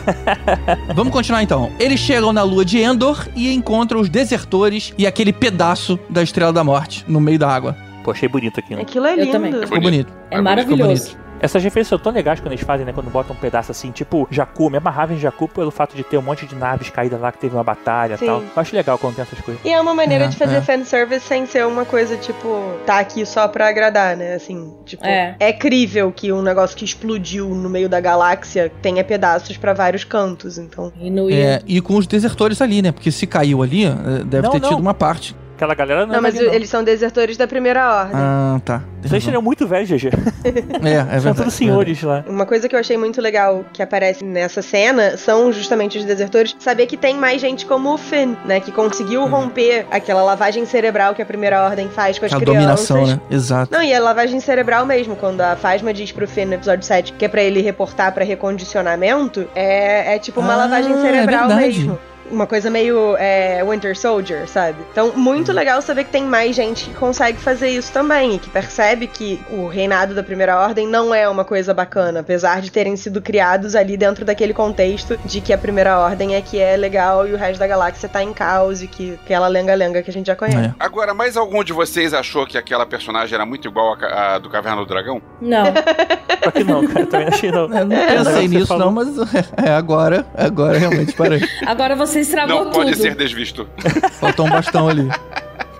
Vamos 0.94 1.12
continuar 1.12 1.42
então. 1.42 1.70
Eles 1.78 2.00
chegam 2.00 2.32
na 2.32 2.42
lua 2.42 2.64
de 2.64 2.78
Endor 2.80 3.26
e 3.36 3.52
encontram 3.52 4.00
os 4.00 4.08
desertores 4.08 4.92
e 4.96 5.06
aquele 5.06 5.32
pedaço 5.32 5.98
da 6.08 6.22
Estrela 6.22 6.52
da 6.52 6.62
Morte 6.64 7.04
no 7.08 7.20
meio 7.20 7.38
da 7.38 7.48
água. 7.48 7.76
pô, 8.04 8.10
achei 8.12 8.28
bonito 8.28 8.58
aqui. 8.60 8.74
Né? 8.74 8.82
Aquilo 8.82 9.06
é 9.06 9.12
Eu 9.14 9.16
lindo. 9.18 9.32
também. 9.32 9.52
Ficou 9.52 9.80
bonito. 9.80 10.12
É 10.30 10.40
maravilhoso. 10.40 11.16
Essas 11.40 11.62
referências 11.62 11.88
são 11.88 11.98
tão 11.98 12.12
legais 12.12 12.38
quando 12.40 12.52
eles 12.52 12.64
fazem, 12.64 12.84
né? 12.84 12.92
Quando 12.92 13.10
botam 13.10 13.34
um 13.34 13.38
pedaço 13.38 13.70
assim, 13.70 13.90
tipo 13.90 14.28
Jakku, 14.30 14.68
me 14.70 14.76
amarrava 14.76 15.14
em 15.14 15.18
Jakku 15.18 15.48
pelo 15.48 15.70
fato 15.70 15.96
de 15.96 16.04
ter 16.04 16.18
um 16.18 16.22
monte 16.22 16.46
de 16.46 16.54
naves 16.54 16.90
caídas 16.90 17.20
lá 17.20 17.32
que 17.32 17.38
teve 17.38 17.54
uma 17.54 17.64
batalha 17.64 18.14
e 18.20 18.26
tal. 18.26 18.40
Eu 18.40 18.48
acho 18.56 18.74
legal 18.76 18.98
quando 18.98 19.16
tem 19.16 19.22
essas 19.22 19.40
coisas. 19.40 19.62
E 19.64 19.70
é 19.72 19.80
uma 19.80 19.94
maneira 19.94 20.24
É, 20.24 20.28
de 20.28 20.36
fazer 20.36 20.56
é. 20.56 20.60
fanservice 20.60 21.26
sem 21.26 21.46
ser 21.46 21.66
uma 21.66 21.84
coisa, 21.84 22.16
tipo, 22.16 22.74
tá 22.86 22.98
aqui 22.98 23.24
só 23.24 23.48
pra 23.48 23.68
agradar, 23.68 24.16
né? 24.16 24.34
Assim, 24.34 24.72
tipo, 24.84 25.04
É. 25.04 25.34
é 25.40 25.52
crível 25.52 26.12
que 26.12 26.32
um 26.32 26.42
negócio 26.42 26.76
que 26.76 26.84
explodiu 26.84 27.48
no 27.48 27.68
meio 27.70 27.88
da 27.88 28.00
galáxia 28.00 28.70
tenha 28.82 29.02
pedaços 29.02 29.56
pra 29.56 29.72
vários 29.72 30.04
cantos, 30.04 30.58
então. 30.58 30.92
E 31.00 31.10
no 31.10 31.30
É, 31.30 31.60
e 31.66 31.80
com 31.80 31.96
os 31.96 32.06
desertores 32.06 32.60
ali, 32.60 32.82
né? 32.82 32.92
Porque 32.92 33.10
se 33.10 33.26
caiu 33.26 33.62
ali, 33.62 33.84
eh, 33.86 33.90
deve 34.24 34.42
Não, 34.46 34.50
ter 34.52 34.60
não. 34.60 34.68
tido 34.68 34.78
uma 34.80 34.94
parte. 34.94 35.34
Aquela 35.60 35.74
galera 35.74 36.06
não, 36.06 36.14
Não, 36.14 36.22
mas 36.22 36.34
é 36.40 36.42
não. 36.42 36.54
eles 36.54 36.70
são 36.70 36.82
desertores 36.82 37.36
da 37.36 37.46
primeira 37.46 37.86
ordem. 37.98 38.14
Ah, 38.16 38.58
tá. 38.64 38.82
Vocês 39.02 39.22
seriam 39.22 39.42
muito 39.42 39.66
velhos, 39.66 39.90
GG. 39.90 40.08
É, 40.42 40.48
é 40.48 41.02
verdade. 41.02 41.22
São 41.22 41.34
todos 41.34 41.52
senhores 41.52 42.02
lá. 42.02 42.24
Uma 42.26 42.46
coisa 42.46 42.66
que 42.66 42.74
eu 42.74 42.80
achei 42.80 42.96
muito 42.96 43.20
legal 43.20 43.62
que 43.74 43.82
aparece 43.82 44.24
nessa 44.24 44.62
cena 44.62 45.18
são 45.18 45.52
justamente 45.52 45.98
os 45.98 46.04
desertores. 46.06 46.56
Saber 46.58 46.86
que 46.86 46.96
tem 46.96 47.14
mais 47.14 47.42
gente 47.42 47.66
como 47.66 47.92
o 47.92 47.98
Finn, 47.98 48.34
né? 48.46 48.58
Que 48.58 48.72
conseguiu 48.72 49.26
romper 49.26 49.84
aquela 49.90 50.22
lavagem 50.22 50.64
cerebral 50.64 51.14
que 51.14 51.20
a 51.20 51.26
primeira 51.26 51.62
ordem 51.62 51.90
faz 51.90 52.18
com 52.18 52.24
as 52.24 52.32
A 52.32 52.36
crianças. 52.38 52.88
dominação, 52.88 53.06
né? 53.06 53.20
Exato. 53.30 53.70
Não, 53.70 53.82
e 53.82 53.92
a 53.92 54.00
lavagem 54.00 54.40
cerebral 54.40 54.86
mesmo, 54.86 55.14
quando 55.14 55.42
a 55.42 55.56
Fasma 55.56 55.92
diz 55.92 56.10
pro 56.10 56.26
Finn 56.26 56.46
no 56.46 56.54
episódio 56.54 56.84
7 56.86 57.12
que 57.12 57.24
é 57.26 57.28
pra 57.28 57.42
ele 57.42 57.60
reportar 57.60 58.12
pra 58.14 58.24
recondicionamento, 58.24 59.46
é, 59.54 60.14
é 60.14 60.18
tipo 60.18 60.40
uma 60.40 60.54
Ah, 60.54 60.56
lavagem 60.56 60.92
é 60.94 61.00
cerebral 61.02 61.48
verdade. 61.48 61.66
mesmo. 61.66 61.98
Uma 62.30 62.46
coisa 62.46 62.70
meio 62.70 63.16
é, 63.18 63.62
Winter 63.64 63.96
Soldier, 63.96 64.48
sabe? 64.48 64.78
Então, 64.92 65.12
muito 65.16 65.52
legal 65.52 65.82
saber 65.82 66.04
que 66.04 66.10
tem 66.10 66.24
mais 66.24 66.54
gente 66.54 66.86
que 66.86 66.94
consegue 66.94 67.38
fazer 67.38 67.68
isso 67.68 67.92
também 67.92 68.36
e 68.36 68.38
que 68.38 68.48
percebe 68.48 69.06
que 69.06 69.40
o 69.50 69.66
reinado 69.66 70.14
da 70.14 70.22
Primeira 70.22 70.56
Ordem 70.58 70.86
não 70.86 71.14
é 71.14 71.28
uma 71.28 71.44
coisa 71.44 71.74
bacana, 71.74 72.20
apesar 72.20 72.60
de 72.60 72.70
terem 72.70 72.96
sido 72.96 73.20
criados 73.20 73.74
ali 73.74 73.96
dentro 73.96 74.24
daquele 74.24 74.54
contexto 74.54 75.18
de 75.24 75.40
que 75.40 75.52
a 75.52 75.58
Primeira 75.58 75.98
Ordem 75.98 76.34
é 76.34 76.40
que 76.40 76.58
é 76.58 76.76
legal 76.76 77.26
e 77.26 77.32
o 77.32 77.36
resto 77.36 77.58
da 77.58 77.66
galáxia 77.66 78.08
tá 78.08 78.22
em 78.22 78.32
caos 78.32 78.82
e 78.82 78.86
que 78.86 79.18
aquela 79.24 79.48
lenga-lenga 79.48 80.02
que 80.02 80.10
a 80.10 80.12
gente 80.12 80.26
já 80.26 80.36
conhece. 80.36 80.68
É. 80.68 80.74
Agora, 80.78 81.12
mais 81.14 81.36
algum 81.36 81.64
de 81.64 81.72
vocês 81.72 82.14
achou 82.14 82.46
que 82.46 82.56
aquela 82.56 82.86
personagem 82.86 83.34
era 83.34 83.46
muito 83.46 83.68
igual 83.68 83.96
a, 84.00 84.34
a 84.34 84.38
do 84.38 84.48
Caverna 84.48 84.82
do 84.82 84.86
Dragão? 84.86 85.20
Não. 85.40 85.64
Só 86.42 86.50
que 86.50 86.64
não, 86.64 86.86
cara, 86.86 87.06
também 87.06 87.28
achei 87.28 87.50
não. 87.50 87.62
Eu 87.62 87.86
não 87.86 88.24
pensei 88.24 88.48
nisso, 88.48 88.66
falou. 88.66 88.86
não, 88.86 88.92
mas 88.92 89.08
é 89.62 89.70
agora, 89.70 90.26
agora 90.34 90.78
realmente 90.78 91.12
parei. 91.12 91.40
Agora 91.66 91.94
você 91.94 92.19
estragou 92.20 92.64
Não 92.64 92.70
pode 92.72 92.92
tudo. 92.92 93.02
ser 93.02 93.14
desvisto. 93.14 93.68
Faltou 94.20 94.46
um 94.46 94.50
bastão 94.50 94.88
ali. 94.88 95.08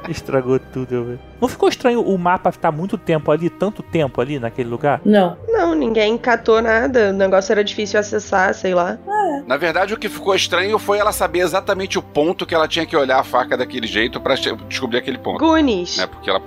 Estragou 0.09 0.59
tudo, 0.59 1.05
velho. 1.05 1.21
Não 1.41 1.47
ficou 1.49 1.69
estranho 1.69 2.01
o 2.01 2.19
mapa 2.19 2.49
estar 2.51 2.73
muito 2.73 2.99
tempo 2.99 3.31
ali, 3.31 3.49
tanto 3.49 3.83
tempo 3.83 4.21
ali 4.21 4.39
naquele 4.39 4.69
lugar? 4.69 5.01
Não. 5.05 5.37
Não, 5.47 5.75
ninguém 5.75 6.17
catou 6.19 6.61
nada, 6.61 7.11
o 7.11 7.13
negócio 7.13 7.53
era 7.53 7.63
difícil 7.63 8.01
acessar, 8.01 8.53
sei 8.55 8.75
lá. 8.75 8.99
Na 9.47 9.57
verdade, 9.57 9.95
o 9.95 9.97
que 9.99 10.09
ficou 10.09 10.35
estranho 10.35 10.79
foi 10.79 10.99
ela 10.99 11.13
saber 11.13 11.41
exatamente 11.41 11.99
o 11.99 12.03
ponto 12.03 12.45
que 12.47 12.55
ela 12.55 12.67
tinha 12.67 12.85
que 12.87 12.97
olhar 12.97 13.21
a 13.21 13.25
faca 13.25 13.57
daquele 13.57 13.87
jeito 13.87 14.21
pra 14.21 14.37
che- 14.37 14.55
descobrir 14.69 14.99
aquele 14.99 15.19
ponto. 15.19 15.39
Goonies. 15.39 15.97
Né? 15.99 16.07
Porque 16.07 16.29
ela. 16.31 16.41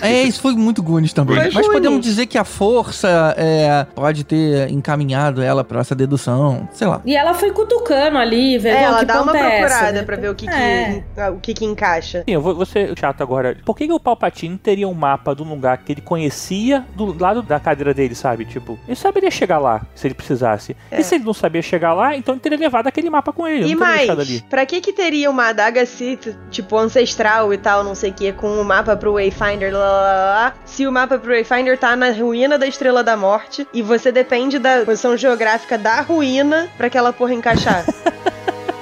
É, 0.00 0.22
isso 0.22 0.40
foi 0.40 0.52
muito 0.54 0.82
Goonies 0.82 1.12
também. 1.12 1.36
Foi 1.36 1.50
Mas 1.52 1.66
podemos 1.66 2.00
dizer 2.00 2.26
que 2.26 2.38
a 2.38 2.44
força 2.44 3.34
é, 3.36 3.86
pode 3.94 4.24
ter 4.24 4.70
encaminhado 4.70 5.42
ela 5.42 5.64
pra 5.64 5.80
essa 5.80 5.94
dedução, 5.94 6.68
sei 6.72 6.86
lá. 6.86 7.00
E 7.04 7.16
ela 7.16 7.34
foi 7.34 7.50
cutucando 7.50 8.18
ali, 8.18 8.58
vendo 8.58 8.76
É, 8.76 8.82
ela 8.84 8.98
que 9.00 9.04
dá 9.04 9.22
uma 9.22 9.32
procurada 9.32 9.64
essa, 9.64 9.92
né? 9.92 10.02
pra 10.02 10.16
ver 10.16 10.30
o 10.30 10.34
que, 10.34 10.48
É. 10.48 11.02
que, 11.14 11.20
o 11.30 11.36
que, 11.40 11.54
que 11.54 11.64
encaixa. 11.64 12.22
Sim, 12.26 12.34
eu 12.34 12.40
vou, 12.40 12.54
vou 12.54 12.66
ser 12.66 12.92
chato 12.98 13.22
agora. 13.22 13.56
Por 13.64 13.76
que, 13.76 13.86
que 13.86 13.92
o 13.92 14.00
Palpatine 14.00 14.56
teria 14.58 14.88
um 14.88 14.94
mapa 14.94 15.34
de 15.34 15.42
um 15.42 15.48
lugar 15.48 15.78
que 15.78 15.92
ele 15.92 16.00
conhecia 16.00 16.84
do 16.94 17.16
lado 17.18 17.42
da 17.42 17.58
cadeira 17.58 17.92
dele, 17.94 18.14
sabe? 18.14 18.44
Tipo, 18.44 18.78
ele 18.86 18.96
saberia 18.96 19.30
chegar 19.30 19.58
lá 19.58 19.82
se 19.94 20.06
ele 20.06 20.14
precisasse. 20.14 20.76
É. 20.90 21.00
E 21.00 21.04
se 21.04 21.14
ele 21.16 21.24
não 21.24 21.34
sabia 21.34 21.62
chegar 21.62 21.92
lá, 21.94 22.16
então 22.16 22.34
ele 22.34 22.40
teria 22.40 22.58
levado 22.58 22.86
aquele 22.86 23.10
mapa 23.10 23.32
com 23.32 23.46
ele. 23.46 23.68
E 23.68 23.74
mais, 23.74 24.08
ali. 24.10 24.44
pra 24.48 24.64
que 24.66 24.80
que 24.80 24.92
teria 24.92 25.30
uma 25.30 25.48
adaga 25.48 25.84
Sith, 25.86 26.34
tipo, 26.50 26.76
ancestral 26.76 27.52
e 27.52 27.58
tal, 27.58 27.82
não 27.84 27.94
sei 27.94 28.10
o 28.10 28.14
que, 28.14 28.32
com 28.32 28.60
o 28.60 28.64
mapa 28.64 28.96
pro 28.96 29.14
Wayfinder, 29.14 29.63
lá, 29.72 29.78
lá, 29.78 30.02
lá, 30.02 30.24
lá, 30.34 30.54
se 30.64 30.86
o 30.86 30.92
mapa 30.92 31.18
pro 31.18 31.30
Wayfinder 31.30 31.78
tá 31.78 31.94
na 31.96 32.10
ruína 32.10 32.58
da 32.58 32.66
Estrela 32.66 33.02
da 33.02 33.16
Morte 33.16 33.66
e 33.72 33.82
você 33.82 34.10
depende 34.10 34.58
da 34.58 34.84
posição 34.84 35.16
geográfica 35.16 35.78
da 35.78 36.00
ruína 36.00 36.68
pra 36.76 36.88
aquela 36.88 37.12
porra 37.12 37.34
encaixar? 37.34 37.84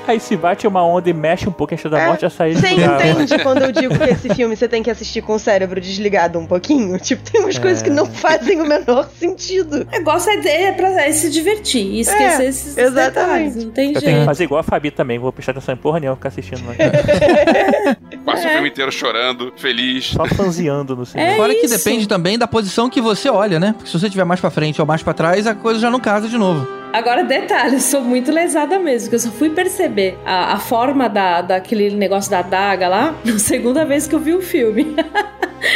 Aí 0.07 0.19
se 0.19 0.37
bate 0.37 0.67
uma 0.67 0.85
onda 0.85 1.09
e 1.09 1.13
mexe 1.13 1.49
um 1.49 1.53
pouco 1.53 1.75
a 1.75 1.89
da 1.89 2.01
É, 2.01 2.07
Morte, 2.07 2.23
já 2.23 2.31
sai 2.31 2.55
Você 2.55 2.69
entende 2.69 3.39
quando 3.43 3.63
eu 3.63 3.73
digo 3.73 3.97
que 3.97 4.11
esse 4.11 4.29
filme 4.35 4.57
você 4.57 4.67
tem 4.69 4.83
que 4.83 4.91
assistir 4.91 5.23
com 5.23 5.35
o 5.35 5.39
cérebro 5.39 5.81
desligado 5.81 6.39
um 6.39 6.47
pouquinho? 6.47 6.99
Tipo, 6.99 7.23
tem 7.31 7.41
umas 7.41 7.57
coisas 7.59 7.83
que 7.83 7.91
não 7.91 8.05
fazem 8.07 8.61
o 8.61 8.67
menor 8.67 9.09
sentido. 9.19 9.83
O 9.83 9.91
negócio 9.91 10.31
é, 10.33 10.37
de- 10.39 10.49
é 10.49 10.73
pra 10.73 10.89
é 11.03 11.13
se 11.13 11.31
divertir 11.31 11.83
e 11.85 12.01
esquecer 12.01 12.43
É, 12.43 12.49
esses 12.49 12.77
exatamente. 12.77 13.15
detalhes. 13.15 13.65
Não 13.65 13.71
tem 13.71 13.89
Eu 13.89 13.93
tenho 13.93 14.01
que 14.01 14.11
jeito. 14.11 14.25
fazer 14.27 14.45
igual 14.45 14.61
a 14.61 14.63
Fabi 14.63 14.91
também, 14.91 15.19
vou 15.19 15.33
prestar 15.33 15.53
atenção 15.53 15.75
em 15.75 15.79
porra 15.79 16.01
nenhuma, 16.01 16.17
ficar 16.17 16.29
assistindo 16.29 16.63
lá. 16.67 16.75
Passa 18.25 18.45
o 18.47 18.49
É. 18.51 18.53
filme 18.55 18.69
inteiro 18.69 18.93
chorando, 18.93 19.53
feliz. 19.57 20.07
Só 20.07 20.27
fanzeando 20.27 20.97
no 20.97 21.05
cinema. 21.07 21.33
É 21.33 21.37
Fora 21.37 21.55
que 21.55 21.67
depende 21.67 22.07
também 22.07 22.39
da 22.39 22.47
posição 22.47 22.89
que 22.91 23.01
você 23.01 23.29
olha, 23.29 23.59
né? 23.59 23.73
Porque 23.77 23.91
se 23.91 23.99
você 23.99 24.07
estiver 24.07 24.25
mais 24.25 24.41
pra 24.41 24.51
frente 24.51 24.81
ou 24.81 24.87
mais 24.87 25.03
pra 25.03 25.13
trás, 25.13 25.47
a 25.47 25.55
coisa 25.55 25.81
já 25.81 25.91
não 25.91 26.01
casa 26.01 26.29
de 26.29 26.37
novo. 26.39 26.67
Agora, 26.93 27.25
detalhe, 27.25 27.75
eu 27.75 27.81
sou 27.81 28.03
muito 28.03 28.31
lesada 28.31 28.79
mesmo, 28.79 29.09
que 29.09 29.15
eu 29.15 29.19
só 29.21 29.31
fui 29.31 29.51
perceber 29.51 30.19
a, 30.27 30.55
a 30.55 30.59
forma 30.59 31.09
da, 31.09 31.41
daquele 31.41 31.91
negócio 31.97 32.31
da 32.31 32.41
adaga 32.41 32.87
lá 32.89 33.15
na 33.25 33.39
segunda 33.39 33.85
vez 33.85 34.07
que 34.07 34.15
eu 34.15 34.21
vi 34.21 34.35
o 34.35 34.43
filme. 34.43 34.95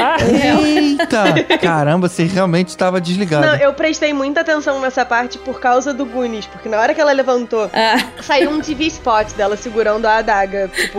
Ah, 0.01 0.17
Eita! 0.21 1.45
Caramba, 1.62 2.09
você 2.09 2.25
realmente 2.25 2.71
estava 2.71 3.01
desligado. 3.01 3.47
Não, 3.47 3.55
eu 3.55 3.73
prestei 3.73 4.12
muita 4.12 4.41
atenção 4.41 4.81
nessa 4.81 5.05
parte 5.05 5.39
por 5.39 5.61
causa 5.61 5.95
do 5.95 6.05
Goonies, 6.05 6.45
porque 6.45 6.69
na 6.69 6.81
hora 6.81 6.93
que 6.93 7.01
ela 7.01 7.12
levantou, 7.12 7.71
Ah, 7.73 7.97
saiu 8.21 8.51
um 8.51 8.61
TV 8.61 8.87
spot 8.87 9.33
dela 9.35 9.57
segurando 9.57 10.05
a 10.07 10.17
adaga, 10.17 10.69
tipo, 10.75 10.99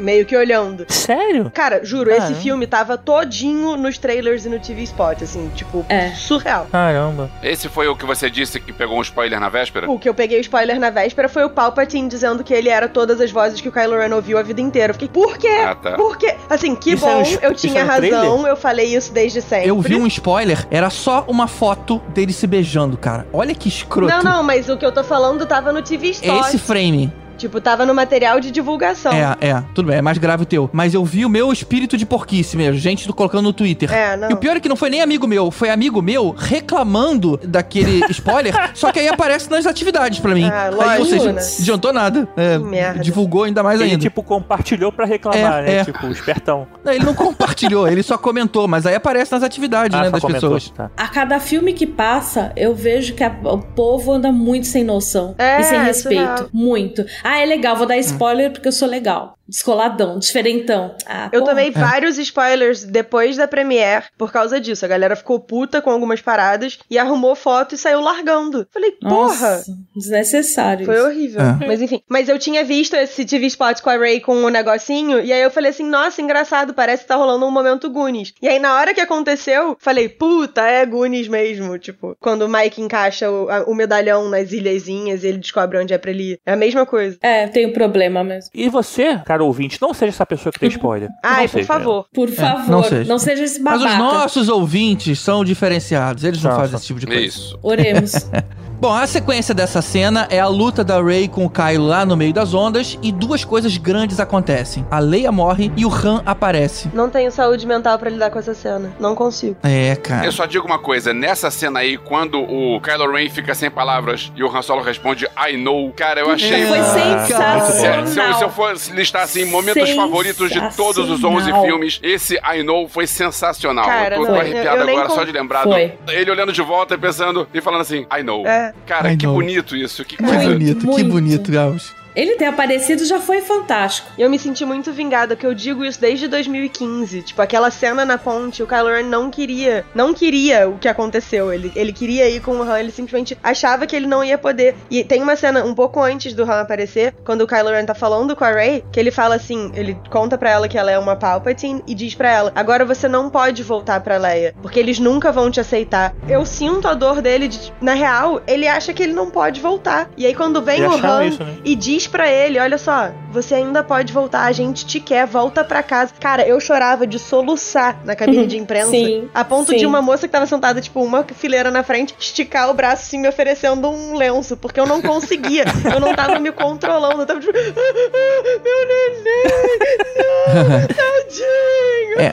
meio 0.00 0.24
que 0.24 0.36
olhando. 0.36 0.86
sério? 0.88 1.50
Cara, 1.52 1.84
juro, 1.84 2.12
esse 2.12 2.34
filme 2.34 2.68
tava 2.68 2.96
todinho 2.96 3.76
nos 3.76 3.98
trailers 3.98 4.46
e 4.46 4.48
no 4.48 4.60
TV 4.60 4.82
spot, 4.84 5.20
assim, 5.22 5.50
tipo, 5.56 5.84
É. 5.88 6.10
surreal. 6.10 6.68
Caramba. 6.70 7.28
Esse 7.42 7.68
foi 7.68 7.88
o 7.88 7.96
que 7.96 8.06
você 8.06 8.30
disse 8.30 8.60
que 8.60 8.72
pegou 8.72 8.98
um 8.98 9.02
spoiler 9.18 9.40
na 9.40 9.48
véspera? 9.48 9.90
O 9.90 9.98
que 9.98 10.08
eu 10.08 10.14
peguei 10.14 10.38
o 10.38 10.40
spoiler 10.40 10.78
na 10.78 10.90
véspera 10.90 11.28
foi 11.28 11.44
o 11.44 11.50
Palpatine 11.50 12.08
dizendo 12.08 12.44
que 12.44 12.54
ele 12.54 12.68
era 12.68 12.88
todas 12.88 13.20
as 13.20 13.30
vozes 13.32 13.60
que 13.60 13.68
o 13.68 13.72
Kylo 13.72 13.98
Ren 13.98 14.14
ouviu 14.14 14.38
a 14.38 14.42
vida 14.42 14.60
inteira. 14.60 14.90
Eu 14.90 14.94
fiquei, 14.94 15.08
por 15.08 15.36
quê? 15.36 15.48
Ah, 15.66 15.74
tá. 15.74 15.92
Por 15.92 16.16
quê? 16.16 16.36
Assim, 16.48 16.74
que 16.76 16.92
Isso 16.92 17.04
bom, 17.04 17.10
era 17.10 17.28
um- 17.28 17.38
eu 17.42 17.54
tinha 17.54 17.80
era 17.80 17.84
um 17.84 17.88
razão, 17.88 18.08
trailer? 18.32 18.46
eu 18.52 18.56
falei 18.56 18.94
isso 18.94 19.12
desde 19.12 19.42
sempre. 19.42 19.68
Eu 19.68 19.80
vi 19.80 19.96
um 19.96 20.06
spoiler, 20.06 20.66
era 20.70 20.88
só 20.90 21.24
uma 21.26 21.48
foto 21.48 21.98
dele 22.10 22.32
se 22.32 22.46
beijando, 22.46 22.96
cara. 22.96 23.26
Olha 23.32 23.54
que 23.54 23.68
escroto. 23.68 24.12
Não, 24.14 24.22
não, 24.22 24.42
mas 24.42 24.68
o 24.68 24.76
que 24.76 24.86
eu 24.86 24.92
tô 24.92 25.02
falando 25.02 25.44
tava 25.46 25.72
no 25.72 25.82
TV 25.82 26.08
É 26.08 26.10
spot. 26.10 26.46
esse 26.46 26.58
frame. 26.58 27.12
Tipo, 27.38 27.60
tava 27.60 27.86
no 27.86 27.94
material 27.94 28.40
de 28.40 28.50
divulgação. 28.50 29.12
É, 29.12 29.36
é, 29.40 29.64
tudo 29.74 29.86
bem, 29.86 29.98
é 29.98 30.02
mais 30.02 30.18
grave 30.18 30.42
o 30.42 30.46
teu. 30.46 30.68
Mas 30.72 30.92
eu 30.92 31.04
vi 31.04 31.24
o 31.24 31.28
meu 31.28 31.52
espírito 31.52 31.96
de 31.96 32.04
porquice 32.04 32.56
mesmo, 32.56 32.78
gente 32.78 33.10
colocando 33.12 33.44
no 33.44 33.52
Twitter. 33.52 33.90
É, 33.92 34.16
não. 34.16 34.30
E 34.30 34.32
o 34.34 34.36
pior 34.36 34.56
é 34.56 34.60
que 34.60 34.68
não 34.68 34.76
foi 34.76 34.90
nem 34.90 35.00
amigo 35.00 35.26
meu, 35.26 35.50
foi 35.50 35.70
amigo 35.70 36.02
meu 36.02 36.34
reclamando 36.36 37.38
daquele 37.42 38.04
spoiler, 38.10 38.54
só 38.74 38.92
que 38.92 38.98
aí 39.00 39.08
aparece 39.08 39.50
nas 39.50 39.66
atividades 39.66 40.18
pra 40.18 40.34
mim. 40.34 40.48
Ah, 40.52 40.64
aí, 40.64 40.70
ou 40.70 40.76
lógico, 40.76 41.06
seja, 41.06 41.32
né? 41.32 41.42
adiantou 41.60 41.92
nada. 41.92 42.28
É, 42.36 42.58
Que 42.58 42.64
merda. 42.64 43.00
divulgou 43.00 43.44
ainda 43.44 43.62
mais 43.62 43.80
Ele, 43.80 43.90
ainda. 43.92 44.02
tipo, 44.02 44.22
compartilhou 44.22 44.92
pra 44.92 45.04
reclamar, 45.06 45.60
É, 45.60 45.62
né? 45.62 45.76
é. 45.78 45.84
Tipo, 45.84 46.06
espertão. 46.08 46.66
Não, 46.84 46.92
ele 46.92 47.04
não 47.04 47.14
compartilhou, 47.14 47.88
ele 47.88 48.02
só 48.02 48.18
comentou, 48.18 48.66
mas 48.68 48.84
aí 48.86 48.94
aparece 48.94 49.32
nas 49.32 49.42
atividades, 49.42 49.96
Ah, 49.98 50.04
né, 50.04 50.10
das 50.10 50.20
comentou. 50.20 50.50
pessoas. 50.54 50.70
Tá. 50.70 50.90
a 50.96 51.08
cada 51.08 51.40
filme 51.40 51.72
que 51.72 51.86
passa, 51.86 52.52
eu 52.56 52.74
vejo 52.74 53.14
que 53.14 53.24
a- 53.24 53.34
o 53.44 53.58
povo 53.58 54.12
anda 54.12 54.30
muito 54.32 54.66
sem 54.66 54.84
noção 54.84 55.34
É, 55.38 55.60
e 55.60 55.64
sem 55.64 55.82
respeito. 55.82 56.48
Muito. 56.52 57.04
Ah, 57.30 57.40
é 57.40 57.44
legal, 57.44 57.76
vou 57.76 57.86
dar 57.86 57.98
spoiler 57.98 58.50
porque 58.50 58.68
eu 58.68 58.72
sou 58.72 58.88
legal. 58.88 59.37
Descoladão, 59.48 60.18
diferentão. 60.18 60.94
Ah, 61.06 61.30
Eu 61.32 61.40
porra. 61.40 61.52
tomei 61.52 61.70
vários 61.70 62.18
spoilers 62.18 62.84
depois 62.84 63.36
da 63.36 63.48
Premiere 63.48 64.04
por 64.18 64.30
causa 64.30 64.60
disso. 64.60 64.84
A 64.84 64.88
galera 64.88 65.16
ficou 65.16 65.40
puta 65.40 65.80
com 65.80 65.90
algumas 65.90 66.20
paradas 66.20 66.78
e 66.90 66.98
arrumou 66.98 67.34
foto 67.34 67.74
e 67.74 67.78
saiu 67.78 68.00
largando. 68.00 68.66
Falei, 68.72 68.92
porra! 68.92 69.08
Nossa, 69.56 69.64
desnecessário. 69.96 70.84
Foi 70.86 71.00
horrível. 71.00 71.40
É. 71.40 71.66
Mas 71.66 71.80
enfim. 71.82 72.02
Mas 72.08 72.28
eu 72.28 72.38
tinha 72.38 72.64
visto 72.64 72.94
esse 72.94 73.24
TV 73.24 73.46
spot 73.46 73.80
com 73.80 73.90
a 73.90 73.96
Ray 73.96 74.20
com 74.20 74.36
o 74.44 74.48
negocinho. 74.48 75.20
E 75.20 75.32
aí 75.32 75.40
eu 75.42 75.50
falei 75.50 75.70
assim: 75.70 75.84
nossa, 75.88 76.20
engraçado, 76.20 76.74
parece 76.74 77.02
que 77.02 77.08
tá 77.08 77.16
rolando 77.16 77.46
um 77.46 77.50
momento 77.50 77.90
Goonies. 77.90 78.32
E 78.42 78.48
aí 78.48 78.58
na 78.58 78.74
hora 78.76 78.94
que 78.94 79.00
aconteceu, 79.00 79.76
falei: 79.80 80.08
puta, 80.08 80.62
é 80.62 80.84
Goonies 80.84 81.28
mesmo. 81.28 81.78
Tipo, 81.78 82.16
quando 82.20 82.42
o 82.42 82.48
Mike 82.48 82.80
encaixa 82.80 83.30
o, 83.30 83.48
a- 83.48 83.64
o 83.64 83.74
medalhão 83.74 84.28
nas 84.28 84.52
ilhazinhas 84.52 85.24
e 85.24 85.28
ele 85.28 85.38
descobre 85.38 85.78
onde 85.78 85.92
é 85.94 85.98
pra 85.98 86.10
ele 86.10 86.32
ir. 86.32 86.40
É 86.44 86.52
a 86.52 86.56
mesma 86.56 86.84
coisa. 86.86 87.16
É, 87.22 87.46
tem 87.46 87.66
um 87.66 87.72
problema 87.72 88.22
mesmo. 88.24 88.50
E 88.54 88.68
você, 88.68 89.18
cara 89.24 89.37
ouvinte, 89.46 89.78
não 89.80 89.92
seja 89.94 90.10
essa 90.10 90.26
pessoa 90.26 90.52
que 90.52 90.58
tem 90.60 90.68
spoiler. 90.68 91.08
Ai, 91.22 91.42
Não 91.42 91.48
por 91.48 91.52
seja. 91.58 91.66
favor. 91.66 92.06
Por 92.12 92.28
favor, 92.30 92.70
não 92.70 92.78
não 92.78 92.82
seja. 92.82 93.18
seja, 93.18 93.44
esse 93.44 93.60
Mas 93.60 93.80
babaca. 93.82 93.92
os 93.92 93.98
nossos 94.14 94.48
ouvintes 94.48 95.18
são 95.20 95.44
diferenciados, 95.44 96.24
eles 96.24 96.42
não 96.42 96.54
fazem 96.54 96.76
esse 96.76 96.86
tipo 96.86 97.00
de 97.00 97.06
coisa. 97.06 97.20
Isso. 97.26 97.58
Oremos. 97.62 98.12
Bom, 98.80 98.92
a 98.94 99.08
sequência 99.08 99.52
dessa 99.52 99.82
cena 99.82 100.28
é 100.30 100.38
a 100.38 100.46
luta 100.46 100.84
da 100.84 101.02
Rey 101.02 101.26
com 101.26 101.44
o 101.44 101.50
Kylo 101.50 101.84
lá 101.88 102.06
no 102.06 102.16
meio 102.16 102.32
das 102.32 102.54
ondas 102.54 102.96
e 103.02 103.10
duas 103.10 103.44
coisas 103.44 103.76
grandes 103.76 104.20
acontecem. 104.20 104.86
A 104.88 105.00
Leia 105.00 105.32
morre 105.32 105.72
e 105.76 105.84
o 105.84 105.90
Han 105.92 106.22
aparece. 106.24 106.88
Não 106.94 107.10
tenho 107.10 107.32
saúde 107.32 107.66
mental 107.66 107.98
pra 107.98 108.08
lidar 108.08 108.30
com 108.30 108.38
essa 108.38 108.54
cena. 108.54 108.92
Não 109.00 109.16
consigo. 109.16 109.56
É, 109.64 109.96
cara. 109.96 110.24
Eu 110.24 110.30
só 110.30 110.46
digo 110.46 110.64
uma 110.64 110.78
coisa, 110.78 111.12
nessa 111.12 111.50
cena 111.50 111.80
aí, 111.80 111.96
quando 111.98 112.38
o 112.40 112.80
Kylo 112.80 113.10
Ren 113.12 113.28
fica 113.28 113.52
sem 113.52 113.68
palavras 113.68 114.30
e 114.36 114.44
o 114.44 114.56
Han 114.56 114.62
Solo 114.62 114.82
responde 114.82 115.26
I 115.36 115.56
know, 115.56 115.92
cara, 115.96 116.20
eu 116.20 116.30
achei... 116.30 116.64
Foi 116.64 116.78
Ah, 116.78 116.84
sensacional. 116.84 118.06
Se, 118.06 118.12
se 118.14 118.20
eu, 118.20 118.34
se 118.34 118.44
eu 118.44 118.50
fosse 118.50 118.92
listar 118.92 119.22
assim, 119.22 119.44
momentos 119.46 119.90
favoritos 119.90 120.50
de 120.50 120.60
todos 120.76 120.98
os 121.10 121.24
11 121.24 121.34
Sensacional. 121.46 121.64
filmes, 121.64 121.98
esse 122.00 122.36
I 122.36 122.62
Know 122.62 122.86
foi 122.86 123.08
sensacional. 123.08 123.86
Cara, 123.86 124.14
eu 124.14 124.20
tô, 124.20 124.26
tô 124.26 124.32
não, 124.34 124.40
arrepiado 124.40 124.76
eu- 124.82 124.88
eu 124.88 124.96
agora 124.98 125.10
só 125.10 125.24
de 125.24 125.32
lembrar. 125.32 125.64
Ele 126.06 126.30
olhando 126.30 126.52
de 126.52 126.62
volta 126.62 126.94
e 126.94 126.98
pensando 126.98 127.48
e 127.52 127.60
falando 127.60 127.80
assim, 127.80 128.06
I 128.16 128.22
know. 128.22 128.46
É. 128.46 128.67
Cara, 128.86 129.12
I 129.12 129.16
que 129.16 129.26
know. 129.26 129.34
bonito 129.34 129.76
isso, 129.76 130.04
que 130.04 130.16
Que 130.16 130.22
coisa. 130.22 130.34
Muito, 130.38 130.52
bonito, 130.58 130.80
que 130.80 130.86
muito. 130.86 131.08
bonito, 131.10 131.52
Gauss. 131.52 131.94
Ele 132.18 132.34
ter 132.34 132.46
aparecido 132.46 133.04
já 133.04 133.20
foi 133.20 133.40
fantástico. 133.42 134.08
Eu 134.18 134.28
me 134.28 134.40
senti 134.40 134.64
muito 134.64 134.92
vingada, 134.92 135.36
que 135.36 135.46
eu 135.46 135.54
digo 135.54 135.84
isso 135.84 136.00
desde 136.00 136.26
2015. 136.26 137.22
Tipo, 137.22 137.40
aquela 137.40 137.70
cena 137.70 138.04
na 138.04 138.18
ponte, 138.18 138.60
o 138.60 138.66
Kylo 138.66 138.88
Ren 138.88 139.04
não 139.04 139.30
queria, 139.30 139.84
não 139.94 140.12
queria 140.12 140.68
o 140.68 140.76
que 140.78 140.88
aconteceu. 140.88 141.52
Ele, 141.52 141.70
ele 141.76 141.92
queria 141.92 142.28
ir 142.28 142.40
com 142.40 142.56
o 142.56 142.62
Han, 142.62 142.80
ele 142.80 142.90
simplesmente 142.90 143.38
achava 143.40 143.86
que 143.86 143.94
ele 143.94 144.08
não 144.08 144.24
ia 144.24 144.36
poder. 144.36 144.74
E 144.90 145.04
tem 145.04 145.22
uma 145.22 145.36
cena 145.36 145.64
um 145.64 145.72
pouco 145.72 146.02
antes 146.02 146.34
do 146.34 146.42
Han 146.42 146.60
aparecer, 146.60 147.14
quando 147.24 147.42
o 147.42 147.46
Kylo 147.46 147.70
Ren 147.70 147.84
tá 147.84 147.94
falando 147.94 148.34
com 148.34 148.42
a 148.42 148.50
Rey, 148.50 148.84
que 148.90 148.98
ele 148.98 149.12
fala 149.12 149.36
assim, 149.36 149.70
ele 149.72 149.96
conta 150.10 150.36
pra 150.36 150.50
ela 150.50 150.66
que 150.66 150.76
ela 150.76 150.90
é 150.90 150.98
uma 150.98 151.14
Palpatine 151.14 151.84
e 151.86 151.94
diz 151.94 152.16
pra 152.16 152.32
ela: 152.32 152.52
"Agora 152.52 152.84
você 152.84 153.06
não 153.06 153.30
pode 153.30 153.62
voltar 153.62 154.00
pra 154.00 154.16
Leia, 154.16 154.56
porque 154.60 154.80
eles 154.80 154.98
nunca 154.98 155.30
vão 155.30 155.52
te 155.52 155.60
aceitar". 155.60 156.12
Eu 156.28 156.44
sinto 156.44 156.88
a 156.88 156.94
dor 156.94 157.22
dele 157.22 157.46
de, 157.46 157.72
na 157.80 157.94
real, 157.94 158.42
ele 158.44 158.66
acha 158.66 158.92
que 158.92 159.04
ele 159.04 159.12
não 159.12 159.30
pode 159.30 159.60
voltar. 159.60 160.10
E 160.16 160.26
aí 160.26 160.34
quando 160.34 160.60
vem 160.60 160.78
Ele 160.78 160.88
o 160.88 161.06
Han 161.06 161.24
isso, 161.26 161.44
né? 161.44 161.54
e 161.64 161.76
diz 161.76 162.07
pra 162.08 162.28
ele: 162.30 162.58
Olha 162.58 162.78
só, 162.78 163.10
você 163.30 163.54
ainda 163.56 163.82
pode 163.82 164.12
voltar, 164.12 164.42
a 164.44 164.52
gente 164.52 164.84
te 164.86 164.98
quer, 165.00 165.26
volta 165.26 165.62
pra 165.64 165.82
casa. 165.82 166.12
Cara, 166.18 166.46
eu 166.46 166.58
chorava 166.60 167.06
de 167.06 167.18
soluçar 167.18 168.00
na 168.04 168.16
cabine 168.16 168.46
de 168.46 168.56
imprensa. 168.58 168.90
Sim, 168.90 169.28
a 169.34 169.44
ponto 169.44 169.70
sim. 169.70 169.76
de 169.78 169.86
uma 169.86 170.00
moça 170.02 170.26
que 170.26 170.32
tava 170.32 170.46
sentada, 170.46 170.80
tipo, 170.80 171.02
uma 171.02 171.24
fileira 171.24 171.70
na 171.70 171.82
frente, 171.82 172.14
esticar 172.18 172.68
o 172.70 172.74
braço 172.74 173.02
assim, 173.04 173.18
me 173.18 173.28
oferecendo 173.28 173.88
um 173.88 174.14
lenço, 174.16 174.56
porque 174.56 174.80
eu 174.80 174.86
não 174.86 175.00
conseguia. 175.02 175.64
eu 175.92 176.00
não 176.00 176.14
tava 176.14 176.38
me 176.38 176.50
controlando. 176.52 177.22
Eu 177.22 177.26
tava 177.26 177.40
tipo, 177.40 177.52
"Ah, 177.52 177.62
meu 178.64 178.88
neném, 178.88 179.78
não, 180.16 180.86
tadinho. 180.88 182.18
É, 182.18 182.32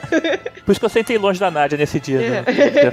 Por 0.64 0.72
isso 0.72 0.80
que 0.80 0.86
eu 0.86 0.90
sentei 0.90 1.16
longe 1.18 1.38
da 1.38 1.50
Nádia 1.50 1.78
nesse 1.78 2.00
dia. 2.00 2.20
É. 2.20 2.30
né? 2.30 2.44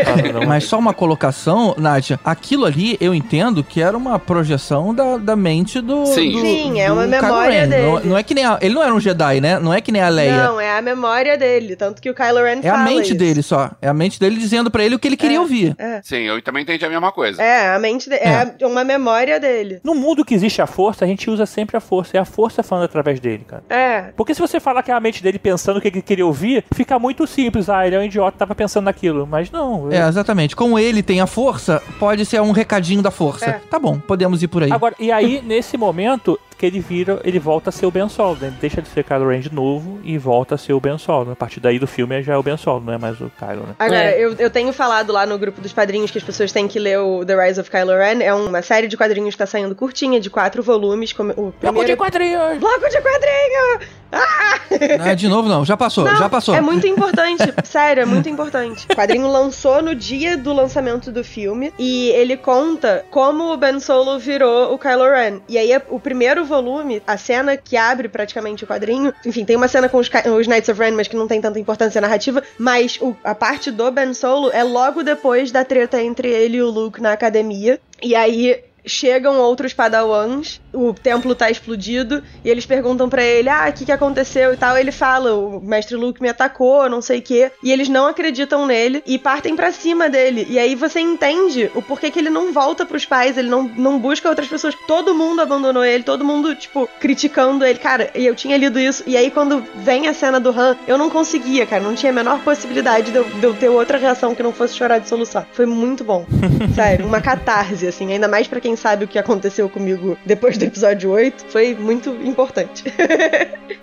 Fala, 0.04 0.22
não. 0.40 0.46
mas 0.48 0.64
só 0.66 0.78
uma 0.78 0.94
colocação, 0.94 1.74
Nádia. 1.78 2.20
Aquilo 2.24 2.66
ali 2.66 2.98
eu 3.02 3.16
entendo 3.16 3.64
que 3.64 3.82
era 3.82 3.98
uma 3.98 4.20
projeção 4.20 4.94
da, 4.94 5.18
da 5.18 5.36
mente 5.36 5.82
do. 5.82 6.06
Sim. 6.06 6.32
do- 6.34 6.42
Sim, 6.42 6.73
é 6.82 6.88
do 6.88 6.94
uma 6.94 7.06
memória 7.08 7.62
Ren. 7.62 7.68
dele. 7.70 7.84
Não, 7.86 8.00
não 8.02 8.18
é 8.18 8.24
que 8.24 8.34
nem 8.34 8.46
a, 8.46 8.58
ele 8.62 8.74
não 8.76 8.84
era 8.84 8.94
um 8.94 9.00
Jedi, 9.00 9.42
né? 9.42 9.60
Não 9.60 9.74
é 9.74 9.82
que 9.82 9.92
nem 9.92 10.02
a 10.02 10.10
Leia. 10.10 10.44
Não, 10.44 10.60
é 10.60 10.78
a 10.78 10.82
memória 10.82 11.38
dele. 11.38 11.76
Tanto 11.76 12.02
que 12.02 12.10
o 12.10 12.14
Kylo 12.14 12.44
Ren 12.44 12.60
é 12.64 12.70
a 12.70 12.78
mente 12.80 13.08
isso. 13.10 13.16
dele 13.16 13.42
só. 13.42 13.72
É 13.82 13.88
a 13.88 13.94
mente 13.94 14.20
dele 14.20 14.38
dizendo 14.38 14.70
pra 14.72 14.84
ele 14.84 14.96
o 14.96 15.00
que 15.00 15.08
ele 15.08 15.18
queria 15.18 15.38
É. 15.38 15.40
ouvir. 15.40 15.76
Sim, 16.04 16.18
eu 16.24 16.42
também 16.42 16.64
entendi 16.64 16.86
a 16.86 16.90
mesma 16.90 17.12
coisa. 17.12 17.42
É, 17.42 17.74
a 17.74 17.80
mente 17.80 18.10
dele. 18.10 18.22
É. 18.24 18.66
uma 18.66 18.84
memória 18.84 19.40
dele. 19.40 19.80
No 19.84 19.94
mundo 19.96 20.24
que 20.26 20.34
existe 20.34 20.62
a 20.62 20.68
força, 20.68 21.04
a 21.06 21.08
gente 21.08 21.30
usa 21.30 21.46
sempre 21.46 21.76
a 21.78 21.80
força. 21.80 22.18
É 22.18 22.20
a 22.20 22.26
força 22.26 22.64
falando 22.64 22.86
através 22.86 23.20
dele, 23.20 23.46
cara. 23.48 23.64
É. 23.70 24.12
Porque 24.16 24.34
se 24.34 24.42
você 24.42 24.60
falar 24.60 24.84
que 24.84 24.92
é 24.92 24.94
a 24.94 25.00
mente 25.00 25.22
dele 25.22 25.40
pensando 25.40 25.78
o 25.78 25.82
que 25.82 25.88
ele 25.88 26.02
queria 26.02 26.26
ouvir, 26.26 26.64
fica 26.74 26.98
muito 27.00 27.26
simples. 27.28 27.70
Ah, 27.70 27.86
ele 27.86 27.96
é 27.96 28.00
um 28.00 28.04
idiota, 28.04 28.38
tava 28.38 28.56
pensando 28.56 28.86
naquilo. 28.86 29.28
Mas 29.28 29.52
não. 29.52 29.92
É, 29.92 30.08
exatamente. 30.08 30.56
Como 30.56 30.78
ele 30.80 31.02
tem 31.04 31.20
a 31.22 31.28
força, 31.28 31.82
pode 32.00 32.26
ser 32.26 32.42
um 32.42 32.52
recadinho 32.52 33.02
da 33.02 33.12
força. 33.12 33.46
É. 33.46 33.62
Tá 33.70 33.80
bom, 33.80 34.00
podemos 34.00 34.42
ir 34.44 34.48
por 34.48 34.64
aí. 34.64 34.72
Agora, 34.72 34.96
e 35.00 35.12
aí, 35.12 35.42
nesse 35.46 35.78
momento 35.78 36.40
que 36.64 36.68
ele 36.68 36.80
vira, 36.80 37.20
ele 37.26 37.40
volta 37.40 37.70
a 37.70 37.74
ser 37.74 37.86
o 37.86 37.92
Ben 37.92 38.08
Solo, 38.08 38.38
né? 38.40 38.48
Ele 38.48 38.56
deixa 38.62 38.82
de 38.82 38.88
ser 38.88 39.04
Kylo 39.04 39.28
Ren 39.28 39.42
de 39.42 39.54
novo 39.54 40.00
e 40.02 40.18
volta 40.18 40.56
a 40.56 40.58
ser 40.58 40.72
o 40.72 40.80
Ben 40.80 40.98
Solo. 40.98 41.32
A 41.32 41.36
partir 41.36 41.60
daí 41.60 41.78
do 41.78 41.86
filme 41.86 42.24
já 42.24 42.36
é 42.36 42.38
o 42.38 42.44
Ben 42.44 42.56
Solo, 42.56 42.80
não 42.86 42.94
é 42.94 42.98
mais 42.98 43.20
o 43.20 43.30
Kylo, 43.38 43.68
né? 43.68 43.76
Agora, 43.78 44.02
É. 44.02 44.18
eu, 44.24 44.34
eu 44.36 44.50
tenho 44.50 44.72
falado 44.72 45.12
lá 45.12 45.26
no 45.26 45.38
grupo 45.38 45.60
dos 45.60 45.74
padrinhos 45.74 46.10
que 46.10 46.18
as 46.18 46.24
pessoas 46.24 46.54
têm 46.54 46.66
que 46.66 46.80
ler 46.80 47.00
o 47.00 47.26
The 47.26 47.36
Rise 47.36 47.60
of 47.60 47.70
Kylo 47.70 47.92
Ren. 47.98 48.22
É 48.24 48.34
uma 48.34 48.62
série 48.62 48.88
de 48.88 48.96
quadrinhos 48.96 49.36
que 49.36 49.40
tá 49.40 49.46
saindo 49.46 49.76
curtinha, 49.76 50.22
de 50.22 50.30
quatro 50.30 50.64
volumes. 50.64 51.12
Como 51.12 51.32
o 51.32 51.36
Bloco 51.36 51.54
primeiro... 51.60 51.88
de 51.88 51.96
quadrinhos! 51.98 52.58
Bloco 52.60 52.90
de 52.90 53.02
quadrinho! 53.02 53.80
Ah! 54.14 54.54
Ah, 55.02 55.14
de 55.16 55.28
novo, 55.28 55.50
não. 55.50 55.66
Já 55.66 55.76
passou, 55.76 56.06
Não, 56.06 56.16
já 56.16 56.30
passou. 56.30 56.54
É 56.56 56.62
muito 56.62 56.86
importante, 56.88 57.44
sério, 57.66 58.02
é 58.02 58.06
muito 58.06 58.30
importante. 58.30 58.86
O 58.90 58.96
quadrinho 58.96 59.28
lançou 59.28 59.82
no 59.82 59.96
dia 59.96 60.38
do 60.38 60.54
lançamento 60.54 61.12
do 61.12 61.24
filme 61.24 61.74
e 61.80 62.10
ele 62.10 62.38
conta 62.38 63.04
como 63.10 63.52
o 63.52 63.58
Ben 63.58 63.80
Solo 63.80 64.20
virou 64.20 64.74
o 64.74 64.78
Kylo 64.78 65.10
Ren. 65.10 65.40
E 65.50 65.58
aí 65.58 65.70
o 65.90 66.00
primeiro 66.00 66.46
volume, 66.54 67.02
a 67.08 67.18
cena 67.18 67.58
que 67.58 67.76
abre 67.76 68.08
praticamente 68.08 68.64
o 68.64 68.68
quadrinho, 68.68 69.14
enfim, 69.26 69.44
tem 69.44 69.56
uma 69.56 69.68
cena 69.68 69.90
com 69.90 69.98
os, 69.98 70.08
os 70.40 70.48
Knights 70.48 70.70
of 70.70 70.80
Ren, 70.80 70.92
mas 70.92 71.08
que 71.08 71.16
não 71.16 71.28
tem 71.28 71.42
tanta 71.42 71.60
importância 71.60 72.00
narrativa, 72.00 72.44
mas 72.60 72.98
o- 73.02 73.16
a 73.24 73.34
parte 73.34 73.72
do 73.72 73.90
Ben 73.92 74.14
Solo 74.14 74.52
é 74.52 74.64
logo 74.64 75.02
depois 75.04 75.52
da 75.52 75.66
treta 75.66 76.02
entre 76.02 76.30
ele 76.30 76.58
e 76.58 76.62
o 76.62 76.70
Luke 76.70 77.02
na 77.02 77.12
academia. 77.14 77.80
E 78.02 78.16
aí 78.16 78.64
chegam 78.86 79.38
outros 79.40 79.74
padawans, 79.74 80.62
o 80.74 80.94
templo 80.94 81.36
tá 81.36 81.50
explodido, 81.50 82.24
e 82.44 82.50
eles 82.50 82.66
perguntam 82.66 83.08
pra 83.08 83.24
ele, 83.24 83.48
ah, 83.50 83.68
o 83.70 83.74
que 83.74 83.86
que 83.86 83.92
aconteceu 83.92 84.54
e 84.54 84.58
tal. 84.58 84.78
Ele 84.78 84.92
fala, 84.92 85.34
o 85.34 85.62
mestre 85.62 85.96
Luke 85.96 86.22
me 86.22 86.30
atacou, 86.30 86.90
não 86.90 87.02
sei 87.02 87.20
o 87.20 87.22
quê. 87.22 87.52
E 87.64 87.72
eles 87.72 87.88
não 87.88 88.08
acreditam 88.08 88.66
nele 88.66 89.04
e 89.06 89.18
partem 89.18 89.56
pra 89.56 89.72
cima 89.72 90.10
dele. 90.10 90.46
E 90.50 90.58
aí 90.58 90.76
você 90.76 91.00
entende 91.00 91.70
o 91.76 91.82
porquê 91.82 92.10
que 92.10 92.20
ele 92.20 92.30
não 92.30 92.52
volta 92.52 92.86
pros 92.86 93.06
pais, 93.06 93.38
ele 93.38 93.50
não, 93.50 93.64
não 93.64 94.00
busca 94.00 94.28
outras 94.30 94.48
pessoas. 94.48 94.76
Todo 94.88 95.14
mundo 95.14 95.42
abandonou 95.42 95.86
ele, 95.86 96.04
todo 96.04 96.26
mundo, 96.26 96.56
tipo, 96.56 96.90
criticando 97.00 97.64
ele. 97.64 97.80
Cara, 97.80 98.10
e 98.16 98.26
eu 98.26 98.36
tinha 98.36 98.58
lido 98.58 98.80
isso. 98.80 99.04
E 99.06 99.16
aí 99.16 99.30
quando 99.30 99.64
vem 99.76 100.08
a 100.08 100.14
cena 100.14 100.40
do 100.40 100.50
Han, 100.50 100.76
eu 100.88 100.98
não 100.98 101.10
conseguia, 101.10 101.66
cara. 101.66 101.84
Não 101.84 101.96
tinha 101.96 102.12
a 102.12 102.16
menor 102.16 102.40
possibilidade 102.40 103.12
de 103.12 103.18
eu, 103.18 103.24
de 103.24 103.44
eu 103.44 103.54
ter 103.54 103.70
outra 103.70 103.98
reação 103.98 104.34
que 104.34 104.42
não 104.42 104.52
fosse 104.52 104.76
chorar 104.76 105.00
de 105.00 105.08
soluçar. 105.08 105.48
Foi 105.52 105.66
muito 105.66 106.04
bom. 106.04 106.26
Sério, 106.74 107.06
uma 107.06 107.22
catarse, 107.22 107.86
assim. 107.86 108.12
Ainda 108.12 108.28
mais 108.28 108.48
pra 108.48 108.60
quem 108.60 108.76
sabe 108.76 109.06
o 109.06 109.08
que 109.08 109.20
aconteceu 109.20 109.70
comigo 109.70 110.18
depois 110.26 110.58
do 110.66 110.70
episódio 110.72 111.12
8. 111.12 111.46
Foi 111.50 111.74
muito 111.76 112.10
importante. 112.10 112.84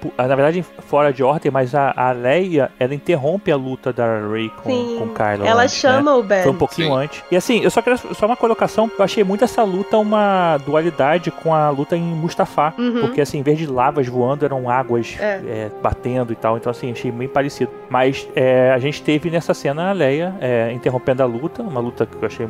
Pu- 0.01 0.13
Na 0.17 0.27
verdade, 0.35 0.65
fora 0.87 1.13
de 1.13 1.23
ordem, 1.23 1.51
mas 1.51 1.75
a, 1.75 1.93
a 1.97 2.13
Leia, 2.13 2.71
ela 2.79 2.95
interrompe 2.95 3.51
a 3.53 3.57
luta 3.57 3.93
da 3.93 4.21
Rey 4.29 4.51
com, 4.63 4.71
Sim. 4.71 4.97
com 4.99 5.09
Kylo. 5.09 5.47
Ela 5.47 5.63
antes, 5.65 5.75
chama 5.77 6.13
né? 6.13 6.19
o 6.19 6.23
Ben. 6.23 6.43
Foi 6.43 6.53
um 6.53 6.57
pouquinho 6.57 6.89
Sim. 6.89 6.95
antes. 6.95 7.23
E 7.31 7.37
assim, 7.37 7.61
eu 7.63 7.71
só 7.71 7.83
queria 7.83 7.97
só 7.99 8.27
uma 8.27 8.37
colocação. 8.37 8.91
Eu 8.99 9.05
achei 9.05 9.23
muito 9.25 9.45
essa 9.45 9.63
luta 9.63 9.99
uma 9.99 10.57
dualidade 10.59 11.31
com 11.31 11.55
a 11.55 11.71
luta 11.71 11.97
em 11.97 12.03
Mustafá. 12.03 12.73
Uhum. 12.79 13.01
Porque 13.03 13.21
assim, 13.21 13.39
em 13.39 13.43
vez 13.43 13.59
de 13.59 13.67
lavas 13.67 14.07
voando, 14.09 14.45
eram 14.45 14.69
águas 14.71 15.17
É. 15.21 15.41
é, 15.47 15.71
batendo 15.83 16.33
e 16.33 16.37
tal. 16.37 16.57
Então 16.57 16.71
assim, 16.71 16.91
achei 16.93 17.11
bem 17.11 17.29
parecido. 17.29 17.71
Mas 17.89 18.29
é, 18.35 18.71
a 18.73 18.79
gente 18.79 19.03
teve 19.03 19.31
nessa 19.31 19.53
cena 19.55 19.91
a 19.91 19.93
Leia 19.93 20.35
é, 20.41 20.73
interrompendo 20.73 21.23
a 21.23 21.27
luta. 21.27 21.63
Uma 21.63 21.81
luta 21.81 22.07
que 22.07 22.17
eu 22.17 22.27
achei 22.27 22.49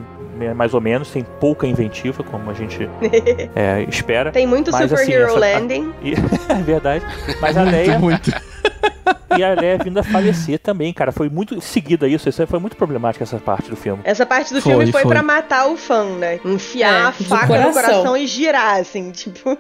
mais 0.55 0.75
ou 0.75 0.81
menos, 0.81 1.09
sem 1.09 1.23
pouca 1.23 1.67
inventiva, 1.67 2.23
como 2.23 2.51
a 2.51 2.55
gente 2.55 2.89
é, 3.55 3.83
espera. 3.89 4.31
Tem 4.33 4.47
muito 4.47 4.71
Mas, 4.73 4.93
assim, 4.93 5.03
superhero 5.05 5.27
essa- 5.31 5.39
landing. 5.39 5.93
É 6.49 6.63
verdade. 6.63 7.05
Mas 7.41 7.57
a 7.57 7.63
Leia 7.63 7.99
Muito. 7.99 8.31
e 9.39 9.43
a 9.45 9.55
Leia 9.55 9.79
vindo 9.79 9.99
a 9.99 10.03
falecer 10.03 10.59
também, 10.59 10.93
cara. 10.93 11.13
Foi 11.13 11.29
muito 11.29 11.61
seguida 11.61 12.07
isso. 12.09 12.29
Isso 12.29 12.47
foi 12.47 12.59
muito 12.59 12.77
problemático 12.77 13.23
essa 13.23 13.39
parte 13.39 13.71
do 13.71 13.77
filme. 13.77 14.01
Essa 14.05 14.25
parte 14.27 14.53
do 14.53 14.61
Foi, 14.61 14.73
filme 14.73 14.93
foi, 14.93 15.03
foi. 15.03 15.11
pra 15.11 15.23
matar 15.23 15.67
o 15.69 15.77
fã, 15.77 16.05
né? 16.19 16.41
Enfiar 16.45 16.93
É, 16.93 17.07
a 17.09 17.13
faca 17.13 17.47
no 17.59 17.73
coração. 17.73 17.73
coração 17.73 18.17
e 18.17 18.27
girar, 18.27 18.77
assim, 18.81 19.11
tipo. 19.11 19.57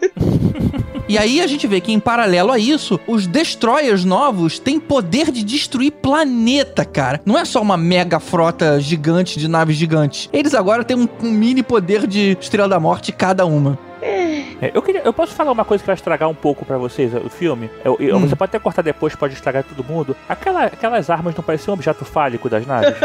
E 1.08 1.18
aí 1.18 1.40
a 1.40 1.46
gente 1.48 1.66
vê 1.66 1.80
que, 1.80 1.92
em 1.92 1.98
paralelo 1.98 2.52
a 2.52 2.58
isso, 2.58 3.00
os 3.06 3.26
destroyers 3.26 4.04
novos 4.04 4.58
têm 4.60 4.78
poder 4.78 5.30
de 5.32 5.42
destruir 5.42 5.90
planeta, 5.90 6.84
cara. 6.84 7.20
Não 7.26 7.36
é 7.36 7.44
só 7.44 7.60
uma 7.60 7.76
mega 7.76 8.20
frota 8.20 8.78
gigante 8.80 9.36
de 9.38 9.48
naves 9.48 9.76
gigantes. 9.76 10.28
Eles 10.32 10.54
agora 10.54 10.84
têm 10.84 10.96
um, 10.96 11.08
um 11.22 11.30
mini 11.30 11.62
poder 11.64 12.06
de 12.06 12.36
Estrela 12.40 12.68
da 12.68 12.78
Morte 12.78 13.10
cada 13.10 13.44
uma. 13.44 13.76
É, 14.02 14.70
eu, 14.72 14.80
queria, 14.82 15.02
eu 15.04 15.12
posso 15.12 15.34
falar 15.34 15.52
uma 15.52 15.64
coisa 15.64 15.82
que 15.82 15.86
vai 15.86 15.94
estragar 15.94 16.28
um 16.28 16.34
pouco 16.34 16.64
pra 16.64 16.78
vocês 16.78 17.12
o 17.14 17.28
filme? 17.28 17.68
Eu- 17.84 17.96
eu- 18.00 18.16
Hum. 18.16 18.20
Você 18.28 18.36
pode 18.36 18.50
até 18.50 18.58
cortar 18.58 18.80
depois, 18.82 19.14
pode 19.14 19.34
estragar 19.40 19.64
todo 19.64 19.82
mundo. 19.84 20.16
Aquela, 20.28 20.64
aquelas 20.66 21.10
armas 21.10 21.34
não 21.34 21.42
pareciam 21.42 21.72
um 21.72 21.74
objeto 21.74 22.04
fálico 22.04 22.48
das 22.48 22.66
naves? 22.66 22.94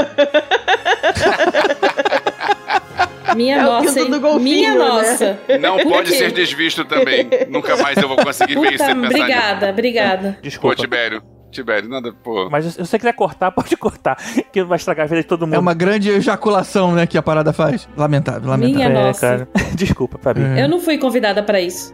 Minha 3.36 3.58
É 3.58 3.62
nossa, 3.64 4.06
golfinho, 4.20 4.40
Minha 4.40 4.72
né? 4.74 4.78
nossa. 4.78 5.40
Não 5.60 5.78
Por 5.80 5.92
pode 5.92 6.12
quê? 6.12 6.18
ser 6.18 6.32
desvisto 6.32 6.86
também. 6.86 7.28
Nunca 7.50 7.76
mais 7.76 7.98
eu 7.98 8.08
vou 8.08 8.16
conseguir 8.18 8.56
ver 8.56 8.74
isso 8.74 8.84
Puta, 8.84 8.86
sem 8.86 8.96
pensar 8.96 9.08
nisso. 9.10 9.22
obrigada, 9.24 9.70
obrigada. 9.72 10.32
Pô, 10.36 10.42
Desculpa. 10.42 10.76
Tibério. 10.78 11.22
Tibério, 11.52 11.88
nada, 11.90 12.14
pô. 12.14 12.50
Mas 12.50 12.66
se 12.66 12.78
você 12.78 12.98
quiser 12.98 13.14
cortar, 13.14 13.50
pode 13.56 13.76
cortar. 13.78 14.18
Que 14.54 14.64
vai 14.64 14.78
estragar 14.78 15.06
a 15.06 15.08
vida 15.10 15.22
de 15.22 15.28
todo 15.28 15.46
mundo. 15.46 15.56
É 15.56 15.60
uma 15.60 15.74
grande 15.74 16.10
ejaculação, 16.10 16.94
né, 16.94 17.06
que 17.08 17.18
a 17.18 17.22
parada 17.22 17.52
faz. 17.52 17.88
Lamentável, 17.98 18.50
lamentável. 18.50 18.76
Minha 18.76 18.88
É, 19.02 19.06
nossa. 19.08 19.20
cara. 19.22 19.48
Desculpa, 19.76 20.18
Fabi. 20.22 20.42
É. 20.42 20.64
Eu 20.64 20.70
não 20.70 20.80
fui 20.80 20.98
convidada 20.98 21.42
pra 21.44 21.60
isso. 21.60 21.94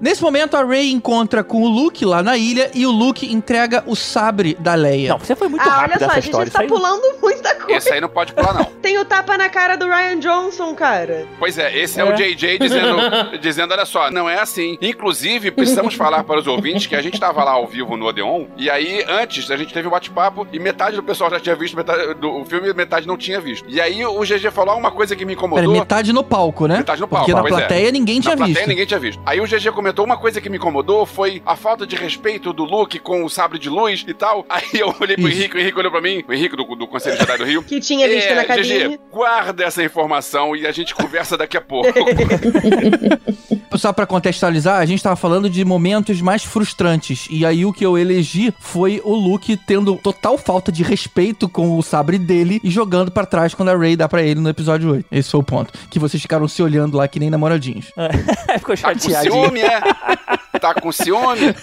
Nesse 0.00 0.22
momento, 0.22 0.56
a 0.56 0.64
Rey 0.64 0.90
encontra 0.92 1.44
com 1.44 1.62
o 1.62 1.68
Luke 1.68 2.04
lá 2.04 2.22
na 2.22 2.36
ilha 2.36 2.70
e 2.74 2.86
o 2.86 2.90
Luke 2.90 3.30
entrega 3.32 3.84
o 3.86 3.94
sabre 3.94 4.56
da 4.58 4.74
Leia. 4.74 5.10
Não, 5.10 5.18
você 5.18 5.36
foi 5.36 5.48
muito 5.48 5.60
ah, 5.62 5.66
olha 5.66 5.76
rápido 5.80 5.98
só, 5.98 6.06
nessa 6.06 6.12
a 6.12 6.20
gente 6.20 6.24
história. 6.30 6.50
tá 6.52 6.62
pulando 6.64 7.02
muita 7.20 7.54
coisa. 7.56 7.76
Esse 7.76 7.92
aí 7.92 8.00
não 8.00 8.08
pode 8.08 8.32
pular, 8.32 8.54
não. 8.54 8.64
Tem 8.80 8.98
o 8.98 9.04
tapa 9.04 9.36
na 9.36 9.48
cara 9.50 9.76
do 9.76 9.86
Ryan 9.86 10.18
Johnson, 10.18 10.74
cara. 10.74 11.26
Pois 11.38 11.58
é, 11.58 11.76
esse 11.78 12.00
é, 12.00 12.02
É. 12.02 12.06
o 12.06 12.14
JJ 12.14 12.58
dizendo, 12.58 12.96
dizendo, 13.40 13.72
olha 13.74 13.84
só, 13.84 14.10
não 14.10 14.28
é 14.28 14.40
assim. 14.40 14.78
Inclusive, 14.80 15.50
precisamos 15.50 15.94
falar 15.94 16.24
para 16.24 16.40
os 16.40 16.46
ouvintes 16.46 16.86
que 16.86 16.96
a 16.96 17.02
gente 17.02 17.20
tava 17.20 17.44
lá 17.44 17.52
ao 17.52 17.66
vivo 17.66 17.96
no 17.96 18.06
Odeon, 18.06 18.46
e 18.56 18.70
aí, 18.70 19.04
antes, 19.08 19.50
a 19.50 19.56
gente 19.56 19.72
teve 19.74 19.86
um 19.86 19.90
bate-papo, 19.90 20.46
e 20.52 20.58
metade 20.58 20.96
do 20.96 21.02
pessoal 21.02 21.30
já 21.30 21.38
tinha 21.38 21.54
visto 21.54 21.76
metade 21.76 22.14
do 22.14 22.30
o 22.40 22.44
filme 22.44 22.68
e 22.70 22.74
metade 22.74 23.06
não 23.06 23.16
tinha 23.18 23.40
visto. 23.40 23.66
E 23.68 23.80
aí, 23.80 24.04
o 24.06 24.20
GG 24.20 24.50
falou 24.50 24.76
uma 24.78 24.90
coisa 24.90 25.14
que 25.14 25.24
me 25.26 25.34
Pera, 25.36 25.46
incomodou. 25.46 25.72
metade 25.72 26.12
no 26.12 26.24
palco, 26.24 26.66
né? 26.66 26.78
Metade 26.78 27.00
no 27.00 27.06
palco, 27.08 27.26
Porque 27.26 27.34
na 27.36 27.42
pois 27.42 27.52
é. 27.54 27.58
plateia 27.58 27.92
ninguém 27.92 28.16
Na 28.16 28.22
tinha 28.22 28.36
plateia 28.36 28.54
visto. 28.56 28.68
ninguém 28.68 28.86
tinha 28.86 29.00
visto. 29.00 29.22
Aí 29.26 29.40
o 29.40 29.44
GG 29.44 29.70
comentou 29.90 30.04
uma 30.04 30.16
coisa 30.16 30.40
que 30.40 30.48
me 30.48 30.56
incomodou 30.56 31.04
foi 31.04 31.42
a 31.44 31.56
falta 31.56 31.86
de 31.86 31.96
respeito 31.96 32.52
do 32.52 32.64
Luke 32.64 32.98
com 33.00 33.24
o 33.24 33.28
sabre 33.28 33.58
de 33.58 33.68
luz 33.68 34.04
e 34.06 34.14
tal. 34.14 34.46
Aí 34.48 34.62
eu 34.74 34.94
olhei 35.00 35.16
pro 35.16 35.28
Isso. 35.28 35.38
Henrique, 35.38 35.56
o 35.56 35.60
Henrique 35.60 35.78
olhou 35.78 35.90
pra 35.90 36.00
mim, 36.00 36.24
o 36.26 36.32
Henrique 36.32 36.56
do, 36.56 36.64
do 36.76 36.86
Conselho 36.86 37.16
Jedi 37.16 37.38
do 37.38 37.44
Rio. 37.44 37.64
Que 37.70 37.80
tinha 37.80 38.08
visto 38.08 38.28
é, 38.28 38.34
na 38.34 38.44
cabine. 38.44 38.96
GG, 38.96 39.00
guarda 39.10 39.64
essa 39.64 39.82
informação 39.82 40.56
e 40.56 40.66
a 40.66 40.72
gente 40.72 40.94
conversa 40.94 41.36
daqui 41.36 41.56
a 41.56 41.60
pouco. 41.60 41.88
Só 43.76 43.92
pra 43.92 44.06
contextualizar, 44.06 44.78
a 44.78 44.86
gente 44.86 45.02
tava 45.02 45.16
falando 45.16 45.48
de 45.48 45.64
momentos 45.64 46.20
mais 46.20 46.44
frustrantes. 46.44 47.26
E 47.30 47.46
aí 47.46 47.64
o 47.64 47.72
que 47.72 47.84
eu 47.84 47.96
elegi 47.96 48.52
foi 48.58 49.00
o 49.04 49.14
Luke 49.14 49.56
tendo 49.56 49.96
total 49.96 50.36
falta 50.36 50.72
de 50.72 50.82
respeito 50.82 51.48
com 51.48 51.78
o 51.78 51.82
sabre 51.82 52.18
dele 52.18 52.60
e 52.64 52.70
jogando 52.70 53.10
pra 53.10 53.24
trás 53.24 53.54
quando 53.54 53.70
a 53.70 53.76
Rey 53.76 53.96
dá 53.96 54.08
pra 54.08 54.22
ele 54.22 54.40
no 54.40 54.48
episódio 54.48 54.92
8. 54.92 55.06
Esse 55.10 55.30
foi 55.30 55.40
o 55.40 55.44
ponto. 55.44 55.72
Que 55.88 55.98
vocês 55.98 56.20
ficaram 56.20 56.48
se 56.48 56.62
olhando 56.62 56.96
lá 56.96 57.06
que 57.06 57.20
nem 57.20 57.30
namoradinhos. 57.30 57.86
Ficou 58.58 58.76
Tá 58.76 58.94
com 58.94 59.10
ciúme, 59.10 59.60
é? 59.60 59.80
Tá 60.60 60.74
com 60.74 60.92
ciúme? 60.92 61.54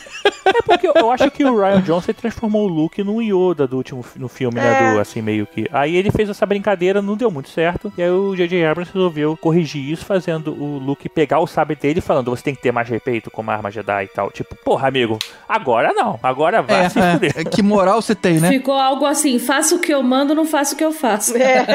É 0.45 0.61
porque 0.63 0.87
eu, 0.87 1.11
acho 1.11 1.29
que 1.29 1.43
o 1.43 1.57
Ryan 1.57 1.81
Johnson 1.81 2.13
transformou 2.13 2.65
o 2.65 2.67
Luke 2.67 3.03
no 3.03 3.21
Yoda 3.21 3.67
do 3.67 3.77
último 3.77 4.03
no 4.15 4.27
filme, 4.27 4.55
né? 4.55 4.91
É. 4.91 4.93
Do, 4.93 4.99
assim, 4.99 5.21
meio 5.21 5.45
que. 5.45 5.67
Aí 5.71 5.95
ele 5.95 6.09
fez 6.09 6.29
essa 6.29 6.45
brincadeira, 6.45 7.01
não 7.01 7.15
deu 7.15 7.29
muito 7.29 7.49
certo. 7.49 7.91
E 7.97 8.01
aí 8.01 8.09
o 8.09 8.35
J.J. 8.35 8.65
Abrams 8.65 8.91
resolveu 8.93 9.35
corrigir 9.37 9.91
isso, 9.91 10.05
fazendo 10.05 10.51
o 10.51 10.79
Luke 10.79 11.09
pegar 11.09 11.39
o 11.39 11.47
sabre 11.47 11.75
dele 11.75 11.96
e 11.99 12.01
falando: 12.01 12.29
você 12.31 12.43
tem 12.43 12.55
que 12.55 12.61
ter 12.61 12.71
mais 12.71 12.87
respeito 12.89 13.29
como 13.31 13.51
arma 13.51 13.71
Jedi 13.71 14.03
e 14.05 14.07
tal. 14.07 14.31
Tipo, 14.31 14.55
porra, 14.55 14.87
amigo, 14.87 15.17
agora 15.47 15.93
não. 15.93 16.19
Agora 16.21 16.61
vai 16.61 16.85
É, 16.85 16.89
se 16.89 16.99
fuder. 17.01 17.33
é, 17.35 17.43
que 17.43 17.61
moral 17.61 18.01
você 18.01 18.15
tem, 18.15 18.39
né? 18.39 18.49
Ficou 18.49 18.75
algo 18.75 19.05
assim, 19.05 19.39
faço 19.39 19.75
o 19.75 19.79
que 19.79 19.93
eu 19.93 20.01
mando, 20.03 20.33
não 20.35 20.45
faço 20.45 20.73
o 20.75 20.77
que 20.77 20.83
eu 20.83 20.91
faço. 20.91 21.35
É. 21.37 21.65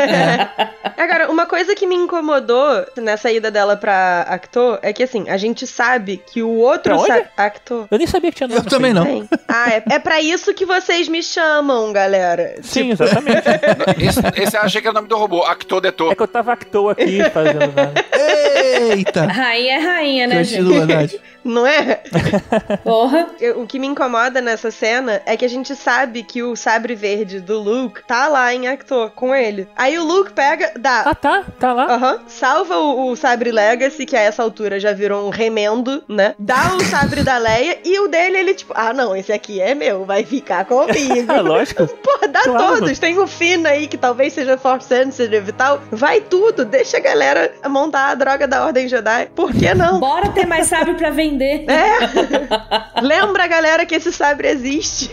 Agora, 0.97 1.31
uma 1.31 1.47
coisa 1.47 1.75
que 1.75 1.87
me 1.87 1.95
incomodou 1.95 2.85
nessa 2.97 3.31
ida 3.31 3.51
dela 3.51 3.77
pra 3.77 4.23
Actor 4.29 4.79
é 4.83 4.93
que, 4.93 5.03
assim, 5.03 5.29
a 5.29 5.37
gente 5.37 5.67
sabe 5.67 6.23
que 6.27 6.43
o 6.43 6.51
outro. 6.59 6.95
Actor. 7.37 7.87
Eu 7.91 7.99
nem 7.99 8.07
sabia 8.07 8.31
que 8.31 8.37
tinha 8.37 8.49
nome 8.49 8.61
Eu 8.61 8.65
também 8.65 8.93
não. 8.93 9.05
Bem. 9.05 9.29
Ah, 9.49 9.71
é, 9.71 9.83
é 9.95 9.99
pra 9.99 10.21
isso 10.21 10.55
que 10.55 10.65
vocês 10.67 11.09
me 11.09 11.23
chamam, 11.23 11.93
galera. 11.93 12.57
Sim, 12.63 12.91
Tipo, 12.91 13.03
exatamente. 13.05 13.43
Esse, 14.03 14.21
esse 14.43 14.57
eu 14.57 14.61
achei 14.63 14.81
que 14.81 14.87
era 14.87 14.93
o 14.93 14.95
nome 14.95 15.09
do 15.09 15.17
robô, 15.17 15.43
Actor 15.45 15.81
Detor. 15.81 16.13
É 16.13 16.15
que 16.15 16.23
eu 16.23 16.29
tava 16.29 16.57
toa 16.57 16.93
aqui 16.93 17.19
fazendo 17.31 17.73
nada. 17.75 17.93
Eita! 18.13 19.27
Rainha 19.27 19.75
é 19.75 19.79
rainha, 19.79 20.12
né, 20.27 20.45
gente? 20.45 20.63
Continua, 20.63 20.87
Nath. 20.87 21.15
não 21.45 21.67
é? 21.67 22.01
Porra. 22.83 23.27
O 23.57 23.67
que 23.67 23.79
me 23.79 23.87
incomoda 23.87 24.41
nessa 24.41 24.71
cena 24.71 25.21
é 25.27 25.37
que 25.37 25.45
a 25.45 25.49
gente 25.49 25.75
sabe 25.75 26.23
que 26.23 26.43
o 26.43 26.55
sabre 26.57 26.95
verde 26.95 27.41
do 27.41 27.59
Luke 27.59 28.03
tá 28.07 28.29
lá 28.29 28.53
em 28.55 28.69
Actor 28.69 29.11
com 29.11 29.35
ele. 29.35 29.69
Aí 29.77 29.99
o 29.99 30.05
Luke 30.05 30.33
pega, 30.33 30.73
dá. 30.79 31.03
Ah, 31.07 31.15
tá, 31.15 31.45
tá 31.59 31.73
lá. 31.73 31.85
Aham. 31.95 32.21
Salva 32.29 32.77
o, 32.79 33.11
o 33.11 33.17
sabre 33.17 33.51
Legacy, 33.51 34.07
que 34.07 34.17
a 34.17 34.21
essa 34.21 34.43
altura 34.43 34.79
já 34.81 34.93
virou 34.93 35.27
um 35.27 35.31
remendo, 35.31 36.03
né? 36.09 36.35
Dá 36.39 36.75
o 36.77 36.85
sabre 36.85 37.23
da 37.23 37.39
Leia 37.39 37.79
e 37.85 37.99
o 38.01 38.09
dele, 38.09 38.39
ele 38.39 38.55
tipo, 38.55 38.73
ah, 38.77 38.93
não, 38.93 39.15
esse 39.17 39.33
aqui 39.33 39.61
é 39.61 39.75
meu, 39.75 40.05
vai 40.05 40.25
ficar 40.25 40.65
comigo. 40.65 41.27
Ah, 41.33 41.41
lógico. 41.43 41.87
Porra, 42.03 42.29
dá 42.29 42.43
Claro. 42.43 42.77
todos. 42.81 42.99
Tem 42.99 43.19
o 43.19 43.27
Finn 43.27 43.65
aí, 43.67 43.87
que 43.87 43.97
talvez 43.97 44.33
seja 44.33 44.57
Force 44.59 44.89
Sensitive 44.89 45.51
e 45.51 45.53
tal. 45.53 45.81
Vai 45.91 46.21
tudo. 46.21 46.65
Deixa 46.65 46.97
a 46.97 47.01
galera 47.01 47.53
montar 47.69 48.09
a 48.11 48.15
droga 48.15 48.47
da 48.49 48.65
Ordem 48.67 48.89
Jedi. 48.89 49.27
Por 49.35 49.53
que 49.53 49.73
não? 49.75 50.01
Bora 50.01 50.29
ter 50.31 50.47
mais 50.47 50.67
sábio 50.67 50.95
pra 50.95 51.11
vender. 51.11 51.32
É. 51.41 53.01
Lembra, 53.03 53.47
galera, 53.47 53.87
que 53.87 53.95
esse 53.95 54.13
sabre 54.13 54.49
existe. 54.49 55.11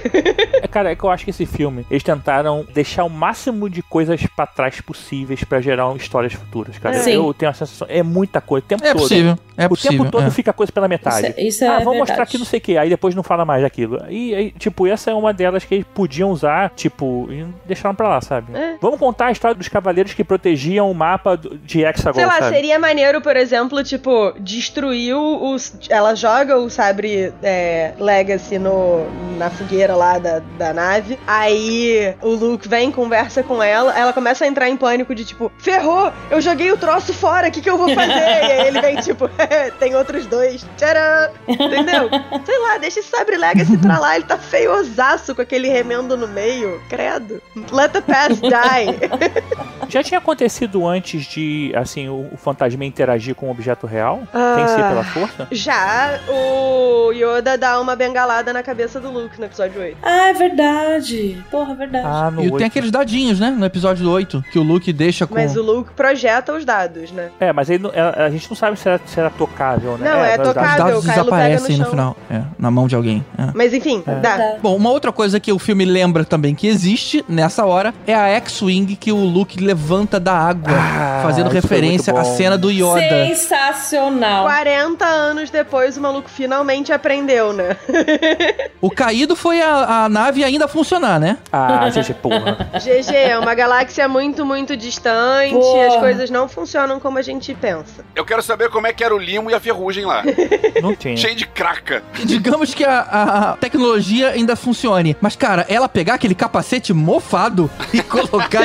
É, 0.62 0.68
Cara, 0.68 0.92
é 0.92 0.96
que 0.96 1.04
eu 1.04 1.10
acho 1.10 1.24
que 1.24 1.30
esse 1.32 1.46
filme, 1.46 1.86
eles 1.90 2.04
tentaram 2.04 2.66
deixar 2.74 3.04
o 3.04 3.10
máximo 3.10 3.70
de 3.70 3.82
coisas 3.82 4.22
pra 4.36 4.46
trás 4.46 4.80
possíveis 4.82 5.44
pra 5.44 5.62
gerar 5.62 5.96
histórias 5.96 6.34
futuras, 6.34 6.78
cara. 6.78 7.00
Sim. 7.00 7.12
Eu 7.14 7.34
tenho 7.34 7.50
a 7.52 7.54
sensação, 7.54 7.88
é 7.90 8.04
muita 8.04 8.42
coisa, 8.42 8.66
o 8.66 8.68
tempo 8.70 8.84
É 8.86 8.92
todo. 8.92 9.02
possível, 9.02 9.38
é 9.58 9.66
o 9.66 9.70
possível. 9.70 9.98
tempo 10.00 10.12
todo 10.12 10.28
é. 10.28 10.32
fica 10.32 10.54
coisa 10.54 10.72
pela 10.72 10.88
metade. 10.88 11.28
Isso 11.28 11.40
é- 11.40 11.44
isso 11.44 11.64
é 11.64 11.68
ah, 11.68 11.80
vamos 11.80 12.00
mostrar 12.00 12.16
verdade. 12.16 12.32
que 12.32 12.38
não 12.38 12.46
sei 12.46 12.60
o 12.60 12.62
que, 12.62 12.78
aí 12.78 12.90
depois 12.90 13.16
não 13.16 13.24
fala 13.24 13.46
mais 13.46 13.62
daquilo. 13.62 14.00
E, 14.10 14.34
aí, 14.36 14.52
tipo, 14.52 14.86
essa 14.88 15.12
é 15.12 15.14
uma 15.14 15.34
delas 15.34 15.64
que 15.64 15.76
eles 15.76 15.86
podiam 15.94 16.30
usar, 16.30 16.70
tipo, 16.76 17.28
e 17.32 17.46
deixaram 17.66 17.96
pra 17.96 18.08
lá, 18.10 18.22
sabe? 18.22 18.56
É. 18.56 18.76
Vamos 18.82 19.00
contar 19.00 19.28
a 19.28 19.32
história 19.32 19.56
dos 19.56 19.68
cavaleiros 19.68 20.14
que 20.14 20.24
protegiam 20.24 20.90
o 20.90 20.94
mapa 20.94 21.38
de 21.38 21.82
Hexagon, 21.84 22.16
Sei 22.16 22.26
lá, 22.26 22.40
sabe? 22.40 22.56
seria 22.56 22.78
maneiro, 22.80 23.22
por 23.22 23.36
exemplo, 23.36 23.84
tipo, 23.84 24.34
destruiu 24.40 25.20
os. 25.44 25.74
Ela 25.90 26.09
ela 26.10 26.16
joga 26.16 26.58
o 26.58 26.70
sabre 26.70 27.32
é, 27.44 27.94
Legacy 28.00 28.58
no, 28.58 29.06
na 29.38 29.50
fogueira 29.50 29.96
lá 29.96 30.18
da, 30.18 30.42
da 30.58 30.74
nave. 30.74 31.20
Aí 31.28 32.16
o 32.22 32.30
Luke 32.30 32.68
vem, 32.68 32.92
conversa 32.92 33.44
com 33.44 33.62
ela. 33.62 33.98
Ela 33.98 34.12
começa 34.12 34.44
a 34.44 34.48
entrar 34.48 34.70
em 34.70 34.76
pânico 34.76 35.14
de 35.14 35.24
tipo, 35.24 35.52
ferrou! 35.60 36.12
Eu 36.32 36.42
joguei 36.42 36.72
o 36.72 36.78
troço 36.78 37.14
fora, 37.14 37.50
o 37.50 37.52
que, 37.52 37.62
que 37.62 37.70
eu 37.70 37.78
vou 37.78 37.94
fazer? 37.94 38.12
e 38.12 38.52
aí 38.52 38.68
ele 38.68 38.82
vem 38.82 38.96
tipo, 38.98 39.30
tem 39.80 39.96
outros 39.96 40.26
dois. 40.26 40.66
Tcharam! 40.78 41.32
Entendeu? 41.48 42.10
Sei 42.44 42.60
lá, 42.60 42.78
deixa 42.80 43.02
esse 43.02 43.10
sabre 43.10 43.38
Legacy 43.38 43.78
pra 43.78 44.00
lá. 44.00 44.16
Ele 44.16 44.26
tá 44.26 44.38
feiosaço 44.38 45.36
com 45.36 45.42
aquele 45.44 45.68
remendo 45.68 46.18
no 46.18 46.28
meio. 46.28 46.82
Credo. 46.90 47.40
Let 47.72 47.92
the 47.92 48.02
past 48.02 48.42
die. 48.42 49.40
Já 49.88 50.04
tinha 50.04 50.18
acontecido 50.20 50.88
antes 50.88 51.26
de, 51.26 51.72
assim, 51.76 52.10
o, 52.10 52.30
o 52.32 52.38
fantasma 52.38 52.86
interagir 52.86 53.34
com 53.36 53.48
o 53.48 53.52
objeto 53.52 53.88
real? 53.88 54.22
Ah. 54.34 54.56
Sem 54.56 54.68
ser 54.68 54.88
pela 54.88 55.04
força? 55.04 55.48
Já 55.52 55.99
o 56.28 57.12
Yoda 57.12 57.58
dá 57.58 57.80
uma 57.80 57.96
bengalada 57.96 58.52
na 58.54 58.62
cabeça 58.64 59.00
do 59.00 59.10
Luke 59.12 59.40
no 59.40 59.46
episódio 59.46 59.82
8. 59.82 59.98
Ah, 60.02 60.30
é 60.30 60.34
verdade. 60.34 61.44
Porra, 61.50 61.74
é 61.74 61.76
verdade. 61.76 62.06
Ah, 62.08 62.32
no 62.32 62.42
E 62.42 62.44
tem 62.46 62.54
oito. 62.54 62.66
aqueles 62.66 62.92
dadinhos, 62.92 63.40
né? 63.40 63.50
No 63.50 63.66
episódio 63.66 64.10
8, 64.10 64.44
que 64.52 64.60
o 64.60 64.64
Luke 64.64 64.92
deixa 64.94 65.26
com. 65.28 65.36
Mas 65.36 65.56
o 65.56 65.62
Luke 65.62 65.92
projeta 65.94 66.54
os 66.54 66.64
dados, 66.66 67.12
né? 67.12 67.30
É, 67.40 67.52
mas 67.54 67.70
aí 67.70 67.78
não- 67.80 67.92
a, 68.16 68.30
gente 68.30 68.50
não 68.50 68.56
sabe 68.58 68.78
se 68.78 68.88
era, 68.88 69.00
se 69.06 69.20
era 69.20 69.30
tocável, 69.30 69.98
né? 69.98 70.10
Não, 70.10 70.20
é 70.24 70.38
mas- 70.38 70.48
Os 70.48 70.54
tocável. 70.54 70.78
dados 70.86 71.00
o 71.00 71.02
Kylo 71.02 71.26
pega 71.26 71.50
desaparecem 71.50 71.78
no 71.78 71.84
no, 71.86 71.90
final. 71.90 72.18
É, 72.30 72.42
na 72.58 72.72
mão 72.72 72.88
de 72.88 72.96
alguém. 72.96 73.26
é. 73.38 73.50
Mas 73.54 73.74
enfim, 73.74 74.04
É. 74.06 74.16
dá. 74.16 74.38
Tá. 74.38 74.56
Bom, 74.62 74.76
uma 74.76 74.90
outra 74.90 75.12
coisa 75.12 75.40
que 75.40 75.52
o 75.52 75.60
filme 75.60 75.86
lembra 75.86 76.24
também 76.24 76.54
que 76.56 76.68
existe 76.68 77.24
nessa 77.28 77.66
hora 77.66 77.94
é 78.06 78.14
a 78.14 78.28
X-Wing 78.30 78.96
que 78.96 79.12
o 79.12 79.18
Luke 79.18 79.60
levanta 79.64 80.20
da 80.20 80.34
água, 80.34 80.72
Ah, 80.72 81.20
fazendo 81.24 81.50
referência 81.50 82.14
à 82.18 82.24
cena 82.24 82.58
do 82.58 82.70
Yoda. 82.72 83.00
Sensacional. 83.28 84.44
40 84.44 85.06
anos 85.06 85.50
depois, 85.50 85.89
o 85.98 86.02
maluco 86.02 86.30
finalmente 86.30 86.92
aprendeu, 86.92 87.54
né? 87.54 87.76
O 88.82 88.90
caído 88.90 89.36
foi 89.36 89.62
a, 89.62 90.06
a 90.06 90.10
nave 90.10 90.42
ainda 90.42 90.66
funcionar, 90.66 91.20
né? 91.20 91.38
Ah, 91.52 91.90
gente, 91.90 92.14
porra. 92.14 92.70
GG, 92.80 93.14
é 93.14 93.38
uma 93.38 93.54
galáxia 93.54 94.08
muito, 94.08 94.46
muito 94.46 94.78
distante. 94.78 95.52
Boa. 95.54 95.88
As 95.88 95.96
coisas 95.98 96.30
não 96.30 96.48
funcionam 96.48 96.98
como 96.98 97.18
a 97.18 97.22
gente 97.22 97.54
pensa. 97.54 98.06
Eu 98.16 98.24
quero 98.24 98.42
saber 98.42 98.70
como 98.70 98.88
é 98.88 98.94
que 98.94 99.04
era 99.04 99.14
o 99.14 99.18
limo 99.18 99.52
e 99.52 99.54
a 99.54 99.60
ferrugem 99.60 100.06
lá. 100.06 100.24
Não 100.82 100.96
tinha. 100.96 101.18
Cheio 101.18 101.36
de 101.36 101.46
craca. 101.46 102.02
Digamos 102.24 102.74
que 102.74 102.86
a, 102.86 103.00
a 103.02 103.58
tecnologia 103.58 104.30
ainda 104.30 104.56
funcione. 104.56 105.16
Mas, 105.20 105.36
cara, 105.36 105.66
ela 105.68 105.90
pegar 105.90 106.14
aquele 106.14 106.34
capacete 106.36 106.94
mofado 106.94 107.70
e 107.94 108.02
colocar. 108.02 108.64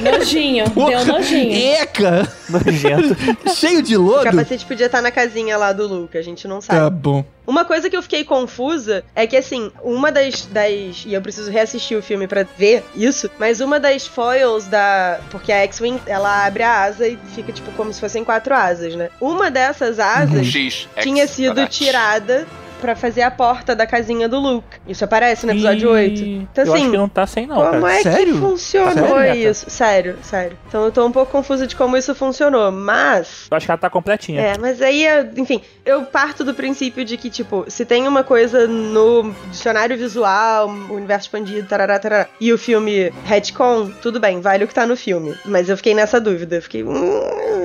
Nojinho. 0.00 0.66
Deu 0.68 1.04
nojinho. 1.04 1.52
Eca! 1.80 2.28
Nojento. 2.48 3.16
Cheio 3.54 3.82
de 3.82 3.96
O 3.96 4.02
lodo. 4.02 4.24
capacete 4.24 4.64
podia 4.64 4.86
estar 4.86 5.02
na 5.02 5.10
casinha 5.10 5.56
lá 5.56 5.72
do 5.72 5.86
Luke, 5.86 6.16
a 6.16 6.22
gente 6.22 6.46
não 6.46 6.57
sabe. 6.60 6.80
Tá 6.80 6.90
bom. 6.90 7.24
Uma 7.46 7.64
coisa 7.64 7.88
que 7.88 7.96
eu 7.96 8.02
fiquei 8.02 8.24
confusa 8.24 9.02
é 9.14 9.26
que, 9.26 9.36
assim, 9.36 9.72
uma 9.82 10.12
das. 10.12 10.44
das 10.46 11.04
e 11.06 11.14
eu 11.14 11.22
preciso 11.22 11.50
reassistir 11.50 11.96
o 11.96 12.02
filme 12.02 12.26
pra 12.26 12.44
ver 12.56 12.84
isso, 12.94 13.30
mas 13.38 13.60
uma 13.60 13.80
das 13.80 14.06
foils 14.06 14.66
da. 14.66 15.18
Porque 15.30 15.50
a 15.50 15.62
X-Wing, 15.62 16.00
ela 16.06 16.44
abre 16.44 16.62
a 16.62 16.82
asa 16.82 17.08
e 17.08 17.18
fica, 17.34 17.50
tipo, 17.50 17.70
como 17.72 17.92
se 17.92 18.00
fossem 18.00 18.22
quatro 18.22 18.54
asas, 18.54 18.94
né? 18.94 19.08
Uma 19.20 19.50
dessas 19.50 19.98
asas 19.98 20.46
X. 20.46 20.88
X, 20.94 21.02
tinha 21.02 21.26
sido 21.26 21.66
tirada 21.68 22.46
pra 22.78 22.94
fazer 22.96 23.22
a 23.22 23.30
porta 23.30 23.74
da 23.74 23.86
casinha 23.86 24.28
do 24.28 24.38
Luke. 24.38 24.78
Isso 24.86 25.04
aparece 25.04 25.44
no 25.46 25.52
episódio 25.52 25.88
E- 25.90 25.92
8. 25.92 26.20
Então, 26.22 26.64
eu 26.64 26.72
acho 26.72 26.82
assim, 26.82 26.90
que 26.90 26.96
não 26.96 27.08
tá 27.08 27.26
sem, 27.26 27.46
não, 27.46 27.56
como 27.56 27.82
cara. 27.82 27.94
é 27.98 28.02
Sério? 28.02 28.34
que 28.34 28.40
funcionou 28.40 29.08
Sério, 29.18 29.50
isso? 29.50 29.70
Sério, 29.70 30.18
sério. 30.22 30.58
Então 30.68 30.84
eu 30.84 30.92
tô 30.92 31.06
um 31.06 31.12
pouco 31.12 31.30
confusa 31.32 31.66
de 31.66 31.74
como 31.76 31.96
isso 31.96 32.14
funcionou, 32.14 32.70
mas. 32.72 33.46
Eu 33.50 33.56
acho 33.56 33.66
que 33.66 33.70
ela 33.72 33.78
tá 33.78 33.90
completinha. 33.90 34.40
É, 34.40 34.58
mas 34.58 34.80
aí, 34.80 35.04
enfim, 35.36 35.60
eu 35.84 36.02
parto 36.04 36.44
do 36.44 36.54
princípio 36.54 37.04
de 37.04 37.16
que, 37.16 37.28
tipo, 37.30 37.64
se 37.68 37.84
tem 37.84 38.06
uma 38.08 38.22
coisa 38.24 38.66
no 38.66 39.32
dicionário 39.50 39.96
visual, 39.96 40.68
universo 40.68 41.26
expandido, 41.26 41.66
tarará, 41.68 41.98
tarará, 41.98 42.26
e 42.40 42.52
o 42.52 42.58
filme 42.58 43.12
retcon, 43.24 43.90
tudo 44.02 44.18
bem, 44.20 44.40
vale 44.40 44.64
o 44.64 44.68
que 44.68 44.74
tá 44.74 44.86
no 44.86 44.96
filme. 44.96 45.34
Mas 45.44 45.68
eu 45.68 45.76
fiquei 45.76 45.94
nessa 45.94 46.20
dúvida. 46.20 46.56
Eu 46.56 46.62
fiquei, 46.62 46.82
hum, 46.84 47.20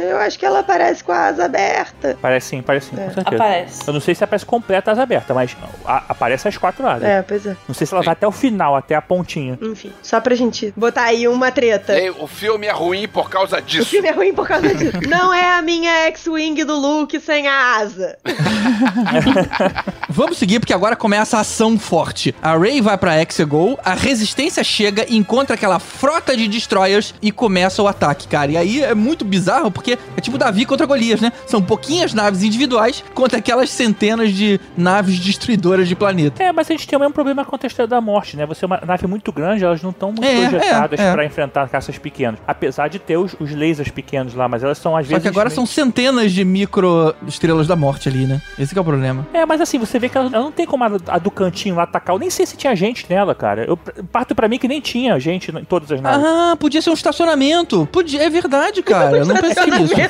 eu 0.10 0.18
acho 0.18 0.38
que 0.38 0.45
ela 0.45 0.60
aparece 0.60 1.03
com 1.03 1.11
a 1.11 1.26
asa 1.27 1.45
aberta. 1.45 2.18
Parece 2.22 2.48
sim, 2.48 2.61
parece 2.61 2.90
sim, 2.90 2.95
É. 2.99 3.06
com 3.06 3.14
certeza. 3.14 3.35
Aparece. 3.44 3.84
Eu 3.88 3.94
não 3.94 4.02
sei 4.02 4.15
se 4.15 4.23
aparece 4.23 4.45
completa 4.45 4.91
as 4.91 4.99
abertas, 5.03 5.35
mas 5.35 5.55
a- 5.85 6.03
aparece 6.09 6.47
as 6.47 6.57
quatro 6.57 6.88
asas. 6.88 7.03
É, 7.03 7.21
pois 7.21 7.45
é. 7.45 7.55
Não 7.67 7.75
sei 7.75 7.85
se 7.85 7.93
ela 7.93 8.03
vai 8.03 8.13
até 8.13 8.27
o 8.27 8.31
final, 8.31 8.75
até 8.75 8.95
a 8.95 9.01
pontinha. 9.01 9.57
Enfim, 9.61 9.91
só 10.01 10.19
pra 10.19 10.34
gente 10.35 10.73
botar 10.75 11.03
aí 11.03 11.27
uma 11.27 11.51
treta. 11.51 11.97
Ei, 11.97 12.09
o 12.09 12.27
filme 12.27 12.67
é 12.67 12.71
ruim 12.71 13.07
por 13.07 13.30
causa 13.30 13.57
O 13.57 13.61
disso. 13.61 13.89
filme 13.89 14.07
é 14.07 14.11
ruim 14.11 14.34
por 14.34 14.47
causa 14.47 14.73
disso. 14.73 14.97
Não 15.07 15.34
é 15.34 15.51
a 15.57 15.61
minha 15.61 15.91
X-Wing 16.07 16.63
do 16.63 16.75
Luke 16.75 17.19
sem 17.19 17.47
a 17.47 17.77
asa. 17.77 18.17
Vamos 20.09 20.38
seguir 20.38 20.59
porque 20.59 20.73
agora 20.73 20.95
começa 20.95 21.38
a 21.38 21.41
ação 21.41 21.77
forte. 21.77 22.34
A 22.41 22.57
Rey 22.57 22.81
vai 22.81 22.97
pra 22.97 23.21
Exegol, 23.21 23.80
a 23.84 23.93
Resistência 23.93 24.63
chega, 24.63 25.05
encontra 25.09 25.55
aquela 25.55 25.80
frota 25.80 26.35
de 26.38 26.47
destroyers 26.47 27.13
e 27.21 27.31
começa 27.31 27.81
o 27.81 27.88
ataque, 27.88 28.27
cara. 28.27 28.51
E 28.51 28.57
aí 28.57 28.84
é 28.84 28.93
muito 28.93 29.25
bizarro 29.25 29.71
porque 29.71 29.97
é 30.15 30.21
tipo 30.21 30.38
Davi 30.38 30.65
contra 30.65 30.85
Golias, 30.85 31.19
né? 31.21 31.31
São 31.47 31.61
pouquinhas 31.61 32.13
naves 32.13 32.43
individuais 32.43 33.03
contra 33.13 33.39
aquelas 33.39 33.69
centenas 33.69 34.31
de 34.34 34.59
naves 34.77 34.92
destruidoras 35.01 35.87
de 35.87 35.95
planeta. 35.95 36.41
É, 36.43 36.51
mas 36.51 36.69
a 36.69 36.73
gente 36.73 36.87
tem 36.87 36.97
o 36.97 36.99
mesmo 36.99 37.13
problema 37.13 37.43
com 37.45 37.55
a 37.55 37.59
Estrela 37.67 37.87
da 37.87 38.01
Morte, 38.01 38.35
né? 38.37 38.45
Você 38.45 38.65
é 38.65 38.67
uma 38.67 38.79
nave 38.85 39.07
muito 39.07 39.31
grande, 39.31 39.63
elas 39.63 39.81
não 39.81 39.89
estão 39.91 40.09
muito 40.09 40.23
É, 40.25 40.49
projetadas 40.49 40.99
é, 40.99 41.09
é. 41.09 41.11
pra 41.11 41.25
enfrentar 41.25 41.69
caças 41.69 41.97
pequenas. 41.97 42.39
Apesar 42.47 42.87
de 42.87 42.99
ter 42.99 43.17
os, 43.17 43.35
os 43.39 43.51
lasers 43.53 43.89
pequenos 43.89 44.33
lá, 44.33 44.47
mas 44.47 44.63
elas 44.63 44.77
são 44.77 44.95
às 44.95 45.05
Só 45.05 45.09
vezes. 45.09 45.23
que 45.23 45.27
agora 45.29 45.49
meio- 45.49 45.55
são 45.55 45.65
centenas 45.65 46.31
de 46.31 46.43
micro 46.43 47.15
estrelas 47.27 47.67
da 47.67 47.75
morte 47.75 48.09
ali, 48.09 48.25
né? 48.25 48.41
Esse 48.59 48.73
que 48.73 48.77
é 48.79 48.81
o 48.81 48.85
problema. 48.85 49.25
É, 49.33 49.45
mas 49.45 49.61
assim, 49.61 49.77
você 49.79 49.97
vê 49.99 50.09
que 50.09 50.17
ela, 50.17 50.27
ela 50.31 50.43
não 50.43 50.51
tem 50.51 50.65
como 50.65 50.83
a, 50.83 50.91
a 51.07 51.17
do 51.17 51.31
cantinho 51.31 51.75
lá 51.75 51.83
atacar. 51.83 52.15
Eu 52.15 52.19
nem 52.19 52.29
sei 52.29 52.45
se 52.45 52.55
tinha 52.57 52.75
gente 52.75 53.05
nela, 53.09 53.33
cara. 53.33 53.63
Eu 53.65 53.77
parto 54.11 54.35
pra 54.35 54.47
mim 54.47 54.57
que 54.59 54.67
nem 54.67 54.81
tinha 54.81 55.19
gente 55.19 55.51
em 55.51 55.63
todas 55.63 55.91
as 55.91 56.01
naves. 56.01 56.25
Ah, 56.25 56.55
podia 56.59 56.81
ser 56.81 56.89
um 56.89 56.93
estacionamento. 56.93 57.87
Podia, 57.91 58.23
é 58.23 58.29
verdade, 58.29 58.81
cara. 58.83 59.17
Eu 59.17 59.25
não 59.25 59.35
pensei 59.35 59.65
nisso. 59.67 59.93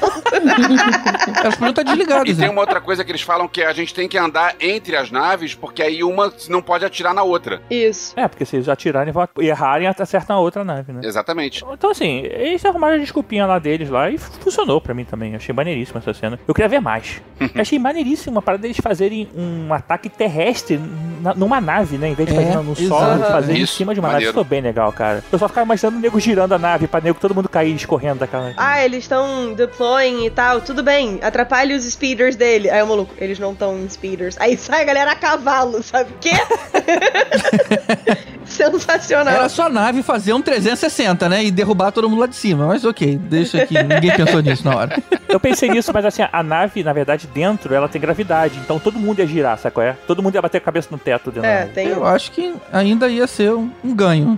Elas 1.44 1.56
podiam 1.56 1.70
estar 1.70 1.82
E 1.82 1.86
desligadas. 1.86 2.24
tem 2.38 2.48
né? 2.48 2.50
uma 2.50 2.62
outra 2.62 2.82
coisa 2.82 3.04
que 3.04 3.12
eles 3.12 3.22
falam 3.22 3.48
que 3.48 3.62
a 3.64 3.74
gente 3.74 3.94
tem 3.94 4.08
que 4.08 4.18
andar 4.18 4.56
entre 4.76 4.96
as 4.96 5.12
naves, 5.12 5.54
porque 5.56 5.82
aí 5.82 6.04
uma 6.04 6.32
não 6.50 6.62
pode 6.62 6.86
atirar 6.86 7.14
na 7.14 7.24
outra. 7.24 7.62
Isso. 7.70 8.14
É, 8.18 8.28
porque 8.28 8.46
se 8.46 8.56
eles 8.56 8.70
atirarem 8.70 9.12
vão 9.14 9.28
e 9.40 9.48
errarem, 9.48 9.88
acertam 9.88 10.36
a 10.36 10.40
outra 10.40 10.64
nave, 10.64 10.92
né? 10.92 11.02
Exatamente. 11.04 11.64
Então, 11.72 11.90
assim, 11.92 12.20
eles 12.24 12.64
arrumaram 12.66 12.96
a 12.96 13.00
desculpinha 13.00 13.46
lá 13.46 13.60
deles 13.60 13.90
lá 13.90 14.10
e 14.10 14.18
funcionou 14.18 14.80
pra 14.82 14.94
mim 14.94 15.06
também. 15.06 15.36
Achei 15.36 15.54
maneiríssima 15.54 16.00
essa 16.00 16.14
cena. 16.14 16.40
Eu 16.48 16.54
queria 16.54 16.70
ver 16.70 16.80
mais. 16.82 17.22
Eu 17.40 17.62
achei 17.62 17.78
maneiríssima 17.80 18.40
a 18.40 18.42
parada 18.42 18.62
deles 18.62 18.78
fazerem 18.82 19.28
um 19.36 19.74
ataque 19.74 20.10
terrestre 20.10 20.80
na- 21.22 21.34
numa 21.34 21.60
nave, 21.62 21.98
né? 21.98 22.10
Em 22.10 22.14
vez 22.14 22.30
de 22.30 22.36
É, 22.36 22.42
fazer 22.42 22.58
no 22.64 22.72
exato. 22.72 22.88
solo, 22.88 23.20
fazer 23.26 23.58
em 23.58 23.66
cima 23.66 23.94
de 23.94 24.00
uma 24.00 24.10
maneiro. 24.10 24.26
nave. 24.34 24.40
Isso 24.40 24.48
foi 24.50 24.58
bem 24.58 24.62
legal, 24.62 24.92
cara. 24.92 25.24
Eu 25.32 25.40
só 25.40 25.48
ficava 25.48 25.66
imaginando 25.66 25.98
o 25.98 26.00
nego 26.02 26.20
girando 26.20 26.54
a 26.54 26.60
nave 26.60 26.88
pra 26.88 27.00
nego 27.02 27.20
todo 27.20 27.34
mundo 27.36 27.50
cair 27.50 27.76
escorrendo 27.76 28.20
daquela. 28.20 28.54
Ah, 28.58 28.84
eles 28.84 29.00
estão 29.04 29.54
deploying 29.54 30.26
e 30.26 30.30
tal, 30.30 30.62
tudo 30.62 30.84
bem, 30.84 31.20
atrapalhe 31.22 31.74
os 31.74 31.84
speeders 31.84 32.36
dele. 32.36 32.70
Aí 32.70 32.82
o 32.82 32.88
maluco, 32.88 33.14
eles 33.18 33.40
não 33.40 33.52
estão 33.54 33.78
em 33.78 33.90
speeders. 33.90 34.36
Aí 34.40 34.58
sai 34.64 34.82
a 34.82 34.86
galera 34.86 35.12
a 35.12 35.16
cavalo, 35.16 35.84
sabe 35.84 36.12
o 36.12 36.16
quê? 36.20 36.32
Sensacional. 38.46 39.34
Era 39.34 39.50
só 39.50 39.64
a 39.64 39.70
nave 39.70 40.04
fazer 40.04 40.34
um 40.34 40.42
360, 40.42 41.28
né? 41.30 41.44
E 41.44 41.52
derrubar 41.52 41.92
todo 41.92 42.10
mundo 42.10 42.20
lá 42.20 42.28
de 42.28 42.36
cima. 42.36 42.68
Mas 42.68 42.86
ok, 42.86 43.18
deixa 43.18 43.64
aqui. 43.64 43.82
Ninguém 43.82 44.16
pensou 44.16 44.42
nisso 44.42 44.66
na 44.66 44.76
hora. 44.76 45.04
Eu 45.28 45.40
pensei 45.40 45.70
nisso, 45.70 45.92
mas 45.94 46.06
assim, 46.06 46.22
a 46.32 46.44
nave, 46.44 46.84
na 46.84 46.94
verdade, 46.94 47.26
dentro, 47.28 47.74
ela 47.74 47.90
tem 47.90 48.00
gravidade. 48.00 48.60
Então 48.60 48.78
todo 48.80 49.00
mundo 49.00 49.20
ia 49.20 49.26
girar, 49.28 49.58
sabe 49.58 49.74
qual 49.74 49.86
é? 49.88 49.94
Todo 50.06 50.22
mundo 50.22 50.36
ia 50.36 50.42
bater 50.42 50.60
a 50.60 50.62
cabeça 50.62 50.90
no 50.92 50.98
teto 51.00 51.32
dentro 51.32 51.42
da 51.42 51.48
É, 51.48 51.60
nave. 51.62 51.72
tem. 51.74 51.88
Eu 51.88 52.06
acho 52.06 52.32
que 52.32 52.54
ainda 52.72 53.08
ia 53.08 53.26
ser 53.26 53.52
um, 53.54 53.72
um 53.84 53.96
ganho. 53.96 54.38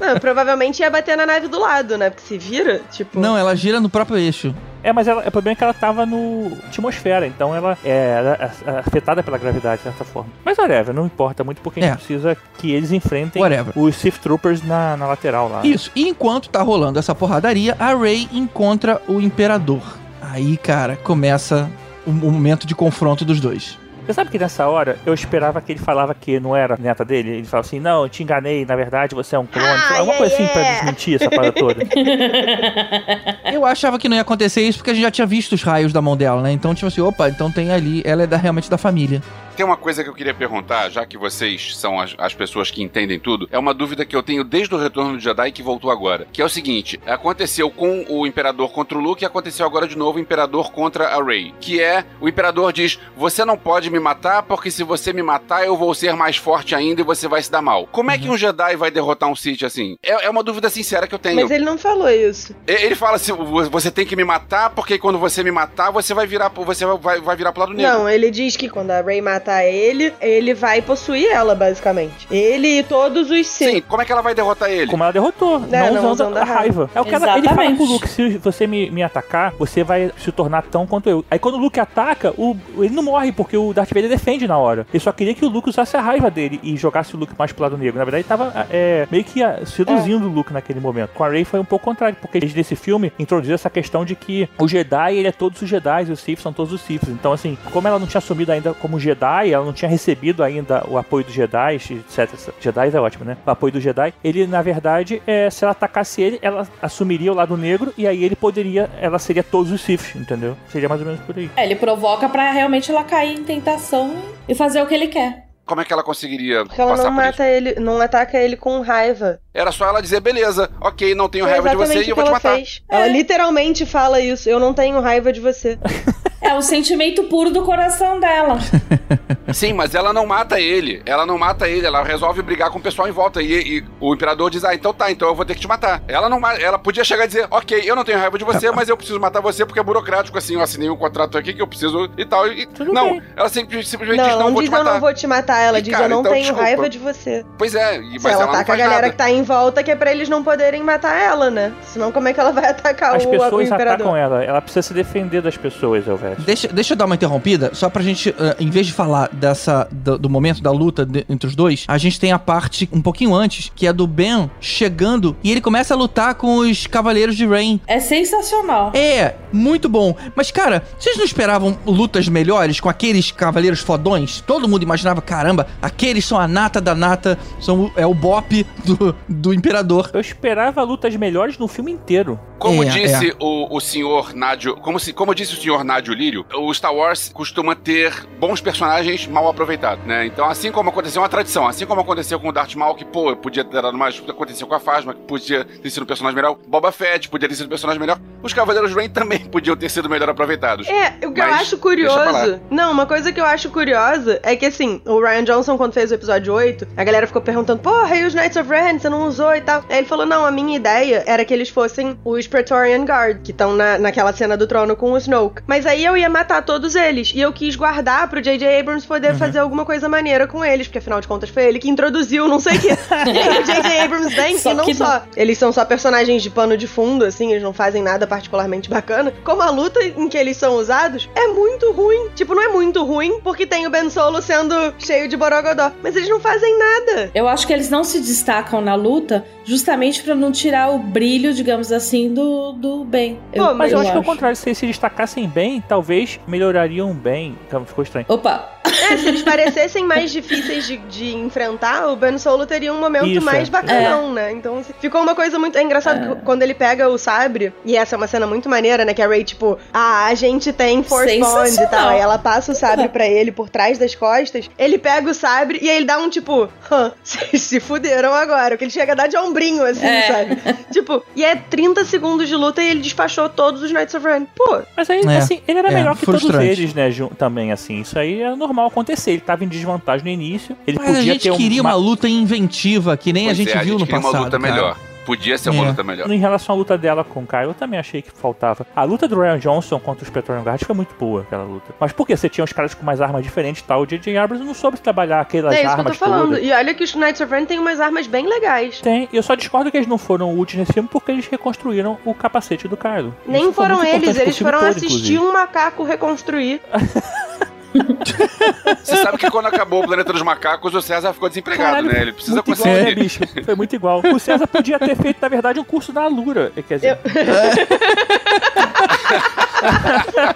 Não, 0.00 0.18
provavelmente 0.18 0.80
ia 0.80 0.90
bater 0.90 1.16
na 1.16 1.26
nave 1.26 1.48
do 1.48 1.58
lado, 1.58 1.98
né? 1.98 2.08
Porque 2.08 2.26
se 2.26 2.38
vira, 2.38 2.80
tipo. 2.90 3.20
Não, 3.20 3.36
ela 3.36 3.54
gira 3.54 3.78
no 3.80 3.90
próprio 3.90 4.16
eixo. 4.16 4.54
É, 4.82 4.92
mas 4.92 5.06
ela, 5.08 5.26
o 5.26 5.30
problema 5.30 5.52
é 5.52 5.54
que 5.56 5.64
ela 5.64 5.74
tava 5.74 6.06
no 6.06 6.52
atmosfera, 6.66 7.26
então 7.26 7.54
ela 7.54 7.76
é, 7.84 8.38
é 8.66 8.70
afetada 8.78 9.22
pela 9.22 9.36
gravidade, 9.38 9.78
de 9.78 9.82
certa 9.84 10.04
forma. 10.04 10.30
Mas 10.44 10.56
whatever, 10.58 10.94
não 10.94 11.06
importa 11.06 11.44
muito, 11.44 11.60
porque 11.60 11.80
a 11.80 11.82
gente 11.82 11.92
É. 11.92 11.96
precisa 11.96 12.36
que 12.58 12.72
eles 12.72 12.90
enfrentem 12.92 13.42
Whatever. 13.42 13.72
os 13.78 13.96
Sith 13.96 14.18
Troopers 14.18 14.62
na, 14.62 14.96
na 14.96 15.06
lateral 15.06 15.48
lá. 15.48 15.60
Isso. 15.66 15.90
E 15.94 16.08
enquanto 16.08 16.48
tá 16.48 16.62
rolando 16.62 16.98
essa 16.98 17.14
porradaria, 17.14 17.76
a 17.78 17.94
Rey 17.94 18.28
encontra 18.32 19.00
o 19.08 19.20
Imperador. 19.20 19.82
Aí, 20.22 20.56
cara, 20.56 20.96
começa 20.96 21.70
o 22.06 22.10
momento 22.10 22.66
de 22.66 22.74
confronto 22.74 23.24
dos 23.24 23.40
dois. 23.40 23.78
Você 24.10 24.14
sabe 24.14 24.28
que 24.28 24.40
nessa 24.40 24.66
hora 24.66 24.98
eu 25.06 25.14
esperava 25.14 25.60
que 25.60 25.70
ele 25.70 25.78
falava 25.78 26.12
que 26.16 26.40
não 26.40 26.56
era 26.56 26.76
neta 26.76 27.04
dele? 27.04 27.30
Ele 27.30 27.44
falava 27.44 27.64
assim: 27.64 27.78
Não, 27.78 28.02
eu 28.02 28.08
te 28.08 28.24
enganei, 28.24 28.66
na 28.66 28.74
verdade 28.74 29.14
você 29.14 29.36
é 29.36 29.38
um 29.38 29.46
clone. 29.46 29.68
Ah, 29.68 29.98
Alguma 29.98 30.14
yeah, 30.14 30.18
coisa 30.18 30.34
assim 30.34 30.46
pra 30.48 30.60
yeah. 30.60 30.78
desmentir 30.80 31.14
essa 31.14 31.30
parada 31.30 31.52
toda. 31.52 31.84
Eu 33.52 33.64
achava 33.64 33.98
que 34.00 34.08
não 34.08 34.16
ia 34.16 34.22
acontecer 34.22 34.62
isso 34.62 34.78
porque 34.78 34.90
a 34.90 34.94
gente 34.94 35.02
já 35.02 35.10
tinha 35.12 35.26
visto 35.26 35.52
os 35.52 35.62
raios 35.62 35.92
da 35.92 36.02
mão 36.02 36.16
dela, 36.16 36.42
né? 36.42 36.50
Então, 36.50 36.74
tipo 36.74 36.86
assim, 36.88 37.00
opa, 37.00 37.28
então 37.28 37.52
tem 37.52 37.70
ali, 37.70 38.02
ela 38.04 38.24
é 38.24 38.26
da- 38.26 38.36
realmente 38.36 38.68
da 38.68 38.76
família. 38.78 39.22
Tem 39.56 39.64
uma 39.66 39.76
coisa 39.76 40.02
que 40.02 40.08
eu 40.08 40.14
queria 40.14 40.32
perguntar, 40.34 40.88
já 40.90 41.04
que 41.04 41.18
vocês 41.18 41.76
são 41.76 42.00
as, 42.00 42.14
as 42.16 42.34
pessoas 42.34 42.70
que 42.70 42.82
entendem 42.82 43.18
tudo, 43.20 43.48
é 43.52 43.58
uma 43.58 43.74
dúvida 43.74 44.04
que 44.04 44.16
eu 44.16 44.22
tenho 44.22 44.42
desde 44.42 44.74
o 44.74 44.78
retorno 44.78 45.12
do 45.14 45.20
Jedi 45.20 45.52
que 45.52 45.62
voltou 45.62 45.90
agora. 45.90 46.26
Que 46.32 46.40
é 46.40 46.44
o 46.44 46.48
seguinte: 46.48 46.98
aconteceu 47.06 47.70
com 47.70 48.04
o 48.08 48.26
Imperador 48.26 48.70
contra 48.72 48.96
o 48.96 49.00
Luke 49.00 49.22
e 49.22 49.26
aconteceu 49.26 49.66
agora 49.66 49.86
de 49.86 49.96
novo 49.98 50.18
o 50.18 50.20
Imperador 50.20 50.72
contra 50.72 51.08
a 51.08 51.22
Rey. 51.22 51.54
Que 51.60 51.82
é 51.82 52.04
o 52.20 52.28
Imperador 52.28 52.72
diz: 52.72 52.98
Você 53.16 53.44
não 53.44 53.56
pode 53.58 53.90
me 53.90 53.98
matar, 54.00 54.42
porque 54.44 54.70
se 54.70 54.82
você 54.82 55.12
me 55.12 55.22
matar, 55.22 55.66
eu 55.66 55.76
vou 55.76 55.92
ser 55.94 56.14
mais 56.14 56.36
forte 56.36 56.74
ainda 56.74 57.00
e 57.00 57.04
você 57.04 57.28
vai 57.28 57.42
se 57.42 57.50
dar 57.50 57.60
mal. 57.60 57.86
Como 57.88 58.10
é 58.10 58.16
que 58.18 58.28
um 58.30 58.36
Jedi 58.38 58.76
vai 58.76 58.90
derrotar 58.90 59.28
um 59.28 59.36
Sith 59.36 59.62
assim? 59.64 59.96
É, 60.02 60.26
é 60.26 60.30
uma 60.30 60.42
dúvida 60.42 60.70
sincera 60.70 61.06
que 61.06 61.14
eu 61.14 61.18
tenho. 61.18 61.42
Mas 61.42 61.50
ele 61.50 61.64
não 61.64 61.76
falou 61.76 62.08
isso. 62.08 62.54
Ele 62.66 62.94
fala 62.94 63.16
assim: 63.16 63.32
você 63.70 63.90
tem 63.90 64.06
que 64.06 64.16
me 64.16 64.24
matar, 64.24 64.70
porque 64.70 64.98
quando 64.98 65.18
você 65.18 65.42
me 65.42 65.50
matar, 65.50 65.90
você 65.90 66.14
vai 66.14 66.26
virar, 66.26 66.50
pro- 66.50 66.64
você 66.64 66.86
vai, 66.86 67.20
vai 67.20 67.36
virar 67.36 67.52
pro 67.52 67.60
lado 67.60 67.74
negro. 67.74 67.92
Não, 67.92 68.08
ele 68.08 68.30
diz 68.30 68.56
que 68.56 68.68
quando 68.68 68.90
a 68.92 69.00
Rey 69.02 69.20
matar 69.20 69.39
ele, 69.48 70.12
ele 70.20 70.54
vai 70.54 70.82
possuir 70.82 71.30
ela, 71.30 71.54
basicamente. 71.54 72.26
Ele 72.30 72.78
e 72.78 72.82
todos 72.82 73.30
os 73.30 73.46
Sith. 73.46 73.70
Sim, 73.70 73.80
como 73.82 74.02
é 74.02 74.04
que 74.04 74.12
ela 74.12 74.22
vai 74.22 74.34
derrotar 74.34 74.70
ele? 74.70 74.90
Como 74.90 75.02
ela 75.02 75.12
derrotou, 75.12 75.62
É, 75.70 75.90
não, 75.90 76.12
usando, 76.12 76.36
a 76.36 76.44
raiva. 76.44 76.90
É 76.94 77.00
o 77.00 77.04
que 77.04 77.14
ela, 77.14 77.38
ele 77.38 77.48
fala 77.48 77.74
pro 77.74 77.84
Luke, 77.84 78.08
se 78.08 78.38
você 78.38 78.66
me, 78.66 78.90
me 78.90 79.02
atacar, 79.02 79.52
você 79.58 79.82
vai 79.82 80.12
se 80.18 80.30
tornar 80.32 80.62
tão 80.62 80.86
quanto 80.86 81.08
eu. 81.08 81.24
Aí 81.30 81.38
quando 81.38 81.54
o 81.54 81.58
Luke 81.58 81.78
ataca, 81.80 82.32
o, 82.36 82.56
ele 82.78 82.94
não 82.94 83.02
morre, 83.02 83.32
porque 83.32 83.56
o 83.56 83.72
Darth 83.72 83.92
Vader 83.92 84.08
defende 84.08 84.46
na 84.46 84.58
hora. 84.58 84.86
Ele 84.92 85.02
só 85.02 85.12
queria 85.12 85.34
que 85.34 85.44
o 85.44 85.48
Luke 85.48 85.68
usasse 85.68 85.96
a 85.96 86.00
raiva 86.00 86.30
dele 86.30 86.60
e 86.62 86.76
jogasse 86.76 87.14
o 87.14 87.18
Luke 87.18 87.34
mais 87.38 87.52
pro 87.52 87.62
lado 87.62 87.76
negro. 87.76 87.98
Na 87.98 88.04
verdade, 88.04 88.22
ele 88.22 88.28
tava 88.28 88.66
é, 88.70 89.06
meio 89.10 89.24
que 89.24 89.42
ah, 89.42 89.60
seduzindo 89.64 90.26
o 90.26 90.28
Luke 90.28 90.52
naquele 90.52 90.80
momento. 90.80 91.10
Com 91.10 91.24
a 91.24 91.28
Rey 91.28 91.44
foi 91.44 91.60
um 91.60 91.64
pouco 91.64 91.84
contrário, 91.84 92.16
porque 92.20 92.38
eles 92.38 92.54
nesse 92.54 92.76
filme 92.76 93.12
introduziram 93.18 93.54
essa 93.54 93.70
questão 93.70 94.04
de 94.04 94.14
que 94.14 94.48
o 94.58 94.68
Jedi, 94.68 95.16
ele 95.16 95.28
é 95.28 95.32
todos 95.32 95.60
os 95.62 95.68
Jedi 95.68 96.06
e 96.08 96.12
os 96.12 96.20
Sith 96.20 96.40
são 96.40 96.52
todos 96.52 96.72
os 96.72 96.80
Sith. 96.80 97.08
Então, 97.08 97.32
assim, 97.32 97.56
como 97.72 97.86
ela 97.88 97.98
não 97.98 98.06
tinha 98.06 98.18
assumido 98.18 98.52
ainda 98.52 98.74
como 98.74 98.98
Jedi, 98.98 99.29
ela 99.46 99.64
não 99.64 99.72
tinha 99.72 99.88
recebido 99.88 100.42
ainda 100.42 100.84
o 100.88 100.98
apoio 100.98 101.24
dos 101.24 101.34
Jedi, 101.34 101.76
etc. 101.76 102.28
Jedi 102.60 102.90
é 102.94 103.00
ótimo, 103.00 103.24
né? 103.24 103.36
O 103.46 103.50
apoio 103.50 103.72
do 103.72 103.80
Jedi. 103.80 104.12
Ele, 104.22 104.46
na 104.46 104.62
verdade, 104.62 105.22
é, 105.26 105.48
se 105.50 105.64
ela 105.64 105.72
atacasse 105.72 106.20
ele, 106.20 106.38
ela 106.42 106.66
assumiria 106.80 107.32
o 107.32 107.34
lado 107.34 107.56
negro 107.56 107.92
e 107.96 108.06
aí 108.06 108.24
ele 108.24 108.36
poderia, 108.36 108.90
ela 109.00 109.18
seria 109.18 109.42
todos 109.42 109.72
os 109.72 109.80
Sith, 109.80 110.14
entendeu? 110.16 110.56
Seria 110.68 110.88
mais 110.88 111.00
ou 111.00 111.06
menos 111.06 111.20
por 111.22 111.36
aí. 111.36 111.50
É, 111.56 111.64
ele 111.64 111.76
provoca 111.76 112.28
pra 112.28 112.50
realmente 112.50 112.90
ela 112.90 113.04
cair 113.04 113.38
em 113.38 113.44
tentação 113.44 114.14
e 114.48 114.54
fazer 114.54 114.82
o 114.82 114.86
que 114.86 114.94
ele 114.94 115.08
quer. 115.08 115.49
Como 115.70 115.80
é 115.80 115.84
que 115.84 115.92
ela 115.92 116.02
conseguiria 116.02 116.64
Porque 116.64 116.80
ela 116.80 116.90
passar 116.90 117.04
não 117.04 117.14
por 117.14 117.24
mata 117.24 117.46
ele, 117.46 117.74
não 117.78 118.00
ataca 118.00 118.36
ele 118.36 118.56
com 118.56 118.80
raiva. 118.80 119.30
isso? 119.30 119.40
Era 119.54 119.70
só 119.70 119.86
ela 119.86 120.02
dizer, 120.02 120.18
beleza, 120.18 120.68
ok, 120.80 121.14
não 121.14 121.28
tenho 121.28 121.44
Foi 121.44 121.52
raiva 121.52 121.70
de 121.70 121.76
você 121.76 122.02
e 122.02 122.10
eu 122.10 122.16
vou 122.16 122.24
te 122.24 122.30
matar. 122.32 122.56
fez. 122.56 122.82
Ela 122.88 123.06
literalmente 123.06 123.86
fala 123.86 124.20
isso. 124.20 124.48
Eu 124.48 124.58
não 124.58 124.74
tenho 124.74 125.00
raiva 125.00 125.32
de 125.32 125.38
você. 125.38 125.78
É 126.42 126.54
o 126.54 126.62
sentimento 126.62 127.24
puro 127.24 127.50
do 127.50 127.62
coração 127.62 128.18
dela. 128.18 128.58
Sim, 129.52 129.74
mas 129.74 129.94
ela 129.94 130.10
não 130.10 130.24
mata 130.24 130.58
ele. 130.58 131.02
Ela 131.04 131.26
não 131.26 131.36
mata 131.36 131.68
ele, 131.68 131.86
ela 131.86 132.02
resolve 132.02 132.40
brigar 132.40 132.70
com 132.70 132.78
o 132.78 132.82
pessoal 132.82 133.06
em 133.06 133.12
volta. 133.12 133.42
E, 133.42 133.52
e 133.78 133.84
o 134.00 134.14
imperador 134.14 134.50
diz: 134.50 134.64
Ah, 134.64 134.74
então 134.74 134.92
tá, 134.94 135.10
então 135.10 135.28
eu 135.28 135.34
vou 135.34 135.44
ter 135.44 135.54
que 135.54 135.60
te 135.60 135.68
matar. 135.68 136.02
Ela 136.08 136.30
não 136.30 136.40
ela 136.58 136.78
podia 136.78 137.04
chegar 137.04 137.24
e 137.24 137.28
dizer, 137.28 137.46
ok, 137.50 137.82
eu 137.84 137.94
não 137.94 138.04
tenho 138.04 138.18
raiva 138.18 138.38
de 138.38 138.44
você, 138.44 138.70
mas 138.72 138.88
eu 138.88 138.96
preciso 138.96 139.20
matar 139.20 139.40
você 139.40 139.66
porque 139.66 139.78
é 139.78 139.82
burocrático, 139.82 140.38
assim, 140.38 140.54
eu 140.54 140.62
assinei 140.62 140.88
um 140.88 140.96
contrato 140.96 141.36
aqui 141.36 141.52
que 141.52 141.60
eu 141.60 141.68
preciso 141.68 142.10
e 142.16 142.24
tal. 142.24 142.48
E, 142.48 142.66
Tudo 142.66 142.92
não, 142.92 143.10
bem. 143.10 143.22
ela 143.36 143.48
simplesmente, 143.50 143.88
simplesmente 143.88 144.18
Não, 144.18 144.24
diz, 144.26 144.34
não, 144.36 144.44
não 144.46 144.52
vou 144.52 144.62
diz 144.62 144.70
te 144.70 144.74
eu 144.74 144.78
matar. 144.78 144.94
não 144.94 145.00
vou 145.00 145.14
te 145.14 145.26
matar. 145.26 145.59
Ela 145.62 145.78
E, 145.78 145.82
diz 145.82 145.92
cara, 145.92 146.04
eu 146.06 146.08
não 146.10 146.20
então, 146.20 146.32
tenho 146.32 146.42
desculpa. 146.44 146.64
raiva 146.64 146.88
de 146.88 146.98
você. 146.98 147.44
Pois 147.58 147.74
é, 147.74 147.98
e- 148.00 148.18
Se 148.18 148.24
mas 148.24 148.24
ela 148.24 148.32
ela, 148.32 148.42
não 148.46 148.50
ataca 148.50 148.62
a 148.62 148.66
faz 148.66 148.78
galera 148.78 149.00
nada. 149.02 149.10
que 149.10 149.16
tá 149.18 149.30
em 149.30 149.42
volta, 149.42 149.82
que 149.82 149.90
é 149.90 149.96
pra 149.96 150.10
eles 150.10 150.28
não 150.28 150.42
poderem 150.42 150.82
matar 150.82 151.14
ela, 151.20 151.50
né? 151.50 151.72
Senão 151.82 152.10
como 152.12 152.28
é 152.28 152.32
que 152.32 152.40
ela 152.40 152.52
vai 152.52 152.66
atacar 152.70 153.16
As 153.16 153.24
o, 153.24 153.28
o 153.28 153.30
pessoas 153.30 153.66
imperador? 153.68 153.94
atacam 154.06 154.16
ela, 154.16 154.42
ela 154.44 154.60
precisa 154.60 154.82
se 154.82 154.94
defender 154.94 155.42
das 155.42 155.56
pessoas, 155.56 156.06
Elvete. 156.06 156.42
Deixa, 156.42 156.68
deixa 156.68 156.92
eu 156.94 156.96
dar 156.96 157.04
uma 157.06 157.14
interrompida, 157.14 157.70
só 157.74 157.88
pra 157.90 158.02
gente, 158.02 158.30
eh, 158.30 158.56
em 158.58 158.70
vez 158.70 158.86
de 158.86 158.92
falar 158.92 159.28
dessa 159.32 159.86
do, 159.90 160.18
do 160.18 160.30
momento 160.30 160.62
da 160.62 160.70
luta 160.70 161.04
de- 161.04 161.24
entre 161.28 161.48
os 161.48 161.54
dois, 161.54 161.84
a 161.88 161.98
gente 161.98 162.18
tem 162.18 162.32
a 162.32 162.38
parte 162.38 162.88
um 162.92 163.00
pouquinho 163.02 163.34
antes, 163.34 163.70
que 163.74 163.86
é 163.86 163.92
do 163.92 164.06
Ben 164.06 164.50
chegando 164.60 165.36
e 165.42 165.50
ele 165.50 165.60
começa 165.60 165.94
a 165.94 165.96
lutar 165.96 166.34
com 166.34 166.58
os 166.58 166.86
Cavaleiros 166.86 167.36
de 167.36 167.46
Rain. 167.46 167.80
É 167.86 167.98
sensacional. 168.00 168.92
É, 168.94 169.34
muito 169.52 169.88
bom. 169.88 170.14
Mas, 170.34 170.50
cara, 170.50 170.82
vocês 170.98 171.16
não 171.16 171.24
esperavam 171.24 171.76
lutas 171.86 172.28
melhores 172.28 172.80
com 172.80 172.88
aqueles 172.88 173.30
cavaleiros 173.30 173.80
fodões? 173.80 174.40
Todo 174.46 174.68
mundo 174.68 174.82
imaginava, 174.82 175.20
caramba, 175.20 175.49
aqueles 175.80 176.24
são 176.24 176.38
a 176.38 176.46
nata 176.46 176.80
da 176.80 176.94
nata, 176.94 177.38
são 177.60 177.90
é 177.96 178.06
o 178.06 178.14
bop 178.14 178.66
do, 178.84 179.14
do 179.28 179.54
imperador. 179.54 180.10
Eu 180.12 180.20
esperava 180.20 180.82
lutas 180.82 181.14
melhores 181.16 181.58
no 181.58 181.68
filme 181.68 181.92
inteiro. 181.92 182.38
Como 182.60 182.84
É, 182.84 182.86
disse 182.86 183.34
O, 183.40 183.74
o 183.74 183.80
senhor 183.80 184.34
Nádio, 184.34 184.76
como, 184.76 185.00
se, 185.00 185.12
como 185.12 185.34
disse 185.34 185.54
o 185.54 185.56
senhor 185.56 185.82
Nádio 185.82 186.14
Lírio, 186.14 186.44
o 186.54 186.72
Star 186.72 186.94
Wars 186.94 187.30
costuma 187.32 187.74
ter 187.74 188.14
bons 188.38 188.60
personagens 188.60 189.26
mal 189.26 189.48
aproveitados, 189.48 190.04
né? 190.04 190.26
Então, 190.26 190.48
assim 190.48 190.70
como 190.70 190.90
aconteceu 190.90 191.22
uma 191.22 191.28
tradição, 191.28 191.66
assim 191.66 191.86
como 191.86 192.00
aconteceu 192.02 192.38
com 192.38 192.48
o 192.48 192.52
Darth 192.52 192.74
Maul, 192.74 192.94
que, 192.94 193.04
pô, 193.04 193.34
podia 193.34 193.64
ter 193.64 193.80
dado 193.80 193.96
mais, 193.96 194.22
aconteceu 194.28 194.66
com 194.66 194.74
a 194.74 194.80
Phasma, 194.80 195.14
que 195.14 195.20
podia 195.22 195.64
ter 195.64 195.90
sido 195.90 196.02
um 196.02 196.06
personagem 196.06 196.36
melhor, 196.36 196.56
Boba 196.66 196.92
Fett 196.92 197.28
podia 197.28 197.48
ter 197.48 197.54
sido 197.54 197.66
um 197.66 197.70
personagem 197.70 197.98
melhor, 197.98 198.20
os 198.42 198.52
Cavaleiros 198.52 198.94
Rain 198.94 199.08
também 199.08 199.40
podiam 199.50 199.74
ter 199.74 199.88
sido 199.88 200.08
melhor 200.08 200.28
aproveitados. 200.28 200.86
É, 200.86 201.26
o 201.26 201.32
que 201.32 201.40
eu 201.40 201.44
Mas 201.46 201.62
acho 201.62 201.78
pra 201.78 201.88
lá. 201.88 202.40
curioso. 202.42 202.60
Não, 202.70 202.92
uma 202.92 203.06
coisa 203.06 203.32
que 203.32 203.40
eu 203.40 203.44
acho 203.44 203.70
curiosa 203.70 204.38
é 204.42 204.54
que 204.54 204.66
assim, 204.66 205.00
o 205.06 205.20
Ryan 205.20 205.44
Johnson, 205.44 205.76
quando 205.78 205.94
fez 205.94 206.10
o 206.10 206.14
episódio 206.14 206.52
8, 206.52 206.88
a 206.96 207.04
galera 207.04 207.26
ficou 207.26 207.40
perguntando, 207.40 207.80
porra, 207.80 208.16
e 208.16 208.24
os 208.24 208.34
Knights 208.34 208.56
of 208.56 208.68
Ren, 208.68 208.98
você 208.98 209.08
não 209.08 209.26
usou 209.26 209.54
e 209.54 209.60
tal. 209.60 209.84
Aí 209.88 209.98
ele 209.98 210.06
falou: 210.06 210.26
não, 210.26 210.44
a 210.44 210.50
minha 210.50 210.76
ideia 210.76 211.24
era 211.26 211.44
que 211.44 211.54
eles 211.54 211.68
fossem 211.70 212.18
os 212.24 212.46
Praetorian 212.50 213.04
Guard, 213.04 213.38
que 213.42 213.52
estão 213.52 213.74
na, 213.74 213.98
naquela 213.98 214.32
cena 214.32 214.56
do 214.56 214.66
trono 214.66 214.96
com 214.96 215.12
o 215.12 215.16
Snoke. 215.16 215.62
Mas 215.66 215.86
aí 215.86 216.04
eu 216.04 216.16
ia 216.16 216.28
matar 216.28 216.62
todos 216.62 216.94
eles. 216.94 217.32
E 217.34 217.40
eu 217.40 217.52
quis 217.52 217.76
guardar 217.76 218.28
pro 218.28 218.42
J.J. 218.42 218.80
Abrams 218.80 219.06
poder 219.06 219.34
fazer 219.36 219.58
alguma 219.60 219.84
coisa 219.84 220.08
maneira 220.08 220.46
com 220.46 220.64
eles, 220.64 220.86
porque 220.86 220.98
afinal 220.98 221.20
de 221.20 221.28
contas 221.28 221.48
foi 221.48 221.64
ele 221.64 221.78
que 221.78 221.88
introduziu, 221.88 222.48
não 222.48 222.58
sei 222.58 222.76
o 222.76 222.80
quê. 222.80 222.88
e 223.26 223.60
o 223.60 223.64
J.J. 223.64 224.00
Abrams 224.00 224.34
vem, 224.34 224.58
Só 224.58 224.72
e 224.72 224.74
não 224.74 224.84
que 224.84 224.94
não. 224.94 225.06
só 225.06 225.22
eles 225.36 225.56
são 225.58 225.72
só 225.72 225.84
personagens 225.84 226.42
de 226.42 226.50
pano 226.50 226.76
de 226.76 226.86
fundo, 226.86 227.24
assim, 227.24 227.52
eles 227.52 227.62
não 227.62 227.72
fazem 227.72 228.02
nada 228.02 228.26
particularmente 228.26 228.90
bacana. 228.90 229.32
Como 229.44 229.62
a 229.62 229.70
luta 229.70 230.02
em 230.02 230.28
que 230.28 230.36
eles 230.36 230.56
são 230.56 230.74
usados 230.74 231.28
é 231.34 231.46
muito 231.48 231.92
ruim. 231.92 232.28
Tipo, 232.34 232.54
não 232.54 232.62
é 232.62 232.68
muito 232.68 233.04
ruim 233.04 233.40
porque 233.42 233.66
tem 233.66 233.86
o 233.86 233.90
Ben 233.90 234.10
Solo 234.10 234.42
sendo 234.42 234.74
cheio 234.98 235.28
de 235.28 235.36
borogodó. 235.36 235.92
Mas 236.02 236.16
eles 236.16 236.28
não 236.28 236.40
fazem 236.40 236.78
nada. 236.78 237.30
Eu 237.34 237.46
acho 237.48 237.66
que 237.66 237.72
eles 237.72 237.90
não 237.90 238.02
se 238.02 238.18
destacam 238.20 238.80
na 238.80 238.94
luta 238.94 239.44
justamente 239.64 240.22
pra 240.22 240.34
não 240.34 240.50
tirar 240.50 240.90
o 240.90 240.98
brilho, 240.98 241.54
digamos 241.54 241.92
assim, 241.92 242.32
do, 242.32 242.39
do 242.72 243.04
bem. 243.04 243.38
Pô, 243.54 243.74
Mas 243.74 243.92
eu 243.92 243.98
acho 243.98 244.10
que 244.10 244.16
ao 244.16 244.24
contrário, 244.24 244.56
se 244.56 244.68
eles 244.68 244.78
se 244.78 244.86
destacassem 244.86 245.48
bem, 245.48 245.82
talvez 245.86 246.40
melhorariam 246.46 247.12
bem. 247.12 247.56
Então 247.66 247.84
ficou 247.84 248.02
estranho. 248.02 248.26
Opa! 248.28 248.79
É, 248.84 249.16
se 249.16 249.28
eles 249.28 249.42
parecessem 249.42 250.04
mais 250.04 250.30
difíceis 250.32 250.86
de, 250.86 250.96
de 250.96 251.34
enfrentar, 251.36 252.08
o 252.08 252.16
Ben 252.16 252.38
Solo 252.38 252.66
teria 252.66 252.92
um 252.92 252.98
momento 253.00 253.26
Isso, 253.26 253.44
mais 253.44 253.68
é. 253.68 253.70
bacanão, 253.70 254.32
né? 254.32 254.52
Então 254.52 254.78
assim, 254.78 254.92
ficou 255.00 255.20
uma 255.22 255.34
coisa 255.34 255.58
muito. 255.58 255.76
É 255.76 255.82
engraçado 255.82 256.36
que 256.36 256.42
quando 256.44 256.62
ele 256.62 256.74
pega 256.74 257.08
o 257.08 257.18
sabre, 257.18 257.72
e 257.84 257.96
essa 257.96 258.14
é 258.14 258.16
uma 258.16 258.26
cena 258.26 258.46
muito 258.46 258.68
maneira, 258.68 259.04
né? 259.04 259.12
Que 259.14 259.22
a 259.22 259.28
Ray, 259.28 259.44
tipo, 259.44 259.78
ah, 259.92 260.26
a 260.26 260.34
gente 260.34 260.72
tem 260.72 261.02
Force 261.02 261.38
Bond 261.38 261.74
e 261.82 261.86
tal. 261.88 262.08
Aí 262.08 262.18
ela 262.20 262.38
passa 262.38 262.72
o 262.72 262.74
sabre 262.74 263.08
pra 263.08 263.26
ele 263.26 263.52
por 263.52 263.68
trás 263.68 263.98
das 263.98 264.14
costas, 264.14 264.70
ele 264.78 264.98
pega 264.98 265.30
o 265.30 265.34
sabre 265.34 265.78
e 265.82 265.88
aí 265.90 265.96
ele 265.98 266.06
dá 266.06 266.18
um 266.18 266.30
tipo, 266.30 266.68
hã, 266.90 267.12
vocês 267.22 267.62
se 267.62 267.80
fuderam 267.80 268.32
agora. 268.34 268.76
Que 268.76 268.84
ele 268.84 268.90
chega 268.90 269.12
a 269.12 269.14
dar 269.16 269.26
de 269.26 269.36
ombrinho, 269.36 269.84
assim, 269.84 270.06
É. 270.06 270.22
sabe? 270.22 270.58
tipo, 270.90 271.22
e 271.36 271.44
é 271.44 271.54
30 271.54 272.04
segundos 272.04 272.48
de 272.48 272.56
luta 272.56 272.82
e 272.82 272.88
ele 272.88 273.00
despachou 273.00 273.48
todos 273.48 273.82
os 273.82 273.92
Knights 273.92 274.14
of 274.14 274.26
Ren. 274.26 274.46
Pô, 274.56 274.80
Mas 274.96 275.08
aí, 275.10 275.20
É, 275.26 275.36
assim, 275.36 275.60
ele 275.68 275.78
era 275.78 275.88
é, 275.88 275.94
melhor 275.94 276.16
que 276.16 276.24
todos 276.24 276.40
frustrante. 276.40 276.66
eles, 276.80 276.94
né, 276.94 277.10
também, 277.36 277.72
assim. 277.72 278.00
Isso 278.00 278.18
aí 278.18 278.40
é 278.40 278.54
normal 278.56 278.69
acontecer. 278.86 279.32
Ele 279.32 279.40
tava 279.40 279.64
em 279.64 279.68
desvantagem 279.68 280.24
no 280.24 280.30
início. 280.30 280.76
Ele 280.86 280.98
Mas 280.98 281.08
a 281.08 281.12
podia 281.14 281.32
gente 281.32 281.42
ter 281.42 281.50
um- 281.50 281.56
queria 281.56 281.80
uma 281.82 281.94
luta 281.94 282.28
inventiva, 282.28 283.16
que 283.16 283.32
nem 283.32 283.44
a 283.44 283.46
Pois 283.48 283.56
gente 283.56 283.76
é, 283.76 283.82
viu 283.82 283.98
no 283.98 284.06
queria 284.06 284.20
passado. 284.20 284.34
uma 284.34 284.44
luta 284.44 284.58
cara. 284.58 284.72
melhor. 284.74 284.96
Podia 285.26 285.56
ser 285.58 285.70
uma 285.70 285.84
É. 285.84 285.88
luta 285.88 286.02
melhor. 286.02 286.28
Em 286.30 286.38
relação 286.38 286.74
à 286.74 286.78
luta 286.78 286.96
dela 286.98 287.22
com 287.22 287.40
o 287.42 287.46
Kyle, 287.46 287.64
eu 287.64 287.74
também 287.74 288.00
achei 288.00 288.20
que 288.22 288.30
faltava. 288.32 288.84
A 288.96 289.04
luta 289.04 289.28
do 289.28 289.38
Ryan 289.38 289.58
Johnson 289.58 290.00
contra 290.00 290.24
os 290.24 290.30
Praetorian 290.30 290.62
Guards 290.62 290.84
foi 290.84 290.96
muito 290.96 291.14
boa, 291.14 291.42
aquela 291.42 291.62
luta. 291.62 291.94
Mas 292.00 292.10
por 292.10 292.26
quê? 292.26 292.36
Você 292.36 292.48
tinha 292.48 292.64
os 292.64 292.72
caras 292.72 292.94
com 292.94 293.04
mais 293.04 293.20
armas 293.20 293.42
diferentes 293.44 293.82
e 293.82 293.84
tal. 293.84 294.00
O 294.00 294.06
J.J. 294.06 294.36
Abrams 294.38 294.64
não 294.66 294.74
soube 294.74 294.98
trabalhar 294.98 295.40
aquelas 295.40 295.74
é 295.74 295.84
isso 295.84 295.84
que 295.84 295.88
eu 295.88 295.94
tô 295.96 296.00
armas 296.00 296.16
falando. 296.16 296.42
todas. 296.48 296.64
E 296.64 296.72
olha 296.72 296.94
que 296.94 297.04
os 297.04 297.14
Knights 297.14 297.40
of 297.42 297.52
Ren 297.54 297.64
têm 297.66 297.78
umas 297.78 298.00
armas 298.00 298.26
bem 298.26 298.48
legais. 298.48 298.98
Tem, 299.00 299.28
eu 299.32 299.42
só 299.42 299.54
discordo 299.54 299.90
que 299.90 299.96
eles 299.98 300.08
não 300.08 300.18
foram 300.18 300.58
úteis 300.58 300.78
nesse 300.80 300.94
filme 300.94 301.08
porque 301.12 301.30
eles 301.30 301.46
reconstruíram 301.46 302.18
o 302.24 302.34
capacete 302.34 302.88
do 302.88 302.96
Kylo. 302.96 303.32
Nem 303.46 303.64
Isso 303.64 303.72
foram 303.74 304.02
eles, 304.02 304.36
eles 304.36 304.58
foram 304.58 304.78
todo, 304.80 304.88
assistir 304.88 305.06
inclusive. 305.34 305.38
um 305.38 305.52
macaco 305.52 306.02
reconstruir. 306.02 306.80
Você 309.02 309.16
sabe 309.16 309.38
que 309.38 309.50
quando 309.50 309.66
acabou 309.66 310.02
o 310.02 310.06
Planeta 310.06 310.32
dos 310.32 310.42
Macacos, 310.42 310.94
o 310.94 311.02
César 311.02 311.32
ficou 311.32 311.48
desempregado, 311.48 311.90
Caralho, 311.90 312.12
né? 312.12 312.22
Ele 312.22 312.32
precisa 312.32 312.56
muito 312.56 312.72
igual, 312.72 312.88
né, 312.88 313.00
conseguir. 313.00 313.20
bicho? 313.20 313.40
Foi 313.64 313.74
muito 313.74 313.94
igual. 313.94 314.22
O 314.24 314.38
César 314.38 314.66
podia 314.66 314.98
ter 314.98 315.16
feito, 315.16 315.38
na 315.40 315.48
verdade, 315.48 315.80
um 315.80 315.84
curso 315.84 316.12
da 316.12 316.22
Alura. 316.22 316.72
Quer 316.86 316.96
dizer, 316.96 317.18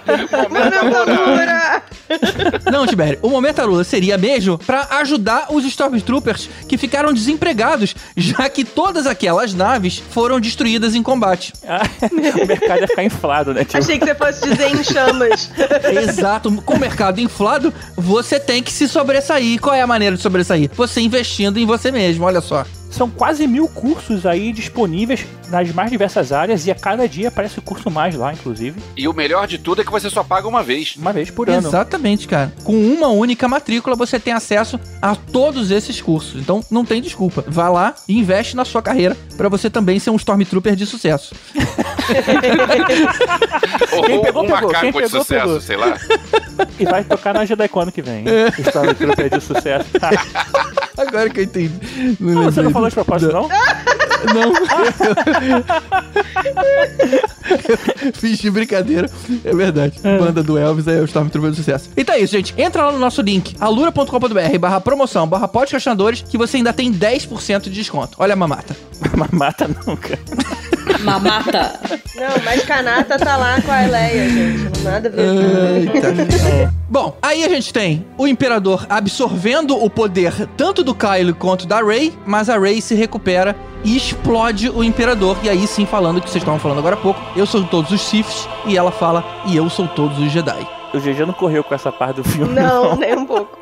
Momento 0.05 0.49
Momento 0.49 0.95
Alura. 0.97 1.83
Não, 2.71 2.85
Tibério, 2.87 3.19
o 3.21 3.29
momento 3.29 3.59
Arula 3.59 3.83
seria 3.83 4.17
mesmo 4.17 4.57
pra 4.57 4.87
ajudar 4.99 5.47
os 5.51 5.65
Stormtroopers 5.65 6.49
que 6.67 6.77
ficaram 6.77 7.13
desempregados, 7.13 7.95
já 8.15 8.47
que 8.49 8.63
todas 8.63 9.05
aquelas 9.07 9.53
naves 9.53 10.01
foram 10.09 10.39
destruídas 10.39 10.95
em 10.95 11.03
combate. 11.03 11.53
Ah, 11.67 11.81
o 12.41 12.45
mercado 12.47 12.81
ia 12.81 12.87
ficar 12.87 13.03
inflado, 13.03 13.53
né? 13.53 13.65
Tipo, 13.65 13.77
Achei 13.79 13.99
que 13.99 14.05
você 14.05 14.15
fosse 14.15 14.47
dizer 14.47 14.71
em 14.71 14.83
chamas. 14.83 15.49
Exato, 16.07 16.51
com 16.61 16.75
o 16.75 16.79
mercado 16.79 17.19
inflado, 17.19 17.73
você 17.97 18.39
tem 18.39 18.63
que 18.63 18.71
se 18.71 18.87
sobressair. 18.87 19.59
Qual 19.59 19.75
é 19.75 19.81
a 19.81 19.87
maneira 19.87 20.15
de 20.15 20.21
sobressair? 20.21 20.69
Você 20.75 21.01
investindo 21.01 21.57
em 21.59 21.65
você 21.65 21.91
mesmo, 21.91 22.23
olha 22.23 22.39
só. 22.39 22.65
são 22.89 23.09
quase 23.09 23.45
mil 23.47 23.67
cursos 23.67 24.25
aí 24.25 24.53
disponíveis 24.53 25.25
nas 25.49 25.71
mais 25.73 25.91
diversas 25.91 26.31
áreas 26.31 26.65
e 26.65 26.71
a 26.71 26.75
cada 26.75 27.07
dia 27.09 27.27
aparece 27.27 27.59
curso 27.61 27.89
mais 27.91 28.15
lá, 28.15 28.31
inclusive. 28.33 28.79
E 28.95 29.07
o 29.07 29.13
melhor 29.13 29.47
de 29.47 29.57
tudo 29.57 29.81
é 29.81 29.83
que 29.85 29.91
você 29.91 30.09
só 30.09 30.23
paga 30.23 30.47
uma 30.47 30.63
vez. 30.63 30.95
Uma 30.97 31.11
vez 31.11 31.29
por 31.29 31.49
ano. 31.49 31.67
Exatamente, 31.67 32.04
cara. 32.27 32.53
Com 32.63 32.73
uma 32.77 33.07
única 33.07 33.47
matrícula, 33.47 33.95
você 33.95 34.19
tem 34.19 34.33
acesso 34.33 34.79
a 35.01 35.15
todos 35.15 35.71
esses 35.71 35.99
cursos. 36.01 36.39
Então, 36.39 36.61
não 36.69 36.85
tem 36.85 37.01
desculpa. 37.01 37.43
Vá 37.47 37.67
lá 37.69 37.95
e 38.07 38.17
investe 38.19 38.55
na 38.55 38.63
sua 38.63 38.81
carreira 38.81 39.17
pra 39.35 39.49
você 39.49 39.69
também 39.69 39.97
ser 39.99 40.11
um 40.11 40.15
Stormtrooper 40.15 40.75
de 40.75 40.85
sucesso. 40.85 41.33
Quem 44.05 44.17
Ou 44.17 44.21
pegou, 44.21 44.43
um 44.43 44.45
pegou. 44.47 44.61
macaco 44.67 44.79
Quem 44.81 44.91
de 44.91 44.97
pegou, 44.97 45.21
sucesso, 45.21 45.45
pegou. 45.45 45.61
sei 45.61 45.75
lá. 45.77 45.97
E 46.79 46.85
vai 46.85 47.03
tocar 47.03 47.33
na 47.33 47.43
JediCon 47.45 47.79
ano 47.81 47.91
que 47.91 48.01
vem. 48.01 48.25
O 48.57 48.61
Stormtrooper 48.61 49.29
de 49.29 49.41
sucesso. 49.41 49.85
Agora 50.97 51.29
que 51.29 51.39
eu 51.39 51.43
entendi. 51.43 51.73
Ah, 51.81 52.15
você 52.19 52.61
lembrei 52.61 52.63
não 52.63 52.71
falou 52.71 52.89
de 52.89 52.95
propósito, 52.95 53.33
não? 53.33 53.47
Não. 53.47 54.04
Fiz 58.13 58.39
de 58.39 58.49
brincadeira. 58.49 59.09
É 59.43 59.53
verdade. 59.53 59.99
Banda 60.01 60.41
do 60.43 60.57
Elvis 60.57 60.87
é 60.87 61.01
o 61.01 61.05
Stormtrooper 61.05 61.51
do 61.51 61.57
sucesso. 61.57 61.89
Então 61.95 62.15
é 62.15 62.19
isso, 62.19 62.33
gente. 62.33 62.53
Entra 62.57 62.85
lá 62.85 62.91
no 62.91 62.99
nosso 62.99 63.21
link, 63.21 63.55
alura.com.br 63.59 64.57
barra 64.59 64.81
promoção, 64.81 65.27
barra 65.27 65.47
podcastinadores, 65.47 66.21
que 66.21 66.37
você 66.37 66.57
ainda 66.57 66.73
tem 66.73 66.93
10% 66.93 67.61
de 67.63 67.69
desconto. 67.69 68.17
Olha 68.19 68.33
a 68.33 68.35
mamata. 68.35 68.75
Mata 69.31 69.69
nunca. 69.85 70.19
Mamata. 71.01 71.79
Não, 72.15 72.43
mas 72.43 72.63
Kanata 72.65 73.17
tá 73.17 73.37
lá 73.37 73.61
com 73.61 73.71
a 73.71 73.81
Leia, 73.81 74.29
gente. 74.29 74.77
Não 74.77 74.91
nada 74.91 75.09
a 75.09 75.11
ver. 75.11 75.93
Eita. 75.93 76.73
Bom, 76.87 77.17
aí 77.21 77.43
a 77.43 77.49
gente 77.49 77.73
tem 77.73 78.05
o 78.17 78.27
Imperador 78.27 78.85
absorvendo 78.89 79.75
o 79.75 79.89
poder 79.89 80.47
tanto 80.55 80.83
do 80.83 80.95
Kylo 80.95 81.33
quanto 81.33 81.67
da 81.67 81.81
Rey, 81.81 82.13
mas 82.25 82.49
a 82.49 82.57
Rey 82.57 82.81
se 82.81 82.95
recupera 82.95 83.55
e 83.83 83.97
explode 83.97 84.69
o 84.69 84.83
Imperador. 84.83 85.37
E 85.43 85.49
aí 85.49 85.67
sim, 85.67 85.85
falando 85.85 86.17
o 86.17 86.21
que 86.21 86.29
vocês 86.29 86.41
estavam 86.41 86.59
falando 86.59 86.79
agora 86.79 86.95
há 86.95 86.99
pouco, 86.99 87.19
eu 87.35 87.45
sou 87.45 87.63
todos 87.65 87.91
os 87.91 88.01
Siths, 88.01 88.47
e 88.65 88.77
ela 88.77 88.91
fala, 88.91 89.23
e 89.47 89.55
eu 89.57 89.69
sou 89.69 89.87
todos 89.87 90.17
os 90.19 90.31
Jedi. 90.31 90.67
O 90.93 90.99
GG 90.99 91.25
não 91.25 91.33
correu 91.33 91.63
com 91.63 91.75
essa 91.75 91.91
parte 91.91 92.17
do 92.17 92.23
filme. 92.23 92.53
Não, 92.53 92.95
nem 92.95 93.15
um 93.17 93.25
pouco. 93.25 93.57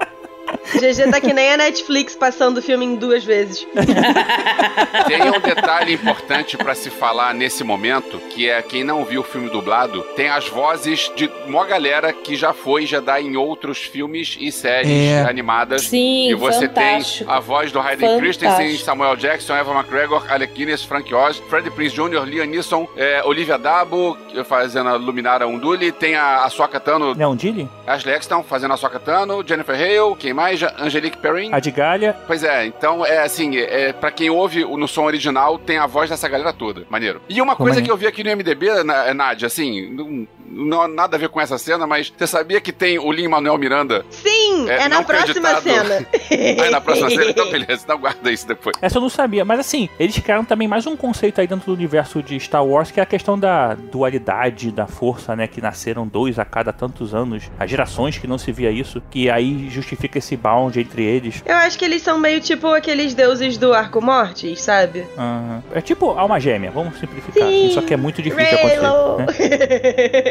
GG 0.76 1.12
tá 1.12 1.20
que 1.20 1.34
nem 1.34 1.52
a 1.54 1.58
Netflix 1.58 2.16
passando 2.16 2.58
o 2.58 2.62
filme 2.62 2.86
em 2.86 2.96
duas 2.96 3.24
vezes. 3.24 3.68
Tem 5.08 5.22
um 5.30 5.40
detalhe 5.40 5.94
importante 5.94 6.58
pra 6.58 6.74
se 6.76 6.90
falar 6.90 7.34
nesse 7.34 7.64
momento, 7.64 8.20
que 8.30 8.50
é 8.50 8.62
quem 8.62 8.84
não 8.84 9.04
viu 9.04 9.22
o 9.22 9.24
filme 9.24 9.50
dublado, 9.50 10.02
tem 10.16 10.30
as 10.30 10.48
vozes 10.48 11.12
de 11.16 11.30
uma 11.48 11.66
galera 11.66 12.14
que 12.14 12.36
já 12.36 12.54
foi 12.54 12.86
Jedi 12.86 13.22
em 13.24 13.36
outros 13.36 13.80
filmes 13.80 14.38
e 14.40 14.52
séries 14.52 14.90
É. 14.92 15.24
animadas. 15.28 15.84
Sim, 15.88 16.30
e 16.30 16.34
você 16.36 16.68
fantástico. 16.68 17.26
tem 17.26 17.36
a 17.36 17.40
voz 17.40 17.72
do 17.72 17.80
Hayden 17.80 18.00
Fantástico. 18.10 18.22
Christensen, 18.22 18.78
Samuel 18.78 19.16
Jackson, 19.16 19.56
Eva 19.56 19.74
McGregor, 19.74 20.24
Alec 20.32 20.54
Guinness, 20.54 20.84
Frank 20.84 21.14
Oz, 21.14 21.38
Freddie 21.50 21.72
Prinze 21.72 21.96
Jr., 21.96 22.24
Liam 22.26 22.46
Neeson, 22.46 22.88
é, 22.96 23.22
Olivia 23.26 23.58
Dabo, 23.58 24.18
fazendo 24.46 24.90
a 24.90 24.96
Luminara 24.96 25.48
Unduli, 25.48 25.92
tem 25.92 26.16
a, 26.16 26.44
a 26.44 26.50
Sokka 26.50 26.80
Tano, 26.80 27.14
Não, 27.16 27.36
Dilly? 27.36 27.68
Ashley 27.86 28.16
Eckstein 28.16 28.44
fazendo 28.44 28.74
a 28.74 28.78
Sokka 28.78 29.00
Tano, 29.00 29.44
Jennifer 29.46 29.76
Hale, 29.76 30.16
quem 30.18 30.34
mais? 30.34 30.53
Ja- 30.58 30.74
Angelique 30.80 31.18
Perrin. 31.18 31.50
A 31.54 31.60
de 31.60 31.72
Galha. 31.72 32.16
Pois 32.28 32.44
é, 32.44 32.66
então 32.66 33.06
é 33.06 33.20
assim, 33.20 33.58
é, 33.58 33.90
é, 33.90 33.94
pra 33.94 34.12
quem 34.12 34.30
ouve 34.30 34.64
o- 34.64 34.78
no 34.78 34.88
som 34.88 35.04
original, 35.06 35.58
tem 35.58 35.78
a 35.78 35.86
voz 35.88 36.10
dessa 36.10 36.28
galera 36.28 36.54
toda. 36.54 36.86
Maneiro. 36.90 37.22
E 37.30 37.42
uma 37.42 37.56
coisa 37.56 37.76
maneiro. 37.76 37.86
que 37.86 37.92
eu 37.92 37.98
vi 37.98 38.08
aqui 38.08 38.24
no 38.24 38.30
MDB, 38.32 38.84
na, 38.84 39.06
é, 39.08 39.14
Nádia, 39.14 39.48
assim, 39.48 39.90
não, 39.94 40.28
não 40.50 40.88
nada 40.88 41.16
a 41.16 41.20
ver 41.20 41.30
com 41.30 41.40
essa 41.42 41.58
cena, 41.58 41.86
mas 41.88 42.12
você 42.16 42.28
sabia 42.28 42.60
que 42.62 42.72
tem 42.72 43.00
o 43.00 43.12
Lin 43.12 43.28
Manuel 43.28 43.58
Miranda? 43.58 44.06
Sim, 44.10 44.70
É, 44.70 44.84
é, 44.84 44.88
na 44.88 45.04
próxima 45.04 45.62
cena. 45.62 46.08
Aí 46.62 46.70
na 46.72 46.82
próxima 46.82 47.10
cena, 47.10 47.30
então 47.30 47.50
beleza, 47.52 47.82
então 47.84 47.98
guarda 47.98 48.32
isso 48.32 48.48
depois. 48.48 48.76
Essa 48.82 48.98
eu 48.98 49.02
não 49.02 49.10
sabia, 49.10 49.44
mas 49.46 49.60
assim, 49.60 49.90
eles 50.00 50.18
criaram 50.20 50.46
também 50.46 50.68
mais 50.68 50.86
um 50.86 50.96
conceito 50.96 51.42
aí 51.42 51.48
dentro 51.48 51.66
do 51.68 51.74
universo 51.74 52.22
de 52.22 52.40
Star 52.40 52.66
Wars, 52.66 52.92
que 52.92 53.00
é 53.00 53.04
a 53.04 53.06
questão 53.06 53.38
da 53.38 53.74
dualidade 53.76 54.72
da 54.72 54.86
força, 54.88 55.36
né? 55.36 55.48
Que 55.48 55.62
nasceram 55.62 56.08
dois 56.08 56.38
a 56.38 56.46
cada 56.46 56.72
tantos 56.74 57.14
anos, 57.16 57.50
as 57.60 57.70
gerações 57.70 58.18
que 58.18 58.28
não 58.28 58.38
se 58.38 58.52
via 58.52 58.70
isso, 58.72 59.02
que 59.10 59.30
aí 59.30 59.70
justifica 59.70 60.18
esse 60.18 60.36
bound 60.44 60.78
entre 60.80 61.04
eles. 61.04 61.42
Eu 61.46 61.56
acho 61.56 61.80
que 61.80 61.86
eles 61.86 62.02
são 62.02 62.20
meio 62.20 62.42
tipo 62.42 62.68
aqueles 62.68 63.14
deuses 63.14 63.58
do 63.58 63.74
arco 63.74 64.02
mortis, 64.02 64.62
sabe? 64.62 65.06
Aham. 65.18 65.64
É 65.74 65.80
tipo 65.82 66.10
alma 66.12 66.40
gêmea, 66.40 66.70
vamos 66.70 67.00
simplificar. 67.00 67.48
Sim. 67.48 67.66
assim, 67.66 67.74
Só 67.74 67.82
que 67.82 67.94
é 67.94 67.98
muito 67.98 68.22
difícil 68.22 68.58
Raylo. 68.58 68.86
acontecer. 69.22 69.50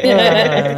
Né? 0.05 0.75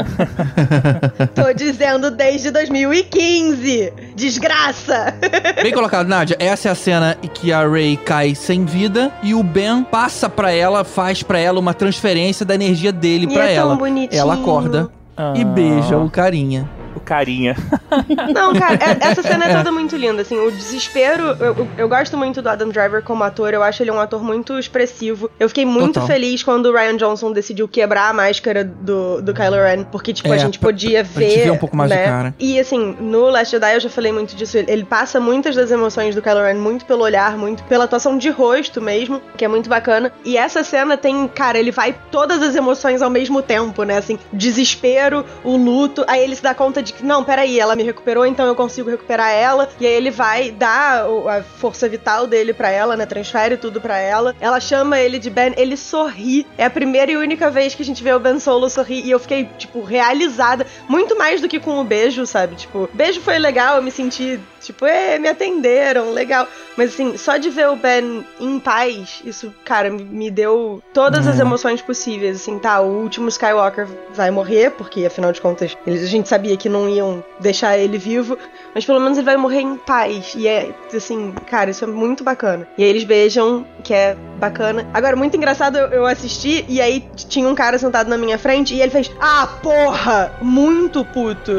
Tô 1.36 1.52
dizendo 1.53 2.10
desde 2.10 2.49
2015. 2.52 3.94
Desgraça! 4.16 5.14
Bem 5.62 5.74
colocado, 5.74 6.07
Nádia. 6.07 6.38
Essa 6.40 6.70
é 6.70 6.72
a 6.72 6.76
cena 6.76 7.18
em 7.22 7.28
que 7.28 7.52
a 7.52 7.68
Rey 7.68 7.98
cai 7.98 8.34
sem 8.36 8.64
vida 8.66 9.12
e 9.22 9.34
o 9.34 9.44
Ben 9.44 9.84
passa 9.84 10.30
pra 10.30 10.52
ela, 10.52 10.84
faz 10.84 11.22
pra 11.22 11.40
ela 11.40 11.60
uma 11.60 11.74
transferência 11.74 12.45
da 12.45 12.56
energia 12.56 12.91
dele 12.91 13.26
E 13.30 13.34
pra 13.34 13.44
é 13.49 13.56
tão 13.56 13.66
ela. 13.68 13.76
bonitinho. 13.76 14.20
Ela 14.22 14.36
acorda 14.36 14.90
e 15.36 15.41
Ah, 15.41 15.45
beija 15.45 15.98
o 15.98 16.10
carinha. 16.10 16.70
O 16.95 16.99
carinha. 16.99 17.55
Não, 18.34 18.53
cara, 18.53 18.76
é- 18.76 18.97
essa 19.11 19.22
cena 19.22 19.45
é 19.45 19.55
toda 19.57 19.72
muito 19.72 19.95
linda, 19.95 20.22
assim, 20.22 20.38
o 20.38 20.51
desespero, 20.51 21.23
eu, 21.39 21.67
eu- 21.77 21.88
gosto 21.89 22.17
muito 22.17 22.41
do 22.41 22.49
Adam 22.49 22.69
Driver 22.69 23.01
como 23.03 23.23
ator, 23.23 23.53
eu 23.53 23.61
acho 23.63 23.84
ele 23.84 23.91
um 23.91 23.99
ator 23.99 24.23
muito 24.23 24.57
expressivo. 24.57 25.30
Eu 25.39 25.47
fiquei 25.49 25.65
muito 25.65 25.93
Total. 25.93 26.07
feliz 26.07 26.41
quando 26.43 26.67
o 26.67 26.73
Ryan 26.73 26.97
Johnson 26.97 27.31
decidiu 27.31 27.67
quebrar 27.67 28.09
a 28.09 28.13
máscara 28.13 28.63
do, 28.63 29.22
do 29.22 29.34
Kylo 29.34 29.55
Ren, 29.55 29.84
porque, 29.84 30.13
tipo, 30.13 30.31
a 30.31 30.35
É, 30.35 30.39
gente 30.39 30.57
pra- 30.59 30.69
podia 30.69 31.03
pra 31.05 31.19
ver, 31.19 31.30
gente 31.30 31.43
ver 31.43 31.51
um 31.51 31.57
pouco 31.57 31.76
mais 31.77 31.89
do 31.91 31.95
né? 31.95 32.05
cara. 32.05 32.35
E, 32.39 32.59
assim, 32.59 32.95
no 32.99 33.30
Last 33.30 33.51
Jedi 33.51 33.73
eu 33.76 33.80
já 33.80 33.89
falei 33.89 34.11
muito 34.11 34.35
disso, 34.35 34.57
ele, 34.57 34.72
ele 34.72 34.84
passa 34.84 35.19
muitas 35.19 35.55
das 35.55 35.69
emoções 35.72 36.15
do 36.15 36.22
Kylo 36.22 36.41
Ren, 36.41 36.55
muito 36.55 36.85
pelo 36.85 37.03
olhar, 37.03 37.38
muito 37.38 37.63
pela 37.63 37.84
atuação 37.85 38.17
de 38.17 38.30
rosto 38.30 38.81
mesmo, 38.81 39.22
que 39.38 39.45
é 39.45 39.47
muito 39.47 39.69
bacana. 39.69 40.11
E 40.23 40.38
essa 40.38 40.63
cena 40.63 40.97
tem, 40.97 41.27
cara, 41.27 41.57
ele 41.57 41.72
vai 41.72 41.95
todas 42.11 42.41
as 42.41 42.55
emoções 42.55 43.01
ao 43.01 43.09
mesmo 43.09 43.41
tempo, 43.41 43.84
né, 43.84 43.97
assim, 43.97 44.17
desespero, 44.34 45.26
o 45.43 45.55
luto, 45.57 46.03
aí 46.07 46.23
ele 46.23 46.35
se 46.35 46.41
dá 46.43 46.53
conta 46.53 46.81
de 46.86 46.94
que, 46.94 47.03
não, 47.03 47.24
peraí, 47.24 47.60
ela 47.60 47.76
me 47.76 47.84
recuperou, 47.84 48.26
então 48.26 48.45
eu 48.45 48.56
consigo 48.56 48.90
recuperar 48.90 49.32
ela. 49.32 49.68
E 49.80 49.86
aí 49.86 49.94
ele 49.94 50.12
vai 50.12 50.52
dar 50.52 51.06
a 51.06 51.44
força 51.44 51.90
vital 51.90 52.28
dele 52.28 52.53
pra 52.53 52.70
ela, 52.70 52.95
né? 52.95 53.06
Transfere 53.06 53.57
tudo 53.57 53.82
pra 53.82 53.98
ela. 53.98 54.36
Ela 54.40 54.60
chama 54.60 54.99
ele 54.99 55.20
de 55.20 55.30
Ben, 55.30 55.53
ele 55.57 55.76
sorri. 55.76 56.45
É 56.57 56.66
a 56.66 56.70
primeira 56.70 57.12
e 57.12 57.18
única 57.18 57.49
vez 57.49 57.76
que 57.76 57.82
a 57.82 57.86
gente 57.86 58.03
vê 58.03 58.14
o 58.14 58.20
Ben 58.20 58.40
Solo 58.40 58.70
sorrir. 58.70 59.03
E 59.06 59.12
eu 59.12 59.20
fiquei, 59.20 59.45
tipo, 59.57 59.82
realizada. 59.84 60.66
Muito 60.88 61.18
mais 61.18 61.41
do 61.41 61.48
que 61.48 61.60
com 61.60 61.80
o 61.80 61.84
beijo, 61.84 62.26
sabe? 62.26 62.56
Tipo, 62.56 62.90
beijo 62.94 63.20
foi 63.22 63.38
legal, 63.40 63.78
eu 63.78 63.82
me 63.82 63.91
senti, 63.91 64.40
tipo, 64.62 64.86
é, 64.86 65.18
me 65.20 65.28
atenderam, 65.28 66.12
legal. 66.12 66.48
Mas 66.78 66.94
assim, 66.94 67.18
só 67.18 67.38
de 67.38 67.49
ver 67.49 67.70
o 67.70 67.76
Ben 67.76 68.26
em 68.40 68.60
paz, 68.60 69.22
isso, 69.26 69.53
cara, 69.64 69.90
me- 69.90 70.30
deu 70.30 70.82
todas 70.94 71.26
as 71.28 71.40
É. 71.40 71.41
emoções 71.41 71.82
possíveis. 71.82 72.36
Assim, 72.41 72.60
tá, 72.60 72.80
o 72.82 73.02
último 73.02 73.30
Skywalker 73.30 73.88
vai 74.14 74.30
morrer, 74.30 74.72
porque 74.72 75.06
afinal 75.06 75.32
de 75.32 75.40
contas, 75.41 75.76
a 75.88 75.91
gente 75.91 76.28
sabia 76.28 76.56
que 76.57 76.68
não 76.76 76.89
iam 76.89 77.23
deixar 77.39 77.77
ele 77.77 77.97
vivo, 77.97 78.38
mas 78.73 78.85
pelo 78.85 78.99
menos 78.99 79.18
ele 79.18 79.26
vai 79.26 79.38
morrer 79.38 79.61
em 79.61 79.77
paz. 79.77 80.34
E 80.35 80.47
é, 80.47 80.73
assim, 80.93 81.34
cara, 81.49 81.69
isso 81.69 81.84
é 81.84 81.88
muito 81.88 82.23
bacana. 82.23 82.68
E 82.77 82.84
aí 82.84 82.89
eles 82.89 83.03
beijam, 83.03 83.65
que 83.84 83.93
é 83.93 84.18
bacana. 84.38 84.85
Agora, 84.93 85.15
muito 85.15 85.38
engraçado, 85.38 85.77
eu, 85.77 86.06
assisti 86.06 86.65
e 86.68 86.81
aí 86.81 87.03
tinha 87.15 87.47
um 87.47 87.56
cara 87.56 87.77
sentado 87.77 88.10
na 88.10 88.18
minha 88.18 88.38
frente 88.38 88.73
e 88.73 88.81
ele 88.81 88.91
fez: 88.91 89.11
Ah, 89.19 89.47
porra! 89.61 90.34
Muito 90.41 91.06
puto. 91.06 91.53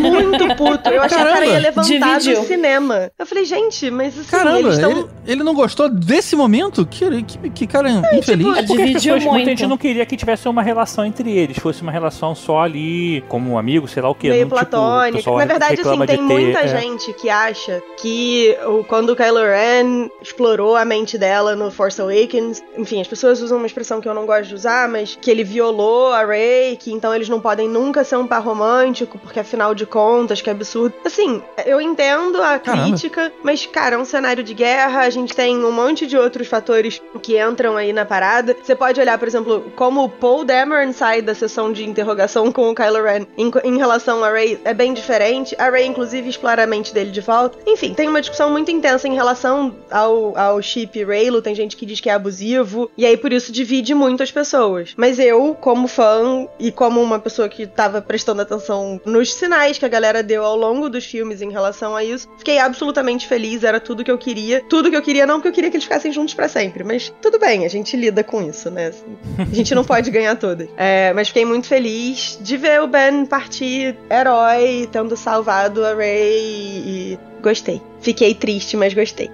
muito 0.00 0.56
puto. 0.56 0.88
Eu 0.88 1.02
achei 1.02 1.18
que 1.18 1.24
o 1.24 1.26
cara 1.26 1.46
ia 1.46 1.52
Caramba. 1.52 1.58
levantar 1.58 2.18
Dividiu. 2.18 2.40
do 2.40 2.46
cinema. 2.46 3.10
Eu 3.18 3.26
falei, 3.26 3.44
gente, 3.44 3.90
mas 3.90 4.18
assim, 4.18 4.30
Caramba, 4.30 4.58
eles 4.60 4.74
estão. 4.74 4.90
ele, 4.90 5.06
ele 5.26 5.42
não 5.42 5.54
gostou 5.54 5.88
desse 5.88 6.34
momento? 6.36 6.86
Que, 6.86 7.22
que, 7.22 7.50
que 7.50 7.66
cara 7.66 7.90
infeliz. 8.14 8.46
É 8.56 8.62
porque 8.62 8.86
Dividiu 8.86 9.14
pessoas, 9.14 9.24
muita 9.24 9.30
muito. 9.30 9.48
gente 9.48 9.66
não 9.66 9.76
queria 9.76 10.06
que 10.06 10.16
tivesse 10.16 10.48
uma 10.48 10.62
relação 10.62 11.04
entre 11.04 11.30
eles, 11.30 11.58
fosse 11.58 11.82
uma 11.82 11.92
relação 11.92 12.34
só 12.34 12.60
ali, 12.60 13.22
como 13.28 13.52
um 13.52 13.58
amigo, 13.58 13.86
sei 13.88 14.02
lá 14.02 14.08
o 14.08 14.14
que. 14.14 14.28
Meio 14.36 14.44
tipo, 14.44 14.54
platônica. 14.54 15.30
Na 15.30 15.44
verdade, 15.44 15.80
assim, 15.80 15.98
tem 16.06 16.16
ter, 16.16 16.22
muita 16.22 16.60
é. 16.60 16.68
gente 16.68 17.12
que 17.12 17.28
acha 17.28 17.82
que 17.96 18.56
quando 18.88 19.10
o 19.10 19.16
Kylo 19.16 19.38
Ren 19.38 20.10
explorou 20.20 20.76
a 20.76 20.84
mente 20.84 21.16
dela 21.18 21.54
no 21.54 21.70
Force 21.70 22.00
Awakens. 22.00 22.62
Enfim, 22.76 23.00
as 23.00 23.08
pessoas 23.08 23.40
usam 23.40 23.58
uma 23.58 23.66
expressão 23.66 24.00
que 24.00 24.08
eu 24.08 24.14
não 24.14 24.26
gosto 24.26 24.48
de 24.48 24.54
usar, 24.54 24.88
mas 24.88 25.16
que 25.20 25.30
ele 25.30 25.44
violou 25.44 26.12
a 26.12 26.24
Rey, 26.24 26.76
que 26.76 26.92
então 26.92 27.14
eles 27.14 27.28
não 27.28 27.40
podem 27.40 27.68
nunca 27.68 28.04
ser 28.04 28.16
um 28.16 28.26
par 28.26 28.42
romântico, 28.42 29.18
porque 29.18 29.40
afinal 29.40 29.74
de 29.74 29.86
contas, 29.86 30.40
que 30.40 30.50
absurdo. 30.50 30.94
Assim, 31.04 31.42
eu 31.64 31.80
entendo 31.80 32.42
a 32.42 32.58
Caramba. 32.58 32.88
crítica, 32.88 33.32
mas, 33.42 33.66
cara, 33.66 33.96
é 33.96 33.98
um 33.98 34.04
cenário 34.04 34.42
de 34.42 34.54
guerra, 34.54 35.00
a 35.00 35.10
gente 35.10 35.34
tem 35.34 35.64
um 35.64 35.72
monte 35.72 36.06
de 36.06 36.16
outros 36.16 36.48
fatores 36.48 37.00
que 37.22 37.40
entram 37.40 37.76
aí 37.76 37.92
na 37.92 38.04
parada. 38.04 38.56
Você 38.62 38.74
pode 38.74 39.00
olhar, 39.00 39.18
por 39.18 39.28
exemplo, 39.28 39.72
como 39.76 40.04
o 40.04 40.08
Paul 40.08 40.44
Dameron 40.44 40.92
sai 40.92 41.22
da 41.22 41.34
sessão 41.34 41.72
de 41.72 41.84
interrogação 41.84 42.52
com 42.52 42.70
o 42.70 42.74
Kylo 42.74 43.02
Ren 43.02 43.26
em, 43.36 43.50
em 43.64 43.78
relação 43.78 44.22
a 44.26 44.32
Rey 44.32 44.60
é 44.64 44.74
bem 44.74 44.92
diferente. 44.92 45.54
A 45.58 45.70
Rey, 45.70 45.86
inclusive, 45.86 46.28
explora 46.28 46.64
a 46.64 46.66
mente 46.66 46.92
dele 46.92 47.10
de 47.10 47.20
volta. 47.20 47.58
Enfim, 47.66 47.94
tem 47.94 48.08
uma 48.08 48.20
discussão 48.20 48.50
muito 48.50 48.70
intensa 48.70 49.08
em 49.08 49.14
relação 49.14 49.74
ao, 49.90 50.36
ao 50.36 50.62
chip 50.62 51.02
Reylo. 51.04 51.40
Tem 51.40 51.54
gente 51.54 51.76
que 51.76 51.86
diz 51.86 52.00
que 52.00 52.10
é 52.10 52.12
abusivo, 52.12 52.90
e 52.96 53.06
aí 53.06 53.16
por 53.16 53.32
isso 53.32 53.52
divide 53.52 53.94
muito 53.94 54.22
as 54.22 54.30
pessoas. 54.30 54.94
Mas 54.96 55.18
eu, 55.18 55.56
como 55.60 55.88
fã 55.88 56.46
e 56.58 56.72
como 56.72 57.00
uma 57.00 57.18
pessoa 57.18 57.48
que 57.48 57.66
tava 57.66 58.02
prestando 58.02 58.42
atenção 58.42 59.00
nos 59.04 59.32
sinais 59.32 59.78
que 59.78 59.84
a 59.84 59.88
galera 59.88 60.22
deu 60.22 60.44
ao 60.44 60.56
longo 60.56 60.88
dos 60.88 61.04
filmes 61.04 61.40
em 61.40 61.50
relação 61.50 61.94
a 61.94 62.02
isso, 62.02 62.28
fiquei 62.38 62.58
absolutamente 62.58 63.26
feliz. 63.26 63.64
Era 63.64 63.80
tudo 63.80 64.04
que 64.04 64.10
eu 64.10 64.18
queria. 64.18 64.62
Tudo 64.68 64.90
que 64.90 64.96
eu 64.96 65.02
queria, 65.02 65.26
não 65.26 65.36
porque 65.36 65.48
eu 65.48 65.52
queria 65.52 65.70
que 65.70 65.76
eles 65.76 65.84
ficassem 65.84 66.12
juntos 66.12 66.34
pra 66.34 66.48
sempre, 66.48 66.82
mas 66.82 67.12
tudo 67.22 67.38
bem, 67.38 67.64
a 67.64 67.68
gente 67.68 67.96
lida 67.96 68.22
com 68.24 68.42
isso, 68.42 68.70
né? 68.70 68.92
A 69.38 69.54
gente 69.54 69.74
não 69.74 69.84
pode 69.84 70.10
ganhar 70.10 70.36
todas. 70.36 70.68
É, 70.76 71.12
mas 71.12 71.28
fiquei 71.28 71.44
muito 71.44 71.66
feliz 71.66 72.38
de 72.40 72.56
ver 72.56 72.80
o 72.82 72.86
Ben 72.86 73.24
partir 73.26 73.96
herói, 74.20 74.88
tendo 74.90 75.16
salvado 75.16 75.84
a 75.84 75.94
Rey 75.94 76.82
e 76.86 77.18
gostei. 77.42 77.80
Fiquei 78.00 78.34
triste, 78.34 78.76
mas 78.76 78.94
gostei. 78.94 79.30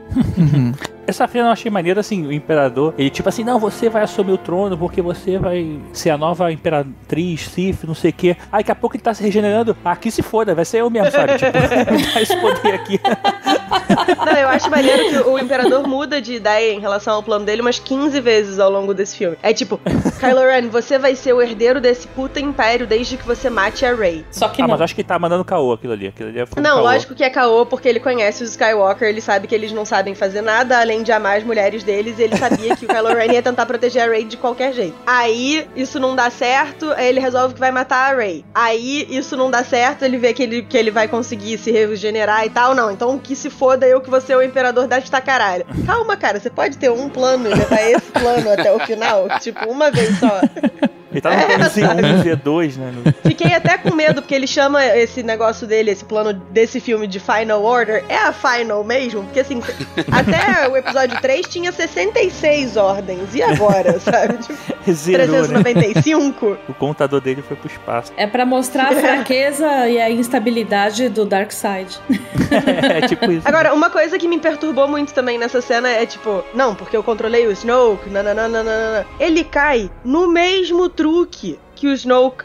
Essa 1.12 1.28
cena 1.28 1.48
eu 1.48 1.52
achei 1.52 1.70
maneira, 1.70 2.01
assim, 2.01 2.26
o 2.26 2.32
imperador, 2.32 2.94
ele 2.97 3.10
tipo 3.10 3.28
assim, 3.28 3.44
não, 3.44 3.59
você 3.59 3.89
vai 3.89 4.02
assumir 4.02 4.32
o 4.32 4.39
trono 4.39 4.76
porque 4.76 5.02
você 5.02 5.39
vai 5.39 5.78
ser 5.93 6.10
a 6.10 6.16
nova 6.16 6.51
imperatriz, 6.51 7.48
Sif, 7.48 7.86
não 7.86 7.94
sei 7.94 8.10
o 8.10 8.14
quê. 8.14 8.36
Aí 8.51 8.62
daqui 8.62 8.72
a 8.72 8.74
pouco 8.74 8.97
ele 8.97 9.02
tá 9.02 9.12
se 9.12 9.22
regenerando, 9.22 9.76
ah, 9.84 9.94
que 9.94 10.10
se 10.10 10.22
foda, 10.22 10.55
vai 10.55 10.64
ser 10.64 10.80
eu 10.80 10.89
mesmo, 10.90 11.10
sabe? 11.10 11.34
Tipo, 11.36 11.52
me 11.93 12.14
dá 12.14 12.22
esse 12.22 12.36
poder 12.36 12.74
aqui. 12.74 13.01
Não, 14.24 14.32
eu 14.32 14.48
acho 14.48 14.70
maneiro 14.70 15.09
que 15.09 15.28
o 15.28 15.39
imperador 15.39 15.86
muda 15.86 16.20
de 16.20 16.34
ideia 16.34 16.72
em 16.72 16.80
relação 16.80 17.14
ao 17.14 17.22
plano 17.22 17.44
dele 17.44 17.60
umas 17.60 17.78
15 17.78 18.20
vezes 18.20 18.59
ao 18.59 18.70
longo 18.70 18.94
desse 18.94 19.16
filme. 19.16 19.36
É 19.43 19.52
tipo, 19.52 19.80
Kylo 20.20 20.40
Ren, 20.40 20.68
você 20.68 20.98
vai 20.98 21.14
ser 21.14 21.32
o 21.32 21.43
herdeiro 21.43 21.80
desse 21.80 22.06
puta 22.09 22.40
império 22.40 22.86
desde 22.86 23.16
que 23.16 23.26
você 23.26 23.51
mate 23.51 23.84
a 23.84 23.94
Rey. 23.94 24.24
Só 24.30 24.48
que 24.48 24.62
ah, 24.62 24.66
não. 24.66 24.72
mas 24.72 24.80
acho 24.80 24.94
que 24.94 25.05
tá 25.05 25.18
mandando 25.18 25.44
caô 25.44 25.72
aquilo 25.72 25.93
ali. 25.93 26.06
Aquilo 26.09 26.28
ali 26.28 26.43
um 26.43 26.60
Não, 26.60 26.76
caô. 26.76 26.82
lógico 26.82 27.14
que 27.14 27.24
é 27.24 27.30
caô, 27.30 27.66
porque 27.66 27.89
ele 27.89 28.01
conhece 28.01 28.43
os 28.43 28.51
Skywalker, 28.51 29.09
ele 29.09 29.20
sabe 29.20 29.47
que 29.47 29.55
eles 29.55 29.72
não 29.72 29.84
sabem 29.84 30.14
fazer 30.14 30.40
nada 30.40 30.80
além 30.80 31.02
de 31.03 31.12
amar 31.12 31.39
as 31.39 31.45
mulheres 31.45 31.83
deles, 31.83 32.19
e 32.19 32.23
ele 32.23 32.37
sabia 32.37 32.77
que 32.77 32.85
o 32.85 32.89
Kylo 32.89 33.09
Ren 33.09 33.33
ia 33.33 33.43
tentar 33.43 33.66
proteger 33.66 34.03
a 34.03 34.11
Rey 34.11 34.24
de 34.24 34.37
qualquer 34.37 34.73
jeito. 34.73 34.95
Aí, 35.07 35.66
isso 35.77 35.99
não 35.99 36.15
dá 36.15 36.31
certo, 36.31 36.91
aí 36.93 37.09
ele 37.09 37.20
resolve 37.20 37.55
que 37.55 37.61
vai 37.61 37.70
matar 37.70 38.12
a 38.12 38.16
Rey. 38.16 38.45
Aí, 38.55 39.07
isso 39.11 39.37
não 39.37 39.51
dá 39.51 39.65
certo, 39.65 40.05
ele 40.05 40.19
vê 40.19 40.33
que 40.33 40.43
ele, 40.43 40.62
que 40.62 40.77
ele 40.77 40.91
vai 40.91 41.09
conseguir 41.09 41.59
se 41.59 41.70
regenerar 41.70 42.45
e 42.47 42.51
tal, 42.51 42.74
não. 42.74 42.91
Então, 42.91 43.19
que 43.19 43.35
se 43.35 43.51
foda 43.51 43.87
eu 43.87 44.01
que 44.01 44.11
você 44.11 44.33
é 44.33 44.37
o 44.37 44.43
imperador 44.43 44.87
desta 44.87 45.20
caralho. 45.20 45.66
Calma, 45.87 46.16
cara, 46.16 46.41
você 46.41 46.51
pode 46.51 46.79
ter 46.79 46.91
um 46.91 47.09
plano 47.09 47.51
e 47.51 47.55
levar 47.55 47.83
esse 47.83 48.11
plano 48.12 48.51
até 48.53 48.73
o 48.73 48.81
final, 48.81 49.29
tipo, 49.41 49.69
uma 49.69 49.91
vez 49.91 50.19
só. 50.19 50.41
Ele 51.12 51.20
tá 51.20 51.30
no 51.36 51.47
plano 51.47 51.64
Z1, 51.64 52.22
Z2, 52.24 52.76
né? 52.76 52.93
no- 52.94 53.12
Fiquei 53.30 53.55
até 53.55 53.78
com 53.78 53.94
medo, 53.94 54.22
porque 54.22 54.34
ele 54.34 54.47
chama 54.47 54.84
esse 54.97 55.22
negócio 55.22 55.66
dele, 55.66 55.90
esse 55.90 56.05
plano 56.05 56.32
desse 56.51 56.80
filme 56.80 57.06
de 57.06 57.20
Final 57.20 57.62
Order. 57.62 58.05
É 58.09 58.16
a 58.16 58.32
Final 58.32 58.82
mesmo? 58.84 59.22
Porque 59.24 59.40
assim, 59.40 59.60
até 60.10 60.68
o 60.68 60.76
episódio 60.76 61.20
3 61.20 61.47
tinha 61.47 61.72
66 61.72 62.76
ordens. 62.76 63.34
E 63.34 63.43
agora, 63.43 63.98
sabe? 64.01 64.39
Tipo, 64.39 64.93
Zerou, 64.93 65.26
né? 65.48 65.62
395? 65.62 66.59
O 66.68 66.74
contador 66.74 67.20
dele 67.20 67.43
foi 67.43 67.56
pro 67.56 67.68
espaço. 67.70 68.12
É 68.16 68.26
pra 68.26 68.44
mostrar 68.44 68.93
a 68.93 68.97
fraqueza 68.97 69.89
e 69.89 70.01
a 70.01 70.10
instabilidade 70.10 71.09
do 71.09 71.24
Darkseid. 71.24 71.98
é 72.51 73.06
tipo 73.06 73.30
isso. 73.30 73.47
Agora, 73.47 73.72
uma 73.74 73.90
coisa 73.90 74.18
que 74.18 74.26
me 74.28 74.39
perturbou 74.39 74.89
muito 74.89 75.12
também 75.14 75.39
nessa 75.39 75.60
cena 75.60 75.89
é 75.89 76.05
tipo, 76.06 76.44
não, 76.55 76.74
porque 76.74 76.97
eu 76.97 77.02
controlei 77.02 77.47
o 77.47 77.52
Snoke, 77.52 78.09
nananana. 78.10 79.06
Ele 79.20 79.44
cai 79.44 79.90
no 80.05 80.26
mesmo 80.28 80.89
truque 80.89 81.02
truque 81.03 81.59
que 81.83 81.89
o 81.89 81.93
Snoke. 81.95 82.45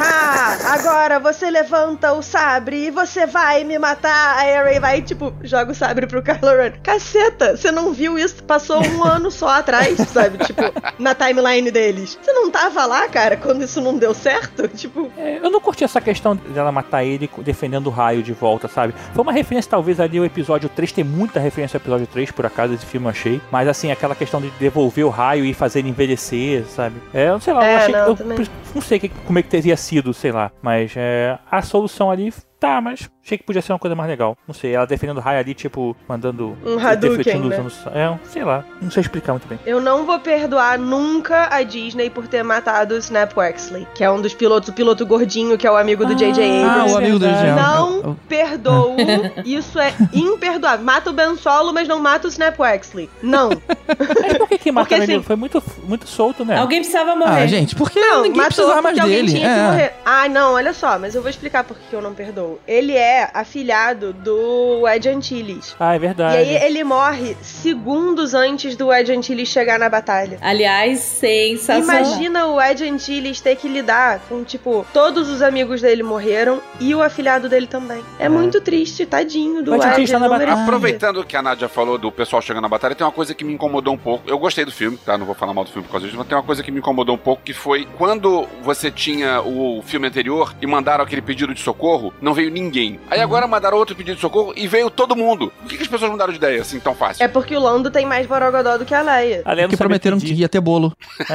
Ah, 0.00 0.56
agora 0.72 1.18
você 1.18 1.50
levanta 1.50 2.14
o 2.14 2.22
sabre 2.22 2.86
e 2.86 2.90
você 2.90 3.26
vai 3.26 3.62
me 3.62 3.78
matar. 3.78 4.38
Aí 4.38 4.56
a 4.56 4.62
Rey 4.62 4.80
vai, 4.80 5.02
tipo, 5.02 5.30
joga 5.42 5.72
o 5.72 5.74
sabre 5.74 6.06
pro 6.06 6.22
Kylo 6.22 6.56
Ren. 6.56 6.72
Caceta, 6.82 7.54
você 7.54 7.70
não 7.70 7.92
viu 7.92 8.18
isso? 8.18 8.42
Passou 8.44 8.82
um 8.82 9.04
ano 9.04 9.30
só 9.30 9.48
atrás, 9.50 9.98
sabe? 10.08 10.38
Tipo, 10.38 10.62
na 10.98 11.14
timeline 11.14 11.70
deles. 11.70 12.18
Você 12.22 12.32
não 12.32 12.50
tava 12.50 12.86
lá, 12.86 13.06
cara, 13.08 13.36
quando 13.36 13.62
isso 13.62 13.78
não 13.78 13.98
deu 13.98 14.14
certo? 14.14 14.66
Tipo, 14.78 15.12
É, 15.18 15.36
eu 15.42 15.50
não 15.50 15.60
curti 15.60 15.84
essa 15.84 16.00
questão 16.00 16.34
dela 16.34 16.72
matar 16.72 17.04
ele 17.04 17.28
defendendo 17.40 17.88
o 17.88 17.90
raio 17.90 18.22
de 18.22 18.32
volta, 18.32 18.68
sabe? 18.68 18.94
Foi 19.12 19.22
uma 19.22 19.32
referência, 19.32 19.70
talvez, 19.70 20.00
ali 20.00 20.16
ao 20.16 20.24
episódio 20.24 20.70
3. 20.70 20.92
Tem 20.92 21.04
muita 21.04 21.38
referência 21.40 21.76
ao 21.76 21.80
episódio 21.82 22.06
3, 22.06 22.30
por 22.30 22.46
acaso, 22.46 22.72
esse 22.72 22.86
filme 22.86 23.06
eu 23.06 23.10
achei. 23.10 23.38
Mas, 23.50 23.68
assim, 23.68 23.92
aquela 23.92 24.14
questão 24.14 24.40
de 24.40 24.48
devolver 24.52 25.04
o 25.04 25.10
raio 25.10 25.44
e 25.44 25.52
fazer 25.52 25.80
ele 25.80 25.90
envelhecer, 25.90 26.64
sabe? 26.74 26.96
É, 27.12 27.28
eu 27.28 27.38
sei 27.38 27.52
lá, 27.52 27.60
eu 27.60 27.66
É, 27.66 27.76
achei 27.76 27.94
não, 27.94 28.16
que. 28.16 28.22
Eu. 28.22 28.77
Não 28.78 28.82
sei 28.82 28.98
que- 29.00 29.08
como 29.08 29.38
é 29.38 29.42
que 29.42 29.48
teria 29.48 29.76
sido, 29.76 30.14
sei 30.14 30.30
lá. 30.30 30.52
Mas 30.62 30.92
é, 30.96 31.36
a 31.50 31.60
solução 31.62 32.10
ali. 32.10 32.32
Tá, 32.60 32.80
mas 32.80 33.08
achei 33.24 33.38
que 33.38 33.44
podia 33.44 33.62
ser 33.62 33.72
uma 33.72 33.78
coisa 33.78 33.94
mais 33.94 34.10
legal. 34.10 34.36
Não 34.46 34.52
sei, 34.54 34.74
ela 34.74 34.84
defendendo 34.86 35.18
o 35.18 35.20
raio 35.20 35.38
ali, 35.38 35.54
tipo, 35.54 35.96
mandando. 36.08 36.58
Um 36.66 36.76
Hadouken, 36.78 37.38
né? 37.40 37.56
usando- 37.60 37.72
É, 37.96 38.18
sei 38.24 38.42
lá. 38.42 38.64
Não 38.82 38.90
sei 38.90 39.02
explicar 39.02 39.32
muito 39.32 39.46
bem. 39.46 39.60
Eu 39.64 39.80
não 39.80 40.04
vou 40.04 40.18
perdoar 40.18 40.76
nunca 40.78 41.48
a 41.54 41.62
Disney 41.62 42.10
por 42.10 42.26
ter 42.26 42.42
matado 42.42 42.94
o 42.94 42.98
Snap 42.98 43.36
Wexley, 43.36 43.86
que 43.94 44.02
é 44.02 44.10
um 44.10 44.20
dos 44.20 44.34
pilotos, 44.34 44.70
o 44.70 44.72
piloto 44.72 45.06
gordinho, 45.06 45.56
que 45.56 45.66
é 45.66 45.70
o 45.70 45.76
amigo 45.76 46.04
do 46.04 46.14
J.J. 46.16 46.64
Ah, 46.64 46.72
Abrams. 46.72 46.94
o 46.94 46.96
amigo 46.98 47.18
do. 47.20 47.26
Jean. 47.28 47.54
Não 47.54 48.14
perdoo. 48.28 48.96
Isso 49.44 49.78
é 49.78 49.94
imperdoável. 50.12 50.84
Mata 50.84 51.10
o 51.10 51.12
Ben 51.12 51.36
Solo, 51.36 51.72
mas 51.72 51.86
não 51.86 52.00
mata 52.00 52.26
o 52.26 52.30
Snap 52.30 52.58
Wexley. 52.58 53.08
Não. 53.22 53.50
Mas 53.88 54.36
por 54.38 54.48
que 54.48 54.58
que 54.58 54.70
Porque, 54.70 54.72
mataram 54.72 55.02
ele? 55.02 55.14
assim, 55.14 55.22
Foi 55.22 55.36
muito, 55.36 55.62
muito 55.84 56.06
solto, 56.06 56.44
né? 56.44 56.58
Alguém 56.58 56.80
precisava 56.80 57.14
morrer. 57.16 57.42
Ah, 57.42 57.46
gente, 57.46 57.74
porque 57.74 57.98
Não, 57.98 58.22
ninguém 58.22 58.36
matou 58.36 58.46
precisava 58.54 58.82
mais 58.82 58.96
porque 58.98 59.00
alguém 59.00 59.24
dele. 59.26 59.38
tinha 59.38 59.54
que 59.54 59.60
É. 59.60 59.62
morrer. 59.64 59.92
Ah, 60.04 60.28
não, 60.28 60.52
olha 60.54 60.72
só, 60.74 60.98
mas 60.98 61.14
eu 61.14 61.22
vou 61.22 61.30
explicar 61.30 61.64
por 61.64 61.76
que 61.78 61.94
eu 61.94 62.02
não 62.02 62.12
perdoo. 62.14 62.47
Ele 62.66 62.94
é 62.96 63.30
afilhado 63.34 64.12
do 64.12 64.86
Ed 64.88 65.08
Antilles. 65.08 65.74
Ah, 65.78 65.92
é 65.92 65.96
E 65.96 65.98
verdade. 65.98 66.36
aí 66.36 66.56
ele 66.64 66.82
morre 66.84 67.36
segundos 67.42 68.34
antes 68.34 68.76
do 68.76 68.92
Ed 68.92 69.12
Antilles 69.12 69.48
chegar 69.48 69.78
na 69.78 69.88
batalha. 69.88 70.38
Aliás, 70.40 71.00
sensacional. 71.00 72.00
Imagina 72.02 72.46
o 72.46 72.60
Ed 72.60 72.84
Antilles 72.88 73.40
ter 73.40 73.56
que 73.56 73.68
lidar 73.68 74.20
com, 74.28 74.42
tipo, 74.44 74.86
todos 74.92 75.28
os 75.28 75.42
amigos 75.42 75.82
dele 75.82 76.02
morreram 76.02 76.60
e 76.80 76.94
o 76.94 77.02
afilhado 77.02 77.48
dele 77.48 77.66
também. 77.66 78.02
É, 78.18 78.28
muito 78.28 78.60
triste, 78.60 79.04
tadinho 79.04 79.62
do 79.62 79.74
Ed. 79.74 79.84
Antilles 79.86 80.10
tá 80.10 80.18
na 80.18 80.28
batalha. 80.28 80.52
Aproveitando 80.54 81.24
que 81.24 81.36
a 81.36 81.42
Nádia 81.42 81.68
falou 81.68 81.98
do 81.98 82.10
pessoal 82.12 82.40
chegando 82.40 82.62
na 82.62 82.68
batalha, 82.68 82.94
tem 82.94 83.04
uma 83.06 83.12
coisa 83.12 83.34
que 83.34 83.44
me 83.44 83.52
incomodou 83.52 83.94
um 83.94 83.98
pouco. 83.98 84.24
Eu 84.28 84.38
gostei 84.38 84.64
do 84.64 84.72
filme, 84.72 84.96
tá? 84.96 85.16
Não 85.18 85.26
vou 85.26 85.34
falar 85.34 85.52
mal 85.52 85.64
do 85.64 85.70
filme 85.70 85.86
por 85.86 85.92
causa 85.92 86.06
disso, 86.06 86.18
mas 86.18 86.26
tem 86.26 86.36
uma 86.36 86.44
coisa 86.44 86.62
que 86.62 86.70
me 86.70 86.78
incomodou 86.78 87.14
um 87.14 87.18
pouco, 87.18 87.42
que 87.42 87.52
foi 87.52 87.86
quando 87.96 88.46
você 88.62 88.90
tinha 88.90 89.40
o 89.42 89.82
filme 89.84 90.06
anterior 90.08 90.54
e 90.60 90.66
mandaram 90.66 91.04
aquele 91.04 91.22
pedido 91.22 91.52
de 91.54 91.60
socorro, 91.60 92.12
não 92.20 92.32
veio 92.38 92.50
ninguém. 92.50 93.00
Aí 93.10 93.20
agora 93.20 93.46
mandaram 93.46 93.76
outro 93.76 93.96
pedido 93.96 94.14
de 94.14 94.20
socorro 94.20 94.52
e 94.56 94.66
veio 94.68 94.88
todo 94.90 95.16
mundo. 95.16 95.52
Por 95.60 95.68
que, 95.68 95.76
que 95.76 95.82
as 95.82 95.88
pessoas 95.88 96.10
mudaram 96.10 96.30
de 96.32 96.38
ideia 96.38 96.60
assim 96.62 96.78
tão 96.78 96.94
fácil? 96.94 97.24
É 97.24 97.28
porque 97.28 97.56
o 97.56 97.60
Lando 97.60 97.90
tem 97.90 98.06
mais 98.06 98.26
borogodó 98.26 98.78
do 98.78 98.84
que 98.84 98.94
a 98.94 99.02
Leia. 99.02 99.42
A 99.44 99.52
Leia 99.52 99.66
não 99.66 99.70
Que 99.70 99.76
sabia 99.76 99.78
prometeram 99.88 100.18
pedir. 100.18 100.34
que 100.34 100.40
ia 100.42 100.48
ter 100.48 100.60
bolo. 100.60 100.92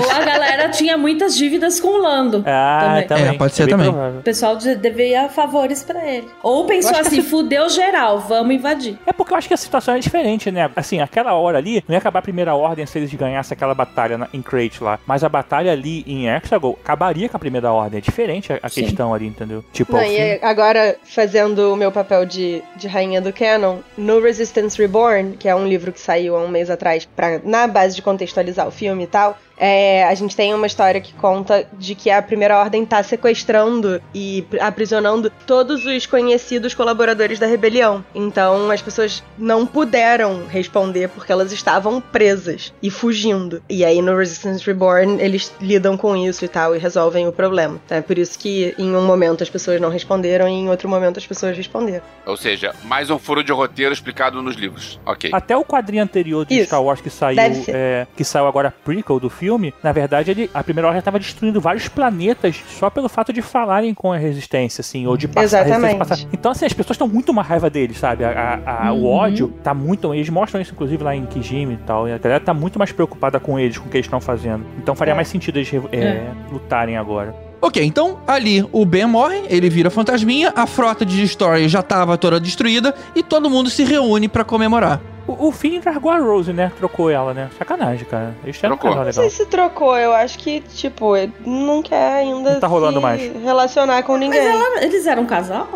Ou 0.00 0.10
a 0.10 0.24
galera 0.24 0.68
tinha 0.70 0.96
muitas 0.96 1.36
dívidas 1.36 1.80
com 1.80 1.88
o 1.88 1.96
Lando. 1.98 2.42
Ah, 2.46 2.80
também. 2.84 3.06
também. 3.08 3.26
É, 3.28 3.32
pode 3.34 3.54
ser 3.54 3.64
bem 3.66 3.70
também. 3.76 3.90
provável. 3.92 4.20
O 4.20 4.22
pessoal 4.22 4.56
de- 4.56 4.76
devia 4.76 5.28
favores 5.28 5.82
pra 5.82 6.06
ele. 6.08 6.28
Ou 6.42 6.64
pensou 6.66 6.96
assim, 6.96 7.22
fudeu 7.22 7.68
geral, 7.68 8.20
vamos 8.20 8.54
invadir. 8.54 8.98
É 9.06 9.12
porque 9.12 9.32
eu 9.32 9.36
acho 9.38 9.48
que 9.48 9.54
a 9.54 9.58
situação 9.58 9.94
é 9.94 9.98
diferente, 9.98 10.50
né? 10.50 10.70
Assim, 10.76 11.00
aquela 11.00 11.32
hora 11.34 11.58
ali, 11.58 11.82
não 11.88 11.94
ia 11.94 11.98
acabar 11.98 12.18
a 12.20 12.22
primeira 12.22 12.54
ordem 12.54 12.86
se 12.86 12.98
eles 12.98 13.12
ganhassem 13.14 13.54
aquela 13.56 13.74
batalha 13.74 14.16
na- 14.18 14.28
em 14.32 14.42
Crate 14.42 14.82
lá. 14.82 14.98
Mas 15.06 15.24
a 15.24 15.28
batalha 15.28 15.72
ali 15.72 16.04
em 16.06 16.28
Hexagon 16.28 16.76
acabaria 16.82 17.28
com 17.28 17.36
a 17.36 17.40
primeira 17.40 17.72
ordem. 17.72 17.98
É 17.98 18.00
diferente 18.00 18.52
a, 18.52 18.56
a 18.62 18.70
questão 18.70 19.12
ali, 19.14 19.26
entendeu? 19.26 19.47
Tipo, 19.72 19.92
Não, 19.92 20.02
e 20.02 20.38
agora, 20.42 20.96
fazendo 21.04 21.72
o 21.72 21.76
meu 21.76 21.90
papel 21.90 22.24
de, 22.24 22.62
de 22.76 22.86
rainha 22.86 23.20
do 23.20 23.32
canon, 23.32 23.78
no 23.96 24.20
Resistance 24.20 24.80
Reborn, 24.80 25.36
que 25.36 25.48
é 25.48 25.54
um 25.54 25.66
livro 25.66 25.92
que 25.92 26.00
saiu 26.00 26.36
há 26.36 26.42
um 26.42 26.48
mês 26.48 26.70
atrás, 26.70 27.04
pra, 27.04 27.40
na 27.44 27.66
base 27.66 27.96
de 27.96 28.02
contextualizar 28.02 28.66
o 28.66 28.70
filme 28.70 29.04
e 29.04 29.06
tal, 29.06 29.38
É, 29.58 30.04
a 30.04 30.14
gente 30.14 30.36
tem 30.36 30.54
uma 30.54 30.66
história 30.66 31.00
que 31.00 31.12
conta 31.14 31.66
de 31.72 31.94
que 31.94 32.10
a 32.10 32.22
Primeira 32.22 32.58
Ordem 32.58 32.86
tá 32.86 33.02
sequestrando 33.02 34.00
e 34.14 34.46
aprisionando 34.60 35.30
todos 35.46 35.84
os 35.84 36.06
conhecidos 36.06 36.74
colaboradores 36.74 37.38
da 37.38 37.46
rebelião. 37.46 38.04
Então 38.14 38.70
as 38.70 38.80
pessoas 38.80 39.22
não 39.36 39.66
puderam 39.66 40.46
responder 40.46 41.08
porque 41.08 41.32
elas 41.32 41.52
estavam 41.52 42.00
presas 42.00 42.72
e 42.82 42.90
fugindo. 42.90 43.62
E 43.68 43.84
aí 43.84 44.00
no 44.00 44.16
Resistance 44.16 44.64
Reborn 44.64 45.20
eles 45.20 45.52
lidam 45.60 45.96
com 45.96 46.16
isso 46.16 46.44
e 46.44 46.48
tal 46.48 46.74
e 46.76 46.78
resolvem 46.78 47.26
o 47.26 47.32
problema. 47.32 47.80
Então, 47.84 47.98
é 47.98 48.02
por 48.02 48.18
isso 48.18 48.38
que 48.38 48.74
em 48.78 48.94
um 48.94 49.04
momento 49.04 49.42
as 49.42 49.50
pessoas 49.50 49.80
não 49.80 49.90
responderam 49.90 50.48
e 50.48 50.52
em 50.52 50.68
outro 50.68 50.88
momento 50.88 51.18
as 51.18 51.26
pessoas 51.26 51.56
responderam. 51.56 52.04
Ou 52.26 52.36
seja, 52.36 52.74
mais 52.84 53.10
um 53.10 53.18
furo 53.18 53.42
de 53.42 53.52
roteiro 53.52 53.92
explicado 53.92 54.42
nos 54.42 54.56
livros. 54.56 55.00
Ok. 55.04 55.30
Até 55.32 55.56
o 55.56 55.64
quadrinho 55.64 56.02
anterior 56.02 56.46
de 56.46 56.54
Isso. 56.54 56.66
Star 56.66 56.82
Wars 56.82 57.00
que 57.00 57.10
saiu, 57.10 57.38
é, 57.68 58.06
que 58.16 58.24
saiu 58.24 58.46
agora 58.46 58.72
prequel 58.84 59.18
do 59.18 59.30
filme, 59.30 59.47
na 59.82 59.92
verdade 59.92 60.30
ele, 60.30 60.50
a 60.52 60.62
primeira 60.62 60.86
ordem 60.88 60.98
estava 60.98 61.18
destruindo 61.18 61.60
vários 61.60 61.88
planetas 61.88 62.62
só 62.68 62.90
pelo 62.90 63.08
fato 63.08 63.32
de 63.32 63.40
falarem 63.40 63.94
com 63.94 64.12
a 64.12 64.16
resistência, 64.16 64.80
assim, 64.80 65.06
ou 65.06 65.16
de 65.16 65.28
passar. 65.28 65.64
Exatamente. 65.66 65.96
passar. 65.96 66.18
Então 66.32 66.52
assim, 66.52 66.66
as 66.66 66.72
pessoas 66.72 66.94
estão 66.96 67.08
muito 67.08 67.30
uma 67.30 67.42
raiva 67.42 67.70
deles, 67.70 67.98
sabe? 67.98 68.24
A, 68.24 68.60
a- 68.66 68.88
a- 68.88 68.92
O 68.92 69.06
ódio 69.06 69.48
tá 69.62 69.72
muito, 69.72 70.12
eles 70.14 70.28
mostram 70.28 70.60
isso 70.60 70.72
inclusive 70.72 71.02
lá 71.02 71.14
em 71.14 71.24
Kijimi 71.26 71.74
e 71.74 71.78
tal, 71.78 72.08
e 72.08 72.12
a 72.12 72.18
galera 72.18 72.40
tá 72.40 72.52
muito 72.52 72.78
mais 72.78 72.90
preocupada 72.92 73.38
com 73.40 73.58
eles, 73.58 73.78
com 73.78 73.86
o 73.86 73.90
que 73.90 73.96
eles 73.96 74.06
estão 74.06 74.20
fazendo. 74.20 74.64
Então 74.78 74.94
faria 74.94 75.12
É. 75.12 75.14
mais 75.14 75.28
sentido 75.28 75.56
eles 75.58 75.70
é, 75.92 76.26
lutarem 76.50 76.96
agora. 76.96 77.34
Ok, 77.60 77.82
então 77.84 78.18
ali 78.26 78.64
o 78.70 78.84
Ben 78.86 79.04
morre, 79.06 79.42
ele 79.48 79.68
vira 79.68 79.90
fantasminha, 79.90 80.52
a 80.54 80.64
frota 80.66 81.04
de 81.04 81.16
Destroyer 81.16 81.68
já 81.68 81.82
tava 81.82 82.16
toda 82.16 82.38
destruída 82.38 82.94
e 83.16 83.22
todo 83.22 83.50
mundo 83.50 83.68
se 83.68 83.82
reúne 83.84 84.28
pra 84.28 84.44
comemorar. 84.44 85.00
O, 85.28 85.48
o 85.48 85.52
Finn 85.52 85.80
largou 85.84 86.10
a 86.10 86.18
Rose, 86.18 86.52
né? 86.52 86.72
Trocou 86.78 87.10
ela, 87.10 87.34
né? 87.34 87.50
Sacanagem, 87.58 88.06
cara. 88.06 88.34
Eles 88.42 88.64
eram 88.64 88.74
um 88.74 88.78
casal 88.78 88.96
Não 88.96 89.04
legal. 89.04 89.12
sei 89.12 89.30
se 89.30 89.46
trocou, 89.46 89.96
eu 89.96 90.12
acho 90.14 90.38
que, 90.38 90.60
tipo, 90.60 91.14
ele 91.16 91.32
não 91.44 91.82
quer 91.82 92.14
ainda 92.20 92.54
Não 92.54 92.60
tá 92.60 92.66
rolando 92.66 92.96
se 92.98 93.02
mais. 93.02 93.32
relacionar 93.44 94.02
com 94.04 94.16
ninguém. 94.16 94.40
Eles 94.80 95.06
eram 95.06 95.22
um 95.22 95.26
casal? 95.26 95.68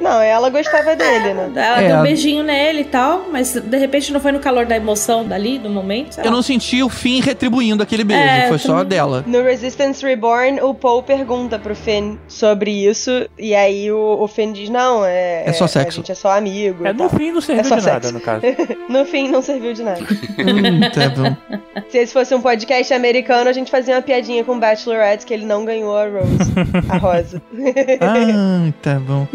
Não, 0.00 0.20
ela 0.20 0.50
gostava 0.50 0.94
dele, 0.94 1.32
né? 1.34 1.50
Ela 1.54 1.82
É, 1.82 1.86
deu 1.88 1.96
a- 1.96 2.00
um 2.00 2.02
beijinho 2.02 2.42
nele 2.42 2.80
e 2.80 2.84
tal, 2.84 3.26
mas 3.32 3.54
de 3.54 3.76
repente 3.78 4.12
não 4.12 4.20
foi 4.20 4.32
no 4.32 4.38
calor 4.40 4.66
da 4.66 4.76
emoção 4.76 5.24
dali, 5.24 5.58
do 5.58 5.70
momento. 5.70 6.18
Eu 6.22 6.30
não 6.30 6.42
senti 6.42 6.82
o 6.82 6.88
fim 6.88 7.20
retribuindo 7.20 7.82
aquele 7.82 8.04
beijo, 8.04 8.22
É, 8.22 8.48
foi 8.48 8.58
só 8.58 8.68
também. 8.74 8.86
dela. 8.88 9.24
No 9.26 9.42
Resistance 9.42 10.04
Reborn, 10.04 10.60
o 10.60 10.74
Paul 10.74 11.02
pergunta 11.02 11.58
pro 11.58 11.74
Finn 11.74 12.16
sobre 12.28 12.70
isso, 12.70 13.26
e 13.38 13.54
aí 13.54 13.90
o, 13.90 14.18
o 14.20 14.28
Finn 14.28 14.52
diz, 14.52 14.68
não, 14.68 15.04
é... 15.04 15.44
É 15.46 15.52
só 15.52 15.64
A 15.64 15.68
sexo. 15.68 15.96
gente 15.98 16.12
é 16.12 16.14
só 16.14 16.30
amigo 16.36 16.86
É, 16.86 16.92
no 16.92 17.08
fim 17.08 17.32
não 17.32 17.40
serviu 17.40 17.60
É 17.60 17.64
de 17.64 17.70
nada, 17.70 17.82
sexo. 17.82 18.12
no 18.12 18.20
caso. 18.20 18.42
No 18.88 19.04
fim, 19.04 19.28
não 19.28 19.42
serviu 19.42 19.72
de 19.72 19.82
nada. 19.82 20.00
Hum, 20.00 20.80
tá 20.94 21.08
bom. 21.10 21.36
Se 21.90 21.98
esse 21.98 22.12
fosse 22.12 22.34
um 22.34 22.40
podcast 22.40 22.92
americano, 22.94 23.48
a 23.50 23.52
gente 23.52 23.70
fazia 23.70 23.94
uma 23.96 24.02
piadinha 24.02 24.44
com 24.44 24.58
Bachelorette 24.58 25.24
que 25.26 25.34
ele 25.34 25.44
não 25.44 25.64
ganhou 25.64 25.96
a 25.96 26.04
Rose, 26.06 26.52
a 26.88 26.96
rosa. 26.98 27.42
Ah, 28.00 28.70
tá 28.82 28.98
bom. 29.00 29.26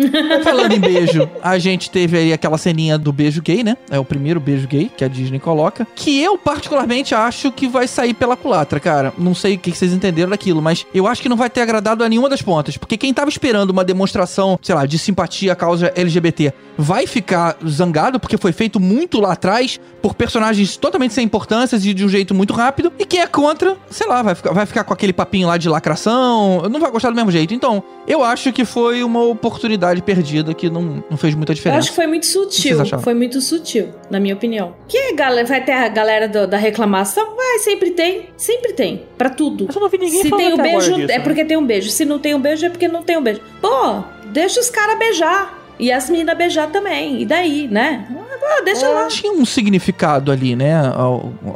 Falando 0.52 0.74
em 0.74 0.80
beijo, 0.80 1.30
a 1.42 1.58
gente 1.58 1.90
teve 1.90 2.18
aí 2.18 2.34
aquela 2.34 2.58
ceninha 2.58 2.98
do 2.98 3.14
beijo 3.14 3.42
gay, 3.42 3.64
né? 3.64 3.78
É 3.90 3.98
o 3.98 4.04
primeiro 4.04 4.38
beijo 4.38 4.68
gay 4.68 4.92
que 4.96 5.04
a 5.04 5.08
Disney 5.08 5.40
coloca. 5.40 5.88
Que 5.96 6.22
eu, 6.22 6.38
particularmente, 6.38 7.16
acho 7.16 7.54
que 7.54 7.70
vai 7.70 7.88
sair 7.88 8.14
pela 8.14 8.36
culatra, 8.36 8.78
cara. 8.78 9.14
Não 9.18 9.34
sei 9.34 9.56
o 9.56 9.58
que 9.58 9.72
vocês 9.72 9.94
entenderam 9.94 10.30
daquilo, 10.30 10.62
mas 10.62 10.86
eu 10.94 11.08
acho 11.08 11.22
que 11.22 11.30
não 11.30 11.38
vai 11.38 11.50
ter 11.50 11.62
agradado 11.62 12.04
a 12.04 12.10
nenhuma 12.10 12.28
das 12.28 12.42
pontas. 12.42 12.76
Porque 12.76 12.98
quem 12.98 13.14
tava 13.14 13.30
esperando 13.30 13.70
uma 13.70 13.86
demonstração, 13.86 14.60
sei 14.62 14.76
lá, 14.76 14.86
de 14.86 15.00
simpatia 15.00 15.54
à 15.54 15.56
causa 15.56 15.94
LGBT, 15.96 16.54
vai 16.78 17.08
ficar 17.08 17.56
zangado, 17.66 18.20
porque 18.20 18.38
foi 18.38 18.52
feito 18.52 18.78
muito 18.78 19.22
lá 19.22 19.32
atrás, 19.32 19.80
por 20.02 20.14
personagens 20.16 20.76
totalmente 20.76 21.14
sem 21.14 21.24
importância 21.24 21.78
e 21.78 21.94
de 21.94 22.04
um 22.04 22.10
jeito 22.10 22.36
muito 22.36 22.54
rápido. 22.54 22.92
E 23.00 23.06
quem 23.06 23.22
é 23.22 23.28
contra, 23.28 23.78
sei 23.90 24.06
lá, 24.06 24.22
vai 24.22 24.36
ficar, 24.36 24.52
vai 24.52 24.66
ficar 24.66 24.84
com 24.84 24.94
aquele 24.94 25.14
papinho 25.14 25.48
lá 25.48 25.56
de 25.56 25.70
lacração, 25.70 26.64
não 26.70 26.80
vai 26.80 26.92
gostar 26.92 27.10
do 27.10 27.16
mesmo 27.16 27.32
jeito. 27.32 27.54
Então, 27.54 27.82
eu 28.06 28.22
acho 28.22 28.52
que 28.52 28.66
foi 28.66 29.02
uma 29.02 29.24
oportunidade 29.24 30.02
perdida 30.02 30.41
que 30.56 30.70
não, 30.70 31.04
não 31.10 31.18
fez 31.18 31.36
muita 31.36 31.52
Eu 31.52 31.56
diferença. 31.56 31.80
acho 31.80 31.90
que 31.90 31.96
foi 31.96 32.08
muito 32.08 32.26
sutil. 32.26 32.78
Foi 33.02 33.14
muito 33.14 33.40
sutil, 33.42 33.90
na 34.10 34.20
minha 34.20 34.34
opinião. 34.34 34.74
Que 34.88 35.14
galera, 35.14 35.48
vai 35.48 35.64
ter 35.64 35.72
a 35.74 35.88
galera 35.88 36.28
do- 36.28 36.48
da 36.48 36.58
reclamação? 36.58 37.36
Vai, 37.36 37.60
sempre 37.60 37.92
tem. 37.92 38.30
Sempre 38.38 38.74
tem. 38.74 39.04
Pra 39.18 39.30
tudo. 39.30 39.68
Eu 39.74 39.82
não 39.82 39.90
vi 39.90 39.98
ninguém 39.98 40.22
Se 40.24 40.30
falando 40.30 40.44
tem 40.46 40.54
agora 40.54 40.70
beijo, 40.72 40.96
disso, 40.96 41.12
é 41.12 41.18
né? 41.18 41.24
porque 41.24 41.46
tem 41.46 41.58
um 41.58 41.66
beijo. 41.66 41.90
Se 41.90 42.06
não 42.06 42.20
tem 42.20 42.34
um 42.36 42.40
beijo, 42.40 42.66
é 42.66 42.70
porque 42.70 42.88
não 42.88 43.04
tem 43.04 43.18
um 43.18 43.22
beijo. 43.24 43.42
Pô, 43.62 44.04
deixa 44.28 44.60
os 44.60 44.70
caras 44.70 44.98
beijar. 44.98 45.61
E 45.82 45.92
as 45.92 46.10
meninas 46.10 46.38
beijar 46.38 46.68
também. 46.72 47.22
E 47.22 47.26
daí, 47.26 47.68
né? 47.68 48.08
Ah, 48.44 48.62
deixa 48.64 48.88
lá. 48.90 49.08
Tinha 49.08 49.32
um 49.34 49.46
significado 49.46 50.32
ali, 50.32 50.56
né? 50.56 50.82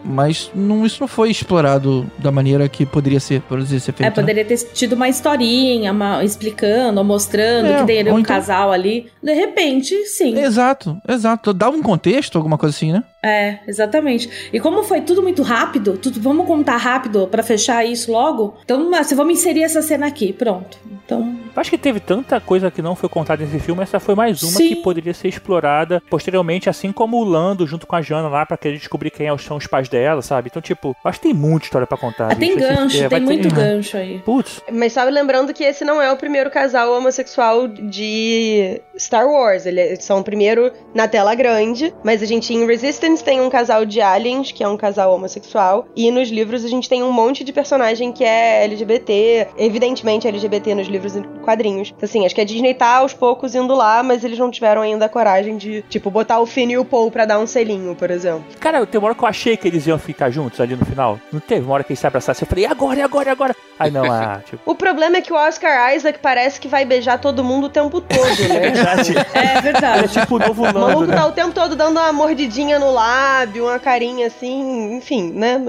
Mas 0.04 0.50
não, 0.56 0.86
isso 0.86 0.98
não 1.00 1.08
foi 1.08 1.30
explorado 1.30 2.10
da 2.18 2.32
maneira 2.32 2.68
que 2.68 2.86
poderia 2.86 3.20
ser, 3.20 3.42
poderia 3.42 3.80
ser 3.80 3.92
feito. 3.92 4.02
É, 4.02 4.06
né? 4.06 4.12
poderia 4.12 4.44
ter 4.46 4.58
tido 4.74 4.94
uma 4.94 5.08
historinha, 5.08 5.92
uma- 5.92 6.24
explicando, 6.24 6.98
ou 7.00 7.04
mostrando 7.06 7.68
É, 7.68 7.80
que 7.80 7.86
teria 7.86 8.14
um 8.14 8.20
então- 8.20 8.36
casal 8.36 8.72
ali. 8.72 9.08
De 9.22 9.34
repente, 9.34 9.94
sim. 10.06 10.38
Exato, 10.38 10.98
exato. 11.08 11.54
Dá 11.54 11.70
um 11.70 11.82
contexto, 11.84 12.38
alguma 12.38 12.58
coisa 12.58 12.76
assim, 12.76 12.92
né? 12.92 13.04
É, 13.26 13.60
exatamente. 13.68 14.50
E 14.54 14.60
como 14.60 14.84
foi 14.84 15.02
tudo 15.02 15.24
muito 15.24 15.42
rápido, 15.42 15.98
tudo, 15.98 16.22
vamos 16.22 16.46
contar 16.46 16.78
rápido 16.78 17.28
pra 17.28 17.42
fechar 17.42 17.84
isso 17.86 18.12
logo? 18.12 18.56
Então, 18.64 18.90
mas, 18.90 19.12
vamos 19.14 19.34
inserir 19.40 19.64
essa 19.64 19.82
cena 19.82 20.06
aqui, 20.08 20.32
pronto. 20.32 20.78
Então, 21.06 21.36
acho 21.56 21.70
que 21.70 21.78
teve 21.78 22.00
tanta 22.00 22.40
coisa 22.40 22.70
que 22.72 22.82
não 22.82 22.96
foi 22.96 23.08
contada 23.10 23.44
nesse 23.44 23.60
filme, 23.60 23.82
essa 23.84 24.00
foi 24.00 24.16
mais 24.16 24.42
uma 24.44 24.52
Sim. 24.54 24.70
que 24.70 24.76
poderia 24.78 25.14
ser 25.14 25.28
explorada 25.28 26.02
posteriormente, 26.10 26.70
assim 26.70 26.92
como 26.92 27.18
o 27.18 27.24
Lando 27.24 27.66
junto 27.68 27.86
com 27.88 27.96
a 27.96 28.02
Jana 28.02 28.28
lá, 28.28 28.46
pra 28.46 28.58
querer 28.58 28.78
descobrir 28.78 29.10
quem 29.12 29.28
são 29.38 29.58
os 29.58 29.68
pais 29.68 29.88
dela, 29.90 30.22
sabe? 30.22 30.50
Então, 30.50 30.62
tipo, 30.62 30.96
acho 31.04 31.20
que 31.20 31.28
tem 31.28 31.34
muita 31.36 31.66
história 31.66 31.88
pra 31.88 31.98
contar. 31.98 32.32
ah, 32.32 32.36
tem 32.36 32.56
bicho. 32.56 32.66
Esse- 32.68 32.76
gancho, 32.76 32.98
é, 33.04 33.10
tem 33.10 33.20
ter- 33.20 33.26
muito 33.26 33.48
Uhum. 33.50 33.54
gancho 33.56 33.98
aí. 33.98 34.20
Putz, 34.26 34.62
Mas 34.72 34.94
sabe 34.94 35.12
lembrando 35.12 35.54
que 35.54 35.64
esse 35.64 35.84
não 35.86 36.02
é 36.02 36.12
o 36.12 36.18
primeiro 36.18 36.50
casal 36.52 36.92
homossexual 36.98 37.68
de 37.68 38.82
Star 38.98 39.28
Wars. 39.28 39.66
Eles 39.66 40.04
são 40.04 40.20
o 40.20 40.24
primeiro 40.24 40.72
na 40.94 41.08
tela 41.08 41.34
grande, 41.36 41.94
mas 42.04 42.22
a 42.22 42.26
gente 42.26 42.54
em 42.54 42.66
Resistance 42.66 43.15
tem 43.22 43.42
um 43.42 43.50
casal 43.50 43.86
de 43.86 44.02
aliens, 44.02 44.52
que 44.52 44.64
é 44.64 44.68
um 44.68 44.78
casal 44.78 45.14
homossexual, 45.14 45.88
e 45.96 46.10
nos 46.12 46.30
livros 46.30 46.64
a 46.66 46.68
gente 46.68 46.88
tem 46.90 47.04
um 47.04 47.12
monte 47.12 47.44
de 47.44 47.52
personagem 47.54 48.12
que 48.12 48.24
é 48.24 48.64
LGBT, 48.66 49.48
evidentemente 49.58 50.28
LGBT 50.28 50.76
nos 50.76 50.88
livros 50.88 51.16
e 51.16 51.22
quadrinhos. 51.44 51.90
Então, 51.96 52.06
assim, 52.08 52.26
acho 52.26 52.34
que 52.36 52.42
a 52.42 52.46
Disney 52.46 52.74
tá 52.74 52.98
aos 52.98 53.14
poucos 53.14 53.56
indo 53.56 53.74
lá, 53.76 54.02
mas 54.04 54.24
eles 54.24 54.38
não 54.40 54.50
tiveram 54.52 54.82
ainda 54.82 55.06
a 55.06 55.10
coragem 55.10 55.58
de, 55.58 55.82
tipo, 55.84 56.10
botar 56.10 56.40
o 56.40 56.46
Finn 56.46 56.70
e 56.72 56.78
o 56.78 56.86
Paul 56.86 57.12
pra 57.12 57.26
dar 57.26 57.40
um 57.40 57.48
selinho, 57.48 57.96
por 57.96 58.10
exemplo. 58.12 58.46
cara, 58.60 58.86
tem 58.86 59.00
uma 59.00 59.08
hora 59.08 59.16
que 59.16 59.24
eu 59.24 59.28
achei 59.28 59.58
que 59.58 59.68
eles 59.68 59.86
iam 59.88 59.98
ficar 60.00 60.30
juntos 60.30 60.60
ali 60.60 60.76
no 60.76 60.86
final. 60.86 61.20
Não 61.32 61.40
teve 61.40 61.66
uma 61.66 61.74
hora 61.74 61.84
que 61.84 61.92
eles 61.92 62.00
se 62.00 62.08
abraçassem. 62.08 62.46
Eu 62.46 62.50
falei, 62.50 62.64
e 62.66 62.68
agora, 62.68 63.00
e 63.00 63.02
agora, 63.02 63.30
e 63.30 63.32
agora? 63.32 63.56
Aí 63.78 63.92
não, 63.92 64.06
ah, 64.12 64.42
tipo. 64.46 64.60
O 64.66 64.76
problema 64.76 65.18
é 65.18 65.22
que 65.22 65.32
o 65.34 65.36
Oscar 65.36 65.94
Isaac 65.96 66.20
parece 66.20 66.60
que 66.60 66.68
vai 66.68 66.86
beijar 66.86 67.20
todo 67.20 67.44
mundo 67.44 67.66
o 67.66 67.70
tempo 67.70 68.00
todo, 68.02 68.48
né? 68.50 68.60
Verdade. 68.72 69.14
É 69.34 69.40
Ele 69.40 69.48
é 69.58 69.62
verdade. 69.62 70.08
tipo 70.14 70.36
o 70.36 70.40
novo 70.40 70.62
O 70.62 70.66
Lando, 70.66 70.80
maluco 70.80 71.06
né? 71.06 71.16
tá 71.16 71.26
o 71.28 71.32
tempo 71.32 71.52
todo 71.54 71.76
dando 71.76 72.00
uma 72.00 72.12
mordidinha 72.14 72.80
no 72.80 72.92
lábio, 73.06 73.66
uma 73.66 73.78
carinha 73.80 74.28
assim, 74.28 74.96
enfim, 74.98 75.32
né? 75.32 75.62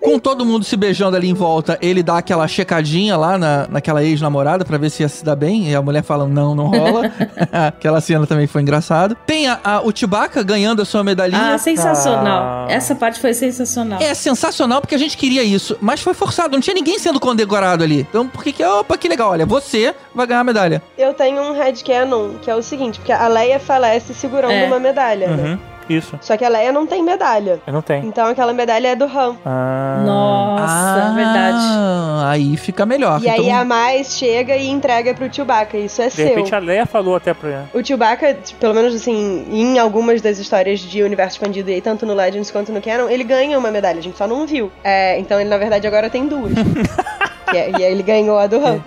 Com 0.00 0.18
todo 0.18 0.44
mundo 0.44 0.64
se 0.64 0.76
beijando 0.76 1.16
ali 1.16 1.28
em 1.28 1.34
volta, 1.34 1.78
ele 1.80 2.02
dá 2.02 2.18
aquela 2.18 2.46
checadinha 2.46 3.16
lá 3.16 3.38
na, 3.38 3.66
naquela 3.68 4.02
ex-namorada 4.04 4.64
pra 4.64 4.76
ver 4.78 4.90
se 4.90 5.02
ia 5.02 5.08
se 5.08 5.24
dar 5.24 5.34
bem. 5.36 5.70
E 5.70 5.74
a 5.74 5.80
mulher 5.82 6.02
fala, 6.02 6.26
não, 6.26 6.54
não 6.54 6.66
rola. 6.66 7.10
aquela 7.50 8.00
cena 8.00 8.26
também 8.26 8.46
foi 8.46 8.62
engraçada. 8.62 9.16
Tem 9.26 9.46
a, 9.48 9.58
a- 9.64 9.80
o 9.82 9.92
Chewbacca 9.94 10.42
ganhando 10.42 10.82
a 10.82 10.84
sua 10.84 11.02
medalhinha. 11.02 11.54
Ah, 11.54 11.58
sensacional. 11.58 12.42
Ah. 12.42 12.66
Essa 12.68 12.94
parte 12.94 13.20
foi 13.20 13.32
sensacional. 13.34 14.00
É 14.00 14.12
sensacional 14.14 14.80
porque 14.80 14.94
a 14.94 14.98
gente 14.98 15.16
queria 15.16 15.42
isso, 15.42 15.76
mas 15.80 16.00
foi 16.00 16.14
forçado, 16.14 16.52
não 16.54 16.60
tinha 16.60 16.74
ninguém 16.74 16.98
sendo 16.98 17.18
condecorado 17.18 17.82
ali. 17.82 18.00
Então, 18.00 18.28
por 18.28 18.42
que 18.44 18.52
que, 18.52 18.64
opa, 18.64 18.96
que 18.98 19.08
legal, 19.08 19.30
olha, 19.30 19.46
você 19.46 19.94
vai 20.14 20.26
ganhar 20.26 20.40
a 20.40 20.44
medalha. 20.44 20.82
Eu 20.98 21.14
tenho 21.14 21.40
um 21.40 21.52
headcanon, 21.52 22.34
que 22.42 22.50
é 22.50 22.54
o 22.54 22.62
seguinte, 22.62 22.98
porque 22.98 23.12
a 23.12 23.28
Leia 23.28 23.58
falece 23.58 24.12
segurando 24.14 24.52
É. 24.52 24.66
uma 24.66 24.78
medalha, 24.78 25.28
né? 25.36 25.58
Isso. 25.88 26.18
Só 26.20 26.36
que 26.36 26.44
a 26.44 26.48
Leia 26.48 26.72
não 26.72 26.86
tem 26.86 27.02
medalha. 27.02 27.60
Eu 27.66 27.72
não 27.72 27.82
tenho. 27.82 28.06
Então 28.06 28.26
aquela 28.26 28.52
medalha 28.52 28.88
é 28.88 28.94
do 28.96 29.04
Han. 29.04 29.36
Ah. 29.44 30.02
Nossa, 30.04 31.14
verdade. 31.14 31.56
Ah, 31.60 32.30
aí 32.30 32.56
fica 32.56 32.84
melhor. 32.86 33.20
e 33.22 33.28
aí 33.28 33.40
Então, 33.46 33.54
a 33.60 33.64
mais 33.64 34.16
chega 34.16 34.56
e 34.56 34.68
entrega 34.68 35.14
pro 35.14 35.32
Chewbacca. 35.32 35.76
Isso 35.76 36.00
é 36.02 36.06
De 36.06 36.12
seu. 36.12 36.26
repente 36.28 36.54
a 36.54 36.58
Leia 36.58 36.86
falou 36.86 37.16
até 37.16 37.34
pra. 37.34 37.64
O 37.74 37.84
Chewbacca, 37.84 38.36
pelo 38.60 38.74
menos 38.74 38.94
assim, 38.94 39.46
em 39.50 39.78
algumas 39.78 40.20
das 40.20 40.38
histórias 40.38 40.80
de 40.80 41.02
universo 41.02 41.36
expandido 41.36 41.70
e 41.70 41.74
aí, 41.74 41.80
tanto 41.80 42.04
no 42.06 42.14
Legends 42.14 42.50
quanto 42.50 42.72
no 42.72 42.80
Canon, 42.80 43.08
ele 43.08 43.24
ganha 43.24 43.58
uma 43.58 43.70
medalha, 43.70 43.98
a 43.98 44.02
gente 44.02 44.16
só 44.16 44.26
não 44.26 44.46
viu. 44.46 44.70
É, 44.84 45.18
então 45.18 45.40
ele, 45.40 45.48
na 45.50 45.58
verdade, 45.58 45.86
agora 45.86 46.08
tem 46.10 46.26
duas. 46.26 46.52
que 47.52 47.58
é- 47.58 47.70
e 47.70 47.76
aí 47.76 47.92
ele 47.92 48.02
ganhou 48.02 48.38
a 48.38 48.46
do 48.46 48.56
Han. 48.56 48.80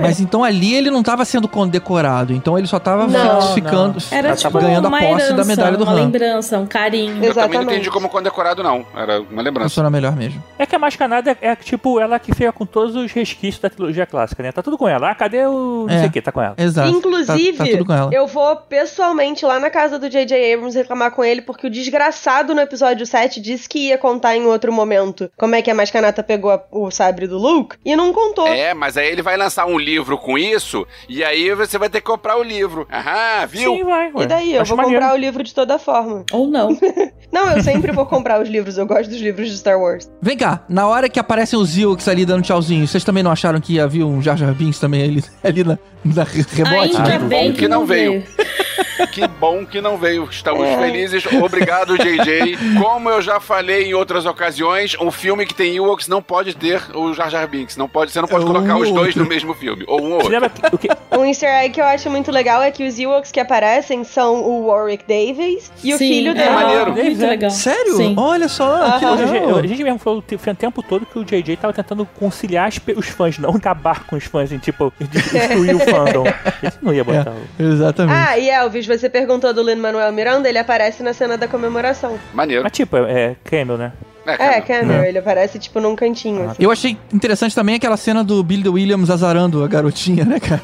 Mas 0.00 0.20
então 0.20 0.42
ali 0.42 0.74
ele 0.74 0.90
não 0.90 1.02
tava 1.02 1.24
sendo 1.24 1.46
condecorado, 1.48 2.32
então 2.32 2.58
ele 2.58 2.66
só 2.66 2.78
tava 2.78 3.06
Não, 3.06 3.54
ficando, 3.54 3.98
Era 4.10 4.34
tipo 4.34 4.58
ganhando 4.58 4.88
uma 4.88 4.98
a 4.98 5.00
posse 5.00 5.12
herança, 5.14 5.34
da 5.34 5.44
medalha 5.44 5.76
do 5.76 5.84
uma 5.84 5.92
Han. 5.92 5.96
lembrança, 5.96 6.58
um 6.58 6.66
carinho. 6.66 7.24
Eu 7.24 7.34
também 7.34 7.58
não 7.58 7.64
entendi 7.72 7.90
como 7.90 8.08
condecorado, 8.08 8.62
não. 8.62 8.84
Era 8.96 9.20
uma 9.20 9.42
lembrança. 9.42 9.68
Funciona 9.68 9.90
melhor 9.90 10.16
mesmo. 10.16 10.42
É 10.58 10.66
que 10.66 10.74
a 10.74 10.78
Mascanada 10.78 11.30
é, 11.30 11.36
é, 11.50 11.56
tipo 11.56 12.00
ela 12.00 12.18
que 12.18 12.34
fica 12.34 12.52
com 12.52 12.66
todos 12.66 12.94
os 12.96 13.12
resquícios 13.12 13.60
da 13.60 13.70
trilogia 13.70 14.06
clássica, 14.06 14.42
né? 14.42 14.52
Tá 14.52 14.62
tudo 14.62 14.78
com 14.78 14.88
ela. 14.88 15.10
Ah, 15.10 15.14
cadê 15.14 15.46
o. 15.46 15.86
Não 15.88 15.94
É. 15.94 15.98
sei 16.00 16.08
o 16.08 16.10
que, 16.12 16.20
tá 16.22 16.32
com 16.32 16.40
ela. 16.40 16.54
Exato. 16.56 16.88
Inclusive, 16.90 17.58
tá, 17.58 17.64
tá 17.64 17.70
tudo 17.70 17.84
com 17.84 17.92
ela. 17.92 18.10
eu 18.12 18.26
vou 18.26 18.56
pessoalmente 18.56 19.44
lá 19.44 19.58
na 19.60 19.70
casa 19.70 19.98
do 19.98 20.08
J.J. 20.08 20.54
Abrams 20.54 20.76
reclamar 20.76 21.10
com 21.10 21.22
ele, 21.24 21.42
porque 21.42 21.66
o 21.66 21.70
desgraçado 21.70 22.54
no 22.54 22.60
episódio 22.60 23.06
7 23.06 23.40
disse 23.40 23.68
que 23.68 23.88
ia 23.88 23.98
contar 23.98 24.36
em 24.36 24.44
outro 24.46 24.72
momento 24.72 25.30
como 25.36 25.54
é 25.54 25.62
que 25.62 25.70
a 25.70 25.74
Mascanata 25.74 26.22
pegou 26.22 26.50
a- 26.50 26.62
o 26.70 26.90
sabre 26.90 27.26
do 27.26 27.38
Luke 27.38 27.73
e 27.84 27.96
não 27.96 28.12
contou. 28.12 28.46
É, 28.46 28.74
mas 28.74 28.96
aí 28.96 29.08
ele 29.08 29.22
vai 29.22 29.36
lançar 29.36 29.66
um 29.66 29.78
livro 29.78 30.18
com 30.18 30.36
isso, 30.36 30.86
e 31.08 31.24
aí 31.24 31.54
você 31.54 31.78
vai 31.78 31.88
ter 31.88 32.00
que 32.00 32.06
comprar 32.06 32.36
o 32.36 32.42
livro. 32.42 32.86
Aham, 32.92 33.46
viu? 33.46 33.74
Sim, 33.76 33.84
vai. 33.84 34.12
Ué. 34.12 34.24
E 34.24 34.26
daí? 34.26 34.54
Eu 34.54 34.62
Acho 34.62 34.68
vou 34.70 34.76
maneiro. 34.76 35.00
comprar 35.00 35.14
o 35.14 35.18
livro 35.18 35.42
de 35.42 35.54
toda 35.54 35.78
forma. 35.78 36.24
Ou 36.32 36.46
não. 36.46 36.68
Não, 37.32 37.50
eu 37.50 37.60
sempre 37.64 37.90
vou 37.90 38.06
comprar 38.06 38.40
os 38.40 38.48
livros, 38.48 38.78
eu 38.78 38.86
gosto 38.86 39.10
dos 39.10 39.20
livros 39.20 39.48
de 39.50 39.56
Star 39.58 39.76
Wars. 39.80 40.08
Vem 40.22 40.36
cá, 40.36 40.64
na 40.68 40.86
hora 40.86 41.08
que 41.08 41.18
aparecem 41.18 41.58
os 41.58 41.76
Ewoks 41.76 42.06
ali 42.06 42.24
dando 42.24 42.42
tchauzinho, 42.44 42.86
vocês 42.86 43.02
também 43.02 43.24
não 43.24 43.32
acharam 43.32 43.60
que 43.60 43.80
havia 43.80 44.06
um 44.06 44.22
Jar 44.22 44.36
Jar 44.36 44.54
Binks 44.54 44.78
também 44.78 45.02
ali, 45.02 45.24
ali 45.42 45.64
na, 45.64 45.76
na 46.04 46.22
re- 46.22 46.46
rebote? 46.52 46.96
Ainda 46.96 47.18
que 47.18 47.24
bem 47.24 47.50
bom 47.50 47.58
que 47.58 47.66
não 47.66 47.84
veio. 47.84 48.22
Que 49.12 49.26
bom 49.26 49.64
que 49.66 49.80
não 49.80 49.96
veio. 49.96 50.24
Estamos 50.30 50.66
É. 50.66 50.76
felizes. 50.78 51.24
Obrigado, 51.42 51.96
JJ. 51.98 52.56
Como 52.80 53.08
eu 53.10 53.20
já 53.22 53.40
falei 53.40 53.84
em 53.84 53.94
outras 53.94 54.26
ocasiões, 54.26 54.96
um 55.00 55.10
filme 55.10 55.46
que 55.46 55.54
tem 55.54 55.76
Ewoks 55.76 56.08
não 56.08 56.22
pode 56.22 56.54
ter 56.56 56.80
o 56.94 57.12
Jar 57.14 57.30
Jar 57.30 57.46
Binks. 57.48 57.76
Não 57.76 57.88
pode, 57.88 58.10
você 58.12 58.20
não 58.20 58.28
pode 58.28 58.44
É 58.44 58.48
um 58.48 58.52
colocar 58.52 58.76
os 58.76 58.90
dois 58.90 59.08
outro. 59.08 59.22
no 59.22 59.28
mesmo 59.28 59.54
filme. 59.54 59.84
Ou 59.86 60.00
um 60.00 60.06
ou 60.06 60.12
outro. 60.14 60.28
lembra 60.28 60.50
o 61.12 61.18
Um 61.18 61.24
easter 61.24 61.48
egg 61.48 61.74
que 61.74 61.80
eu 61.80 61.84
acho 61.84 62.08
muito 62.10 62.30
legal 62.30 62.62
é 62.62 62.70
que 62.70 62.86
os 62.86 62.98
Ewoks 62.98 63.30
que 63.32 63.40
aparecem 63.40 64.04
são 64.04 64.42
o 64.42 64.66
Warwick 64.66 65.04
Davis 65.08 65.70
e 65.82 65.94
o 65.94 65.98
Sim, 65.98 66.08
filho 66.08 66.30
é, 66.30 66.34
dele. 66.34 66.50
maneiro. 66.50 66.92
Muito 66.92 67.26
legal. 67.26 67.50
Sério? 67.50 67.96
Sim. 67.96 68.14
Olha 68.16 68.48
só, 68.48 68.96
o 68.96 68.98
JJ 68.98 69.30
legal. 69.32 69.58
a 69.58 69.66
gente 69.66 69.82
mesmo 69.84 69.98
falou 69.98 70.18
o 70.18 70.22
te- 70.22 70.34
o 70.34 70.54
tempo 70.54 70.82
todo 70.82 71.06
que 71.06 71.18
o 71.18 71.24
JJ 71.24 71.56
tava 71.56 71.72
tentando 71.72 72.06
conciliar 72.18 72.70
os 72.96 73.08
fãs, 73.08 73.38
não 73.38 73.50
acabar 73.50 74.04
com 74.04 74.16
os 74.16 74.24
fãs, 74.24 74.52
em 74.52 74.58
tipo, 74.58 74.92
destruir 75.00 75.74
o 75.74 75.78
fandom. 75.84 76.24
Ele 76.62 76.72
não 76.82 76.92
ia 76.94 77.04
botar 77.04 77.30
o. 77.32 77.62
Exatamente. 77.62 78.14
Ah, 78.16 78.38
e 78.38 78.50
Elvis, 78.50 78.83
você 78.86 79.08
perguntou 79.08 79.52
do 79.52 79.62
Lin-Manuel 79.62 80.12
Miranda, 80.12 80.48
ele 80.48 80.58
aparece 80.58 81.02
na 81.02 81.12
cena 81.12 81.36
da 81.36 81.48
comemoração. 81.48 82.18
Maneiro. 82.32 82.62
Mas 82.62 82.72
tipo, 82.72 82.96
é, 82.96 83.22
é 83.22 83.36
Camel, 83.44 83.76
né? 83.76 83.92
É, 84.26 84.36
cara. 84.36 84.60
Cameo, 84.62 85.04
ele 85.04 85.18
aparece 85.18 85.58
tipo 85.58 85.80
num 85.80 85.94
cantinho, 85.94 86.50
assim. 86.50 86.62
Eu 86.62 86.70
achei 86.70 86.96
interessante 87.12 87.54
também 87.54 87.74
aquela 87.74 87.96
cena 87.96 88.24
do 88.24 88.42
Billy 88.42 88.68
Williams 88.68 89.10
azarando 89.10 89.62
a 89.62 89.68
garotinha, 89.68 90.24
né, 90.24 90.40
cara? 90.40 90.62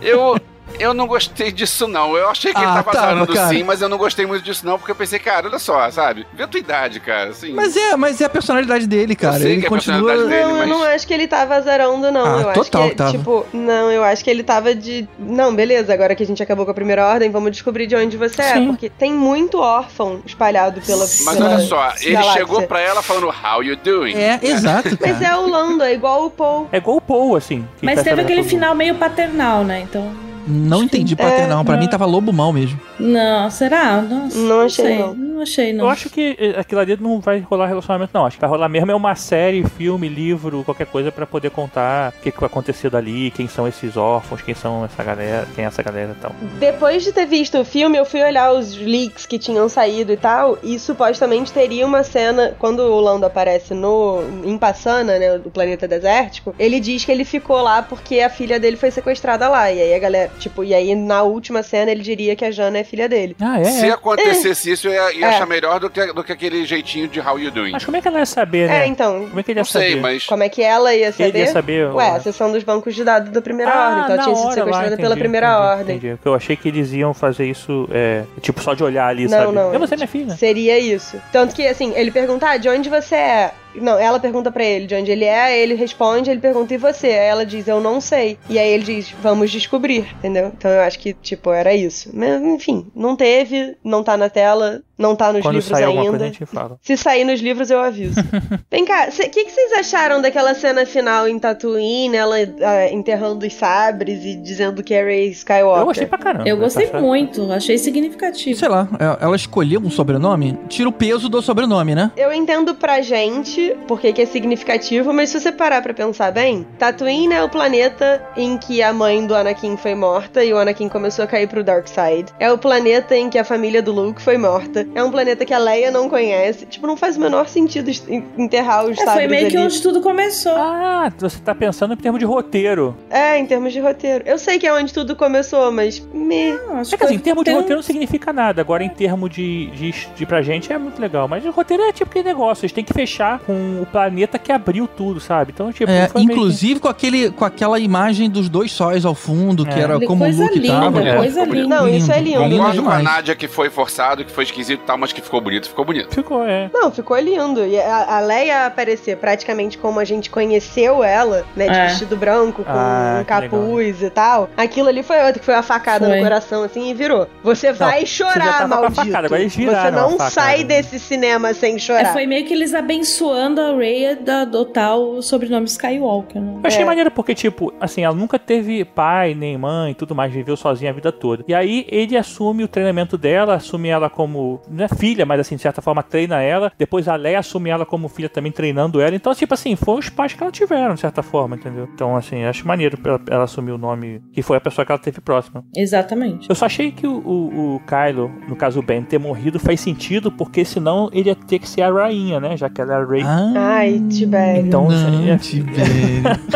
Eu, 0.00 0.38
eu 0.78 0.92
não 0.94 1.06
gostei 1.06 1.50
disso, 1.52 1.86
não. 1.88 2.16
Eu 2.16 2.28
achei 2.28 2.52
que 2.52 2.58
ele 2.58 2.66
Ah, 2.66 2.74
tava 2.76 2.92
tava, 2.92 3.06
azarando 3.06 3.32
cara. 3.32 3.48
sim, 3.48 3.62
mas 3.62 3.80
eu 3.80 3.88
não 3.88 3.98
gostei 3.98 4.26
muito 4.26 4.42
disso, 4.44 4.64
não, 4.66 4.78
porque 4.78 4.90
eu 4.92 4.96
pensei, 4.96 5.18
cara, 5.18 5.48
olha 5.48 5.58
só, 5.58 5.90
sabe? 5.90 6.26
Vê 6.32 6.42
a 6.44 6.46
tua 6.48 6.60
idade, 6.60 7.00
cara. 7.00 7.30
Assim, 7.30 7.52
Mas 7.52 7.76
é, 7.76 7.96
mas 7.96 8.20
é 8.20 8.24
a 8.24 8.28
personalidade 8.28 8.86
dele, 8.86 9.14
cara. 9.16 9.38
sei 9.38 9.52
Ele 9.52 9.60
que 9.60 9.66
é 9.66 9.68
a 9.68 9.70
continua. 9.70 9.96
personalidade 10.12 10.28
dele. 10.46 10.52
Não, 10.52 10.60
eu 10.62 10.66
não 10.66 10.82
acho 10.84 11.06
que 11.06 11.14
ele 11.14 11.26
tava 11.26 11.54
azarando, 11.56 12.10
não. 12.10 12.24
Ah, 12.24 12.40
eu 12.42 12.48
acho 12.50 12.60
total 12.62 12.88
que, 12.90 12.94
tava. 12.96 13.10
tipo, 13.10 13.46
não, 13.52 13.90
eu 13.90 14.02
acho 14.04 14.24
que 14.24 14.30
ele 14.30 14.42
tava 14.42 14.74
de. 14.74 15.08
Não, 15.18 15.54
beleza, 15.54 15.92
agora 15.92 16.14
que 16.14 16.22
a 16.22 16.26
gente 16.26 16.42
acabou 16.42 16.64
com 16.64 16.70
a 16.70 16.74
primeira 16.74 17.06
ordem, 17.06 17.30
vamos 17.30 17.50
descobrir 17.52 17.86
de 17.86 17.96
onde 17.96 18.16
você 18.16 18.42
é. 18.42 18.54
Sim. 18.54 18.66
Porque 18.68 18.88
tem 18.90 19.12
muito 19.12 19.58
órfão 19.58 20.20
espalhado 20.26 20.80
pela. 20.80 21.00
Mas 21.00 21.24
pela 21.36 21.48
olha 21.50 21.58
só, 21.60 21.92
ele 22.00 22.12
galáxia. 22.12 22.32
chegou 22.34 22.62
pra 22.62 22.80
ela 22.80 23.02
falando, 23.02 23.26
How 23.28 23.62
you 23.62 23.76
doing? 23.76 24.14
É, 24.16 24.38
exato, 24.42 24.96
cara. 24.98 25.12
Mas 25.12 25.22
é 25.22 25.36
o 25.36 25.48
Lando, 25.48 25.82
é 25.82 25.92
igual 25.92 26.26
o 26.26 26.30
Paul. 26.30 26.68
É 26.72 26.78
igual 26.78 26.96
o 26.96 27.00
Paul, 27.00 27.36
assim. 27.36 27.66
Mas 27.82 28.02
teve 28.02 28.20
aquele 28.20 28.42
final 28.42 28.74
meio 28.74 28.94
paternal, 28.94 29.64
né? 29.64 29.80
Então. 29.80 30.33
Não 30.46 30.82
entendi 30.82 31.16
paternal. 31.16 31.64
Pra 31.64 31.74
É, 31.74 31.78
mim 31.78 31.84
não. 31.84 31.90
tava 31.90 32.04
lobo 32.04 32.32
mal 32.32 32.52
mesmo. 32.52 32.78
Não, 32.98 33.50
será? 33.50 34.00
Nossa, 34.00 34.38
Não 34.38 34.60
achei, 34.60 34.84
sei. 34.86 34.98
não. 34.98 35.14
Não 35.34 35.42
achei, 35.42 35.72
não. 35.72 35.84
Eu 35.86 35.90
acho 35.90 36.08
que 36.08 36.36
eh, 36.38 36.54
aquilo 36.56 36.80
ali 36.80 36.96
não 37.00 37.18
vai 37.20 37.40
rolar 37.40 37.66
relacionamento, 37.66 38.12
não. 38.14 38.24
Acho 38.24 38.36
que 38.36 38.40
vai 38.40 38.48
rolar 38.50 38.68
mesmo 38.68 38.90
é 38.92 38.94
uma 38.94 39.16
série, 39.16 39.64
filme, 39.64 40.08
livro, 40.08 40.62
qualquer 40.62 40.86
coisa 40.86 41.10
pra 41.10 41.26
poder 41.26 41.50
contar 41.50 42.12
o 42.16 42.22
que, 42.22 42.30
que 42.30 42.38
vai 42.38 42.46
acontecer 42.46 42.88
dali, 42.88 43.32
quem 43.32 43.48
são 43.48 43.66
esses 43.66 43.96
órfãos, 43.96 44.40
quem 44.42 44.54
são 44.54 44.84
essa 44.84 45.02
galera, 45.02 45.48
quem 45.54 45.64
é 45.64 45.66
essa 45.66 45.82
galera 45.82 46.14
e 46.16 46.20
tal. 46.20 46.32
Depois 46.60 47.02
de 47.02 47.12
ter 47.12 47.26
visto 47.26 47.58
o 47.58 47.64
filme, 47.64 47.98
eu 47.98 48.04
fui 48.04 48.22
olhar 48.22 48.52
os 48.52 48.76
leaks 48.76 49.26
que 49.26 49.38
tinham 49.38 49.68
saído 49.68 50.12
e 50.12 50.16
tal, 50.16 50.56
e 50.62 50.78
supostamente 50.78 51.52
teria 51.52 51.84
uma 51.84 52.04
cena, 52.04 52.54
quando 52.60 52.80
o 52.80 53.00
Lando 53.00 53.26
aparece 53.26 53.74
no 53.74 54.22
em 54.44 54.56
Passana, 54.56 55.18
né, 55.18 55.36
do 55.38 55.50
planeta 55.50 55.88
desértico, 55.88 56.54
ele 56.58 56.78
diz 56.78 57.04
que 57.04 57.10
ele 57.10 57.24
ficou 57.24 57.60
lá 57.60 57.82
porque 57.82 58.20
a 58.20 58.30
filha 58.30 58.60
dele 58.60 58.76
foi 58.76 58.92
sequestrada 58.92 59.48
lá, 59.48 59.72
e 59.72 59.80
aí 59.82 59.94
a 59.94 59.98
galera, 59.98 60.30
tipo, 60.38 60.62
e 60.62 60.72
aí 60.72 60.94
na 60.94 61.22
última 61.24 61.62
cena 61.64 61.90
ele 61.90 62.02
diria 62.02 62.36
que 62.36 62.44
a 62.44 62.52
Jana 62.52 62.83
é 62.84 62.88
filha 62.90 63.08
dele. 63.08 63.36
Ah, 63.40 63.60
é? 63.60 63.64
Se 63.64 63.86
é. 63.86 63.90
acontecesse 63.90 64.70
isso, 64.70 64.88
eu 64.88 64.92
ia, 64.92 65.12
ia 65.14 65.26
É. 65.26 65.28
achar 65.30 65.46
melhor 65.46 65.80
do 65.80 65.90
que, 65.90 66.12
do 66.12 66.22
que 66.22 66.32
aquele 66.32 66.64
jeitinho 66.64 67.08
de 67.08 67.20
How 67.20 67.38
you 67.38 67.50
doing. 67.50 67.72
Mas 67.72 67.84
como 67.84 67.96
é 67.96 68.00
que 68.00 68.08
ela 68.08 68.18
ia 68.18 68.26
saber, 68.26 68.68
né? 68.68 68.84
É, 68.84 68.86
então, 68.86 69.26
Como 69.28 69.40
é 69.40 69.42
que 69.42 69.50
ele 69.50 69.60
ia 69.60 69.62
Não 69.62 69.64
sei, 69.64 69.88
saber? 69.90 70.00
mas... 70.00 70.26
como 70.26 70.42
é 70.42 70.48
que 70.48 70.62
ela 70.62 70.94
ia 70.94 71.10
saber? 71.12 71.28
Ele 71.28 71.38
ia 71.38 71.46
saber. 71.52 71.86
Ué, 71.92 72.10
a 72.10 72.20
sessão 72.20 72.52
dos 72.52 72.62
bancos 72.62 72.94
de 72.94 73.02
dados 73.04 73.30
da 73.30 73.40
primeira 73.42 73.72
Ah, 73.72 73.88
ordem, 73.88 74.02
então 74.04 74.14
ela 74.14 74.22
tinha 74.24 74.36
sido 74.36 74.46
hora 74.46 74.48
lá, 74.60 74.64
sequestrada 74.64 74.96
pela 74.96 75.08
entendi, 75.08 75.20
primeira 75.20 75.46
entendi, 75.48 75.66
ordem. 75.68 75.96
Entendi. 75.96 76.14
Porque 76.16 76.28
eu 76.28 76.34
achei 76.34 76.56
que 76.56 76.68
eles 76.68 76.92
iam 76.92 77.14
fazer 77.14 77.46
isso, 77.46 77.88
é, 77.92 78.24
tipo, 78.40 78.60
só 78.62 78.74
de 78.74 78.84
olhar 78.84 79.06
ali, 79.08 79.24
Não, 79.24 79.30
sabe? 79.30 79.52
não, 79.52 79.72
Eu 79.74 79.80
você, 79.80 79.94
é, 79.94 79.96
minha 79.96 80.08
filha. 80.08 80.36
Seria 80.36 80.78
isso. 80.78 81.20
Tanto 81.32 81.54
que, 81.54 81.66
assim, 81.66 81.92
ele 81.96 82.10
pergunta, 82.10 82.48
ah, 82.48 82.56
de 82.56 82.68
onde 82.68 82.88
você 82.88 83.14
é? 83.14 83.50
Não, 83.74 83.98
ela 83.98 84.20
pergunta 84.20 84.50
pra 84.50 84.64
ele 84.64 84.86
de 84.86 84.94
onde 84.94 85.10
ele 85.10 85.24
é, 85.24 85.58
ele 85.58 85.74
responde, 85.74 86.30
ele 86.30 86.40
pergunta, 86.40 86.74
e 86.74 86.78
você? 86.78 87.08
Aí 87.08 87.26
ela 87.26 87.46
diz, 87.46 87.66
eu 87.68 87.80
não 87.80 88.00
sei. 88.00 88.38
E 88.48 88.58
aí 88.58 88.70
ele 88.70 88.84
diz, 88.84 89.10
vamos 89.20 89.50
descobrir, 89.50 90.06
entendeu? 90.18 90.52
Então 90.56 90.70
eu 90.70 90.80
acho 90.80 90.98
que, 90.98 91.12
tipo, 91.14 91.50
era 91.50 91.74
isso. 91.74 92.10
Mas, 92.12 92.42
enfim, 92.42 92.86
não 92.94 93.16
teve, 93.16 93.76
não 93.82 94.02
tá 94.02 94.16
na 94.16 94.28
tela, 94.28 94.82
não 94.96 95.14
tá 95.16 95.32
nos 95.32 95.42
Quando 95.42 95.54
livros 95.56 95.70
sair 95.70 95.84
ainda. 95.84 96.08
coisa, 96.10 96.24
a 96.24 96.26
gente 96.28 96.46
fala. 96.46 96.78
Se 96.82 96.96
sair 96.96 97.24
nos 97.24 97.40
livros, 97.40 97.70
eu 97.70 97.80
aviso. 97.80 98.14
Vem 98.70 98.84
cá, 98.84 99.08
o 99.10 99.30
que, 99.30 99.44
que 99.44 99.50
vocês 99.50 99.72
acharam 99.72 100.20
daquela 100.22 100.54
cena 100.54 100.86
final 100.86 101.28
em 101.28 101.38
Tatooine, 101.38 102.16
ela 102.16 102.36
ah, 102.36 102.88
enterrando 102.92 103.46
os 103.46 103.52
sabres 103.54 104.24
e 104.24 104.34
dizendo 104.36 104.82
que 104.82 104.94
é 104.94 105.04
Rey 105.04 105.28
Skywalker? 105.30 105.80
Eu 105.82 105.86
gostei 105.86 106.06
pra 106.06 106.18
caramba. 106.18 106.48
Eu 106.48 106.56
gostei 106.56 106.86
Tá 106.86 107.00
muito, 107.00 107.50
achei 107.52 107.76
significativo. 107.78 108.58
Sei 108.58 108.68
lá, 108.68 108.88
é- 108.98 109.24
ela 109.24 109.34
escolheu 109.36 109.80
um 109.80 109.90
sobrenome, 109.90 110.58
tira 110.68 110.88
o 110.88 110.92
peso 110.92 111.28
do 111.28 111.40
sobrenome, 111.42 111.94
né? 111.94 112.12
Eu 112.16 112.32
entendo 112.32 112.74
pra 112.74 113.00
gente 113.00 113.76
porque 113.88 114.12
que 114.12 114.22
é 114.22 114.26
significativo, 114.26 115.12
mas 115.12 115.30
se 115.30 115.40
você 115.40 115.50
parar 115.50 115.82
pra 115.82 115.94
pensar 115.94 116.30
bem, 116.30 116.66
Tatooine 116.78 117.32
é 117.34 117.42
o 117.42 117.48
planeta 117.48 118.22
em 118.36 118.56
que 118.58 118.82
a 118.82 118.92
mãe 118.92 119.26
do 119.26 119.34
Anakin 119.34 119.76
foi 119.76 119.94
morta 119.94 120.44
e 120.44 120.52
o 120.52 120.58
Anakin 120.58 120.88
começou 120.88 121.24
a 121.24 121.28
cair 121.28 121.48
pro 121.48 121.64
Dark 121.64 121.86
Side. 121.88 122.26
É 122.38 122.52
o 122.52 122.58
planeta 122.58 123.16
em 123.16 123.28
que 123.30 123.38
a 123.38 123.44
família 123.44 123.82
do 123.82 123.92
Luke 123.92 124.20
foi 124.22 124.36
morta. 124.36 124.83
É 124.94 125.02
um 125.02 125.10
planeta 125.10 125.44
que 125.44 125.52
a 125.54 125.58
Leia 125.58 125.90
não 125.90 126.08
conhece. 126.08 126.66
Tipo, 126.66 126.86
não 126.86 126.96
faz 126.96 127.16
o 127.16 127.20
menor 127.20 127.48
sentido 127.48 127.90
enterrar 128.36 128.84
os 128.84 128.92
É, 128.98 129.04
sabres 129.04 129.14
foi 129.14 129.26
meio 129.28 129.48
que 129.50 129.56
ali. 129.56 129.66
onde 129.66 129.80
tudo 129.82 130.00
começou. 130.00 130.52
Ah, 130.56 131.10
você 131.18 131.38
tá 131.38 131.54
pensando 131.54 131.94
em 131.94 131.96
termos 131.96 132.18
de 132.18 132.24
roteiro. 132.24 132.96
É, 133.10 133.38
em 133.38 133.46
termos 133.46 133.72
de 133.72 133.80
roteiro. 133.80 134.24
Eu 134.26 134.38
sei 134.38 134.58
que 134.58 134.66
é 134.66 134.72
onde 134.72 134.92
tudo 134.92 135.14
começou, 135.16 135.70
mas 135.72 136.00
me... 136.12 136.52
Não, 136.52 136.78
acho 136.80 136.94
É 136.94 136.98
que 136.98 137.04
assim, 137.04 137.14
em 137.14 137.18
termos 137.18 137.42
de 137.42 137.50
tem 137.50 137.54
roteiro 137.54 137.76
não 137.76 137.82
significa 137.82 138.32
nada. 138.32 138.60
Agora, 138.60 138.82
em 138.84 138.88
termos 138.88 139.30
de, 139.30 139.66
de, 139.70 139.94
de 140.14 140.26
pra 140.26 140.42
gente, 140.42 140.72
é 140.72 140.78
muito 140.78 141.00
legal. 141.00 141.28
Mas 141.28 141.44
o 141.44 141.50
roteiro 141.50 141.82
é 141.84 141.92
tipo 141.92 142.10
aquele 142.10 142.24
negócio. 142.28 142.64
Eles 142.64 142.72
têm 142.72 142.84
que 142.84 142.92
fechar 142.92 143.38
com 143.40 143.80
o 143.82 143.86
planeta 143.86 144.38
que 144.38 144.50
abriu 144.52 144.86
tudo, 144.86 145.20
sabe? 145.20 145.52
Então, 145.54 145.72
tipo, 145.72 145.90
É, 145.90 146.08
que- 146.08 146.20
inclusive 146.20 146.80
com, 146.80 146.88
aquele, 146.88 147.30
com 147.30 147.44
aquela 147.44 147.78
imagem 147.78 148.28
dos 148.30 148.48
dois 148.48 148.72
sóis 148.72 149.04
ao 149.04 149.14
fundo, 149.14 149.64
que 149.64 149.78
É. 149.78 149.82
era 149.82 150.00
como 150.00 150.22
o 150.24 150.26
coisa 150.26 150.42
Luke 150.44 150.58
linda, 150.58 150.74
tava. 150.80 151.02
É, 151.02 151.16
coisa 151.16 151.40
ficou 151.40 151.54
linda. 151.54 151.68
Não, 151.76 151.88
isso 151.88 152.12
é 152.12 152.20
lindo. 152.20 152.38
Concordo 152.38 152.82
com 152.82 152.90
a. 152.90 153.02
Nádia 153.02 153.34
que 153.36 153.46
foi 153.48 153.68
forçado, 153.70 154.24
que 154.24 154.32
foi 154.32 154.44
esquisito 154.44 154.73
e 154.74 154.78
tal, 154.78 154.98
mas 154.98 155.12
que 155.12 155.20
ficou 155.20 155.40
bonito, 155.40 155.68
ficou 155.68 155.84
bonito. 155.84 156.14
Ficou, 156.14 156.44
é. 156.44 156.70
Não, 156.72 156.90
ficou 156.90 157.18
lindo. 157.18 157.64
E 157.66 157.78
a, 157.80 158.16
a 158.16 158.20
Leia 158.20 158.66
aparecer 158.66 159.16
praticamente 159.16 159.78
como 159.78 160.00
a 160.00 160.04
gente 160.04 160.30
conheceu 160.30 161.02
ela, 161.02 161.44
né? 161.56 161.68
De 161.68 161.76
É. 161.78 161.86
vestido 161.88 162.16
branco, 162.16 162.62
com 162.64 162.70
Ah, 162.70 163.18
um 163.20 163.24
capuz 163.24 164.02
e 164.02 164.10
tal. 164.10 164.48
Aquilo 164.56 164.88
ali 164.88 165.02
foi 165.02 165.16
outra, 165.18 165.38
que 165.38 165.44
foi 165.44 165.54
uma 165.54 165.62
facada 165.62 166.06
Foi. 166.06 166.16
no 166.16 166.22
coração, 166.22 166.62
assim, 166.62 166.90
e 166.90 166.94
virou. 166.94 167.26
Você 167.42 167.72
vai 167.72 168.00
você 168.00 168.06
já 168.06 168.26
chorar, 168.32 168.62
a 168.62 168.68
maldito. 168.68 168.94
facada, 169.06 169.26
agora 169.26 169.40
eles 169.40 169.54
Você 169.54 169.68
a 169.68 169.90
não 169.90 170.10
facada. 170.12 170.30
sai 170.30 170.64
desse 170.64 170.98
cinema 170.98 171.52
sem 171.54 171.76
É, 171.76 171.78
chorar. 171.78 172.12
foi 172.12 172.26
meio 172.26 172.44
que 172.46 172.52
eles 172.54 172.74
abençoando 172.74 173.60
a 173.60 173.74
Rey 173.76 174.06
a 174.06 174.40
adotar 174.42 174.96
o 174.96 175.22
sobrenome 175.22 175.66
Skywalker, 175.66 176.40
né? 176.40 176.54
Eu 176.62 176.66
achei 176.66 176.82
É. 176.82 176.84
maneiro 176.84 177.10
porque, 177.10 177.34
tipo, 177.34 177.72
assim, 177.80 178.02
ela 178.04 178.14
nunca 178.14 178.38
teve 178.38 178.84
pai, 178.84 179.34
nem 179.34 179.56
mãe 179.56 179.92
e 179.92 179.94
tudo 179.94 180.14
mais, 180.14 180.32
viveu 180.32 180.56
sozinha 180.56 180.90
a 180.90 180.94
vida 180.94 181.12
toda. 181.12 181.44
E 181.46 181.54
aí 181.54 181.86
ele 181.88 182.16
assume 182.16 182.64
o 182.64 182.68
treinamento 182.68 183.16
dela, 183.16 183.54
assume 183.54 183.88
ela 183.88 184.08
como, 184.10 184.60
não 184.68 184.84
é 184.84 184.88
filha, 184.88 185.24
mas 185.26 185.40
assim, 185.40 185.56
de 185.56 185.62
certa 185.62 185.80
forma 185.82 186.02
treina 186.02 186.40
ela. 186.42 186.72
Depois 186.78 187.08
a 187.08 187.16
Leia 187.16 187.38
assume 187.38 187.70
ela 187.70 187.84
como 187.86 188.08
filha 188.08 188.28
também, 188.28 188.50
treinando 188.52 189.00
ela. 189.00 189.14
Então, 189.14 189.34
tipo 189.34 189.54
assim, 189.54 189.76
foram 189.76 189.98
os 190.00 190.08
pais 190.08 190.32
que 190.32 190.42
ela 190.42 190.52
tiveram, 190.52 190.94
de 190.94 191.00
certa 191.00 191.22
forma, 191.22 191.56
entendeu? 191.56 191.88
Então, 191.92 192.16
assim, 192.16 192.44
acho 192.44 192.66
maneiro 192.66 192.98
ela, 193.04 193.20
ela 193.30 193.44
assumir 193.44 193.72
o 193.72 193.78
nome 193.78 194.20
que 194.32 194.42
foi 194.42 194.56
a 194.56 194.60
pessoa 194.60 194.84
que 194.84 194.92
ela 194.92 194.98
teve 194.98 195.20
próxima. 195.20 195.64
Exatamente. 195.76 196.48
Eu 196.48 196.54
só 196.54 196.66
achei 196.66 196.90
que 196.90 197.06
o, 197.06 197.16
o, 197.18 197.74
o 197.76 197.80
Kylo, 197.80 198.30
no 198.48 198.56
caso 198.56 198.80
o 198.80 198.82
Ben, 198.82 199.02
ter 199.02 199.18
morrido 199.18 199.58
faz 199.58 199.80
sentido, 199.80 200.30
porque 200.32 200.64
senão 200.64 201.08
ele 201.12 201.28
ia 201.28 201.36
ter 201.36 201.58
que 201.58 201.68
ser 201.68 201.82
a 201.82 201.90
rainha, 201.92 202.40
né? 202.40 202.56
Já 202.56 202.68
que 202.70 202.80
ela 202.80 202.94
é 202.94 202.96
a 202.96 203.04
Rey 203.04 203.22
Ah, 203.22 203.52
Ah, 203.56 203.74
Ai, 203.76 204.00
Tibério. 204.08 204.66
Então, 204.66 204.88
não, 204.88 205.24
é- 205.32 205.36
Tibério. 205.38 205.84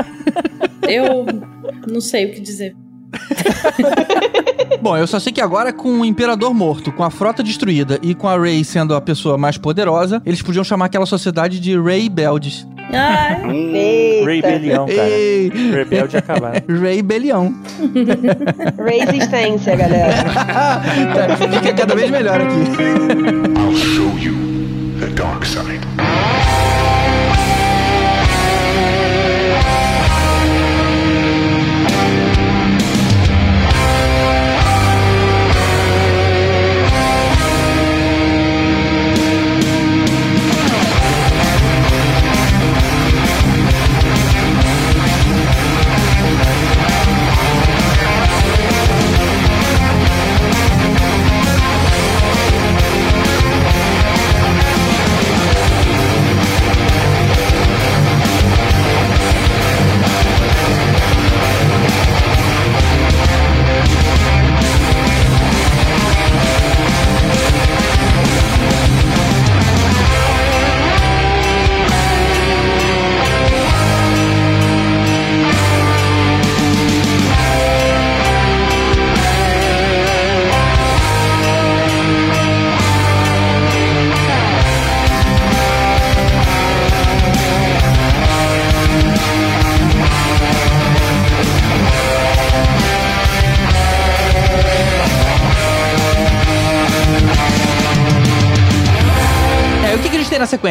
Eu 0.88 1.26
não 1.86 2.00
sei 2.00 2.26
o 2.26 2.32
que 2.32 2.40
dizer. 2.40 2.74
Bom, 4.80 4.96
eu 4.96 5.06
só 5.06 5.18
sei 5.18 5.32
que 5.32 5.40
agora 5.40 5.72
com 5.72 6.00
o 6.00 6.04
Imperador 6.04 6.54
morto, 6.54 6.92
com 6.92 7.02
a 7.02 7.10
frota 7.10 7.42
destruída 7.42 7.98
e 8.02 8.14
com 8.14 8.28
a 8.28 8.38
Rey 8.38 8.64
sendo 8.64 8.94
a 8.94 9.00
pessoa 9.00 9.36
mais 9.36 9.58
poderosa, 9.58 10.22
eles 10.24 10.40
podiam 10.42 10.62
chamar 10.62 10.86
aquela 10.86 11.06
sociedade 11.06 11.58
de 11.58 11.78
Rey 11.80 12.08
Beldes. 12.08 12.66
Ah, 12.92 13.38
Eita. 13.52 14.48
Rebelião, 14.48 14.86
cara. 14.86 15.08
Ei, 15.08 15.50
Rebelde 15.74 16.16
acabar. 16.16 16.62
Rey 16.68 17.02
Belião. 17.02 17.54
Resistência, 18.82 19.76
galera. 19.76 20.24
Tá, 20.24 20.82
Fica 21.52 21.74
cada 21.74 21.94
vez 21.94 22.10
melhor 22.10 22.40
aqui. 22.40 22.54
I'll 23.58 23.74
show 23.76 24.18
you 24.18 24.34
the 25.00 25.08
dark 25.14 25.44
side. 25.44 25.80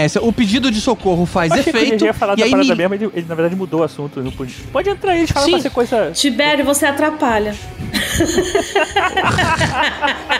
Sequência? 0.07 0.21
O 0.21 0.33
pedido 0.33 0.71
de 0.71 0.81
socorro 0.81 1.25
faz 1.25 1.51
Achei 1.51 1.63
que 1.63 1.69
efeito. 1.69 1.93
ele 1.95 2.05
ia 2.05 2.13
falar 2.13 2.33
e 2.33 2.37
da 2.37 2.45
aí 2.45 2.51
parada 2.51 2.75
mesmo, 2.75 2.95
ele, 2.95 3.09
ele, 3.13 3.25
na 3.27 3.35
verdade 3.35 3.55
mudou 3.55 3.81
o 3.81 3.83
assunto. 3.83 4.21
Não 4.21 4.31
pode... 4.31 4.53
pode 4.71 4.89
entrar 4.89 5.11
aí, 5.11 5.19
eles 5.19 5.31
falam 5.31 5.49
pra 5.49 5.59
ser 5.59 5.69
coisa. 5.69 6.11
Tibério, 6.11 6.65
você 6.65 6.85
atrapalha. 6.85 7.55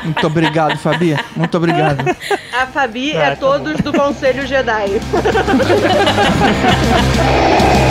Muito 0.03 0.27
obrigado, 0.27 0.77
Fabi. 0.77 1.15
Muito 1.35 1.57
obrigado. 1.57 2.06
A 2.53 2.68
Fabi 2.68 3.15
Ah, 3.15 3.23
é 3.23 3.30
tá 3.31 3.35
todos 3.35 3.77
do 3.77 3.94
Conselho 3.94 4.48
Jedi. 4.48 4.99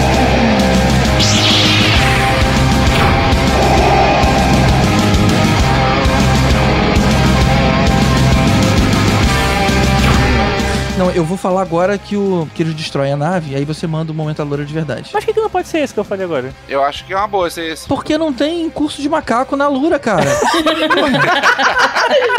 Não, 10.96 11.10
eu 11.10 11.24
vou 11.24 11.36
falar 11.36 11.60
agora 11.60 11.98
que, 11.98 12.16
o, 12.16 12.48
que 12.54 12.62
eles 12.62 12.74
destroem 12.74 13.12
a 13.12 13.16
nave, 13.16 13.54
aí 13.54 13.66
você 13.66 13.86
manda 13.86 14.10
o 14.10 14.14
momento 14.14 14.42
loura 14.42 14.64
de 14.64 14.72
verdade. 14.72 15.10
Mas 15.12 15.26
que 15.26 15.34
que 15.34 15.40
não 15.40 15.50
pode 15.50 15.68
ser 15.68 15.80
esse 15.80 15.92
que 15.92 16.00
eu 16.00 16.04
falei 16.04 16.24
agora? 16.24 16.54
Eu 16.66 16.82
acho 16.82 17.04
que 17.04 17.12
é 17.12 17.16
uma 17.16 17.28
boa 17.28 17.50
ser 17.50 17.72
esse. 17.72 17.86
Porque 17.86 18.16
não 18.16 18.32
tem 18.32 18.70
curso 18.70 19.02
de 19.02 19.08
macaco 19.08 19.56
na 19.56 19.68
Lura, 19.68 19.98
cara. 19.98 20.24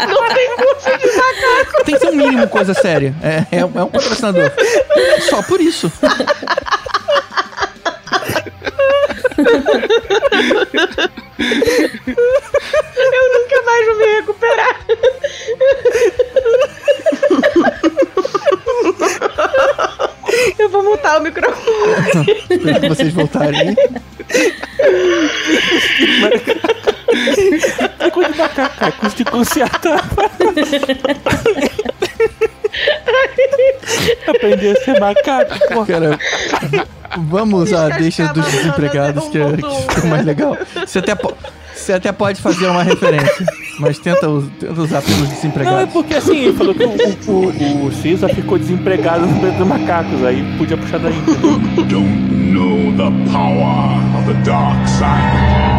Não 0.08 0.28
tem 0.34 0.56
curso 0.56 0.98
de 0.98 1.16
macaco. 1.16 1.84
Tem 1.84 1.94
que 1.94 2.00
ser 2.00 2.08
um 2.10 2.16
mínimo 2.16 2.48
coisa 2.48 2.74
séria. 2.74 3.14
É, 3.22 3.56
é, 3.56 3.60
é 3.60 3.64
um 3.64 3.90
patrocinador. 3.90 4.50
Só 5.28 5.42
por 5.42 5.60
isso. 5.60 5.92
Eu 12.96 13.40
nunca 13.40 13.62
mais 13.64 13.86
vou 13.86 13.96
me 13.96 14.06
recuperar. 14.14 14.87
Eu 20.58 20.68
vou 20.68 20.82
mutar 20.82 21.18
o 21.20 21.22
microfone. 21.22 22.26
Espero 22.50 22.80
que 22.80 22.88
vocês 22.88 23.12
voltarem. 23.12 23.76
É 27.98 28.10
coisa 28.10 28.30
de 28.32 28.38
macaco, 28.38 28.76
cara. 28.76 28.92
Curso 28.92 29.16
de 29.16 29.24
consertar. 29.24 30.04
Aprender 34.28 34.76
a 34.76 34.84
ser 34.84 35.00
macaco, 35.00 35.58
pô. 35.72 35.86
Cara, 35.86 36.18
vamos 37.16 37.64
usar 37.64 37.86
Fica 37.86 37.98
deixa 38.00 38.26
dos 38.28 38.46
desempregados, 38.50 39.24
que, 39.28 39.38
é, 39.38 39.56
que 39.56 39.82
fica 39.94 40.06
mais 40.06 40.24
legal. 40.24 40.56
Você 40.86 40.98
até, 40.98 41.14
po- 41.14 41.34
você 41.74 41.92
até 41.94 42.12
pode 42.12 42.40
fazer 42.40 42.66
uma 42.66 42.82
referência, 42.82 43.46
mas 43.78 43.98
tenta, 43.98 44.26
tenta 44.58 44.80
usar 44.80 45.02
pelos 45.02 45.18
Não, 45.20 45.26
é 45.26 45.34
desempregados. 45.34 45.92
porque 45.92 46.14
assim, 46.14 46.36
ele 46.36 46.56
falou 46.56 46.74
que 46.74 46.84
o, 46.84 46.88
o, 46.88 47.32
o, 47.32 47.86
o 47.86 48.02
Caesar 48.02 48.30
ficou 48.34 48.58
desempregado 48.58 49.26
no 49.26 49.40
meio 49.40 49.52
dos 49.54 49.66
macacos, 49.66 50.24
aí 50.24 50.42
podia 50.58 50.76
puxar 50.76 50.98
daí. 50.98 51.14
Don't 51.88 52.52
know 52.52 52.92
the 52.96 53.30
power 53.30 53.98
of 54.18 54.26
the 54.26 54.34
dark 54.44 54.86
side. 54.88 55.77